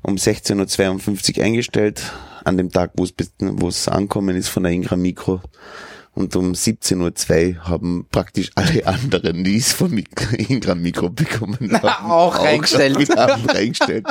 um 0.06 0.15
16.52 0.15 1.40
Uhr 1.40 1.44
eingestellt, 1.44 2.14
an 2.44 2.57
dem 2.57 2.72
Tag, 2.72 2.91
wo 2.95 3.68
es 3.68 3.88
ankommen 3.88 4.36
ist 4.36 4.49
von 4.49 4.64
der 4.64 4.72
Ingram 4.72 5.02
Mikro. 5.02 5.41
Und 6.16 6.34
um 6.38 6.54
17.02 6.54 7.56
Uhr 7.58 7.68
haben 7.68 8.08
praktisch 8.10 8.50
alle 8.56 8.88
anderen, 8.88 9.44
die 9.44 9.58
es 9.58 9.74
vom 9.74 9.98
Ingram 10.48 10.82
Mikro 10.82 11.10
bekommen 11.10 11.58
haben, 11.74 12.10
auch 12.10 12.42
reingestellt. 12.42 13.06
schon 13.08 13.16
haben 13.18 13.46
reingestellt. 13.46 14.06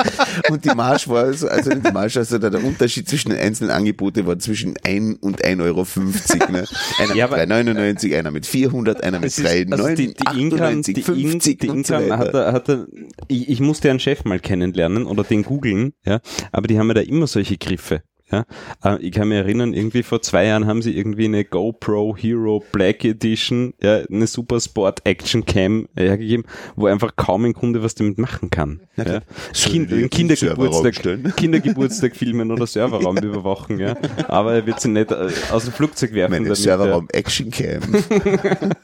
Und 0.49 0.63
die 0.65 0.69
Marsch 0.75 1.07
war, 1.07 1.33
so, 1.33 1.47
also 1.47 1.71
nicht 1.71 1.87
die 1.87 1.91
Marsch, 1.91 2.15
also 2.17 2.37
der, 2.37 2.51
der 2.51 2.63
Unterschied 2.63 3.09
zwischen 3.09 3.29
den 3.31 3.39
einzelnen 3.39 3.71
Angebote 3.71 4.27
war 4.27 4.37
zwischen 4.37 4.75
1 4.83 5.17
und 5.21 5.43
1,50 5.43 5.61
Euro. 5.63 6.51
Ne? 6.51 6.65
Einer 6.99 7.15
Ja, 7.15 7.27
mit 7.27 7.39
aber- 7.39 7.43
3,99, 7.55 8.15
einer 8.17 8.29
mit 8.31 8.45
400, 8.45 9.03
einer 9.03 9.19
mit 9.19 9.27
Es 9.29 9.39
ist- 9.39 9.47
3,98, 9.47 9.71
also 9.73 9.95
die, 9.95 10.13
die 10.13 10.39
Ingram, 10.39 10.81
die, 10.83 11.01
50 11.01 11.53
In, 11.53 11.59
die 11.59 11.69
und 11.69 11.87
so 11.87 11.95
Ingram 11.95 12.09
weiter. 12.19 12.27
hat, 12.27 12.33
er- 12.35 12.53
hat, 12.53 12.69
er- 12.69 12.87
ich, 13.27 13.49
ich 13.49 13.59
musste 13.61 13.89
einen 13.89 13.99
Chef 13.99 14.23
mal 14.25 14.39
kennenlernen 14.39 15.07
oder 15.07 15.23
den 15.23 15.41
googeln, 15.41 15.93
ja, 16.05 16.19
aber 16.51 16.67
die 16.67 16.77
haben 16.77 16.87
ja 16.89 16.93
da 16.93 17.01
immer 17.01 17.25
solche 17.25 17.57
Griffe. 17.57 18.03
Ja, 18.31 18.45
Äh, 18.83 18.97
ich 19.01 19.11
kann 19.11 19.27
mich 19.27 19.37
erinnern, 19.37 19.73
irgendwie 19.73 20.01
vor 20.01 20.21
zwei 20.21 20.45
Jahren 20.45 20.65
haben 20.65 20.81
sie 20.81 20.97
irgendwie 20.97 21.25
eine 21.25 21.45
GoPro 21.45 22.15
Hero 22.17 22.63
Black 22.71 23.05
Edition, 23.05 23.73
ja, 23.81 23.97
eine 24.11 24.25
Super 24.25 24.59
Sport 24.59 25.01
Action 25.05 25.45
Cam 25.45 25.87
hergegeben, 25.95 26.45
wo 26.75 26.87
einfach 26.87 27.15
kaum 27.15 27.45
ein 27.45 27.53
Kunde 27.53 27.83
was 27.83 27.93
damit 27.93 28.17
machen 28.17 28.49
kann. 28.49 28.81
Ja. 28.97 29.21
Soll 29.53 29.71
Kind, 29.71 30.11
Kindergeburtstag? 30.11 31.35
Kindergeburtstag 31.37 32.15
filmen 32.15 32.51
oder 32.51 32.65
Serverraum 32.65 33.17
überwachen, 33.17 33.79
ja. 33.79 33.95
Aber 34.27 34.53
er 34.53 34.65
wird 34.65 34.79
sie 34.79 34.89
nicht 34.89 35.11
äh, 35.11 35.29
aus 35.51 35.65
dem 35.65 35.73
Flugzeug 35.73 36.13
werfen. 36.13 36.31
Meine 36.31 36.45
damit, 36.45 36.57
Serverraum 36.57 37.07
Action 37.11 37.51
Cam. 37.51 37.81
Ja. 37.93 38.55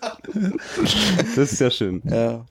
Das 1.36 1.52
ist 1.52 1.58
sehr 1.58 1.72
schön. 1.72 2.02
Ja. 2.06 2.46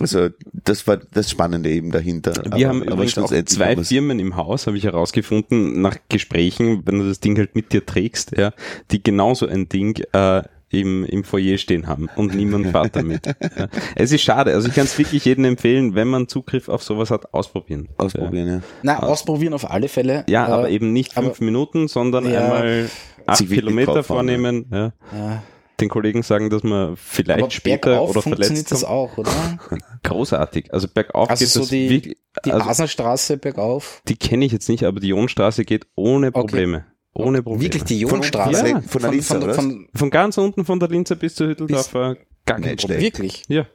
Also 0.00 0.28
das 0.52 0.86
war 0.86 0.96
das 0.98 1.30
Spannende 1.30 1.70
eben 1.70 1.90
dahinter. 1.90 2.32
Wir 2.54 2.68
haben 2.68 2.82
übrigens 2.82 3.18
auch 3.18 3.32
zwei 3.44 3.76
Firmen 3.76 4.18
im 4.18 4.36
Haus, 4.36 4.66
habe 4.66 4.76
ich 4.76 4.84
herausgefunden, 4.84 5.80
nach 5.82 5.96
Gesprächen, 6.08 6.82
wenn 6.86 6.98
du 7.00 7.08
das 7.08 7.20
Ding 7.20 7.36
halt 7.38 7.54
mit 7.54 7.72
dir 7.72 7.84
trägst, 7.84 8.36
ja, 8.36 8.52
die 8.90 9.02
genauso 9.02 9.46
ein 9.46 9.68
Ding 9.68 10.00
äh, 10.12 10.42
im, 10.70 11.04
im 11.06 11.24
Foyer 11.24 11.56
stehen 11.56 11.86
haben 11.86 12.08
und 12.16 12.34
niemand 12.34 12.66
fährt 12.68 12.94
damit. 12.94 13.26
Ja. 13.56 13.68
Es 13.96 14.12
ist 14.12 14.20
schade, 14.22 14.52
also 14.52 14.68
ich 14.68 14.74
kann 14.74 14.84
es 14.84 14.96
wirklich 14.98 15.24
jedem 15.24 15.44
empfehlen, 15.46 15.94
wenn 15.94 16.08
man 16.08 16.28
Zugriff 16.28 16.68
auf 16.68 16.82
sowas 16.82 17.10
hat, 17.10 17.32
ausprobieren. 17.32 17.88
ausprobieren, 17.96 18.46
ja. 18.48 18.60
Na, 18.82 18.98
ausprobieren 19.02 19.54
auf 19.54 19.70
alle 19.70 19.88
Fälle. 19.88 20.24
Ja, 20.28 20.46
Äh, 20.46 20.50
aber 20.52 20.68
eben 20.70 20.92
nicht 20.92 21.14
fünf 21.14 21.26
aber- 21.36 21.44
Minuten, 21.44 21.88
sondern 21.88 22.30
Ja. 22.30 22.40
einmal 22.44 22.90
acht 23.26 23.48
Kilometer 23.48 24.02
vornehmen, 24.02 24.66
ja. 24.70 24.92
Ja. 25.16 25.42
Den 25.80 25.88
Kollegen 25.88 26.22
sagen, 26.22 26.50
dass 26.50 26.62
man 26.62 26.96
vielleicht 26.96 27.40
Aber 27.42 27.50
später 27.50 27.90
bergauf 27.90 28.10
oder 28.10 28.22
funktioniert 28.22 28.68
verletzt 28.68 28.72
das 28.72 28.80
kommt. 28.82 28.92
auch, 28.92 29.18
oder? 29.18 29.30
Großartig. 30.02 30.72
Also 30.72 30.88
bergauf 30.92 31.30
Also 31.30 31.44
geht 31.44 31.48
so 31.52 31.60
das 31.60 31.68
die, 31.68 31.90
wirklich, 31.90 32.16
die 32.44 32.52
also 32.52 32.64
Hasenstraße 32.66 33.36
bergauf. 33.38 34.02
die 34.08 34.16
kenne 34.16 34.44
ich 34.44 34.52
jetzt 34.52 34.68
nicht, 34.68 34.84
aber 34.84 35.00
die 35.00 35.08
Ionstraße 35.08 35.64
geht 35.64 35.86
ohne 35.94 36.32
Probleme. 36.32 36.86
Ohne 37.14 37.42
Probleme. 37.42 37.62
Wirklich 37.64 37.84
die 37.84 38.02
Von- 38.04 38.10
Jonstraße. 38.20 38.68
ja, 38.68 38.80
von 38.80 39.02
der 39.02 39.10
Linzer, 39.10 39.34
von, 39.34 39.42
oder 39.44 39.54
von, 39.54 39.88
Von 39.94 40.10
ganz 40.10 40.38
unten 40.38 40.64
von 40.64 40.78
der 40.80 40.88
Linzer 40.88 41.16
bis 41.16 41.34
zur 41.34 41.48
Hütteldorfer 41.48 42.16
gar 42.46 42.60
kein 42.60 42.70
Nicht 42.70 42.80
Problem. 42.80 43.00
Wirklich. 43.00 43.42
Ja. 43.48 43.66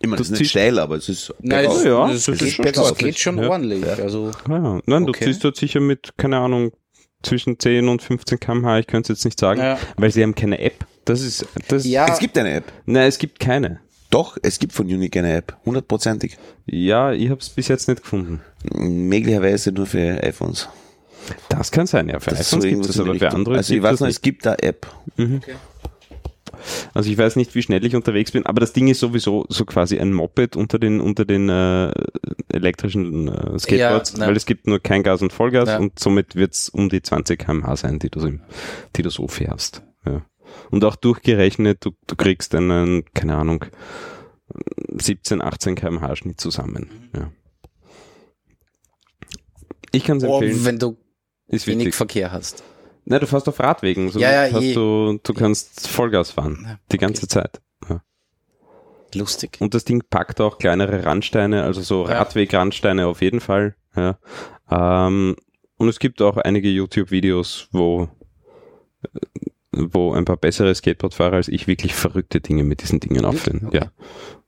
Immer, 0.00 0.16
das 0.16 0.30
ist 0.30 0.38
nicht 0.38 0.50
steil, 0.50 0.78
aber 0.78 0.96
es 0.96 1.08
ist 1.08 1.34
Nein, 1.40 1.62
bergauf. 1.64 1.74
das, 1.76 1.84
ja, 1.84 2.06
das, 2.08 2.24
das 2.26 2.28
ist 2.42 2.56
geht, 2.58 2.74
schon 2.76 2.84
das 2.84 2.94
geht 2.98 3.18
schon 3.18 3.38
ja. 3.38 3.48
ordentlich. 3.50 3.84
Also, 3.84 4.30
ja. 4.48 4.80
Nein, 4.86 5.02
Okay. 5.08 5.24
du 5.24 5.30
ziehst 5.32 5.44
dort 5.44 5.56
sicher 5.56 5.80
mit, 5.80 6.12
keine 6.16 6.38
Ahnung, 6.38 6.70
zwischen 7.22 7.58
10 7.58 7.88
und 7.88 8.00
15 8.00 8.38
kmh, 8.38 8.78
ich 8.78 8.86
könnte 8.86 9.12
es 9.12 9.18
jetzt 9.18 9.24
nicht 9.24 9.40
sagen, 9.40 9.60
Ja. 9.60 9.76
weil 9.96 10.12
sie 10.12 10.22
haben 10.22 10.36
keine 10.36 10.60
App. 10.60 10.86
Das 11.08 11.20
ist, 11.22 11.46
das, 11.68 11.84
ja, 11.86 12.06
Es 12.08 12.18
gibt 12.18 12.36
eine 12.38 12.52
App. 12.54 12.64
nein, 12.86 13.08
es 13.08 13.18
gibt 13.18 13.40
keine. 13.40 13.80
Doch, 14.10 14.38
es 14.42 14.58
gibt 14.58 14.72
von 14.72 14.86
Unique 14.86 15.16
eine 15.18 15.34
App. 15.34 15.56
Hundertprozentig. 15.66 16.38
Ja, 16.66 17.12
ich 17.12 17.28
habe 17.30 17.40
es 17.40 17.50
bis 17.50 17.68
jetzt 17.68 17.88
nicht 17.88 18.02
gefunden. 18.02 18.40
Möglicherweise 18.74 19.70
nur 19.72 19.86
für 19.86 20.22
iPhones. 20.22 20.68
Das 21.50 21.70
kann 21.70 21.86
sein, 21.86 22.08
ja. 22.08 22.18
Für 22.20 22.30
Das 22.30 22.40
ist 22.40 22.48
iPhones 22.54 22.64
gibt 22.64 22.86
es, 22.88 23.00
aber 23.00 23.14
für 23.16 23.30
andere 23.32 23.56
Also 23.56 23.74
ich 23.74 23.82
weiß 23.82 23.94
es 23.94 24.00
noch, 24.00 24.06
nicht. 24.06 24.16
es 24.16 24.22
gibt 24.22 24.46
da 24.46 24.54
App. 24.54 24.86
Also 26.94 27.10
ich 27.10 27.16
weiß 27.18 27.36
nicht, 27.36 27.54
wie 27.54 27.62
schnell 27.62 27.84
ich 27.84 27.94
unterwegs 27.94 28.32
bin, 28.32 28.44
aber 28.46 28.60
das 28.60 28.72
Ding 28.72 28.88
ist 28.88 28.98
sowieso 29.00 29.44
so 29.48 29.64
quasi 29.64 29.98
ein 29.98 30.12
Moped 30.12 30.56
unter 30.56 30.78
den 30.78 31.00
unter 31.00 31.24
den 31.24 31.48
äh, 31.48 31.92
elektrischen 32.52 33.28
äh, 33.28 33.58
Skateboards, 33.58 34.12
Ja, 34.14 34.18
ne. 34.20 34.26
weil 34.26 34.36
es 34.36 34.44
gibt 34.46 34.66
nur 34.66 34.80
kein 34.80 35.02
Gas 35.02 35.22
und 35.22 35.32
Vollgas 35.32 35.68
Ja. 35.68 35.78
und 35.78 35.98
somit 35.98 36.34
wird's 36.34 36.68
um 36.68 36.88
die 36.88 37.00
20 37.02 37.38
km/h 37.38 37.76
sein, 37.76 37.98
die 37.98 38.10
du, 38.10 38.20
so 38.20 38.26
im- 38.28 38.40
die 38.96 39.02
du 39.02 39.10
so 39.10 39.28
fährst. 39.28 39.82
Ja. 40.04 40.22
Und 40.70 40.84
auch 40.84 40.96
durchgerechnet, 40.96 41.84
du, 41.84 41.92
du 42.06 42.16
kriegst 42.16 42.54
einen, 42.54 43.04
keine 43.14 43.36
Ahnung, 43.36 43.64
17, 44.96 45.42
18 45.42 45.74
km/h 45.74 46.16
Schnitt 46.16 46.40
zusammen. 46.40 47.10
Ja. 47.14 47.30
Ich 49.92 50.04
kann 50.04 50.18
es 50.18 50.24
oh, 50.24 50.40
empfehlen, 50.40 50.64
wenn 50.64 50.78
du 50.78 50.96
ist 51.46 51.66
wenig 51.66 51.86
wichtig. 51.86 51.94
Verkehr 51.94 52.32
hast. 52.32 52.62
Nein, 53.04 53.20
du 53.20 53.26
fährst 53.26 53.48
auf 53.48 53.58
Radwegen, 53.58 54.10
so 54.10 54.18
Ja, 54.18 54.46
ja, 54.46 54.52
hast 54.52 54.62
eh. 54.62 54.74
du, 54.74 55.18
du 55.22 55.32
kannst 55.32 55.88
Vollgas 55.88 56.30
fahren, 56.30 56.64
Ja, 56.66 56.78
die 56.92 56.98
ganze 56.98 57.26
Zeit. 57.26 57.62
Ja. 57.88 58.02
Lustig. 59.14 59.56
Und 59.60 59.72
das 59.72 59.84
Ding 59.84 60.02
packt 60.10 60.40
auch 60.42 60.58
kleinere 60.58 61.04
Randsteine, 61.06 61.64
also 61.64 61.80
so. 61.80 62.02
Radwegrandsteine 62.02 63.06
auf 63.06 63.22
jeden 63.22 63.40
Fall. 63.40 63.76
Ja. 63.96 64.18
Ähm, 64.70 65.36
und 65.78 65.88
es 65.88 65.98
gibt 65.98 66.20
auch 66.20 66.36
einige 66.36 66.68
YouTube-Videos, 66.68 67.68
wo, 67.72 68.08
wo 69.72 70.12
ein 70.12 70.24
paar 70.24 70.36
bessere 70.36 70.74
Skateboardfahrer 70.74 71.36
als 71.36 71.48
ich 71.48 71.66
wirklich 71.66 71.94
verrückte 71.94 72.40
Dinge 72.40 72.64
mit 72.64 72.82
diesen 72.82 73.00
Dingen 73.00 73.24
aufführen. 73.24 73.66
Okay. 73.66 73.80
Ja. 73.82 73.90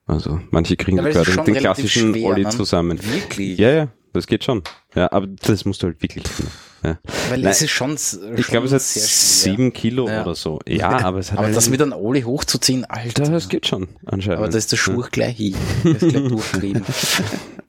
Also 0.06 0.40
manche 0.50 0.76
kriegen 0.76 0.96
Ja, 0.98 1.12
schon 1.12 1.44
den 1.44 1.54
relativ 1.54 1.60
klassischen 1.60 2.14
schwer, 2.14 2.26
Ollie 2.30 2.44
ne? 2.44 2.50
zusammen. 2.50 2.98
Wirklich? 3.02 3.58
Ja, 3.58 3.70
ja, 3.70 3.88
das 4.12 4.26
geht 4.26 4.42
schon. 4.44 4.62
Ja, 4.94 5.12
aber 5.12 5.26
das 5.28 5.64
musst 5.64 5.82
du 5.82 5.86
halt 5.86 6.02
wirklich 6.02 6.24
können. 6.24 6.50
Ja. 6.82 6.98
Weil 7.28 7.40
Nein, 7.42 7.50
es 7.52 7.60
ist 7.62 7.70
schon, 7.70 7.96
Ich 8.36 8.46
glaube, 8.46 8.66
es 8.66 8.72
hat 8.72 8.80
sieben 8.80 9.72
Kilo 9.72 10.08
Ja. 10.08 10.22
oder 10.22 10.34
so. 10.34 10.58
Ja, 10.66 10.88
aber 11.04 11.18
es 11.18 11.30
hat 11.30 11.38
Aber 11.38 11.50
das 11.50 11.68
mit 11.68 11.80
einem 11.82 11.92
Oli 11.92 12.22
hochzuziehen, 12.22 12.86
Alter. 12.86 13.24
das 13.30 13.48
geht 13.50 13.66
schon 13.66 13.88
anscheinend. 14.06 14.38
aber 14.38 14.48
da 14.48 14.56
ist 14.58 14.72
der 14.72 14.78
Schuh 14.78 15.04
gleich 15.12 15.36
hin. 15.36 15.54
Das 15.84 16.02
ist 16.02 16.08
gleich 16.08 16.28
durchtrieben. 16.28 16.82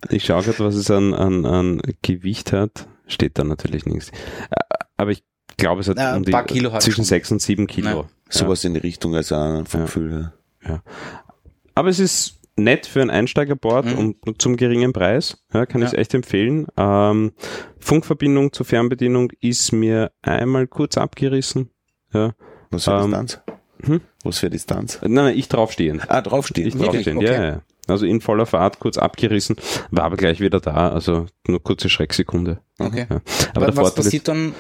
Ich 0.10 0.26
schaue 0.26 0.42
gerade, 0.42 0.58
was 0.60 0.74
es 0.74 0.90
an, 0.90 1.14
an, 1.14 1.46
an 1.46 1.80
Gewicht 2.02 2.54
hat. 2.54 2.88
Steht 3.06 3.38
da 3.38 3.44
natürlich 3.44 3.86
nichts. 3.86 4.10
Äh, 4.10 4.56
Aber 4.98 5.12
ich 5.12 5.24
glaube, 5.58 5.82
es 5.82 5.88
hat 5.88 5.98
Na, 5.98 6.16
um 6.16 6.24
die, 6.24 6.32
paar 6.32 6.44
Kilo 6.46 6.72
hat 6.72 6.82
zwischen 6.82 7.04
sechs 7.04 7.32
und 7.32 7.42
sieben 7.42 7.68
Kilo. 7.68 7.88
Ja. 7.90 7.96
Ja. 7.96 8.06
Sowas 8.30 8.64
in 8.64 8.74
die 8.74 8.80
Richtung, 8.80 9.16
also 9.16 9.36
vom 9.66 9.80
Ja. 9.82 9.86
Gefühl 9.86 10.32
her. 10.62 10.84
Aber 11.76 11.90
es 11.90 12.00
ist 12.00 12.40
nett 12.58 12.86
für 12.86 13.02
ein 13.02 13.10
Einsteigerboard 13.10 13.86
Mhm. 13.86 14.16
und 14.26 14.42
zum 14.42 14.56
geringen 14.58 14.94
Preis. 14.94 15.38
Ja, 15.54 15.66
kann 15.66 15.82
Ja. 15.82 15.88
ich 15.88 15.94
echt 15.98 16.14
empfehlen. 16.14 16.68
Ähm, 16.78 17.32
Funkverbindung 17.80 18.54
zur 18.54 18.66
Fernbedienung 18.66 19.32
ist 19.40 19.72
mir 19.72 20.12
einmal 20.22 20.68
kurz 20.68 20.98
abgerissen. 20.98 21.70
Ja. 22.14 22.34
Was 22.70 22.86
für 22.86 22.92
Ähm, 22.92 23.02
Distanz? 23.12 23.40
hm? 23.84 24.02
Was 24.24 24.38
für 24.40 24.50
Distanz? 24.50 25.00
Nein, 25.02 25.14
nein, 25.14 25.38
ich 25.38 25.48
draufstehen. 25.50 26.02
Ah, 26.08 26.22
draufstehen. 26.22 26.68
Ich 26.68 26.76
draufstehen, 26.76 27.18
okay. 27.18 27.34
ja, 27.34 27.44
ja. 27.46 27.62
Also 27.88 28.06
in 28.06 28.22
voller 28.22 28.46
Fahrt 28.46 28.80
kurz 28.80 28.98
abgerissen, 28.98 29.56
war 29.90 30.04
aber 30.04 30.16
gleich 30.16 30.40
wieder 30.40 30.60
da. 30.60 30.92
Also 30.92 31.26
nur 31.48 31.62
kurze 31.64 31.90
Schrecksekunde. 31.90 32.60
Okay. 32.78 33.08
Ja. 33.10 33.22
Aber 33.56 33.76
was 33.76 33.96
passiert 33.96 34.28
dann? 34.28 34.54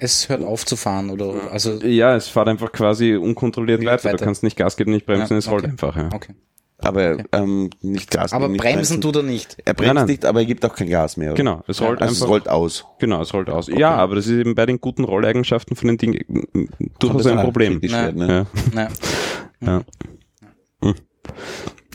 Es 0.00 0.28
hört 0.28 0.42
auf 0.42 0.64
zu 0.66 0.76
fahren 0.76 1.10
oder 1.10 1.50
also 1.52 1.74
Ja, 1.82 2.14
es 2.16 2.28
fährt 2.28 2.48
einfach 2.48 2.72
quasi 2.72 3.14
unkontrolliert 3.16 3.80
weiter. 3.84 4.04
weiter. 4.04 4.16
Du 4.18 4.24
kannst 4.24 4.42
nicht 4.42 4.56
Gas 4.56 4.76
geben, 4.76 4.92
nicht 4.92 5.06
bremsen, 5.06 5.34
Ja, 5.34 5.38
es 5.38 5.50
rollt 5.50 5.64
okay. 5.64 5.72
einfach. 5.72 5.96
Ja. 5.96 6.10
okay. 6.12 6.34
Aber 6.78 7.16
ähm, 7.32 7.70
nicht 7.80 8.10
Gas 8.10 8.34
Aber 8.34 8.44
geben, 8.46 8.52
nicht 8.52 8.62
bremsen 8.62 9.00
tut 9.00 9.16
er 9.16 9.22
nicht. 9.22 9.56
Er 9.64 9.72
bremst 9.72 9.86
Nein, 9.86 9.94
nein. 9.96 10.06
nicht, 10.08 10.24
aber 10.26 10.40
er 10.40 10.46
gibt 10.46 10.62
auch 10.66 10.74
kein 10.74 10.90
Gas 10.90 11.16
mehr. 11.16 11.30
oder? 11.30 11.36
Genau, 11.36 11.62
es 11.66 11.80
rollt 11.80 12.02
Also 12.02 12.12
einfach. 12.12 12.24
es 12.26 12.28
rollt 12.28 12.48
aus. 12.50 12.84
Genau, 12.98 13.22
es 13.22 13.32
rollt 13.32 13.48
aus. 13.48 13.68
Ja, 13.68 13.94
aber 13.94 14.16
das 14.16 14.26
ist 14.26 14.32
eben 14.38 14.54
bei 14.54 14.66
den 14.66 14.78
guten 14.80 15.04
Rolleigenschaften 15.04 15.74
von 15.74 15.88
den 15.88 15.96
Dingen 15.96 16.18
durchaus 16.98 17.26
ein 17.26 17.38
Problem. 17.40 17.74
kritisch 17.80 17.92
Nein. 17.92 18.18
werden, 18.18 18.46
ne? 18.74 18.88
Ja. 19.62 19.82
Hm. 20.82 20.94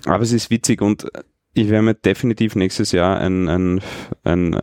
Aber 0.06 0.24
es 0.24 0.32
ist 0.32 0.50
witzig 0.50 0.82
und 0.82 1.06
ich 1.54 1.70
werde 1.70 1.84
mir 1.84 1.94
definitiv 1.94 2.56
nächstes 2.56 2.92
Jahr 2.92 3.20
ein, 3.20 3.48
ein, 3.50 3.82
ein, 4.24 4.54
äh, 4.56 4.60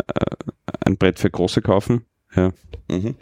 ein 0.84 0.96
Brett 0.96 1.18
für 1.20 1.30
große 1.30 1.62
kaufen. 1.62 2.04
Ja. 2.34 2.52
Mhm. 2.90 3.14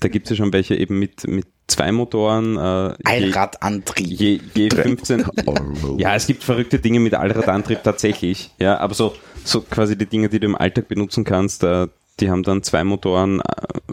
Da 0.00 0.08
gibt 0.08 0.26
es 0.26 0.30
ja 0.30 0.36
schon 0.36 0.52
welche 0.52 0.74
eben 0.74 0.98
mit, 0.98 1.26
mit 1.28 1.46
zwei 1.66 1.92
Motoren. 1.92 2.56
Äh, 2.56 2.94
Allradantrieb. 3.04 4.06
je, 4.18 4.40
je 4.54 4.70
15. 4.70 5.24
Ja, 5.98 6.14
es 6.14 6.26
gibt 6.26 6.42
verrückte 6.44 6.78
Dinge 6.78 7.00
mit 7.00 7.14
Allradantrieb 7.14 7.82
tatsächlich. 7.82 8.50
Ja, 8.58 8.78
aber 8.78 8.94
so, 8.94 9.14
so 9.44 9.60
quasi 9.62 9.96
die 9.96 10.06
Dinge, 10.06 10.28
die 10.28 10.40
du 10.40 10.46
im 10.46 10.56
Alltag 10.56 10.88
benutzen 10.88 11.24
kannst, 11.24 11.62
äh, 11.64 11.88
die 12.20 12.30
haben 12.30 12.42
dann 12.42 12.62
zwei 12.64 12.82
Motoren, 12.82 13.40
äh, 13.40 13.44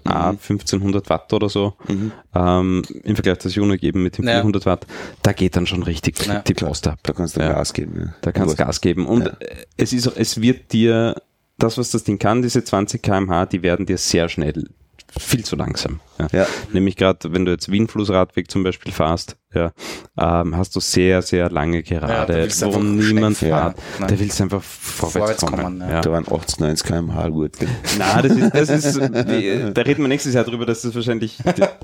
kmh, 0.04 0.30
1500 0.32 1.10
Watt 1.10 1.32
oder 1.34 1.48
so, 1.50 1.74
Mhm. 1.88 2.12
ähm, 2.34 2.82
im 3.04 3.16
Vergleich 3.16 3.38
das 3.40 3.56
Unix 3.58 3.84
eben 3.84 4.02
mit 4.02 4.18
dem 4.18 4.26
Ja. 4.28 4.36
400 4.36 4.66
Watt, 4.66 4.88
da 5.22 5.32
geht 5.34 5.56
dann 5.56 5.68
schon 5.68 5.84
richtig 5.84 6.26
Ja. 6.26 6.40
die 6.40 6.54
Post 6.56 6.88
ab. 6.88 7.00
Da 7.04 7.14
kannst 7.14 7.36
du 7.36 7.42
Ja. 7.42 7.50
Gas 7.54 7.74
geben. 7.74 8.02
Ja. 8.08 8.14
Da 8.22 8.32
kannst 8.32 8.58
du 8.58 8.64
Gas 8.64 8.82
geben. 8.82 9.06
Und 9.06 9.28
äh, 9.28 9.34
es 9.78 9.94
ist, 9.94 10.08
es 10.16 10.42
wird 10.42 10.72
dir, 10.74 11.16
das, 11.58 11.78
was 11.78 11.92
das 11.92 12.04
Ding 12.04 12.20
kann, 12.20 12.42
diese 12.42 12.64
20 12.64 13.02
kmh, 13.02 13.46
die 13.46 13.64
werden 13.64 13.86
dir 13.86 13.98
sehr 13.98 14.30
schnell 14.30 14.70
viel 15.18 15.46
zu 15.46 15.56
langsam. 15.56 16.00
Ja. 16.20 16.28
Ja. 16.32 16.48
Nämlich 16.72 16.96
gerade, 16.96 17.34
wenn 17.34 17.46
du 17.46 17.52
jetzt 17.52 17.72
Wien-Flussradweg 17.72 18.50
zum 18.50 18.64
Beispiel 18.64 18.92
fährst, 18.92 19.38
ja, 19.54 19.72
ähm, 20.18 20.58
hast 20.58 20.76
du 20.76 20.82
sehr, 20.82 21.22
sehr 21.22 21.50
lange 21.50 21.82
Ja, 21.86 22.00
da 22.02 22.08
Gerade, 22.26 22.48
du 22.50 22.74
wo 22.74 22.80
niemand 22.80 23.38
fährt. 23.38 23.78
Nein. 24.00 24.10
Da 24.10 24.20
willst 24.20 24.38
du 24.40 24.44
einfach 24.44 24.62
vorwärts, 24.62 25.14
Vorwärts 25.18 25.46
kommen. 25.46 25.62
kommen, 25.64 25.82
ja. 25.82 25.90
ja. 25.92 26.02
Da 26.02 26.12
waren 26.12 26.26
80, 26.30 26.60
90 26.60 26.88
kmh 26.88 27.28
gut. 27.30 27.52
Na, 27.98 28.22
das 28.22 28.34
ist, 28.34 28.54
das 28.54 28.70
ist, 28.70 29.00
die- 29.02 29.72
da 29.74 29.82
reden 29.84 30.02
wir 30.02 30.08
nächstes 30.10 30.34
Jahr 30.34 30.44
drüber, 30.44 30.66
dass 30.66 30.82
das 30.82 30.94
wahrscheinlich, 30.94 31.38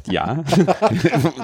ja. 0.09 0.43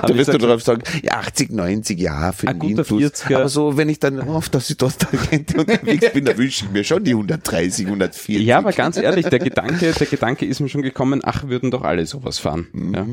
Da 0.02 0.16
wirst 0.16 0.34
du 0.34 0.38
drauf 0.38 0.62
sagen, 0.62 0.82
ja, 1.02 1.14
80, 1.14 1.52
90, 1.52 2.00
ja, 2.00 2.32
für 2.34 2.48
den. 2.48 2.78
40er. 2.78 3.36
Aber 3.36 3.50
so, 3.50 3.78
wenn 3.78 3.88
ich 3.90 4.00
dann 4.00 4.20
auf 4.20 4.50
der 4.50 4.60
Südosttangente 4.62 5.58
unterwegs 5.60 6.12
bin, 6.12 6.26
dann 6.26 6.38
wünsche 6.38 6.66
ich 6.66 6.72
mir 6.72 6.84
schon 6.84 7.04
die 7.04 7.12
130, 7.12 7.86
140. 7.86 8.46
Ja, 8.46 8.58
aber 8.58 8.74
ganz 8.74 8.98
ehrlich, 8.98 9.28
der 9.28 9.40
Gedanke, 9.40 9.92
der 9.94 10.08
Gedanke 10.08 10.46
ist 10.46 10.60
mir 10.60 10.68
schon 10.70 10.82
gekommen, 10.82 11.22
ach, 11.24 11.46
würden 11.48 11.72
doch 11.72 11.84
alle 11.84 12.06
sowas 12.06 12.38
fahren. 12.40 12.68
Ja. 12.94 13.08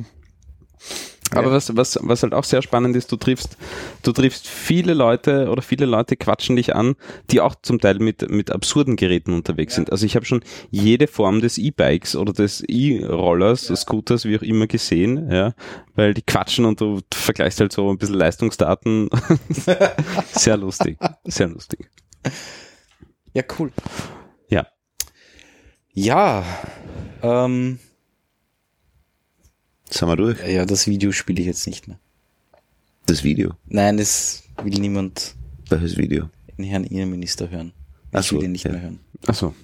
Aber 1.31 1.51
was, 1.51 1.77
was, 1.77 1.99
was 2.03 2.23
halt 2.23 2.35
auch 2.35 2.45
sehr 2.45 2.63
spannend 2.63 2.95
ist, 2.97 3.11
du 3.11 3.17
triffst, 3.17 3.57
du 4.03 4.13
triffst 4.13 4.47
viele 4.47 4.95
Leute 4.95 5.49
oder 5.49 5.63
viele 5.63 5.87
Leute 5.87 6.17
quatschen 6.17 6.57
dich 6.57 6.75
an, 6.75 6.97
die 7.31 7.41
auch 7.41 7.55
zum 7.61 7.81
Teil 7.81 7.99
mit, 7.99 8.31
mit 8.31 8.51
absurden 8.51 8.97
Geräten 8.97 9.33
unterwegs 9.33 9.75
sind. 9.75 9.91
Also 9.91 10.07
ich 10.07 10.17
habe 10.17 10.27
schon 10.27 10.43
jede 10.71 11.07
Form 11.07 11.41
des 11.41 11.59
E-Bikes 11.59 12.17
oder 12.17 12.33
des 12.33 12.63
E-Rollers, 12.69 13.67
Scooters, 13.75 14.27
wie 14.27 14.39
auch 14.39 14.43
immer 14.43 14.67
gesehen, 14.67 15.31
ja, 15.31 15.55
weil 15.95 16.15
die 16.15 16.23
quatschen 16.23 16.65
und 16.65 16.81
du 16.81 17.01
vergleichst 17.13 17.61
halt 17.61 17.73
so 17.73 17.91
ein 17.91 17.99
bisschen 17.99 18.17
Leistungsdaten. 18.17 19.09
sehr 20.33 20.57
lustig, 20.57 20.99
sehr 21.25 21.49
lustig. 21.49 21.91
Ja, 23.33 23.43
cool. 23.59 23.73
Ja. 24.49 24.67
Ja, 25.93 26.45
ähm, 27.23 27.79
Sind 29.95 30.09
wir 30.09 30.17
durch? 30.17 30.39
ja, 30.47 30.65
das 30.67 30.87
Video 30.87 31.13
spiele 31.13 31.41
ich 31.41 31.47
jetzt 31.47 31.67
nicht 31.67 31.87
mehr. 31.89 31.99
Das 33.07 33.23
Video. 33.23 33.53
Nein, 33.67 33.97
das 33.99 34.43
will 34.63 34.79
niemand 34.81 35.35
Welches 35.69 35.97
Video? 35.97 36.29
den 36.59 36.65
Herrn 36.65 36.85
Innenminister 36.85 37.51
hören. 37.51 37.73
Ach 38.13 38.21
Ich 38.21 38.27
so, 38.29 38.37
will 38.37 38.45
ihn 38.45 38.53
nicht 38.53 38.65
ja. 38.65 38.73
mehr 38.73 38.83
hören. 38.83 39.01
Achso. 39.27 39.55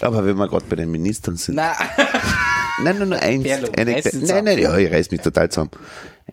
Aber 0.00 0.24
wenn 0.24 0.36
wir 0.36 0.48
gerade 0.48 0.64
bei 0.68 0.76
den 0.76 0.90
Ministern 0.90 1.36
sind. 1.36 1.56
Na, 1.56 1.74
Nein, 2.82 2.96
nur, 2.98 3.06
nur 3.06 3.18
eins. 3.20 3.42
Berlo, 3.42 3.68
eine, 3.76 3.92
nein, 3.92 4.02
nein, 4.04 4.12
zusammen. 4.20 4.58
ja, 4.58 4.76
ich 4.78 4.90
reiß 4.90 5.10
mich 5.10 5.20
total 5.20 5.50
zusammen. 5.50 5.70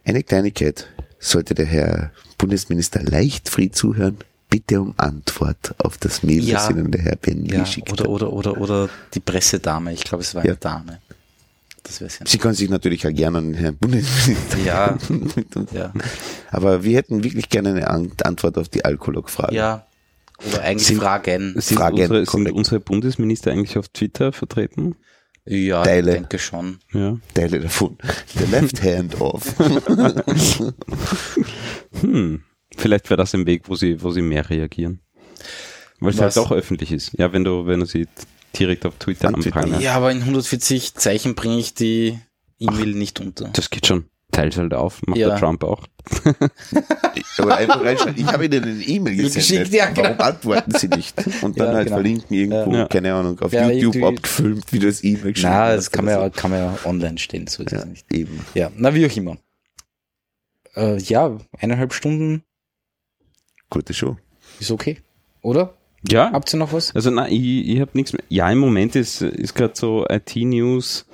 Eine 0.06 0.24
Kleinigkeit. 0.24 0.88
Sollte 1.20 1.54
der 1.56 1.66
Herr 1.66 2.12
Bundesminister 2.38 3.02
Leichtfried 3.04 3.76
zuhören, 3.76 4.18
bitte 4.50 4.80
um 4.80 4.94
Antwort 4.98 5.76
auf 5.80 5.98
das 5.98 6.22
Mail, 6.24 6.44
Ja. 6.44 6.60
das 6.60 6.70
Ihnen 6.70 6.92
der 6.92 7.02
Herr 7.02 7.16
Benny 7.18 7.52
ja, 7.52 7.62
geschickt 7.62 7.92
oder, 7.92 8.04
hat. 8.04 8.10
oder, 8.10 8.32
oder, 8.34 8.58
oder 8.62 8.90
die 9.14 9.20
Pressedame. 9.20 9.92
Ich 9.94 10.04
glaube, 10.04 10.24
es 10.24 10.34
war 10.36 10.44
Ja. 10.46 10.52
eine 10.52 10.58
Dame. 10.58 11.02
Das 11.88 12.02
wäre 12.02 12.10
sehr 12.10 12.28
Sie 12.28 12.38
können 12.38 12.54
sich 12.54 12.70
natürlich 12.70 13.08
auch 13.08 13.14
gerne 13.14 13.38
an 13.38 13.46
den 13.54 13.54
Herrn 13.56 13.78
Bundesminister 13.78 14.58
Ja, 14.66 14.98
ja, 15.72 15.94
Aber 16.52 16.84
wir 16.84 16.98
hätten 16.98 17.24
wirklich 17.24 17.48
gerne 17.50 17.70
eine 17.70 17.90
An 17.90 18.12
Antwort 18.24 18.58
auf 18.58 18.68
die 18.70 18.84
Alkolog-Frage. 18.86 19.56
ja. 19.56 19.86
Oder 20.48 20.62
eigentlich 20.62 20.86
Sind- 20.86 21.00
Fragen. 21.00 21.54
Sind, 21.60 21.78
Frage 21.80 22.02
unsere, 22.04 22.26
sind 22.28 22.52
unsere 22.52 22.80
Bundesminister 22.80 23.52
eigentlich 23.52 23.76
auf 23.80 23.88
Twitter 23.90 24.32
vertreten? 24.32 24.96
Ja, 25.46 25.82
Teile. 25.82 26.12
ich 26.12 26.18
denke 26.18 26.38
schon. 26.38 26.78
Ja. 26.94 27.18
Teile 27.34 27.60
davon. 27.62 27.98
The 28.38 28.46
left 28.52 28.84
hand 28.84 29.20
off. 29.20 29.56
Hm. 32.02 32.42
Vielleicht 32.76 33.10
wäre 33.10 33.18
das 33.18 33.34
ein 33.34 33.46
Weg, 33.48 33.64
wo 33.68 33.76
sie, 33.76 34.02
wo 34.04 34.12
sie 34.12 34.22
mehr 34.22 34.50
reagieren. 34.50 35.00
Weil 36.00 36.12
es 36.14 36.22
halt 36.22 36.38
auch 36.38 36.52
öffentlich 36.52 36.92
ist. 36.92 37.14
Ja, 37.18 37.34
wenn 37.34 37.44
du, 37.44 37.66
wenn 37.66 37.80
du 37.80 37.86
sie 37.88 38.08
direkt 38.60 38.86
auf 38.86 38.96
Twitter 38.96 39.28
An 39.30 39.36
Twitter. 39.36 39.56
anprangern. 39.58 39.82
Ja, 39.82 39.96
aber 39.96 40.12
in 40.12 40.20
140 40.22 40.96
Zeichen 40.96 41.36
bringe 41.36 41.58
ich 41.60 41.74
die 41.74 42.20
E-Mail 42.60 42.94
nicht 42.94 43.20
unter. 43.20 43.50
Das 43.50 43.70
geht 43.70 43.86
schon. 43.88 44.06
Teils 44.32 44.58
halt 44.58 44.74
auf, 44.74 45.02
macht 45.08 45.18
Ja. 45.20 45.30
der 45.30 45.38
Trump 45.40 45.64
auch. 45.64 45.88
Aber 47.38 47.56
einfach 47.56 47.82
reinschreiben, 47.84 48.18
ich 48.22 48.26
habe 48.28 48.46
Ihnen 48.46 48.64
eine 48.64 48.84
E-Mail 48.84 49.16
gesendet. 49.16 49.36
Geschickt, 49.50 49.74
ja, 49.74 49.90
genau. 49.90 50.10
Warum 50.10 50.22
antworten 50.22 50.72
Sie 50.78 50.88
nicht? 50.90 51.16
Und 51.42 51.58
dann 51.60 51.68
Ja, 51.70 51.74
halt 51.76 51.86
genau. 51.86 51.96
verlinken 51.98 52.36
irgendwo, 52.38 52.74
Ja. 52.76 52.88
keine 52.88 53.14
Ahnung, 53.14 53.40
auf 53.40 53.54
Ja, 53.54 53.70
YouTube 53.70 53.96
irgendwie- 53.96 54.18
abgefilmt, 54.18 54.74
wie 54.74 54.80
das 54.80 55.04
E-Mail 55.04 55.34
geschrieben 55.34 55.54
Na, 55.54 55.76
das 55.76 55.92
kann 55.92 56.06
man, 56.06 56.14
ja, 56.20 56.30
kann 56.30 56.52
man 56.52 56.60
ja 56.60 56.78
online 56.84 57.18
stellen, 57.18 57.48
so 57.48 57.64
ist 57.64 57.72
Ja, 57.72 57.86
nicht. 57.86 58.12
eben. 58.14 58.46
Ja, 58.54 58.70
na 58.76 58.94
wie 58.94 59.06
auch 59.06 59.16
immer. 59.16 59.38
Äh, 60.76 60.98
ja, 61.00 61.38
eineinhalb 61.58 61.94
Stunden 61.94 62.44
Gute 63.70 63.94
Show. 63.94 64.18
ist 64.60 64.72
okay, 64.72 64.98
oder? 65.42 65.74
Ja. 66.08 66.32
Habt 66.32 66.54
ihr 66.54 66.58
noch 66.58 66.74
was? 66.74 66.94
Also 66.96 67.10
nein, 67.10 67.32
ich, 67.32 67.70
ich 67.70 67.82
habe 67.82 67.92
nichts 67.94 68.14
mehr. 68.14 68.24
Ja, 68.30 68.52
im 68.52 68.60
Moment 68.60 68.96
ist, 68.96 69.22
ist 69.22 69.56
gerade 69.56 69.74
so 69.76 70.06
IT-News. 70.08 71.06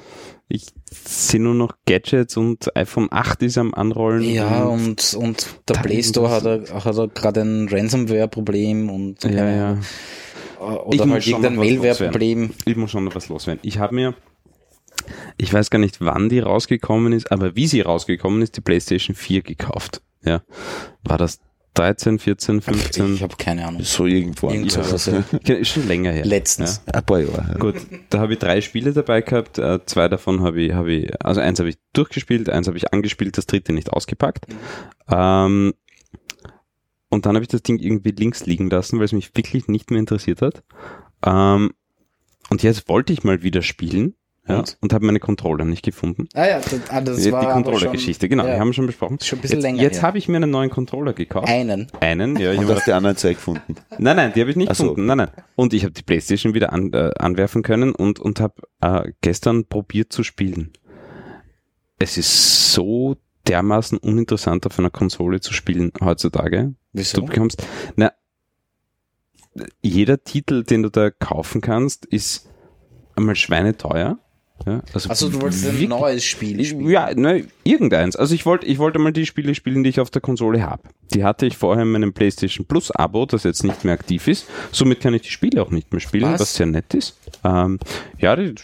Ich 0.49 0.68
sehe 0.91 1.41
nur 1.41 1.55
noch 1.55 1.76
Gadgets 1.88 2.38
und 2.38 2.76
iPhone 2.76 3.07
8 3.10 3.41
ist 3.43 3.57
am 3.57 3.73
Anrollen. 3.73 4.23
Ja, 4.23 4.65
und, 4.65 5.14
und, 5.14 5.15
und 5.15 5.47
der 5.68 5.76
Play 5.76 6.03
Store 6.03 6.30
hat, 6.30 6.45
er, 6.45 6.84
hat 6.84 6.97
er 6.97 7.07
gerade 7.07 7.41
ein 7.41 7.68
Ransomware-Problem 7.69 8.89
und 8.89 9.23
ja, 9.23 9.49
ja. 9.49 9.77
Ich 9.80 10.61
oder 10.61 11.05
muss 11.05 11.14
halt 11.15 11.27
irgendein 11.27 11.55
Malware-Problem. 11.55 12.51
Ich 12.65 12.76
muss 12.76 12.91
schon 12.91 13.05
noch 13.05 13.15
was 13.15 13.30
loswerden. 13.30 13.60
Ich 13.64 13.80
habe 13.80 13.95
mir, 13.95 14.14
ich 15.38 15.53
weiß 15.53 15.69
gar 15.69 15.80
nicht, 15.80 15.99
wann 15.99 16.30
die 16.30 16.39
rausgekommen 16.39 17.14
ist, 17.14 17.31
aber 17.31 17.55
wie 17.55 17.68
sie 17.68 17.81
rausgekommen 17.81 18.41
ist, 18.41 18.55
die 18.55 18.61
PlayStation 18.61 19.15
4 19.15 19.41
gekauft. 19.41 20.01
Ja. 20.23 20.41
War 21.03 21.18
das 21.18 21.39
13, 21.76 22.20
14, 22.20 22.62
15? 22.62 23.16
Ich 23.16 23.24
habe 23.24 23.36
keine 23.38 23.66
Ahnung. 23.66 23.82
So 23.84 24.06
irgendwo. 24.06 24.50
Irgend 24.50 24.76
Ja. 24.76 24.84
sowas, 24.84 25.08
ja. 25.08 25.24
Ja, 25.45 25.56
ist 25.56 25.70
schon 25.70 25.88
länger 25.88 26.12
her. 26.12 26.24
Letztens. 26.26 26.82
Ein 26.91 27.04
paar 27.04 27.20
Jahre. 27.20 27.45
Ja. 27.54 27.58
Gut, 27.58 27.76
da 28.10 28.20
habe 28.20 28.34
ich 28.34 28.40
drei 28.40 28.62
Spiele 28.62 28.94
dabei 28.94 29.22
gehabt. 29.22 29.58
Äh, 29.58 29.80
zwei 29.86 30.08
davon 30.08 30.41
habe 30.41 30.62
ich, 30.62 30.74
habe 30.74 30.91
ich, 30.94 31.26
also 31.26 31.41
eins 31.41 31.60
habe 31.60 31.70
ich 31.70 31.78
durchgespielt, 31.94 32.50
eins 32.50 32.68
habe 32.68 32.78
ich 32.78 32.94
angespielt, 32.94 33.38
das 33.38 33.48
dritte 33.48 33.74
nicht 33.74 33.91
ausgepackt. 33.91 34.45
Ähm, 35.10 35.74
und 37.10 37.26
dann 37.26 37.36
habe 37.36 37.44
ich 37.44 37.50
das 37.50 37.64
Ding 37.64 37.80
irgendwie 37.80 38.12
links 38.12 38.45
liegen 38.45 38.70
lassen, 38.70 38.98
weil 39.00 39.06
es 39.06 39.12
mich 39.12 39.36
wirklich 39.36 39.68
nicht 39.68 39.90
mehr 39.91 40.00
interessiert 40.00 40.41
hat. 40.41 40.64
Ähm, 41.26 41.72
und 42.50 42.62
jetzt 42.64 42.88
wollte 42.90 43.14
ich 43.14 43.24
mal 43.24 43.41
wieder 43.44 43.62
spielen. 43.62 44.16
Ja, 44.48 44.60
Und? 44.60 44.78
und, 44.82 44.94
habe 44.94 45.06
meine 45.06 45.22
Controller 45.22 45.64
nicht 45.64 45.86
gefunden. 45.86 46.28
Ah 46.34 46.45
ja, 46.45 46.60
das, 46.60 46.82
ah, 46.90 46.99
das 46.99 47.24
die 47.24 47.32
war 47.32 47.44
aber 47.44 47.53
Controller-Geschichte, 47.53 48.28
genau, 48.28 48.45
ja, 48.45 48.56
die 48.56 48.60
haben 48.60 48.68
wir 48.68 48.74
schon 48.74 48.88
besprochen. 48.88 49.18
Schon 49.22 49.40
ein 49.40 49.41
bisschen 49.41 49.60
jetzt 49.60 49.64
länger 49.64 49.82
jetzt 49.82 50.02
habe 50.02 50.18
ich 50.18 50.28
mir 50.28 50.36
einen 50.36 50.52
neuen 50.52 50.70
Controller 50.70 51.14
gekauft. 51.14 51.48
einen. 51.48 51.88
Einen, 52.02 52.36
ja. 52.36 52.52
Ich 52.52 52.60
Und 52.60 52.68
hab 52.68 52.76
hast 52.76 52.88
die 52.88 52.91
anderen 52.91 53.15
zwei 53.15 53.34
gefunden. 53.36 53.76
Nein, 53.98 54.18
nein, 54.18 54.34
die 54.36 54.41
habe 54.41 54.52
ich 54.52 54.57
nicht 54.57 54.76
so. 54.76 54.84
gefunden. 54.84 55.06
Nein, 55.06 55.18
nein. 55.20 55.30
Und 55.56 55.74
ich 55.74 55.84
habe 55.84 55.94
die 55.94 56.03
Playstation 56.03 56.53
wieder 56.53 56.74
an, 56.74 56.91
äh, 56.91 57.11
anwerfen 57.18 57.64
können 57.64 57.95
und, 57.95 58.20
und 58.20 58.41
habe 58.41 58.56
äh, 58.82 59.14
gestern 59.22 59.65
probiert 59.65 60.11
zu 60.11 60.24
spielen. 60.24 60.74
Es 61.99 62.18
ist 62.18 62.74
so 62.74 63.15
dermaßen 63.48 63.98
uninteressant 63.98 64.65
auf 64.65 64.78
einer 64.78 64.90
Konsole 64.90 65.40
zu 65.40 65.53
spielen 65.53 65.94
heutzutage. 66.02 66.74
Wieso? 66.91 67.22
Du 67.22 67.28
bekommst, 67.28 67.65
na, 67.95 68.11
jeder 69.82 70.24
Titel, 70.24 70.64
den 70.64 70.84
du 70.84 70.90
da 70.90 71.11
kaufen 71.11 71.61
kannst, 71.61 72.06
ist 72.06 72.49
einmal 73.15 73.36
schweineteuer. 73.36 74.20
Ja, 74.65 74.81
also 74.94 75.10
Also 75.10 75.30
du 75.30 75.41
wolltest 75.41 75.65
ein 75.68 75.90
neues 75.90 76.23
Spiel 76.23 76.64
spielen. 76.64 76.90
ja, 76.90 77.14
ne, 77.14 77.45
irgendeins. 77.64 78.15
Also 78.15 78.34
ich 78.34 78.45
wollte 78.45 78.65
ich 78.65 78.77
wollte 78.80 78.98
mal 78.99 79.11
die 79.11 79.26
Spiele 79.26 79.53
spielen, 79.56 79.84
die 79.84 79.90
ich 79.90 79.99
auf 79.99 80.10
der 80.10 80.22
Konsole 80.22 80.64
habe. 80.65 80.84
Die 81.14 81.23
hatte 81.23 81.45
ich 81.45 81.57
vorher 81.57 81.84
in 81.84 81.91
meinem 81.91 82.14
PlayStation 82.14 82.65
Plus 82.65 82.90
Abo, 82.91 83.26
das 83.26 83.44
jetzt 83.44 83.64
nicht 83.64 83.84
mehr 83.84 83.94
aktiv 83.94 84.27
ist. 84.27 84.48
Somit 84.72 85.02
kann 85.02 85.14
ich 85.14 85.23
die 85.23 85.30
Spiele 85.31 85.61
auch 85.61 85.69
nicht 85.69 85.91
mehr 85.91 85.99
spielen, 85.99 86.31
Was? 86.31 86.40
was, 86.41 86.53
sehr 86.56 86.65
nett 86.65 86.94
ist. 86.94 87.18
Ähm, 87.44 87.80
ja, 88.18 88.35
die, 88.35 88.56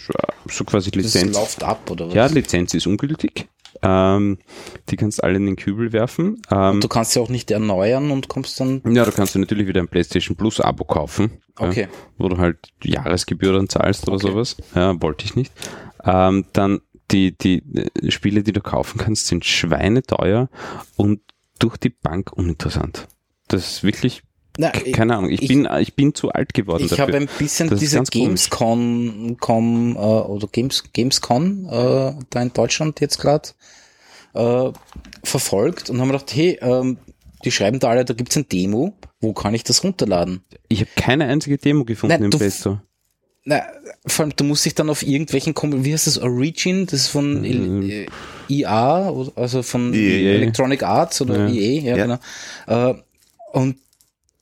so 0.49 0.63
quasi 0.63 0.89
Das 0.91 1.03
Lizenz. 1.03 1.35
läuft 1.35 1.63
ab, 1.63 1.89
oder 1.91 2.07
was? 2.07 2.13
Ja, 2.13 2.25
Lizenz 2.27 2.73
ist 2.73 2.87
ungültig. 2.87 3.47
Ähm, 3.81 4.39
die 4.89 4.97
kannst 4.97 5.23
alle 5.23 5.37
in 5.37 5.45
den 5.45 5.55
Kübel 5.55 5.93
werfen. 5.93 6.41
Ähm, 6.51 6.81
du 6.81 6.87
kannst 6.89 7.15
ja 7.15 7.21
auch 7.21 7.29
nicht 7.29 7.49
erneuern 7.51 8.11
und 8.11 8.27
kommst 8.27 8.59
dann. 8.59 8.81
ja, 8.93 9.05
du 9.05 9.11
kannst 9.11 9.35
dir 9.35 9.39
natürlich 9.39 9.67
wieder 9.67 9.79
ein 9.79 9.87
PlayStation 9.87 10.35
Plus 10.35 10.59
Abo 10.59 10.83
kaufen. 10.83 11.31
Okay. 11.57 11.81
Ja, 11.83 11.87
wo 12.17 12.27
du 12.29 12.37
halt 12.37 12.57
Jahresgebühr 12.83 13.53
dann 13.53 13.69
zahlst 13.69 14.07
oder 14.07 14.15
Okay. 14.17 14.27
sowas. 14.27 14.57
Ja, 14.75 14.99
wollte 15.01 15.23
ich 15.25 15.35
nicht. 15.35 15.53
Ähm, 16.03 16.45
dann 16.53 16.79
die, 17.11 17.37
die 17.37 17.63
äh, 17.75 18.11
Spiele, 18.11 18.43
die 18.43 18.53
du 18.53 18.61
kaufen 18.61 18.97
kannst, 18.99 19.27
sind 19.27 19.45
schweineteuer 19.45 20.49
und 20.95 21.21
durch 21.59 21.77
die 21.77 21.89
Bank 21.89 22.31
uninteressant. 22.33 23.07
Das 23.47 23.69
ist 23.69 23.83
wirklich, 23.83 24.21
Na, 24.57 24.69
keine 24.69 25.17
Ahnung, 25.17 25.29
ich, 25.31 25.41
ich- 25.41 25.47
bin, 25.47 25.67
ich 25.79 25.95
bin 25.95 26.13
zu 26.13 26.29
alt 26.31 26.53
geworden 26.53 26.83
Ich 26.85 26.99
habe 26.99 27.15
ein 27.17 27.27
bisschen 27.39 27.69
Das 27.69 27.79
diese. 27.79 28.01
Gamescom 28.03 29.37
com, 29.39 29.95
äh, 29.95 29.99
oder 29.99 30.47
Games, 30.47 30.83
Gamescon 30.93 31.65
äh, 31.65 32.13
da 32.29 32.41
in 32.41 32.53
Deutschland 32.53 32.99
jetzt 33.01 33.19
gerade 33.19 33.49
äh, 34.35 34.71
verfolgt 35.23 35.89
und 35.89 35.99
haben 35.99 36.09
gedacht, 36.11 36.33
hey, 36.33 36.57
ähm, 36.61 36.97
die 37.43 37.51
schreiben 37.51 37.79
da 37.79 37.89
alle, 37.89 38.05
da 38.05 38.13
gibt's 38.13 38.37
ein 38.37 38.47
Demo, 38.49 38.93
wo 39.21 39.33
kann 39.33 39.53
ich 39.53 39.63
das 39.63 39.83
runterladen? 39.83 40.43
ich 40.67 40.81
habe 40.81 40.91
keine 40.95 41.25
einzige 41.25 41.57
Demo 41.57 41.85
gefunden 41.85 42.13
Nein, 42.15 42.23
im 42.23 42.29
Play 42.29 42.51
Store. 42.51 42.81
Na, 43.51 43.63
vor 44.05 44.25
allem, 44.25 44.35
du 44.35 44.43
musst 44.43 44.63
dich 44.65 44.75
dann 44.75 44.91
auf 44.91 45.01
irgendwelchen, 45.01 45.55
Kom- 45.55 45.83
wie 45.83 45.91
heißt 45.91 46.05
das, 46.05 46.19
Origin, 46.19 46.85
das 46.85 46.93
ist 47.01 47.07
von 47.07 47.41
Mhm. 47.41 47.89
äh, 47.89 48.05
EA, 48.47 49.11
also 49.35 49.63
von 49.63 49.91
EA. 49.91 50.35
Electronic 50.35 50.83
Arts 50.83 51.19
oder 51.21 51.47
Ja. 51.47 51.53
EA, 51.53 51.81
ja, 51.81 51.97
Ja. 51.97 52.05
genau. 52.67 52.91
Äh, 52.91 52.93
und 53.53 53.77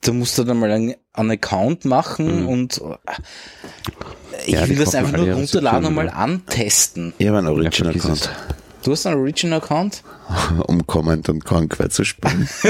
da 0.02 0.12
musst 0.12 0.36
du 0.36 0.44
dann 0.44 0.58
mal 0.58 0.70
einen, 0.70 0.94
einen 1.14 1.30
Account 1.30 1.86
machen 1.86 2.44
und 2.46 2.82
äh, 2.82 4.42
ich 4.46 4.52
Ja, 4.54 4.68
will 4.68 4.76
das 4.76 4.94
einfach 4.94 5.16
nur 5.16 5.32
runterladen 5.32 5.86
und 5.86 5.94
mal 5.94 6.10
antesten. 6.10 7.14
Ich 7.16 7.26
habe 7.28 7.38
einen 7.38 7.48
Original 7.48 7.92
vergiss 7.94 8.04
es. 8.04 8.28
Account, 8.28 8.57
Du 8.84 8.92
hast 8.92 9.06
einen 9.06 9.20
Origin-Account? 9.20 10.02
um 10.68 10.86
Command 10.86 11.28
und 11.28 11.44
Conquer 11.44 11.90
zu 11.90 12.04
spielen. 12.04 12.48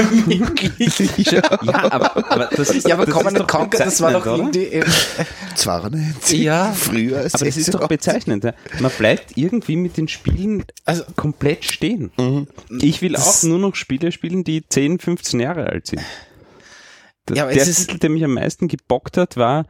Ja, 1.17 1.43
aber, 1.91 2.15
aber 2.31 2.49
das 2.55 2.69
ist 2.71 2.87
Ja, 2.87 2.95
aber 2.95 3.05
das 3.05 3.13
Command 3.13 3.35
ist 3.35 3.41
and 3.41 3.51
Conquer, 3.51 3.85
das 3.85 4.01
war 4.01 4.11
doch 4.13 4.25
irgendwie, 4.25 4.81
Zwar 5.55 5.89
nicht. 5.89 6.31
Ja. 6.33 6.71
Früher. 6.71 7.19
Aber 7.19 7.29
das 7.45 7.57
ist 7.57 7.73
doch 7.73 7.87
bezeichnend. 7.87 8.43
Ja. 8.43 8.53
Man 8.79 8.91
bleibt 8.97 9.37
irgendwie 9.37 9.75
mit 9.75 9.97
den 9.97 10.07
Spielen 10.07 10.63
Also- 10.85 11.03
komplett 11.15 11.65
stehen. 11.65 12.11
Mhm. 12.17 12.47
Ich 12.81 13.01
will 13.01 13.13
Das- 13.13 13.43
auch 13.43 13.47
nur 13.47 13.59
noch 13.59 13.75
Spiele 13.75 14.11
spielen, 14.11 14.43
die 14.43 14.63
10, 14.67 14.99
15 14.99 15.39
Jahre 15.39 15.67
alt 15.67 15.87
sind. 15.87 16.01
Das, 17.25 17.37
Ja, 17.37 17.43
aber 17.43 17.53
der 17.53 17.61
es 17.63 17.69
ist- 17.69 17.87
Titel, 17.87 17.99
der 17.99 18.09
mich 18.09 18.23
am 18.23 18.33
meisten 18.33 18.67
gebockt 18.67 19.17
hat, 19.17 19.37
war 19.37 19.65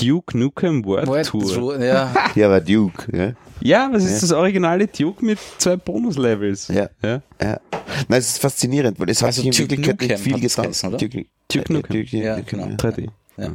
Duke 0.00 0.36
Nukem 0.36 0.84
World, 0.84 1.06
World 1.06 1.26
Tour. 1.26 1.52
Tour, 1.52 1.84
ja. 1.84 2.12
Ja, 2.34 2.46
aber 2.46 2.60
Duke, 2.60 3.16
ja. 3.16 3.32
Ja, 3.60 3.88
was 3.92 4.04
ist 4.04 4.22
das 4.22 4.32
originale 4.32 4.86
Duke 4.86 5.24
mit 5.24 5.38
zwei 5.58 5.76
Bonuslevels? 5.76 6.68
Ja. 6.68 6.88
ja. 7.02 7.22
Ja. 7.40 7.60
Nein, 8.08 8.18
es 8.18 8.28
ist 8.28 8.38
faszinierend, 8.38 9.00
weil 9.00 9.10
es 9.10 9.22
hat 9.22 9.28
Also 9.28 9.42
sich 9.42 9.58
in 9.60 9.66
Duke 9.66 9.86
Wirklichkeit 9.86 10.00
nicht 10.00 10.10
Nukem 10.10 10.40
viel 10.40 10.64
hat 10.66 10.72
getan. 10.72 10.98
Duke, 10.98 11.26
Duke 11.52 11.72
Nukem. 11.72 12.04
Ja, 12.10 12.40
genau. 12.40 12.66
3D. 12.66 13.08
ja. 13.38 13.50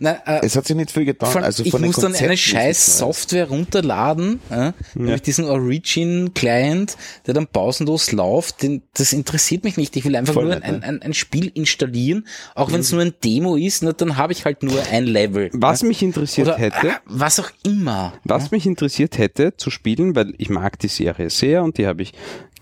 Nein, 0.00 0.16
äh, 0.26 0.40
Es 0.42 0.56
hat 0.56 0.66
sich 0.66 0.76
nicht 0.76 0.90
viel 0.90 1.04
getan. 1.04 1.30
Allem, 1.30 1.44
also 1.44 1.64
ich 1.64 1.70
von 1.70 1.82
den 1.82 1.88
muss 1.88 1.96
dann 1.96 2.14
eine 2.14 2.36
scheiß 2.36 2.98
Software 2.98 3.48
runterladen, 3.48 4.40
äh, 4.50 4.72
nämlich 4.94 5.22
diesen 5.22 5.46
Origin-Client, 5.46 6.96
der 7.26 7.34
dann 7.34 7.46
pausenlos 7.46 8.12
läuft. 8.12 8.62
Den, 8.62 8.82
das 8.94 9.12
interessiert 9.12 9.64
mich 9.64 9.76
nicht. 9.76 9.96
Ich 9.96 10.04
will 10.04 10.16
einfach 10.16 10.34
Voll 10.34 10.44
nur 10.44 10.54
nicht, 10.54 10.64
ein, 10.64 10.80
ne? 10.80 10.84
ein, 10.84 11.02
ein 11.02 11.14
Spiel 11.14 11.50
installieren, 11.54 12.26
auch 12.54 12.72
wenn 12.72 12.80
es 12.80 12.92
nur 12.92 13.02
ein 13.02 13.14
Demo 13.24 13.56
ist, 13.56 13.82
na, 13.82 13.92
dann 13.92 14.16
habe 14.16 14.32
ich 14.32 14.44
halt 14.44 14.62
nur 14.62 14.80
ein 14.90 15.04
Level. 15.04 15.50
Was 15.52 15.82
ne? 15.82 15.88
mich 15.88 16.02
interessiert 16.02 16.48
Oder 16.48 16.58
hätte, 16.58 16.88
äh, 16.88 16.92
was 17.06 17.40
auch 17.40 17.50
immer. 17.64 18.14
was 18.24 18.50
mich 18.50 18.66
interessiert 18.66 19.18
hätte 19.18 19.56
zu 19.56 19.70
spielen, 19.70 20.14
weil 20.16 20.34
ich 20.38 20.50
mag 20.50 20.78
die 20.78 20.88
Serie 20.88 21.30
sehr 21.30 21.62
und 21.62 21.78
die 21.78 21.86
habe 21.86 22.02
ich 22.02 22.12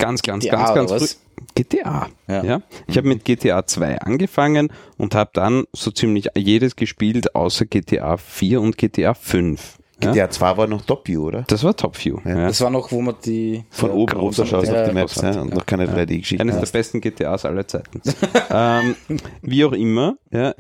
ganz, 0.05 0.23
ganz, 0.23 0.45
GTA 0.45 0.75
ganz, 0.75 0.91
ganz 0.91 1.03
früh. 1.03 1.09
GTA. 1.55 2.09
Ja. 2.29 2.45
Ja. 2.45 2.63
Ich 2.87 2.97
habe 2.97 3.09
mit 3.09 3.25
GTA 3.25 3.67
2 3.67 4.01
angefangen 4.01 4.73
und 4.99 5.15
habe 5.15 5.31
dann 5.33 5.65
so 5.73 5.91
ziemlich 5.91 6.29
jedes 6.37 6.77
gespielt, 6.77 7.35
außer 7.35 7.67
GTA 7.67 8.17
4 8.17 8.61
und 8.61 8.77
GTA 8.77 9.15
5. 9.15 9.79
Ja? 10.03 10.13
Der 10.13 10.31
2 10.31 10.57
war 10.57 10.67
noch 10.67 10.83
Top 10.83 11.09
View, 11.09 11.27
oder? 11.27 11.45
Das 11.47 11.65
war 11.65 11.77
Top 11.77 11.97
View. 12.05 12.19
Ja. 12.25 12.47
Das 12.47 12.61
war 12.61 12.71
noch, 12.71 12.93
wo 12.93 13.01
man 13.01 13.15
die 13.25 13.65
Von 13.71 13.91
oben 13.91 14.19
runter 14.19 14.45
schaust 14.45 14.71
Ja, 14.71 14.83
auf 14.83 14.89
die 14.89 14.95
Maps 14.95 15.15
großartig, 15.15 15.37
ja, 15.37 15.43
und 15.43 15.55
noch 15.55 15.67
keine 15.67 15.87
3D-Geschichte. 15.87 16.43
Eines 16.43 16.59
der 16.59 16.67
besten 16.67 17.01
GTAs 17.01 17.45
aller 17.45 17.67
Zeiten. 17.67 18.03
ähm, 18.51 18.97
wie 19.43 19.65
auch 19.65 19.73
immer, 19.73 20.17
ja. 20.31 20.55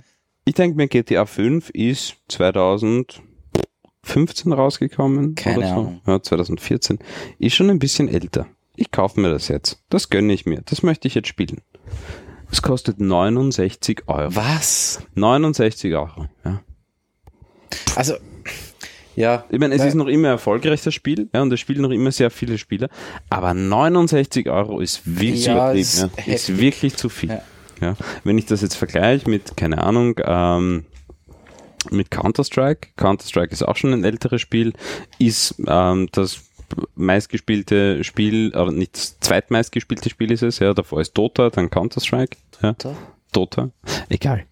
Ich 0.47 0.55
denke 0.55 0.77
mir, 0.77 0.89
GTA 0.89 1.27
5 1.27 1.71
ist 1.71 2.17
2015 2.29 4.53
rausgekommen. 4.53 5.35
Keine 5.35 5.59
oder 5.59 5.69
so. 5.69 5.75
Ahnung. 5.75 6.01
Ja, 6.07 6.23
2014. 6.23 6.99
Ist 7.39 7.55
schon 7.55 7.71
ein 7.71 7.79
bisschen 7.79 8.09
älter. 8.09 8.47
Ich 8.77 8.91
kaufe 8.91 9.21
mir 9.21 9.31
das 9.31 9.49
jetzt. 9.49 9.83
Das 9.89 10.11
gönne 10.11 10.33
ich 10.33 10.47
mir. 10.47 10.63
Das 10.65 10.83
möchte 10.83 11.09
ich 11.09 11.15
jetzt 11.15 11.29
spielen. 11.29 11.61
Es 12.51 12.63
kostet 12.63 13.01
69 13.01 14.03
Euro. 14.07 14.35
Was? 14.35 15.03
69 15.15 15.95
Euro. 15.95 16.27
Ja. 16.45 16.61
Also, 17.97 18.15
ja. 19.17 19.45
Ich 19.51 19.59
meine, 19.59 19.75
es 19.75 19.81
Nein. 19.81 19.89
ist 19.89 19.95
noch 19.95 20.07
immer 20.07 20.29
erfolgreich, 20.29 20.83
das 20.83 20.95
Spiel, 20.95 21.29
ja, 21.33 21.43
und 21.43 21.53
es 21.53 21.61
spielen 21.61 21.83
noch 21.83 21.91
immer 21.91 22.11
sehr 22.13 22.31
viele 22.31 22.59
Spieler, 22.59 22.89
aber 23.31 23.55
69 23.55 24.49
Euro 24.51 24.81
ist 24.81 25.03
wirklich, 25.05 25.47
Ja, 25.47 25.55
übertrieben, 25.55 25.81
ist 25.81 26.09
ja. 26.27 26.35
ist 26.35 26.59
wirklich 26.59 26.97
zu 26.97 27.09
viel. 27.09 27.31
Ja. 27.31 27.43
Ja. 27.81 27.97
Wenn 28.23 28.39
ich 28.39 28.47
das 28.47 28.63
jetzt 28.63 28.77
vergleiche 28.77 29.29
mit, 29.29 29.57
keine 29.57 29.83
Ahnung, 29.83 30.15
ähm, 30.25 30.85
mit 31.91 32.11
Counter-Strike, 32.11 32.91
Counter-Strike 32.97 33.53
ist 33.53 33.63
auch 33.63 33.77
schon 33.77 33.93
ein 33.93 34.05
älteres 34.05 34.41
Spiel, 34.41 34.73
ist 35.19 35.57
ähm, 35.67 36.09
das 36.13 36.41
meistgespielte 36.95 38.05
Spiel, 38.05 38.55
oder 38.55 38.73
nicht 38.73 38.95
das 38.97 39.19
zweitmeistgespielte 39.21 40.11
Spiel 40.11 40.31
ist 40.33 40.43
es, 40.43 40.59
ja, 40.59 40.75
davor 40.75 41.01
ist 41.01 41.13
Dota, 41.17 41.51
dann 41.51 41.71
Counter-Strike, 41.71 42.37
ja, 42.63 42.73
Dota? 42.73 42.97
Dota, 43.33 43.71
egal. 44.09 44.45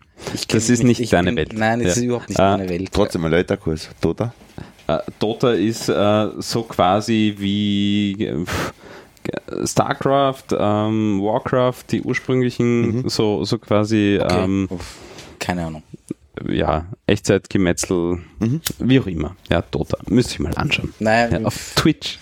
Das 0.49 0.69
ist 0.71 0.83
nicht 0.85 1.01
ich 1.01 1.11
deine 1.11 1.31
bin, 1.31 1.37
Welt. 1.37 1.53
Nein, 1.55 1.81
es 1.81 1.87
Ja. 1.87 1.93
ist 1.93 2.03
überhaupt 2.03 2.29
nicht 2.29 2.39
Äh, 2.39 2.43
meine 2.43 2.69
Welt. 2.69 2.91
Trotzdem 2.93 3.25
ein 3.25 3.31
Leiterkurs, 3.33 3.89
Tota. 4.01 4.33
Äh, 4.87 4.99
Dota 5.19 5.53
ist 5.53 5.89
äh, 5.89 6.29
so 6.39 6.63
quasi 6.63 7.35
wie 7.39 8.25
äh, 8.25 8.45
pff, 8.45 8.73
StarCraft, 9.65 10.45
ähm, 10.59 11.21
Warcraft, 11.23 11.85
die 11.91 12.03
ursprünglichen, 12.03 13.09
so, 13.09 13.45
so 13.45 13.59
quasi, 13.59 14.19
Okay. 14.23 14.45
ähm, 14.45 14.69
Keine 15.39 15.67
Ahnung. 15.67 15.83
Ja, 16.49 16.87
Echtzeitgemetzel, 17.07 18.19
wie 18.79 19.01
auch 19.01 19.07
immer. 19.07 19.37
Ja, 19.51 19.63
Dota. 19.63 19.99
Müsste 20.09 20.35
ich 20.35 20.41
mal 20.41 20.55
anschauen. 20.55 20.93
Nein, 20.99 21.31
Ja, 21.33 21.47
auf 21.47 21.73
Twitch. 21.75 22.19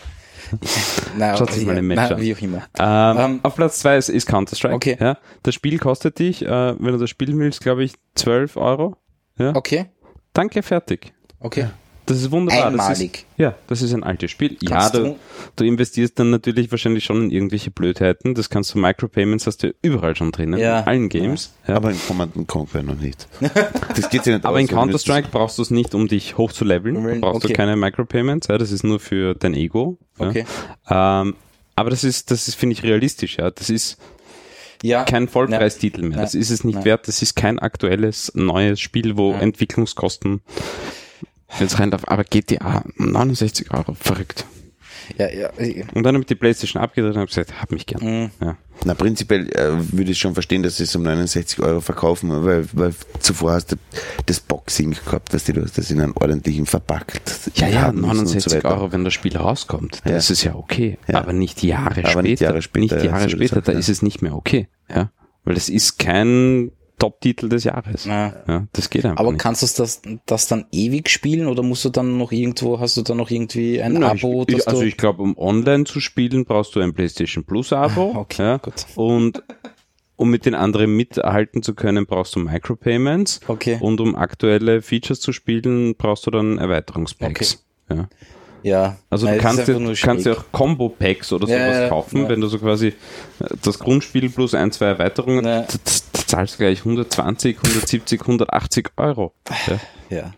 nein, 1.17 1.37
schaut 1.37 1.53
sich 1.53 1.65
mal 1.65 1.77
ein 1.79 1.87
Match 1.87 2.11
an. 2.13 2.21
wie 2.21 2.35
auch 2.35 2.41
immer. 2.41 2.63
Ähm, 2.79 3.19
Ähm, 3.19 3.41
auf 3.45 3.55
Platz 3.55 3.79
2 3.81 3.97
ist, 3.99 4.09
ist 4.09 4.27
Counter-Strike. 4.27 4.75
Okay. 4.75 4.97
Ja. 4.99 5.19
Das 5.45 5.55
Spiel 5.55 5.79
kostet 5.79 6.19
dich, 6.19 6.43
äh, 6.45 6.49
wenn 6.49 6.93
du 6.93 6.99
das 6.99 7.09
spielen 7.11 7.39
willst, 7.39 7.61
glaube 7.61 7.85
ich, 7.85 7.93
12 8.17 8.57
Euro. 8.57 8.97
Ja. 9.39 9.55
Okay, 9.55 9.87
Danke, 10.33 10.63
fertig. 10.63 11.13
okay. 11.39 11.69
Das 12.11 12.21
ist 12.23 12.31
wunderbar. 12.31 12.71
Das 12.73 12.81
Einmalig. 12.89 13.15
ist, 13.15 13.27
ja, 13.39 13.55
das 13.69 13.83
ist 13.83 13.95
ein 13.95 14.03
altes 14.05 14.31
Spiel. 14.31 14.57
ja, 14.63 14.71
Kannst 14.71 14.95
du, 14.95 14.99
du- 15.05 15.17
du 15.57 15.65
investierst 15.65 16.19
dann 16.19 16.31
natürlich 16.31 16.71
wahrscheinlich 16.71 17.05
schon 17.05 17.23
in 17.25 17.31
irgendwelche 17.31 17.71
Blödheiten. 17.71 18.35
Das 18.35 18.51
kannst 18.51 18.75
du 18.75 18.79
Micropayments 18.79 19.47
hast 19.47 19.63
du 19.63 19.75
überall 19.83 20.17
schon 20.17 20.33
drinnen. 20.33 20.59
Ja. 20.59 20.81
In 20.81 20.87
allen 20.87 21.09
Games. 21.09 21.53
Ja. 21.67 21.77
Aber 21.77 21.91
in 21.91 21.99
Command 22.07 22.35
Conquer 22.49 22.83
noch 22.83 22.97
nicht. 22.99 23.29
Das 23.97 24.09
geht 24.11 24.25
ja 24.27 24.35
nicht 24.35 24.45
Aber 24.45 24.55
aus, 24.57 24.61
in 24.61 24.67
du 24.67 24.75
Counter-Strike 24.75 25.29
brauchst 25.31 25.59
du 25.59 25.63
es 25.63 25.71
nicht, 25.71 25.95
um 25.95 26.09
dich 26.09 26.37
hoch 26.39 26.53
zu 26.53 26.65
leveln. 26.65 26.95
Da 26.95 27.15
brauchst 27.29 27.45
du 27.45 27.47
okay. 27.49 27.53
keine 27.55 27.77
Micropayments. 27.77 28.49
Ja, 28.49 28.59
das 28.59 28.71
ist 28.73 28.83
nur 28.85 28.99
für 29.01 29.35
dein 29.35 29.55
Ego. 29.55 29.99
Okay. 30.19 30.45
Ja. 30.89 31.23
Ähm, 31.23 31.35
aber 31.77 31.91
das 31.91 32.05
ist, 32.05 32.31
das 32.31 32.49
ist, 32.49 32.55
finde 32.57 32.75
ich, 32.75 32.83
realistisch. 32.83 33.39
Ja, 33.39 33.51
das 33.51 33.71
ist 33.71 33.99
Ja, 34.83 35.05
kein 35.05 35.29
Vollpreistitel 35.29 36.03
mehr. 36.03 36.17
Ja. 36.19 36.23
Das 36.25 36.35
ist 36.35 36.51
es 36.51 36.65
nicht 36.65 36.81
Ja. 36.81 36.85
wert. 36.87 37.09
Das 37.09 37.21
ist 37.23 37.37
kein 37.37 37.59
aktuelles 37.59 38.33
neues 38.35 38.81
Spiel, 38.81 39.17
wo 39.17 39.33
Ja. 39.33 39.39
Entwicklungskosten 39.41 40.41
jetzt 41.59 41.79
rein 41.81 41.91
darf. 41.91 42.03
Aber 42.07 42.25
GTA 42.25 42.85
69 42.97 43.73
Euro, 43.73 43.95
verrückt. 43.95 44.45
ja, 45.19 45.29
ja, 45.31 45.51
ja. 45.59 45.85
Und 45.95 46.05
dann 46.05 46.15
habe 46.15 46.21
ich 46.23 46.27
die 46.27 46.35
Playstation 46.37 46.83
abgedreht 46.83 47.15
und 47.15 47.19
habe 47.19 47.27
gesagt, 47.27 47.61
hab 47.61 47.73
mich 47.73 47.87
gern. 47.87 48.03
Mhm. 48.03 48.31
Ja. 48.41 48.57
Na, 48.85 48.95
prinzipiell 48.95 49.49
äh, 49.51 49.73
würde 49.93 50.13
ich 50.13 50.19
schon 50.19 50.33
verstehen, 50.33 50.63
dass 50.63 50.79
sie 50.79 50.85
es 50.85 50.97
um 50.97 51.03
69 51.03 51.61
Euro 51.61 51.81
verkaufen, 51.81 52.31
weil, 52.45 52.67
weil 52.73 52.95
zuvor 53.19 53.53
hast 53.53 53.73
du 53.73 53.77
das 54.25 54.41
Boxing 54.41 54.93
gehabt, 55.05 55.35
weißt 55.35 55.49
du, 55.49 55.53
du 55.55 55.63
hast 55.65 55.77
das 55.77 55.91
in 55.91 56.01
einem 56.01 56.15
ordentlichen 56.17 56.65
verpackt. 56.65 57.51
Ja, 57.57 57.69
ja, 57.69 57.83
haben 57.83 57.97
müssen 58.01 58.11
und 58.11 58.17
69 58.25 58.63
so. 58.63 58.69
Euro, 58.69 58.93
wenn 58.93 59.05
das 59.05 59.13
Spiel 59.13 59.37
rauskommt. 59.37 60.01
Ja. 60.07 60.13
Das 60.13 60.31
ist 60.31 60.45
ja 60.45 60.55
okay. 60.55 60.97
Ja. 61.09 61.17
Aber 61.17 61.33
nicht 61.35 61.63
Jahre 61.63 62.01
Aber 62.01 62.09
später. 62.09 62.23
nicht 62.23 62.41
Jahre 62.41 62.63
später, 62.63 62.81
Nicht 62.97 63.05
ja, 63.05 63.11
Jahre 63.11 63.29
später, 63.29 63.55
sagst, 63.57 63.69
da 63.69 63.73
ja. 63.73 63.79
ist 63.79 63.89
es 63.89 64.01
nicht 64.03 64.23
mehr 64.23 64.35
okay. 64.35 64.69
Ja. 64.89 65.11
Weil 65.45 65.57
es 65.57 65.69
ist 65.69 65.99
kein 65.99 66.71
Top-Titel 67.01 67.49
des 67.49 67.65
Jahres. 67.65 68.05
Ja. 68.05 68.33
Ja, 68.47 68.67
das 68.73 68.89
geht 68.91 69.05
einfach 69.05 69.19
Aber 69.19 69.33
nicht. 69.33 69.41
kannst 69.41 69.63
du 69.63 69.83
das, 69.83 70.03
das 70.27 70.47
dann 70.47 70.67
ewig 70.71 71.09
spielen 71.11 71.49
oder 71.49 71.65
musst 71.65 71.85
du 71.85 71.89
dann 71.89 72.17
noch 72.19 72.31
irgendwo, 72.31 72.79
hast 72.79 72.97
du 72.97 73.03
dann 73.03 73.17
noch 73.17 73.31
irgendwie 73.31 73.83
ein 73.83 73.95
Na, 73.95 74.11
Abo? 74.13 74.45
ich, 74.47 74.59
ich, 74.59 74.69
also 74.69 74.83
ich 74.83 74.97
glaube, 74.97 75.23
um 75.23 75.37
online 75.37 75.85
zu 75.85 75.99
spielen, 75.99 76.45
brauchst 76.45 76.77
du 76.77 76.81
ein 76.81 76.95
PlayStation 76.95 77.43
Plus 77.45 77.73
Abo. 77.73 78.13
Ah, 78.15 78.19
okay, 78.21 78.43
ja. 78.43 78.57
gut. 78.59 78.87
Und 78.95 79.43
um 80.17 80.31
mit 80.31 80.45
den 80.45 80.55
anderen 80.55 80.95
mithalten 80.95 81.63
zu 81.63 81.75
können, 81.75 82.05
brauchst 82.07 82.37
du 82.37 82.41
Micropayments. 82.41 83.41
Okay. 83.49 83.79
Und 83.81 84.01
um 84.03 84.15
aktuelle 84.15 84.83
Features 84.83 85.19
zu 85.21 85.33
spielen, 85.33 85.95
brauchst 85.97 86.27
du 86.27 86.31
dann 86.31 86.59
Erweiterungspacks. 86.59 87.65
Ja. 87.91 88.09
ja. 88.63 88.97
Also 89.09 89.27
du 89.27 89.39
kannst, 89.39 89.67
dir, 89.67 89.81
kannst 90.03 90.27
dir 90.27 90.33
auch 90.37 90.45
Combo-Packs 90.53 91.33
oder 91.33 91.47
sowas 91.47 91.59
ja, 91.79 91.89
kaufen, 91.89 92.25
Ja. 92.25 92.29
wenn 92.29 92.41
du 92.43 92.49
so 92.49 92.59
quasi 92.59 92.93
das 93.63 93.79
Grundspiel 93.79 94.29
plus 94.29 94.53
ein, 94.55 94.71
zwei 94.73 94.87
Erweiterungen, 94.87 95.45
Ja. 95.47 95.63
da 95.63 95.67
zahlst 96.31 96.55
du 96.55 96.59
gleich 96.59 96.79
120, 96.81 97.57
170, 97.59 98.21
180 98.23 98.89
Euro. 98.97 99.35
Ja. 99.67 99.81
Ja. 100.17 100.33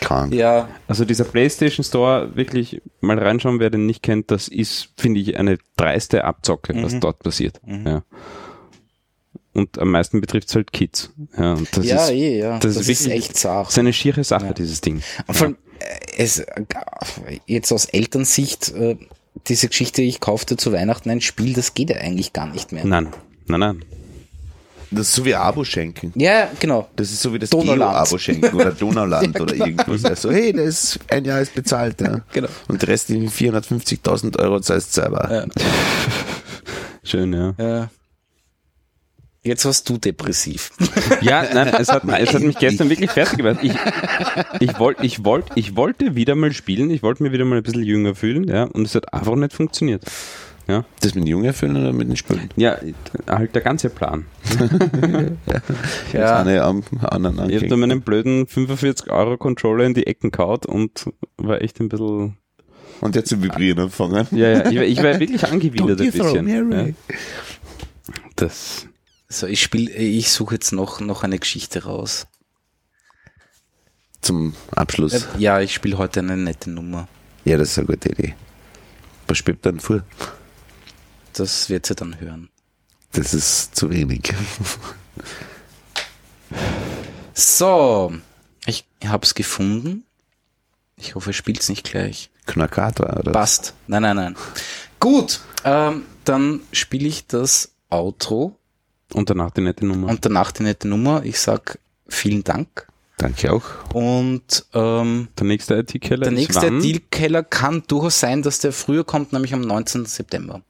Krank. 0.00 0.32
Ja, 0.32 0.68
Also 0.88 1.04
dieser 1.04 1.24
PlayStation 1.24 1.84
Store, 1.84 2.34
wirklich 2.34 2.80
mal 3.00 3.18
reinschauen, 3.18 3.60
wer 3.60 3.68
den 3.68 3.84
nicht 3.84 4.02
kennt, 4.02 4.30
das 4.30 4.48
ist, 4.48 4.88
finde 4.96 5.20
ich, 5.20 5.36
eine 5.36 5.58
dreiste 5.76 6.24
Abzocke, 6.24 6.74
was 6.82 6.94
Mhm. 6.94 7.00
dort 7.00 7.18
passiert. 7.18 7.60
Ja. 7.66 8.02
Und 9.52 9.78
am 9.78 9.90
meisten 9.90 10.20
betrifft 10.22 10.48
es 10.48 10.54
halt 10.54 10.72
Kids. 10.72 11.10
Ja, 11.36 11.52
und 11.54 11.76
das 11.76 11.84
ja, 11.84 12.04
ist, 12.04 12.10
eh, 12.12 12.38
ja. 12.38 12.58
das 12.58 12.76
Das, 12.76 12.88
ist 12.88 13.00
ist, 13.02 13.06
echt 13.08 13.36
zart. 13.36 13.66
das 13.66 13.74
ist 13.74 13.78
eine 13.78 13.92
schiere 13.92 14.24
Sache, 14.24 14.54
dieses 14.54 14.80
Ding. 14.80 15.02
Und 15.26 15.34
vor 15.36 15.46
allem, 15.48 15.56
äh, 15.80 16.22
es, 16.22 16.38
äh, 16.38 16.64
jetzt 17.46 17.70
aus 17.72 17.84
Elternsicht, 17.86 18.70
äh, 18.72 18.96
diese 19.48 19.68
Geschichte, 19.68 20.00
ich 20.02 20.20
kaufte 20.20 20.56
zu 20.56 20.72
Weihnachten 20.72 21.10
ein 21.10 21.20
Spiel, 21.20 21.52
das 21.52 21.74
geht 21.74 21.90
ja 21.90 21.96
eigentlich 21.96 22.32
gar 22.32 22.46
nicht 22.46 22.72
mehr. 22.72 22.86
Nein, 22.86 23.08
nein, 23.46 23.60
nein. 23.60 23.84
Das 24.90 25.08
ist 25.08 25.14
so 25.14 25.24
wie 25.24 25.34
Abo 25.34 25.64
schenken. 25.64 26.12
Ja, 26.16 26.48
genau. 26.58 26.88
Das 26.96 27.10
ist 27.10 27.22
so 27.22 27.32
wie 27.32 27.38
das 27.38 27.50
Donauland. 27.50 27.92
Geo-Abo 27.92 28.18
schenken 28.18 28.54
oder 28.54 28.70
Donauland 28.78 29.40
oder 29.40 29.54
irgendwas. 29.54 30.04
Also, 30.04 30.32
hey, 30.32 30.52
das 30.52 30.66
ist 30.66 30.98
ein 31.08 31.24
Jahr 31.24 31.40
ist 31.40 31.54
bezahlt. 31.54 32.00
Ja. 32.00 32.20
Genau. 32.32 32.48
Und 32.68 32.82
der 32.82 32.88
Rest 32.88 33.10
in 33.10 33.30
450.000 33.30 34.38
Euro 34.40 34.60
zahlst 34.60 34.96
du 34.96 35.00
selber. 35.02 35.28
Ja. 35.30 35.46
Schön, 37.04 37.32
ja. 37.32 37.54
Ja. 37.58 37.90
Jetzt 39.42 39.64
warst 39.64 39.88
du 39.88 39.96
depressiv. 39.96 40.70
Ja, 41.22 41.44
nein, 41.52 41.68
es 41.78 41.88
hat, 41.88 42.04
es 42.04 42.34
hat 42.34 42.42
mich 42.42 42.56
gestern 42.56 42.88
wirklich 42.88 43.10
fertig 43.10 43.38
gemacht. 43.38 43.58
Ich, 43.62 43.72
ich, 44.60 44.78
wollt, 44.78 44.98
ich, 45.02 45.24
wollt, 45.24 45.46
ich 45.54 45.76
wollte 45.76 46.14
wieder 46.14 46.34
mal 46.34 46.52
spielen, 46.52 46.90
ich 46.90 47.02
wollte 47.02 47.22
mir 47.22 47.32
wieder 47.32 47.44
mal 47.44 47.56
ein 47.56 47.62
bisschen 47.62 47.82
jünger 47.82 48.14
fühlen, 48.14 48.48
ja, 48.48 48.64
und 48.64 48.86
es 48.86 48.94
hat 48.94 49.12
einfach 49.12 49.34
nicht 49.36 49.52
funktioniert. 49.52 50.02
Ja, 50.70 50.84
Das 51.00 51.14
mit 51.14 51.24
den 51.24 51.28
Jungen 51.28 51.44
erfüllen 51.46 51.76
oder 51.76 51.92
mit 51.92 52.08
den 52.08 52.16
Spülen? 52.16 52.48
ja 52.56 52.76
halt 53.26 53.54
der 53.54 53.62
ganze 53.62 53.90
Plan. 53.90 54.24
Ja. 56.12 56.40
Eine 56.40 56.62
am 56.62 56.82
anderen 57.02 57.50
Ich 57.50 57.56
habe 57.56 57.68
da 57.68 57.76
meinen 57.76 58.02
blöden 58.02 58.46
45-Euro-Controller 58.46 59.84
in 59.84 59.94
die 59.94 60.06
Ecken 60.06 60.30
kaut 60.30 60.66
und 60.66 61.06
war 61.36 61.60
echt 61.60 61.80
ein 61.80 61.88
bisschen. 61.88 62.36
Und 63.00 63.14
der 63.14 63.24
zu 63.24 63.42
vibrieren 63.42 63.78
anfangen. 63.80 64.26
Ja, 64.30 64.70
ja, 64.70 64.70
ich 64.70 64.76
war, 64.76 64.82
ich 64.84 65.02
war 65.02 65.20
wirklich 65.20 65.44
angewidert 65.46 66.00
ein 66.00 66.10
bisschen. 66.10 66.48
Ja. 66.48 66.86
Das, 68.36 68.86
So, 69.28 69.46
ich 69.46 69.60
spiel, 69.62 69.88
ich 69.90 70.30
suche 70.30 70.54
jetzt 70.54 70.72
noch, 70.72 71.00
noch 71.00 71.22
eine 71.24 71.38
Geschichte 71.38 71.84
raus. 71.84 72.26
Zum 74.20 74.54
Abschluss. 74.72 75.28
Ja, 75.38 75.60
ich 75.60 75.72
spiele 75.72 75.96
heute 75.98 76.20
eine 76.20 76.36
nette 76.36 76.70
Nummer. 76.70 77.08
Ja, 77.44 77.56
das 77.56 77.70
ist 77.70 77.78
eine 77.78 77.86
gute 77.86 78.10
Idee. 78.10 78.34
Was 79.28 79.38
spielt 79.38 79.64
dann 79.64 79.80
vor? 79.80 80.02
Das 81.32 81.68
wird 81.68 81.86
sie 81.86 81.94
dann 81.94 82.20
hören. 82.20 82.48
Das 83.12 83.34
ist 83.34 83.74
zu 83.74 83.90
wenig. 83.90 84.32
So, 87.34 88.12
ich 88.66 88.84
hab's 89.06 89.34
gefunden. 89.34 90.04
Ich 90.96 91.14
hoffe, 91.14 91.30
ihr 91.30 91.34
spielt's 91.34 91.68
nicht 91.68 91.84
gleich. 91.84 92.30
Knackator, 92.46 93.18
oder? 93.18 93.32
Passt. 93.32 93.74
Nein, 93.86 94.02
nein, 94.02 94.16
nein. 94.16 94.36
Gut, 94.98 95.40
ähm, 95.64 96.04
dann 96.24 96.60
spiele 96.72 97.08
ich 97.08 97.26
das 97.26 97.72
Outro 97.88 98.56
und 99.12 99.30
danach 99.30 99.50
die 99.50 99.62
nette 99.62 99.86
Nummer. 99.86 100.08
und 100.08 100.24
danach 100.24 100.52
die 100.52 100.62
nette 100.62 100.88
Nummer. 100.88 101.24
Ich 101.24 101.40
sag 101.40 101.78
vielen 102.06 102.44
Dank. 102.44 102.86
Danke 103.16 103.52
auch. 103.52 103.64
Und 103.94 104.66
ähm, 104.72 105.28
der 105.38 105.46
nächste 105.46 105.74
IT-Keller 105.76 106.24
der 106.24 106.32
nächste? 106.32 106.70
Dealkeller 106.80 107.42
kann 107.42 107.82
durchaus 107.86 108.20
sein, 108.20 108.42
dass 108.42 108.60
der 108.60 108.72
früher 108.72 109.04
kommt, 109.04 109.32
nämlich 109.32 109.52
am 109.54 109.60
19. 109.60 110.06
September. 110.06 110.62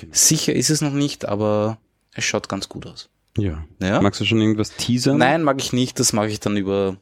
Genau. 0.00 0.12
Sicher 0.14 0.54
ist 0.54 0.70
es 0.70 0.80
noch 0.80 0.92
nicht, 0.92 1.24
aber 1.24 1.78
es 2.14 2.24
schaut 2.24 2.48
ganz 2.48 2.68
gut 2.68 2.86
aus. 2.86 3.08
Ja. 3.38 3.64
Ja? 3.80 4.00
Magst 4.00 4.20
du 4.20 4.24
schon 4.24 4.40
irgendwas 4.40 4.74
teasern? 4.76 5.18
Nein, 5.18 5.42
mag 5.42 5.60
ich 5.60 5.72
nicht. 5.72 5.98
Das 5.98 6.12
mache 6.12 6.28
ich 6.28 6.40
dann 6.40 6.56
über 6.56 6.96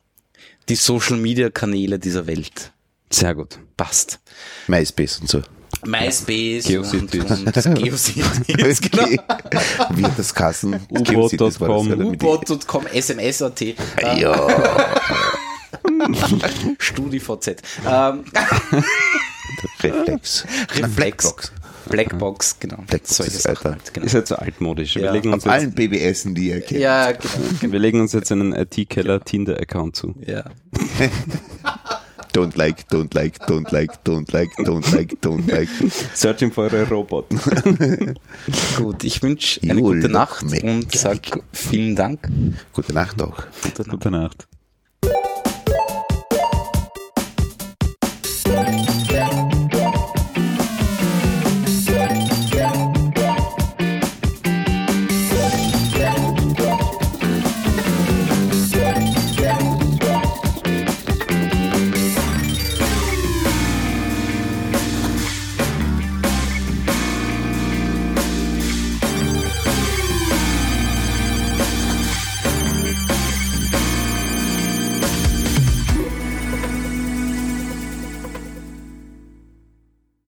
die 0.69 0.77
Social 0.77 1.17
Media 1.17 1.51
Kanäle 1.51 1.99
dieser 1.99 2.27
Welt. 2.27 2.73
Sehr 3.13 3.35
gut. 3.35 3.59
Passt. 3.77 4.21
MySpace 4.69 5.21
und 5.21 5.29
so. 5.29 5.43
MySpace 5.85 6.65
GeoCities. 6.67 7.25
und, 7.25 7.67
und 7.67 7.75
GeoCities. 7.79 8.81
genau. 8.91 9.05
Okay. 9.05 9.21
Wie 9.95 10.05
hat 10.05 10.19
das 10.19 10.35
Kassen? 10.35 10.79
U-Boot.com. 10.91 11.91
U-Boot.com, 11.93 12.87
SMS.at, 12.87 13.61
äh, 13.63 13.75
Ja, 14.21 14.47
StudiVZ. 16.79 17.63
Ähm, 17.89 18.25
Reflex. 19.83 20.47
Reflex. 20.75 21.53
Blackbox. 21.89 22.57
Blackbox, 22.57 22.61
genau. 22.61 22.77
Blackbox 22.87 23.17
Solche 23.17 23.33
ist 23.33 23.43
Sachen 23.43 23.57
Alter. 23.57 23.71
halt, 23.71 23.95
genau. 23.95 24.07
Ist 24.07 24.15
halt 24.15 24.27
so 24.27 24.37
altmodisch. 24.37 24.97
Ja. 24.97 25.03
Wir, 25.03 25.13
legen 25.13 25.33
uns 25.33 25.45
Auf 25.45 25.53
allen 25.53 25.75
jetzt, 25.75 25.77
BBSen, 25.77 26.35
die 26.35 26.49
ihr 26.49 26.61
kennt. 26.61 26.81
Ja, 26.81 27.13
genau. 27.61 27.73
wir 27.73 27.79
legen 27.79 28.01
uns 28.01 28.13
jetzt 28.13 28.31
einen 28.33 28.53
IT-Keller 28.53 29.21
Tinder-Account 29.25 29.97
zu. 29.97 30.15
Ja. 30.27 30.45
Don't 32.33 32.57
like, 32.57 32.89
don't 32.89 33.13
like, 33.13 33.39
don't 33.49 33.73
like, 33.73 34.05
don't 34.05 34.33
like, 34.33 34.51
don't 34.59 34.89
like, 34.95 35.21
don't 35.21 35.51
like. 35.51 35.69
Searching 36.15 36.53
for 36.53 36.73
a 36.73 36.85
Robot. 36.85 37.27
Gut, 38.77 39.03
ich 39.03 39.21
wünsche 39.21 39.61
eine 39.63 39.81
gute 39.81 40.09
Nacht 40.09 40.45
und 40.63 40.93
sag 40.95 41.19
vielen 41.53 41.97
Dank. 41.97 42.29
Gute 42.73 42.93
Nacht 42.93 43.21
auch. 43.21 43.43
Gute 43.65 43.83
Nacht. 43.83 43.91
Gute 43.91 44.11
Nacht. 44.13 44.47